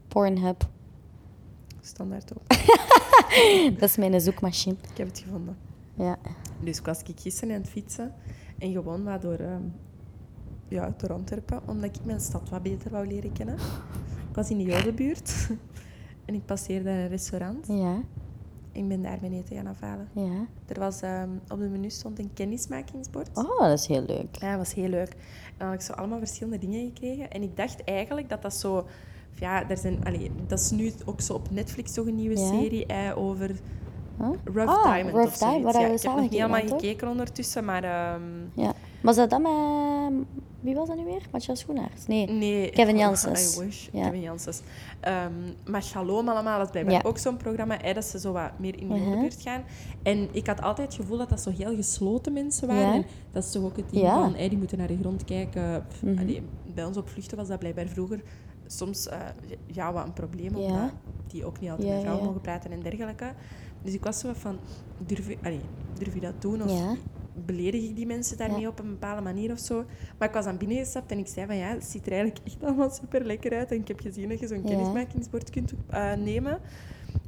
Pornhub. 0.09 0.68
Standaard 1.80 2.32
op. 2.32 2.43
Dat 3.78 3.89
is 3.89 3.97
mijn 3.97 4.20
zoekmachine. 4.20 4.76
Ik 4.91 4.97
heb 4.97 5.07
het 5.07 5.18
gevonden. 5.18 5.57
Ja. 5.95 6.18
Dus 6.61 6.78
ik 6.78 6.85
was 6.85 7.03
ik 7.03 7.20
gisteren 7.20 7.55
aan 7.55 7.61
het 7.61 7.70
fietsen 7.70 8.14
en 8.59 8.72
gewoon 8.72 9.05
wat 9.05 9.22
door, 9.22 9.39
ehm, 9.39 9.62
ja, 10.68 10.95
door 10.97 11.12
Antwerpen, 11.12 11.61
omdat 11.66 11.97
ik 11.97 12.05
mijn 12.05 12.20
stad 12.20 12.49
wat 12.49 12.62
beter 12.62 12.91
wou 12.91 13.07
leren 13.07 13.32
kennen. 13.32 13.55
Ik 14.28 14.35
was 14.35 14.51
in 14.51 14.59
de 14.59 14.64
Jodenbuurt 14.64 15.49
en 16.26 16.35
ik 16.35 16.45
passeerde 16.45 16.91
een 16.91 17.09
restaurant 17.09 17.66
Ja, 17.66 18.01
ik 18.75 18.89
ben 18.89 19.03
daar 19.03 19.18
mijn 19.20 19.33
eten 19.33 19.57
gaan 19.57 19.66
afhalen. 19.66 20.09
ja. 20.12 20.47
Er 20.66 20.79
was, 20.81 21.01
ehm, 21.01 21.29
op 21.49 21.59
de 21.59 21.68
menu 21.68 21.91
stond 21.91 22.18
een 22.18 22.31
kennismakingsbord. 22.35 23.29
Oh, 23.35 23.59
dat 23.61 23.79
is 23.79 23.87
heel 23.87 24.05
leuk. 24.07 24.37
Ja, 24.41 24.49
dat 24.51 24.59
was 24.59 24.75
heel 24.75 24.89
leuk. 24.89 25.09
En 25.11 25.55
dan 25.59 25.66
had 25.68 25.77
ik 25.77 25.83
zo 25.83 25.93
allemaal 25.93 26.18
verschillende 26.18 26.59
dingen 26.59 26.85
gekregen. 26.85 27.31
En 27.31 27.43
ik 27.43 27.57
dacht 27.57 27.85
eigenlijk 27.85 28.29
dat 28.29 28.43
dat 28.43 28.55
zo... 28.55 28.87
Ja, 29.39 29.68
er 29.68 29.77
zijn, 29.77 30.05
allee, 30.05 30.31
dat 30.47 30.61
is 30.61 30.70
nu 30.70 30.93
ook 31.05 31.20
zo 31.20 31.33
op 31.35 31.51
Netflix 31.51 31.93
toch 31.93 32.07
een 32.07 32.14
nieuwe 32.16 32.39
Ja. 32.39 32.49
serie 32.49 32.85
hè, 32.87 33.16
over 33.16 33.51
Huh? 34.18 34.29
Rough 34.45 34.68
Ah, 34.72 34.93
Diamond 34.95 35.14
Rough 35.14 35.29
of 35.33 35.39
Diamond, 35.39 35.75
Ja, 35.75 35.87
ik 35.87 36.03
heb 36.03 36.14
nog 36.16 36.31
niet 36.31 36.41
allemaal 36.41 36.61
toch? 36.61 36.81
gekeken 36.81 37.09
ondertussen, 37.09 37.64
maar... 37.64 37.85
ehm, 37.85 38.22
Ja. 38.55 38.72
Was 39.05 39.17
dat 39.17 39.31
dan 39.31 39.43
met... 39.43 40.27
Wie 40.61 40.75
was 40.75 40.89
dat 40.89 40.97
nu 40.97 41.05
weer? 41.05 41.23
Matthias 41.33 41.59
Schoenaerts? 41.59 42.07
Nee. 42.07 42.27
Nee. 42.31 42.71
Kevin 42.71 42.97
Janssens. 43.03 43.57
I 43.57 43.61
wish. 43.65 43.89
Ja. 43.93 44.05
Kevin 44.05 44.21
Janssens. 44.21 44.61
Ehm, 45.01 45.33
maar 45.67 45.83
Shalom 45.83 46.29
allemaal, 46.29 46.57
dat 46.57 46.65
is 46.67 46.71
blijkbaar 46.71 46.95
Ja. 46.95 47.03
ook 47.05 47.19
zo'n 47.19 47.37
programma, 47.37 47.77
hè, 47.81 47.93
dat 47.93 48.05
ze 48.05 48.19
zo 48.19 48.33
wat 48.33 48.59
meer 48.59 48.79
in 48.81 48.89
de 48.89 48.95
modebuurt 48.95 49.43
gaan. 49.43 49.63
En 50.03 50.29
ik 50.33 50.47
had 50.47 50.61
altijd 50.63 50.87
het 50.93 50.97
gevoel 51.01 51.19
dat 51.19 51.29
dat 51.29 51.41
zo 51.41 51.51
heel 51.51 51.75
gesloten 51.77 52.33
mensen 52.33 52.67
waren. 52.69 52.87
Ja. 52.87 52.95
En 52.95 53.05
dat 53.33 53.45
is 53.45 53.51
toch 53.51 53.63
ook 53.65 53.77
het 53.77 53.91
ding 53.91 54.03
Ja. 54.03 54.15
van, 54.21 54.35
hè, 54.35 54.49
die 54.49 54.59
moeten 54.59 54.79
naar 54.79 54.87
de 54.89 54.99
grond 55.01 55.25
kijken. 55.25 55.85
Pff, 55.89 56.03
Mhm. 56.03 56.19
allee, 56.19 56.43
bij 56.75 56.85
ons 56.85 56.97
op 56.97 57.09
vluchten 57.09 57.37
was 57.37 57.49
dat 57.49 57.59
blijkbaar 57.59 57.87
vroeger 57.87 58.23
soms 58.67 59.09
eh, 59.09 59.19
ja, 59.67 59.93
wat 59.93 60.07
een 60.07 60.13
probleem, 60.13 60.55
omdat 60.57 60.91
die 61.27 61.45
ook 61.45 61.61
niet 61.61 61.71
altijd 61.71 61.89
met 61.89 62.01
vrouwen 62.01 62.25
mogen 62.25 62.41
praten 62.41 62.71
en 62.73 62.81
dergelijke. 62.83 63.33
Dus 63.83 63.95
ik 63.95 64.05
was 64.05 64.19
zo 64.19 64.31
van, 64.35 64.59
durf 65.07 65.29
je, 65.29 65.37
allee, 65.43 65.61
durf 65.99 66.15
je 66.15 66.21
dat 66.21 66.43
doen? 66.43 66.63
Of 66.63 66.71
Ja. 66.79 66.95
Beledig 67.47 67.82
ik 67.82 67.97
die 67.97 68.07
mensen 68.07 68.37
daarmee 68.37 68.61
Ja. 68.61 68.68
op 68.68 68.78
een 68.78 68.89
bepaalde 68.91 69.22
manier 69.22 69.53
of 69.53 69.59
zo? 69.59 69.85
Maar 70.18 70.28
ik 70.28 70.35
was 70.35 70.45
dan 70.45 70.57
binnengestapt 70.57 71.11
en 71.11 71.18
ik 71.18 71.26
zei 71.26 71.47
van 71.47 71.57
ja, 71.57 71.66
het 71.68 71.85
ziet 71.85 72.07
er 72.07 72.12
eigenlijk 72.12 72.47
echt 72.47 72.64
allemaal 72.64 72.91
super 72.91 73.24
lekker 73.24 73.53
uit. 73.59 73.70
En 73.70 73.76
ik 73.80 73.89
heb 73.89 74.01
gezien 74.01 74.28
dat 74.28 74.41
je 74.41 74.47
zo'n 74.47 74.62
Ja. 74.62 74.68
kennismakingsbord 74.68 75.51
kunt 75.51 75.72
eh, 75.91 76.12
nemen. 76.14 76.59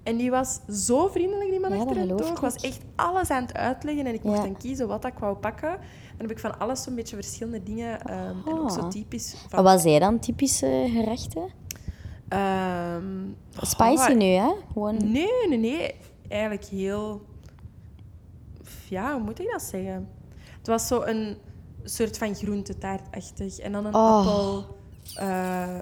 En 0.02 0.16
die 0.16 0.30
was 0.30 0.61
zo 0.70 1.09
vriendelijk, 1.09 1.50
die 1.50 1.61
man 1.61 1.70
Ja, 1.72 1.76
achter 1.78 1.96
het 1.96 2.09
toog. 2.18 2.40
was 2.40 2.54
echt 2.54 2.80
alles 2.96 3.30
aan 3.30 3.42
het 3.42 3.54
uitleggen 3.54 4.07
en 4.07 4.14
ik 4.14 4.22
mocht 4.22 4.42
dan 4.42 4.57
kiezen 4.57 4.88
wat 4.88 5.04
ik 5.04 5.18
wou 5.18 5.36
pakken. 5.36 5.70
Dan 5.70 6.26
heb 6.26 6.30
ik 6.30 6.38
van 6.38 6.59
alles 6.59 6.82
zo'n 6.82 6.94
beetje 6.94 7.16
verschillende 7.16 7.62
dingen. 7.62 8.00
ehm, 8.00 8.36
En 8.48 8.59
ook 8.59 8.70
zo 8.70 8.80
Ah. 8.80 8.88
typisch. 8.88 9.32
Wat 9.32 9.50
Van, 9.50 9.64
was 9.64 9.82
zij 9.82 9.98
dan 9.98 10.18
typische 10.18 10.88
gerechten? 10.92 11.48
ehm, 12.28 13.04
Spicy 13.61 14.11
oh, 14.11 14.16
nu, 14.16 14.24
hè? 14.24 14.50
Gewoon... 14.72 14.96
Nee, 15.12 15.28
nee, 15.48 15.59
nee. 15.59 15.94
Eigenlijk 16.28 16.64
heel... 16.64 17.20
Ja, 18.89 19.12
hoe 19.14 19.22
moet 19.22 19.41
ik 19.41 19.49
dat 19.53 19.62
zeggen? 19.62 20.09
Het 20.59 20.66
was 20.66 20.87
zo 20.87 21.03
een 21.03 21.37
soort 21.84 22.18
van 22.18 22.34
groentetaartachtig. 22.34 23.59
En 23.59 23.72
dan 23.72 23.84
een 23.87 23.95
Oh. 23.95 24.16
appel... 24.18 24.76
eh, 25.16 25.78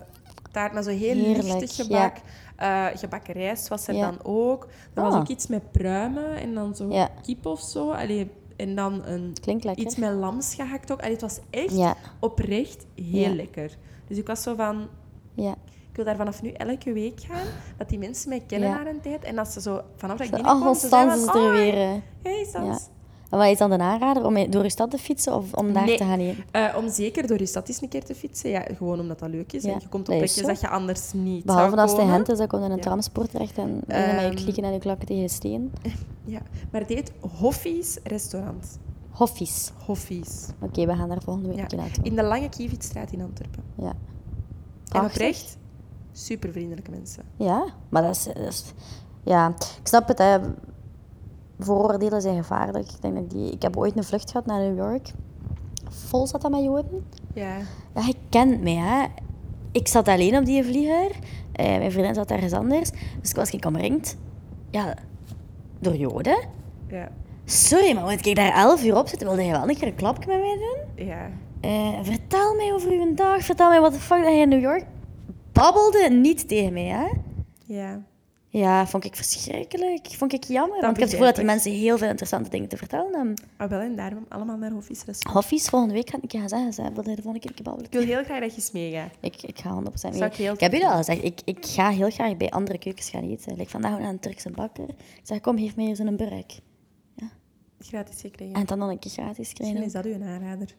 taart, 0.52 0.72
maar 0.72 0.82
zo 0.82 0.90
heel 0.90 1.14
Heerlijk, 1.14 1.42
lichtig 1.42 1.74
gebak. 1.74 2.16
Eh, 2.57 2.86
gebakken 2.94 3.34
rijst 3.34 3.68
was 3.68 3.86
er 3.88 3.94
Ja. 3.94 4.11
dan 4.11 4.18
ook. 4.22 4.68
Er 4.94 5.02
was 5.02 5.12
Ah. 5.14 5.20
ook 5.20 5.28
iets 5.28 5.46
met 5.46 5.72
pruimen 5.72 6.36
en 6.36 6.55
dan 6.55 6.76
zo 6.76 6.88
Ja. 6.92 7.11
kip 7.22 7.46
of 7.46 7.61
zo. 7.61 7.90
Allee, 7.90 8.30
en 8.57 8.74
dan 8.74 9.05
een, 9.05 9.34
iets 9.74 9.96
met 9.96 10.12
lams 10.12 10.55
gehakt 10.55 10.92
ook. 10.92 10.98
Allee, 10.98 11.12
het 11.12 11.20
was 11.20 11.38
echt 11.50 11.76
Ja, 11.76 11.96
oprecht 12.20 12.86
heel 12.94 13.05
Ja. 13.30 13.34
lekker. 13.34 13.76
Dus 14.09 14.18
ik 14.18 14.26
was 14.26 14.42
zo 14.42 14.55
van... 14.55 14.88
ja. 15.34 15.55
Ik 15.90 16.00
wil 16.00 16.05
daar 16.05 16.16
vanaf 16.16 16.42
nu 16.42 16.50
elke 16.50 16.92
week 16.92 17.20
gaan. 17.20 17.46
Dat 17.76 17.88
die 17.88 17.98
mensen 17.98 18.28
mij 18.28 18.42
kennen 18.46 18.68
Ja. 18.68 18.82
na 18.82 18.90
een 18.90 19.00
tijd. 19.00 19.24
En 19.24 19.36
dat 19.36 19.48
ze 19.48 19.61
zo... 19.61 19.80
Vanaf 19.96 20.16
dat 20.18 20.26
ik 20.26 20.32
Oh, 20.34 20.40
binnenkwam, 20.40 20.74
ze 20.74 20.88
zeiden 20.88 21.18
Stans 21.18 21.36
is 21.36 21.42
er 21.42 21.46
"Oh, 21.48 21.52
weer. 21.57 21.74
eh. 21.74 21.92
Hey, 22.22 22.44
Sans. 22.52 22.88
En 23.35 23.41
wat 23.41 23.49
is 23.49 23.59
dan 23.59 23.70
de 23.70 23.78
aanrader? 23.78 24.24
Om 24.26 24.51
door 24.51 24.62
je 24.62 24.70
stad 24.70 24.91
te 24.91 24.99
fietsen 24.99 25.35
of 25.35 25.53
om 25.55 25.72
daar 25.72 25.85
Nee. 25.85 25.97
te 25.97 26.05
gaan 26.05 26.18
eten? 26.18 26.45
Eh, 26.51 26.74
om 26.76 26.91
zeker 26.91 27.26
door 27.26 27.39
je 27.39 27.47
stad 27.47 27.68
eens 27.68 27.80
een 27.82 27.89
keer 27.89 28.05
te 28.05 28.14
fietsen. 28.14 28.51
Ja, 28.51 28.61
gewoon 28.76 29.01
omdat 29.01 29.18
dat 29.18 29.28
leuk 29.28 29.53
is. 29.53 29.62
Ja, 29.62 29.72
En 29.72 29.78
je 29.80 29.89
komt 29.89 30.03
op 30.03 30.07
dat 30.09 30.16
plekjes 30.16 30.41
zo. 30.43 30.47
dat 30.47 30.61
je 30.61 30.68
anders 30.68 31.12
niet 31.12 31.45
Behalve 31.45 31.76
als 31.76 31.91
het 31.91 32.01
komen. 32.01 32.14
Gent 32.14 32.28
is, 32.28 32.39
dan 32.39 32.47
komt 32.47 32.62
er 32.62 32.70
een 32.70 32.76
Ja. 32.76 32.82
tramsport 32.82 33.30
terecht 33.30 33.59
en 33.59 33.80
beginnen 33.87 34.14
met 34.14 34.22
je 34.24 34.28
Ehm. 34.30 34.43
klikken 34.43 34.64
en 34.64 34.72
je 34.72 34.78
klakken 34.78 35.07
tegen 35.07 35.22
de 35.22 35.28
steen. 35.28 35.72
Ja, 36.26 36.41
maar 36.72 36.80
het 36.80 36.91
heet 36.91 37.12
Hoffies 37.39 37.99
Restaurant. 38.05 38.78
Hoffies. 39.11 39.70
Hoffies. 39.87 40.47
Oké, 40.61 40.87
we 40.87 40.95
gaan 40.95 41.09
daar 41.09 41.22
volgende 41.22 41.49
week 41.49 41.70
Ja. 41.70 41.76
naartoe. 41.76 42.05
In 42.05 42.16
de 42.16 42.22
Lange 42.22 42.49
Kievietstraat 42.49 43.12
in 43.12 43.20
Antwerpen. 43.22 43.62
Ja. 43.76 43.93
En 44.89 45.05
oprecht, 45.05 45.59
super 46.12 46.53
vriendelijke 46.53 46.91
mensen. 46.91 47.22
Ja, 47.37 47.64
maar 47.89 48.03
dat 48.03 48.16
is, 48.16 48.24
dat 48.24 48.37
is- 48.37 48.64
Ja, 49.24 49.49
ik 49.80 49.87
snap 49.87 50.09
het. 50.09 50.18
Hè. 50.18 50.39
Vooroordelen 51.59 52.22
zijn 52.22 52.36
gevaarlijk. 52.36 52.90
Ik, 52.90 53.02
denk 53.02 53.14
dat 53.14 53.30
die... 53.30 53.50
ik 53.50 53.62
heb 53.62 53.76
ooit 53.76 53.96
een 53.96 54.05
vlucht 54.05 54.30
gehad 54.30 54.46
naar 54.46 54.61
New 54.61 54.76
York. 54.76 55.12
Vol 55.88 56.26
zat 56.26 56.42
dat 56.42 56.50
met 56.50 56.62
Joden. 56.62 57.07
Ja. 57.34 57.57
Ja, 57.94 58.07
je 58.07 58.14
kent 58.28 58.62
mij, 58.62 58.74
hè. 58.74 59.05
Ik 59.72 59.88
zat 59.88 60.09
alleen 60.09 60.36
op 60.36 60.44
die 60.44 60.64
vlieger. 60.64 61.11
Eh, 61.52 61.66
mijn 61.66 61.92
vriendin 61.92 62.14
zat 62.14 62.30
ergens 62.30 62.52
anders. 62.52 62.90
Dus 63.20 63.30
ik 63.30 63.36
was 63.36 63.50
ik 63.50 63.64
omringd. 63.64 64.16
Ja, 64.70 64.94
door 65.78 65.96
Joden. 65.96 66.38
Ja. 66.88 67.09
Sorry, 67.44 67.94
maar 67.94 68.05
moet 68.05 68.26
ik 68.26 68.36
daar 68.36 68.52
elf 68.52 68.84
uur 68.84 68.96
op 68.96 69.09
zitten? 69.09 69.26
Wilde 69.26 69.44
je 69.44 69.50
wel 69.50 69.68
een 69.68 69.76
keer 69.76 69.86
een 69.86 69.94
klapje 69.94 70.26
met 70.26 70.40
mij 70.40 70.59
doen? 70.59 71.07
Ja. 71.07 71.30
Eh, 71.61 71.98
vertel 72.02 72.55
mij 72.55 72.72
over 72.72 72.90
uw 72.90 73.14
dag. 73.14 73.44
Vertel 73.44 73.68
mij 73.68 73.80
wat 73.80 73.92
de 73.92 73.98
fuck 73.98 74.22
dat 74.22 74.32
je 74.32 74.38
in 74.38 74.48
New 74.48 74.61
York 74.61 74.84
babbelde. 75.52 76.11
Niet 76.11 76.48
tegen 76.48 76.72
mij, 76.72 76.86
hè? 76.86 77.07
Ja. 77.66 78.02
Ja, 78.59 78.86
vond 78.86 79.05
ik 79.05 79.16
verschrikkelijk. 79.16 80.07
Vond 80.07 80.32
ik 80.32 80.44
jammer. 80.44 80.80
want 80.80 80.82
ik 80.82 80.88
heb 80.90 81.00
het 81.00 81.11
gevoel 81.11 81.26
dat 81.26 81.36
die 81.36 81.44
mensen 81.44 81.72
heel 81.72 81.98
veel 81.98 82.09
interessante 82.09 82.50
dingen 82.50 82.68
te 82.68 82.76
vertellen 82.76 83.14
hebben. 83.14 83.34
Ah, 83.57 83.70
wel, 83.70 83.80
en 83.80 83.96
daarom 83.96 84.26
allemaal 84.28 84.57
naar 84.57 84.70
Hoffies 84.70 85.05
Restaurant. 85.05 85.44
Hoffies, 85.44 85.68
volgende 85.68 85.94
week 85.94 86.11
ga 86.11 86.18
ik 86.20 86.32
gaan 86.32 86.48
zeggen. 86.48 86.94
Je 86.94 87.14
de 87.14 87.22
volgende 87.22 87.38
keer 87.38 87.62
babbelen. 87.62 87.90
Ik 87.90 87.98
wil 87.98 88.02
heel 88.02 88.24
graag 88.24 88.40
dat 88.40 88.50
je 88.50 88.57
eens 88.57 88.70
meegaat. 88.70 89.11
Ik, 89.20 89.42
ik 89.42 89.59
ga 89.59 89.82
100% 89.82 90.11
mee. 90.11 90.22
Ik 90.24 90.38
Ik 90.38 90.61
heb 90.61 90.72
jullie 90.72 90.86
al 90.86 90.96
gezegd, 90.96 91.24
ik, 91.24 91.40
ik 91.44 91.66
ga 91.66 91.90
heel 91.90 92.11
graag 92.11 92.36
bij 92.36 92.50
andere 92.50 92.78
keukens 92.78 93.11
gaan 93.11 93.30
eten. 93.30 93.57
Like 93.57 93.70
vandaag 93.70 93.98
naar 93.98 94.09
een 94.09 94.20
Turkse 94.20 94.50
bakker. 94.50 94.88
Ik 94.88 95.20
zeg, 95.22 95.40
kom, 95.40 95.59
geef 95.59 95.76
mij 95.76 95.86
eens 95.86 95.98
een 95.98 96.16
burek. 96.16 96.59
Gratis 97.78 98.20
gekregen. 98.20 98.55
En 98.55 98.66
dan 98.66 98.78
nog 98.78 98.90
een 98.90 98.98
keer 98.98 99.11
gratis 99.11 99.38
Misschien 99.38 99.64
krijgen. 99.64 99.84
is 99.84 99.92
dat 99.92 100.05
uw 100.05 100.22
aanrader. 100.22 100.74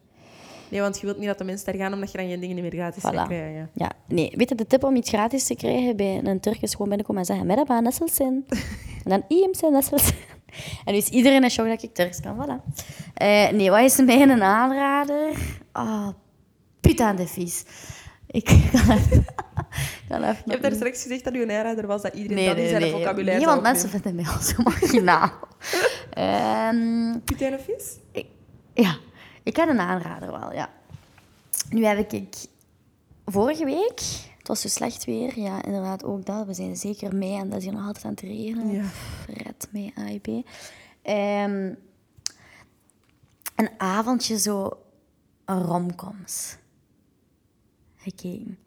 Nee, 0.69 0.81
want 0.81 0.99
je 0.99 1.05
wilt 1.05 1.17
niet 1.17 1.27
dat 1.27 1.37
de 1.37 1.43
mensen 1.43 1.65
daar 1.65 1.75
gaan 1.75 1.93
omdat 1.93 2.11
je 2.11 2.17
dan 2.17 2.27
geen 2.27 2.39
dingen 2.39 2.55
niet 2.55 2.63
meer 2.63 2.73
gratis 2.81 3.03
Voilà. 3.03 3.15
gaat 3.15 3.27
krijgen. 3.27 3.69
Ja, 3.73 3.91
nee. 4.07 4.31
Weet 4.35 4.49
je, 4.49 4.55
de 4.55 4.67
tip 4.67 4.83
om 4.83 4.95
iets 4.95 5.09
gratis 5.09 5.43
te 5.43 5.55
krijgen 5.55 5.95
bij 5.95 6.21
een 6.23 6.39
Turk 6.39 6.61
is 6.61 6.71
gewoon 6.71 6.87
binnenkomen 6.87 7.21
en 7.21 7.27
zeggen, 7.27 7.45
merhaba, 7.45 7.79
nasılsın? 7.79 8.45
en 9.03 9.09
dan, 9.09 9.23
iyiyim 9.27 9.53
sen, 9.53 9.71
nasılsın? 9.71 10.15
En 10.85 10.91
nu 10.93 10.97
is 10.99 11.09
iedereen 11.09 11.43
een 11.43 11.49
shock 11.49 11.67
dat 11.67 11.83
ik 11.83 11.93
Turks 11.93 12.19
kan, 12.21 12.35
voilà. 12.45 12.73
Eh, 13.13 13.49
nee, 13.51 13.69
wat 13.69 13.79
is 13.81 13.97
mij 14.01 14.21
een 14.21 14.43
aanrader? 14.43 15.31
Ah, 15.71 16.07
puta 16.81 17.13
de 17.13 17.27
vies. 17.27 17.63
Ik 18.27 18.45
kan 18.71 18.91
even... 18.97 19.25
kan 20.07 20.23
even 20.23 20.41
Je 20.45 20.51
hebt 20.51 20.61
daar 20.61 20.71
straks 20.73 21.01
gezegd 21.01 21.23
dat 21.23 21.33
uw 21.33 21.41
aanrader 21.51 21.87
was 21.87 22.01
dat 22.01 22.13
iedereen 22.13 22.35
Nee, 22.37 22.45
dat 22.47 22.55
in 22.55 22.61
nee, 22.61 22.69
zijn 22.69 22.81
nee. 22.81 22.91
vocabulaire 22.91 23.37
Nee, 23.39 23.47
want 23.49 23.61
mensen 23.61 23.89
vinden 23.89 24.15
mij 24.15 24.25
al 24.25 24.41
zo 24.41 24.63
marginaal. 24.63 25.31
Ehm, 26.13 27.19
Putain 27.25 27.59
vis? 27.59 27.97
ik- 28.11 28.27
ja, 28.73 28.97
ik 29.45 29.55
heb 29.55 29.69
een 29.69 29.79
aanrader 29.79 30.31
wel, 30.31 30.53
ja. 30.53 30.69
Nu 31.69 31.85
heb 31.85 32.11
ik 32.11 32.35
vorige 33.25 33.65
week, 33.65 33.99
het 34.37 34.47
was 34.47 34.61
zo 34.61 34.67
slecht 34.67 35.05
weer, 35.05 35.39
ja, 35.39 35.63
inderdaad 35.63 36.03
ook 36.03 36.25
dat. 36.25 36.45
We 36.45 36.53
zijn 36.53 36.75
zeker 36.75 37.15
mee 37.15 37.37
en 37.37 37.49
dat 37.49 37.57
is 37.57 37.63
hier 37.63 37.73
nog 37.73 37.85
altijd 37.85 38.05
aan 38.05 38.11
het 38.11 38.19
regenen. 38.19 38.71
Ja. 38.71 38.83
Red 39.27 39.67
mee, 39.71 39.93
AIP. 39.95 40.27
Ehm, 41.01 41.73
een 43.55 43.69
avondje 43.77 44.39
zo 44.39 44.69
romcoms 45.45 46.57
gekeken. 47.95 48.57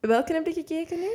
Welke 0.00 0.32
heb 0.32 0.46
je 0.46 0.52
gekeken 0.52 0.98
nu? 0.98 1.10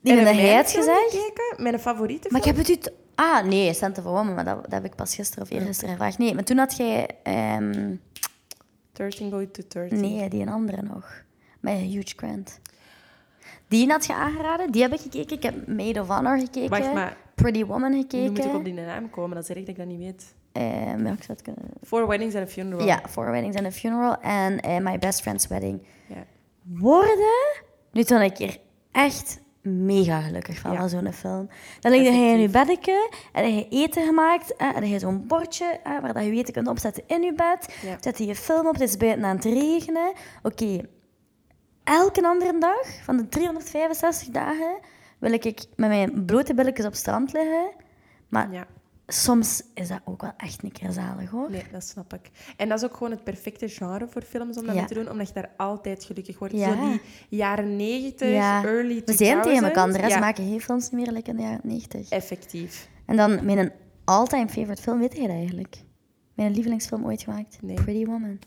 Die 0.00 0.12
het 0.12 0.70
film 0.70 0.84
gezegd? 0.84 1.10
gekeken? 1.10 1.62
Mijn 1.62 1.80
favoriete 1.80 2.28
Maar 2.30 2.40
ik 2.40 2.46
heb 2.46 2.56
het 2.56 2.68
u... 2.68 2.78
Ah, 3.14 3.44
nee, 3.44 3.74
Cent 3.74 3.98
of 3.98 4.06
a 4.06 4.08
Woman, 4.10 4.34
maar 4.34 4.44
dat, 4.44 4.62
dat 4.62 4.72
heb 4.72 4.84
ik 4.84 4.94
pas 4.94 5.14
gisteren 5.14 5.44
of 5.44 5.50
eergisteren 5.50 5.90
gevraagd. 5.90 6.18
Nee, 6.18 6.34
maar 6.34 6.44
toen 6.44 6.58
had 6.58 6.76
jij... 6.76 7.08
ehm, 7.22 7.94
13 8.92 9.30
Going 9.30 9.52
to 9.52 9.62
30. 9.68 9.98
nee, 9.98 10.28
die 10.28 10.40
een 10.42 10.48
andere 10.48 10.82
nog. 10.82 11.22
Met 11.60 11.78
Hugh 11.78 12.12
Grant. 12.16 12.60
Die 13.68 13.90
had 13.90 14.06
je 14.06 14.14
aangeraden, 14.14 14.70
die 14.70 14.82
heb 14.82 14.92
ik 14.92 15.00
gekeken. 15.00 15.36
Ik 15.36 15.42
heb 15.42 15.66
Maid 15.66 16.00
of 16.00 16.08
Honor 16.08 16.38
gekeken. 16.38 16.70
Wacht, 16.70 16.92
maar 16.94 17.16
Pretty 17.34 17.64
Woman 17.64 17.90
nu 17.90 18.00
gekeken. 18.00 18.32
moet 18.32 18.44
ik 18.44 18.54
op 18.54 18.64
die 18.64 18.72
naam 18.72 19.10
komen. 19.10 19.34
Dat 19.34 19.42
is 19.42 19.48
erg 19.48 19.58
dat 19.58 19.68
ik 19.68 19.76
dat 19.76 19.86
niet 19.86 19.98
weet. 19.98 20.34
Ja, 20.52 20.92
ik 21.12 21.22
zou 21.22 21.26
het 21.26 21.42
kunnen... 21.42 21.62
Four 21.82 22.06
Weddings 22.06 22.34
and 22.34 22.46
a 22.46 22.50
Funeral. 22.50 22.86
Ja, 22.86 23.02
Four 23.08 23.30
Weddings 23.30 23.56
and 23.56 23.66
a 23.66 23.70
Funeral 23.70 24.20
en 24.20 24.60
eh, 24.60 24.78
My 24.78 24.98
Best 24.98 25.20
Friend's 25.20 25.46
Wedding. 25.46 25.82
Ja. 26.06 26.24
Worden, 26.62 27.62
nu 27.92 28.04
toen 28.04 28.20
ik 28.20 28.36
hier 28.36 28.58
echt 28.92 29.40
mega 29.62 30.20
gelukkig 30.20 30.58
van, 30.58 30.72
Ja. 30.72 30.88
zo'n 30.88 31.12
film. 31.12 31.48
Dan 31.80 31.92
lig 31.92 32.02
je 32.02 32.08
in 32.08 32.38
je 32.40 32.48
beddeke 32.48 33.10
en 33.32 33.42
dan 33.42 33.52
heb 33.54 33.66
je 33.70 33.78
eten 33.82 34.06
gemaakt 34.06 34.56
en 34.56 34.72
dan 34.72 34.82
heb 34.82 34.90
je 34.90 34.98
zo'n 34.98 35.26
bordje 35.26 35.64
eh, 35.84 36.00
waar 36.00 36.12
dat 36.12 36.24
je 36.24 36.30
eten 36.30 36.52
kunt 36.52 36.68
opzetten 36.68 37.02
in 37.06 37.22
je 37.22 37.32
bed. 37.34 37.76
Ja. 37.82 37.96
Zet 38.00 38.18
je 38.18 38.26
je 38.26 38.34
film 38.34 38.66
op, 38.66 38.72
het 38.72 38.82
is 38.82 38.96
buiten 38.96 39.24
aan 39.24 39.36
het 39.36 39.44
regenen. 39.44 40.12
Oké, 40.42 40.80
elke 41.84 42.22
andere 42.26 42.58
dag 42.58 42.86
van 43.04 43.16
de 43.16 43.28
365 43.28 44.28
dagen 44.28 44.78
wil 45.18 45.32
ik 45.32 45.44
met 45.76 45.88
mijn 45.88 46.24
blote 46.24 46.54
billetjes 46.54 46.86
op 46.86 46.94
strand 46.94 47.32
liggen. 47.32 47.70
Maar 48.28 48.52
ja. 48.52 48.66
Soms 49.14 49.62
is 49.74 49.88
dat 49.88 50.00
ook 50.04 50.20
wel 50.22 50.32
echt 50.36 50.62
een 50.62 50.72
keer 50.72 50.90
zalig, 50.90 51.30
hoor. 51.30 51.50
Nee, 51.50 51.64
dat 51.72 51.84
snap 51.84 52.14
ik. 52.14 52.30
En 52.56 52.68
dat 52.68 52.78
is 52.78 52.84
ook 52.84 52.96
gewoon 52.96 53.10
het 53.12 53.24
perfecte 53.24 53.68
genre 53.68 54.06
voor 54.08 54.22
films 54.22 54.58
om 54.58 54.66
dat 54.66 54.74
Ja. 54.74 54.84
te 54.84 54.94
doen, 54.94 55.10
omdat 55.10 55.28
je 55.28 55.34
daar 55.34 55.50
altijd 55.56 56.04
gelukkig 56.04 56.38
wordt. 56.38 56.54
Ja. 56.54 56.74
Zo 56.74 56.80
die 56.90 57.00
jaren 57.28 57.76
90, 57.76 58.28
Ja. 58.28 58.64
early 58.64 59.00
2000s. 59.00 59.04
We 59.18 59.24
zijn 59.24 59.42
tegen 59.42 59.64
elkaar. 59.64 59.92
Ze 59.92 60.08
Ja, 60.08 60.18
maken 60.18 60.44
geen 60.48 60.60
films 60.60 60.90
meer 60.90 61.10
like 61.12 61.30
in 61.30 61.36
de 61.36 61.42
jaren 61.42 61.60
90. 61.62 62.08
effectief. 62.10 62.88
En 63.06 63.16
dan 63.16 63.44
mijn 63.44 63.72
all-time 64.04 64.48
favorite 64.48 64.82
film, 64.82 64.98
weet 64.98 65.12
je 65.14 65.20
dat 65.20 65.30
eigenlijk? 65.30 65.76
Mijn 66.34 66.52
lievelingsfilm 66.52 67.04
ooit 67.04 67.22
gemaakt? 67.22 67.58
Nee. 67.62 67.74
Pretty 67.74 68.04
Woman. 68.04 68.38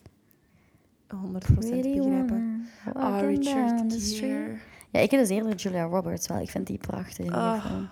100% 1.07 1.59
Pretty 1.69 1.95
begrijpen. 1.97 2.67
Woman. 2.93 3.11
Down 3.11 3.25
Richard. 3.25 3.93
Gere. 4.03 4.55
Ja, 4.91 4.99
ik 4.99 5.11
heb 5.11 5.19
dus 5.19 5.29
eerder 5.29 5.55
Julia 5.55 5.83
Roberts 5.83 6.27
wel. 6.27 6.39
Ik 6.39 6.49
vind 6.49 6.67
die 6.67 6.77
prachtig 6.77 7.17
in 7.17 7.23
die 7.25 7.33
Ah. 7.33 7.65
film. 7.65 7.89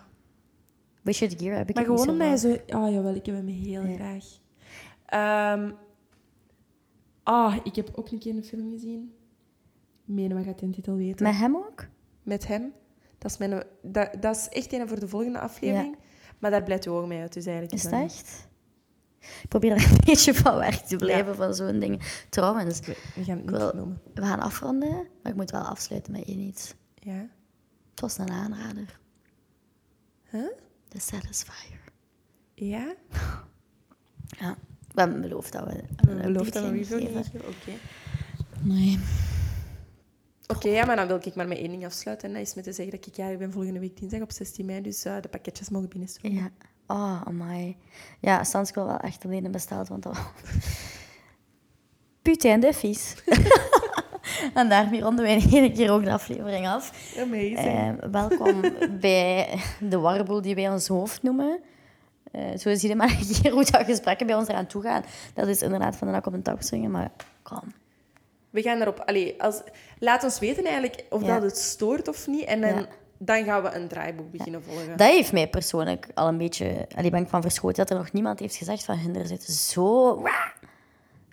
Richard 1.04 1.34
Gere 1.42 1.56
heb 1.56 1.70
ik 1.70 1.76
Maar 1.76 1.84
gewoon 1.86 2.10
omdat 2.10 2.40
zo 2.40 2.48
hij 2.48 2.60
zo... 2.68 2.78
Oh, 2.78 2.92
jawel, 2.92 3.16
ik 3.16 3.26
heb 3.26 3.36
hem 3.36 3.48
heel 3.48 3.86
Ja. 3.86 3.96
graag. 3.96 4.26
Ehm 5.06 5.72
ah, 7.24 7.56
ik 7.64 7.76
heb 7.76 7.90
ook 7.96 8.10
een 8.12 8.20
keer 8.20 8.36
een 8.36 8.44
film 8.44 8.72
gezien. 8.72 9.14
Wat 10.06 10.44
gaat 10.46 10.62
een 10.62 10.72
titel 10.72 10.96
weten? 10.96 11.26
Met 11.26 11.36
hem 11.36 11.56
ook? 11.56 11.86
Met 12.24 12.48
hem. 12.48 12.74
Dat 13.18 13.32
is, 13.32 13.38
mijn, 13.38 13.64
dat, 13.82 14.10
dat 14.20 14.36
is 14.36 14.50
echt 14.50 14.74
een 14.74 14.88
voor 14.88 15.00
de 15.00 15.08
volgende 15.08 15.40
aflevering. 15.40 15.96
Maar 16.40 16.52
daar 16.52 16.64
blijft 16.64 16.86
u 16.86 16.90
ook 16.90 17.08
mee 17.08 17.22
uit, 17.22 17.34
dus 17.34 17.46
eigenlijk 17.46 17.76
Is 17.76 17.84
dat 17.84 17.92
niet. 17.92 18.02
echt? 18.02 18.48
Ik 19.44 19.50
probeer 19.50 19.72
er 19.72 19.90
een 19.92 19.98
beetje 20.06 20.34
van 20.34 20.58
weg 20.58 20.82
te 20.82 20.96
blijven 20.96 21.36
van 21.36 21.54
zo'n 21.56 21.80
ding. 21.80 22.02
Trouwens, 22.30 22.80
We, 22.80 22.98
we 23.16 23.24
gaan 23.24 23.38
het 23.38 23.46
niet 23.46 23.58
wil- 23.58 23.72
noemen. 23.76 24.02
we 24.14 24.22
gaan 24.22 24.40
afronden, 24.40 25.08
maar 25.24 25.32
ik 25.32 25.36
moet 25.38 25.52
wel 25.52 25.62
afsluiten 25.62 26.12
met 26.12 26.24
één 26.26 26.40
iets. 26.40 26.74
Ja? 26.96 27.28
Het 27.92 28.00
was 28.02 28.18
een 28.18 28.30
aanrader. 28.32 29.00
Huh? 30.30 30.48
The 30.94 31.00
Satisfier. 31.00 31.80
Ja? 32.54 32.96
Ja, 34.40 34.58
we 34.94 35.02
hebben 35.02 35.22
beloofd 35.22 35.52
dat 35.52 35.66
we 35.66 35.84
We 35.98 36.12
een 36.12 36.22
beloofden 36.22 36.62
dat 36.62 36.72
we 36.72 36.78
review 36.78 37.00
geven. 37.00 37.42
Oké. 37.42 37.72
Nee. 38.62 39.00
Oké, 40.48 40.70
ja, 40.70 40.86
maar 40.86 40.96
dan 40.96 41.08
wil 41.08 41.20
ik 41.24 41.36
maar 41.36 41.48
met 41.48 41.58
één 41.58 41.70
ding 41.70 41.86
afsluiten. 41.86 42.28
En 42.28 42.34
dat 42.34 42.48
is 42.48 42.54
met 42.54 42.64
te 42.64 42.72
zeggen 42.72 42.98
dat 42.98 43.08
ik, 43.08 43.16
ja, 43.16 43.28
ik 43.28 43.38
ben 43.38 43.52
volgende 43.52 43.80
week 43.80 43.98
dinsdag 43.98 44.22
op 44.22 44.32
16 44.32 44.66
mei, 44.66 44.82
dus 44.82 45.06
eh, 45.06 45.22
de 45.22 45.28
pakketjes 45.28 45.70
mogen 45.70 45.90
binnenstromen. 45.90 46.40
Ja. 46.40 46.50
Oh, 46.88 47.22
amai. 47.26 47.78
Ja, 48.20 48.44
Sans 48.44 48.72
wel 48.72 48.98
echt 48.98 49.26
alleen 49.26 49.52
besteld, 49.52 49.88
want 49.88 50.04
dat... 50.04 50.18
Putain 52.22 52.60
de 52.60 52.74
vies. 52.74 53.16
en 54.54 54.70
daarmee 54.70 55.02
ronden 55.02 55.26
wij 55.26 55.44
één 55.52 55.74
keer 55.74 55.92
ook 55.92 56.04
de 56.04 56.12
aflevering 56.12 56.68
af. 56.68 57.14
Amazing. 57.20 57.58
Eh, 57.58 57.90
welkom 58.12 58.62
bij 59.00 59.60
de 59.80 60.00
warboel 60.00 60.42
die 60.42 60.56
wij 60.56 60.70
ons 60.70 60.88
hoofd 60.88 61.24
noemen. 61.24 61.60
Eh, 62.32 62.58
zo 62.58 62.76
zie 62.76 62.90
je 62.90 62.96
maar 62.96 63.10
een 63.20 63.42
keer 63.42 63.52
hoe 63.52 63.66
dat 63.66 63.86
gesprekken 63.86 64.28
bij 64.28 64.36
ons 64.36 64.48
eraan 64.48 64.68
toe 64.68 64.82
gaan. 64.82 65.04
Dat 65.34 65.48
is 65.48 65.62
inderdaad 65.62 65.96
van 65.96 66.08
de 66.08 66.14
nak 66.14 66.26
op 66.26 66.34
een 66.34 66.42
tak 66.42 66.62
swingen, 66.62 66.92
maar 66.92 67.12
kom. 67.44 67.62
We 68.50 68.62
gaan 68.62 68.82
erop... 68.82 69.00
Allee, 69.06 69.42
als, 69.42 69.62
laat 70.00 70.24
ons 70.24 70.40
weten 70.40 70.64
eigenlijk 70.64 71.04
of 71.10 71.22
Ja. 71.22 71.28
dat 71.34 71.42
het 71.42 71.58
stoort 71.58 72.08
of 72.08 72.28
niet. 72.28 72.44
En 72.46 72.62
dan, 72.62 72.70
Ja. 72.76 72.86
dan 73.18 73.44
gaan 73.44 73.64
we 73.64 73.72
een 73.74 73.88
draaiboek 73.88 74.32
beginnen 74.32 74.64
volgen. 74.64 74.98
Dat 74.98 75.08
heeft 75.10 75.32
mij 75.34 75.50
persoonlijk 75.50 76.08
al 76.14 76.28
een 76.28 76.38
beetje... 76.38 76.88
Allee, 76.96 77.10
ben 77.12 77.22
ik 77.22 77.28
van 77.30 77.42
verschoten 77.42 77.76
dat 77.78 77.90
er 77.90 77.96
nog 77.98 78.12
niemand 78.12 78.40
heeft 78.40 78.56
gezegd 78.56 78.84
van... 78.86 78.98
Hinder 78.98 79.28
zit 79.28 79.44
zo... 79.44 80.16
Wah! 80.22 80.46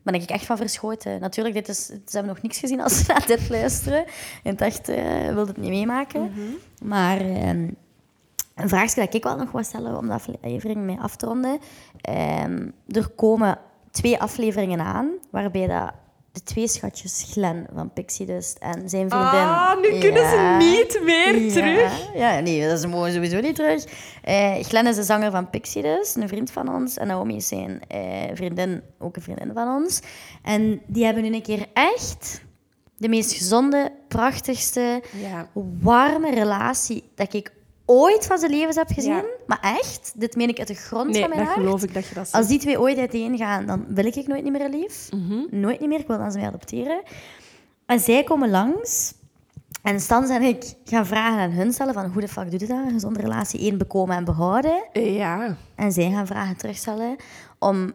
Ben 0.02 0.14
ik 0.14 0.30
echt 0.30 0.46
van 0.46 0.56
verschoten. 0.56 1.20
Natuurlijk, 1.20 1.54
dit 1.54 1.68
is, 1.68 1.86
ze 1.86 2.00
hebben 2.10 2.32
nog 2.32 2.42
niks 2.42 2.58
gezien 2.58 2.80
als 2.80 2.98
ze 2.98 3.04
naar 3.06 3.26
dit 3.26 3.48
luisteren. 3.48 4.04
In 4.42 4.50
het 4.50 4.60
echt 4.60 4.88
uh, 4.88 5.24
wilde 5.26 5.50
het 5.52 5.56
niet 5.56 5.70
meemaken. 5.70 6.32
Maar 6.82 7.20
ehm, 7.20 7.68
een 8.54 8.68
vraagje 8.68 9.00
dat 9.00 9.14
ik 9.14 9.22
wel 9.22 9.36
nog 9.36 9.50
wil 9.50 9.64
stellen 9.64 9.96
om 9.96 10.06
de 10.06 10.12
aflevering 10.12 10.80
mee 10.80 10.98
af 10.98 11.16
te 11.16 11.26
ronden. 11.26 11.58
Ehm, 12.00 12.68
er 12.88 13.08
komen 13.08 13.58
twee 13.90 14.20
afleveringen 14.20 14.80
aan 14.80 15.10
waarbij 15.30 15.66
dat 15.66 15.92
de 16.40 16.46
twee 16.52 16.68
schatjes 16.68 17.26
Glen 17.32 17.66
van 17.74 17.92
Pixie 17.92 18.26
Dust 18.26 18.58
en 18.58 18.88
zijn 18.88 19.10
vriendin... 19.10 19.40
Ah, 19.40 19.80
nu 19.80 19.98
kunnen 19.98 20.22
Ja. 20.22 20.60
ze 20.60 20.66
niet 20.66 21.00
meer 21.04 21.36
Ja. 21.40 21.52
terug. 21.52 22.14
Ja, 22.14 22.40
nee, 22.40 22.68
dat 22.68 22.78
is 22.78 22.86
mogen 22.86 23.12
sowieso 23.12 23.40
niet 23.40 23.54
terug. 23.54 23.84
Eh 24.22 24.54
Glenn 24.62 24.86
is 24.88 24.96
de 24.96 25.02
zanger 25.02 25.30
van 25.30 25.50
Pixie 25.50 25.82
dus, 25.82 26.14
een 26.14 26.28
vriend 26.28 26.50
van 26.50 26.74
ons. 26.74 26.96
En 26.96 27.06
Naomi 27.06 27.36
is 27.36 27.48
zijn 27.48 27.80
eh, 27.88 28.00
vriendin, 28.34 28.82
ook 28.98 29.16
een 29.16 29.22
vriendin 29.22 29.50
van 29.54 29.68
ons. 29.68 30.00
En 30.42 30.80
die 30.86 31.04
hebben 31.04 31.22
nu 31.22 31.34
een 31.34 31.42
keer 31.42 31.66
echt 31.72 32.40
de 32.96 33.08
meest 33.08 33.32
gezonde, 33.32 33.92
prachtigste, 34.08 35.02
Ja. 35.20 35.48
warme 35.80 36.30
relatie 36.34 37.10
dat 37.14 37.34
ik 37.34 37.52
ooit 37.90 38.26
van 38.26 38.38
zijn 38.38 38.50
levens 38.50 38.76
heb 38.76 38.88
gezien. 38.88 39.12
Ja. 39.12 39.24
Maar 39.46 39.58
echt, 39.60 40.12
dit 40.16 40.36
meen 40.36 40.48
ik 40.48 40.58
uit 40.58 40.68
de 40.68 40.74
grond 40.74 41.10
Nee, 41.10 41.20
van 41.20 41.28
mijn 41.28 41.40
dat 41.40 41.48
hart. 41.48 41.60
geloof 41.64 41.82
ik 41.82 41.94
dat 41.94 42.06
je 42.06 42.14
dat 42.14 42.24
zegt. 42.24 42.36
Als 42.36 42.46
die 42.46 42.58
twee 42.58 42.80
ooit 42.80 42.98
uiteen 42.98 43.36
gaan, 43.36 43.66
dan 43.66 43.84
wil 43.88 44.04
ik 44.04 44.26
nooit 44.26 44.42
niet 44.42 44.52
meer 44.52 44.68
lief. 44.68 45.08
Mhm. 45.12 45.60
Nooit 45.60 45.80
niet 45.80 45.88
meer. 45.88 46.00
Ik 46.00 46.06
wil 46.06 46.18
dan 46.18 46.32
ze 46.32 46.38
mij 46.38 46.46
adopteren. 46.46 47.02
En 47.86 48.00
zij 48.00 48.24
komen 48.24 48.50
langs. 48.50 49.14
En 49.82 50.00
Stans 50.00 50.30
en 50.30 50.42
ik 50.42 50.74
gaan 50.84 51.06
vragen 51.06 51.38
aan 51.38 51.50
hun 51.50 51.72
stellen 51.72 51.94
van 51.94 52.10
hoe 52.12 52.20
de 52.20 52.28
fuck 52.28 52.50
doe 52.50 52.60
je 52.60 52.66
dat? 52.66 52.78
Een 52.78 52.90
gezonde 52.92 53.20
relatie 53.20 53.60
één 53.60 53.78
bekomen 53.78 54.16
en 54.16 54.24
behouden. 54.24 54.84
Ja. 54.92 55.56
En 55.74 55.92
zij 55.92 56.10
gaan 56.10 56.26
vragen 56.26 56.56
terugstellen 56.56 57.16
om 57.58 57.92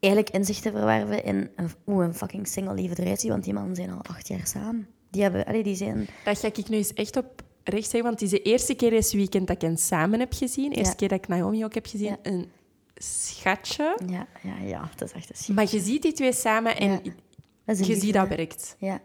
eigenlijk 0.00 0.34
inzicht 0.34 0.62
te 0.62 0.70
verwerven 0.70 1.24
in 1.24 1.50
een, 1.56 1.70
hoe 1.84 2.04
een 2.04 2.14
fucking 2.14 2.48
single 2.48 2.74
leven 2.74 2.96
eruit 2.96 3.20
ziet. 3.20 3.30
Want 3.30 3.44
die 3.44 3.52
mannen 3.54 3.76
zijn 3.76 3.90
al 3.90 4.02
acht 4.08 4.28
jaar 4.28 4.46
samen. 4.46 4.86
Die, 5.10 5.22
hebben, 5.22 5.44
allee, 5.44 5.62
die 5.62 5.76
zijn... 5.76 6.08
Dat 6.24 6.38
ga 6.38 6.46
ik 6.46 6.68
nu 6.68 6.76
eens 6.76 6.92
echt 6.94 7.16
op 7.16 7.42
recht 7.64 7.90
zeggen, 7.90 8.02
want 8.02 8.20
het 8.20 8.22
is 8.22 8.38
de 8.38 8.42
eerste 8.42 8.74
keer 8.74 8.90
deze 8.90 9.16
weekend 9.16 9.46
dat 9.46 9.56
ik 9.56 9.62
hen 9.62 9.76
samen 9.76 10.18
heb 10.20 10.32
gezien. 10.32 10.70
De 10.70 10.76
eerste 10.76 10.90
Ja. 10.90 10.96
keer 10.96 11.08
dat 11.08 11.18
ik 11.18 11.28
Naomi 11.28 11.64
ook 11.64 11.74
heb 11.74 11.86
gezien. 11.86 12.06
Ja. 12.08 12.16
Een 12.22 12.50
schatje. 12.94 13.98
Ja, 14.06 14.26
ja, 14.42 14.56
ja. 14.66 14.90
Dat 14.96 15.08
is 15.08 15.14
echt 15.14 15.48
een. 15.48 15.54
Maar 15.54 15.66
je 15.70 15.80
ziet 15.80 16.02
die 16.02 16.12
twee 16.12 16.32
samen 16.32 16.76
en 16.76 16.90
je 17.04 17.12
liefde. 17.66 17.94
ziet 17.94 18.14
dat 18.14 18.28
werkt. 18.28 18.76
Ja. 18.78 19.00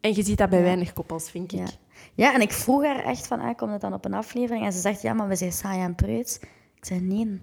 En 0.00 0.14
je 0.14 0.22
ziet 0.22 0.38
dat 0.38 0.50
bij 0.50 0.62
weinig 0.62 0.92
koppels, 0.92 1.30
vind 1.30 1.52
ik. 1.52 1.58
Ja. 1.58 1.66
ja, 2.14 2.34
en 2.34 2.40
ik 2.40 2.52
vroeg 2.52 2.84
haar 2.84 3.04
echt 3.04 3.26
van, 3.26 3.40
ah, 3.40 3.56
komt 3.56 3.72
het 3.72 3.80
dan 3.80 3.92
op 3.92 4.04
een 4.04 4.14
aflevering? 4.14 4.64
En 4.64 4.72
ze 4.72 4.80
zegt, 4.80 5.02
ja, 5.02 5.12
maar 5.12 5.28
we 5.28 5.36
zijn 5.36 5.52
saai 5.52 5.80
en 5.82 5.94
preuts. 5.94 6.38
Ik 6.74 6.84
zei, 6.84 7.00
nee, 7.00 7.40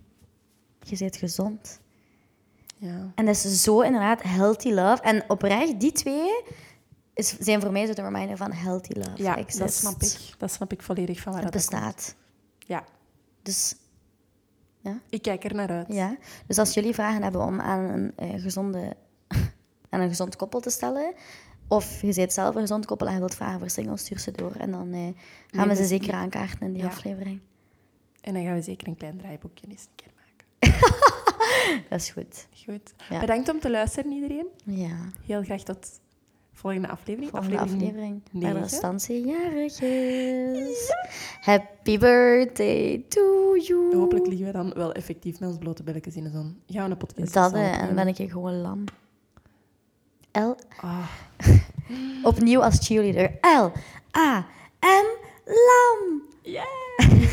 je 0.79 0.97
bent 0.97 1.15
gezond. 1.17 1.79
Ja. 2.77 3.11
En 3.15 3.25
dat 3.25 3.35
is 3.35 3.61
zo 3.63 3.81
inderdaad 3.81 4.23
healthy 4.23 4.69
love. 4.71 5.01
En 5.01 5.23
oprecht, 5.27 5.79
die 5.79 5.91
twee 5.91 6.43
is, 7.18 7.38
zijn 7.39 7.61
voor 7.61 7.72
mij 7.72 7.85
zo 7.85 7.94
de 7.94 8.02
reminder 8.02 8.38
van 8.38 8.52
healthy 8.52 8.91
love. 8.94 9.23
Ja, 9.23 9.38
exists. 9.38 9.60
dat 9.60 9.73
snap 9.73 10.02
ik. 10.02 10.35
Dat 10.38 10.52
snap 10.52 10.72
ik 10.72 10.81
volledig 10.81 11.19
van 11.19 11.34
waar 11.34 11.44
Het 11.44 11.53
dat 11.53 11.68
komt. 11.68 11.81
bestaat. 11.81 12.15
Ja, 12.57 12.84
Dus, 13.41 13.76
ik 15.10 15.22
kijk 15.22 15.44
er 15.44 15.56
naar 15.56 15.69
uit. 15.69 15.88
ja. 15.94 16.18
dus 16.48 16.57
als 16.57 16.73
jullie 16.73 16.94
vragen 16.94 17.23
hebben 17.23 17.41
om 17.41 17.60
aan 17.61 17.80
een, 17.80 18.14
eh, 18.15 18.41
gezonde, 18.41 18.95
aan 19.89 19.99
een 20.02 20.07
gezond 20.10 20.35
koppel 20.35 20.60
te 20.60 20.69
stellen, 20.69 21.14
of 21.68 22.02
je 22.02 22.14
bent 22.14 22.34
zelf 22.34 22.56
een 22.56 22.61
gezond 22.61 22.85
koppel 22.85 23.07
en 23.07 23.14
je 23.14 23.19
wilt 23.19 23.35
vragen 23.35 23.60
voor 23.60 23.69
singles, 23.69 24.02
stuur 24.02 24.19
ze 24.19 24.31
door. 24.31 24.52
En 24.56 24.72
dan 24.72 24.94
eh, 24.94 25.07
gaan 25.48 25.68
we 25.68 25.73
ze 25.76 25.80
dus- 25.81 25.89
zeker 25.89 26.14
aankaarten 26.14 26.60
in 26.68 26.73
die 26.73 26.81
Ja. 26.81 26.88
aflevering. 26.88 27.39
En 28.22 28.34
dan 28.34 28.44
gaan 28.44 28.53
we 28.53 28.61
zeker 28.61 28.88
een 28.88 28.98
klein 28.98 29.18
draaiboekje 29.18 29.68
eens 29.69 29.84
een 29.84 29.95
keer 29.95 30.11
maken. 30.15 30.45
Dat 31.89 31.99
is 31.99 32.10
goed. 32.10 32.48
Goed. 32.65 32.94
Ja. 33.10 33.19
Bedankt 33.19 33.49
om 33.49 33.60
te 33.60 33.69
luisteren, 33.69 34.11
iedereen. 34.11 34.48
Ja. 34.64 34.95
Heel 35.26 35.44
graag 35.44 35.61
tot 35.64 35.99
volgende 36.57 36.88
aflevering. 36.88 37.31
Volgende 37.31 37.59
aflevering. 37.59 38.21
Stanse 38.65 39.21
jarig 39.21 39.81
is. 39.81 40.91
Happy 41.41 41.97
birthday 41.97 43.05
to 43.07 43.55
you. 43.57 43.95
Hopelijk 43.95 44.27
liggen 44.27 44.45
we 44.45 44.51
dan 44.51 44.73
wel 44.73 44.91
effectief 44.91 45.39
met 45.39 45.49
ons 45.49 45.57
blote 45.57 45.84
belletjes 45.84 46.15
in 46.15 46.23
de 46.23 46.29
zon. 46.29 46.61
Gaan 46.67 46.85
we 46.85 46.91
een 46.91 46.97
podcast 46.97 47.34
Dat 47.34 47.53
eh, 47.53 47.81
en 47.81 47.95
ben 47.95 48.07
ik 48.07 48.31
gewoon 48.31 48.61
lam. 48.61 48.84
L. 50.31 50.55
Ah. 50.81 51.09
Opnieuw 52.23 52.63
als 52.63 52.85
cheerleader. 52.85 53.38
L. 53.41 53.71
A. 54.17 54.47
M. 54.79 55.25
Lam. 55.45 56.21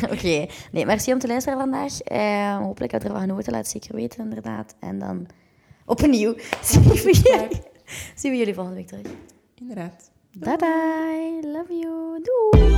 Oké. 0.14 0.46
Nee, 0.72 0.86
merci 0.86 1.12
om 1.12 1.18
te 1.18 1.26
luisteren 1.26 1.58
vandaag. 1.58 2.00
Eh, 2.00 2.56
hopelijk 2.56 2.92
heb 2.92 3.02
je 3.02 3.08
ervan 3.08 3.22
genoten. 3.22 3.52
Laat 3.52 3.62
het 3.62 3.70
zeker 3.70 3.94
weten, 3.94 4.24
inderdaad. 4.24 4.74
En 4.80 4.98
dan 4.98 5.26
opnieuw 5.84 6.34
zien 6.62 6.82
we 6.82 7.12
jullie, 7.12 7.62
Zien 8.20 8.30
we 8.30 8.36
jullie 8.36 8.54
volgende 8.54 8.78
week 8.78 8.88
terug. 8.88 9.06
Inderdaad. 9.60 10.10
Bye 10.32 10.56
bye. 10.56 11.48
Love 11.48 11.72
you. 11.74 12.22
Doei. 12.22 12.74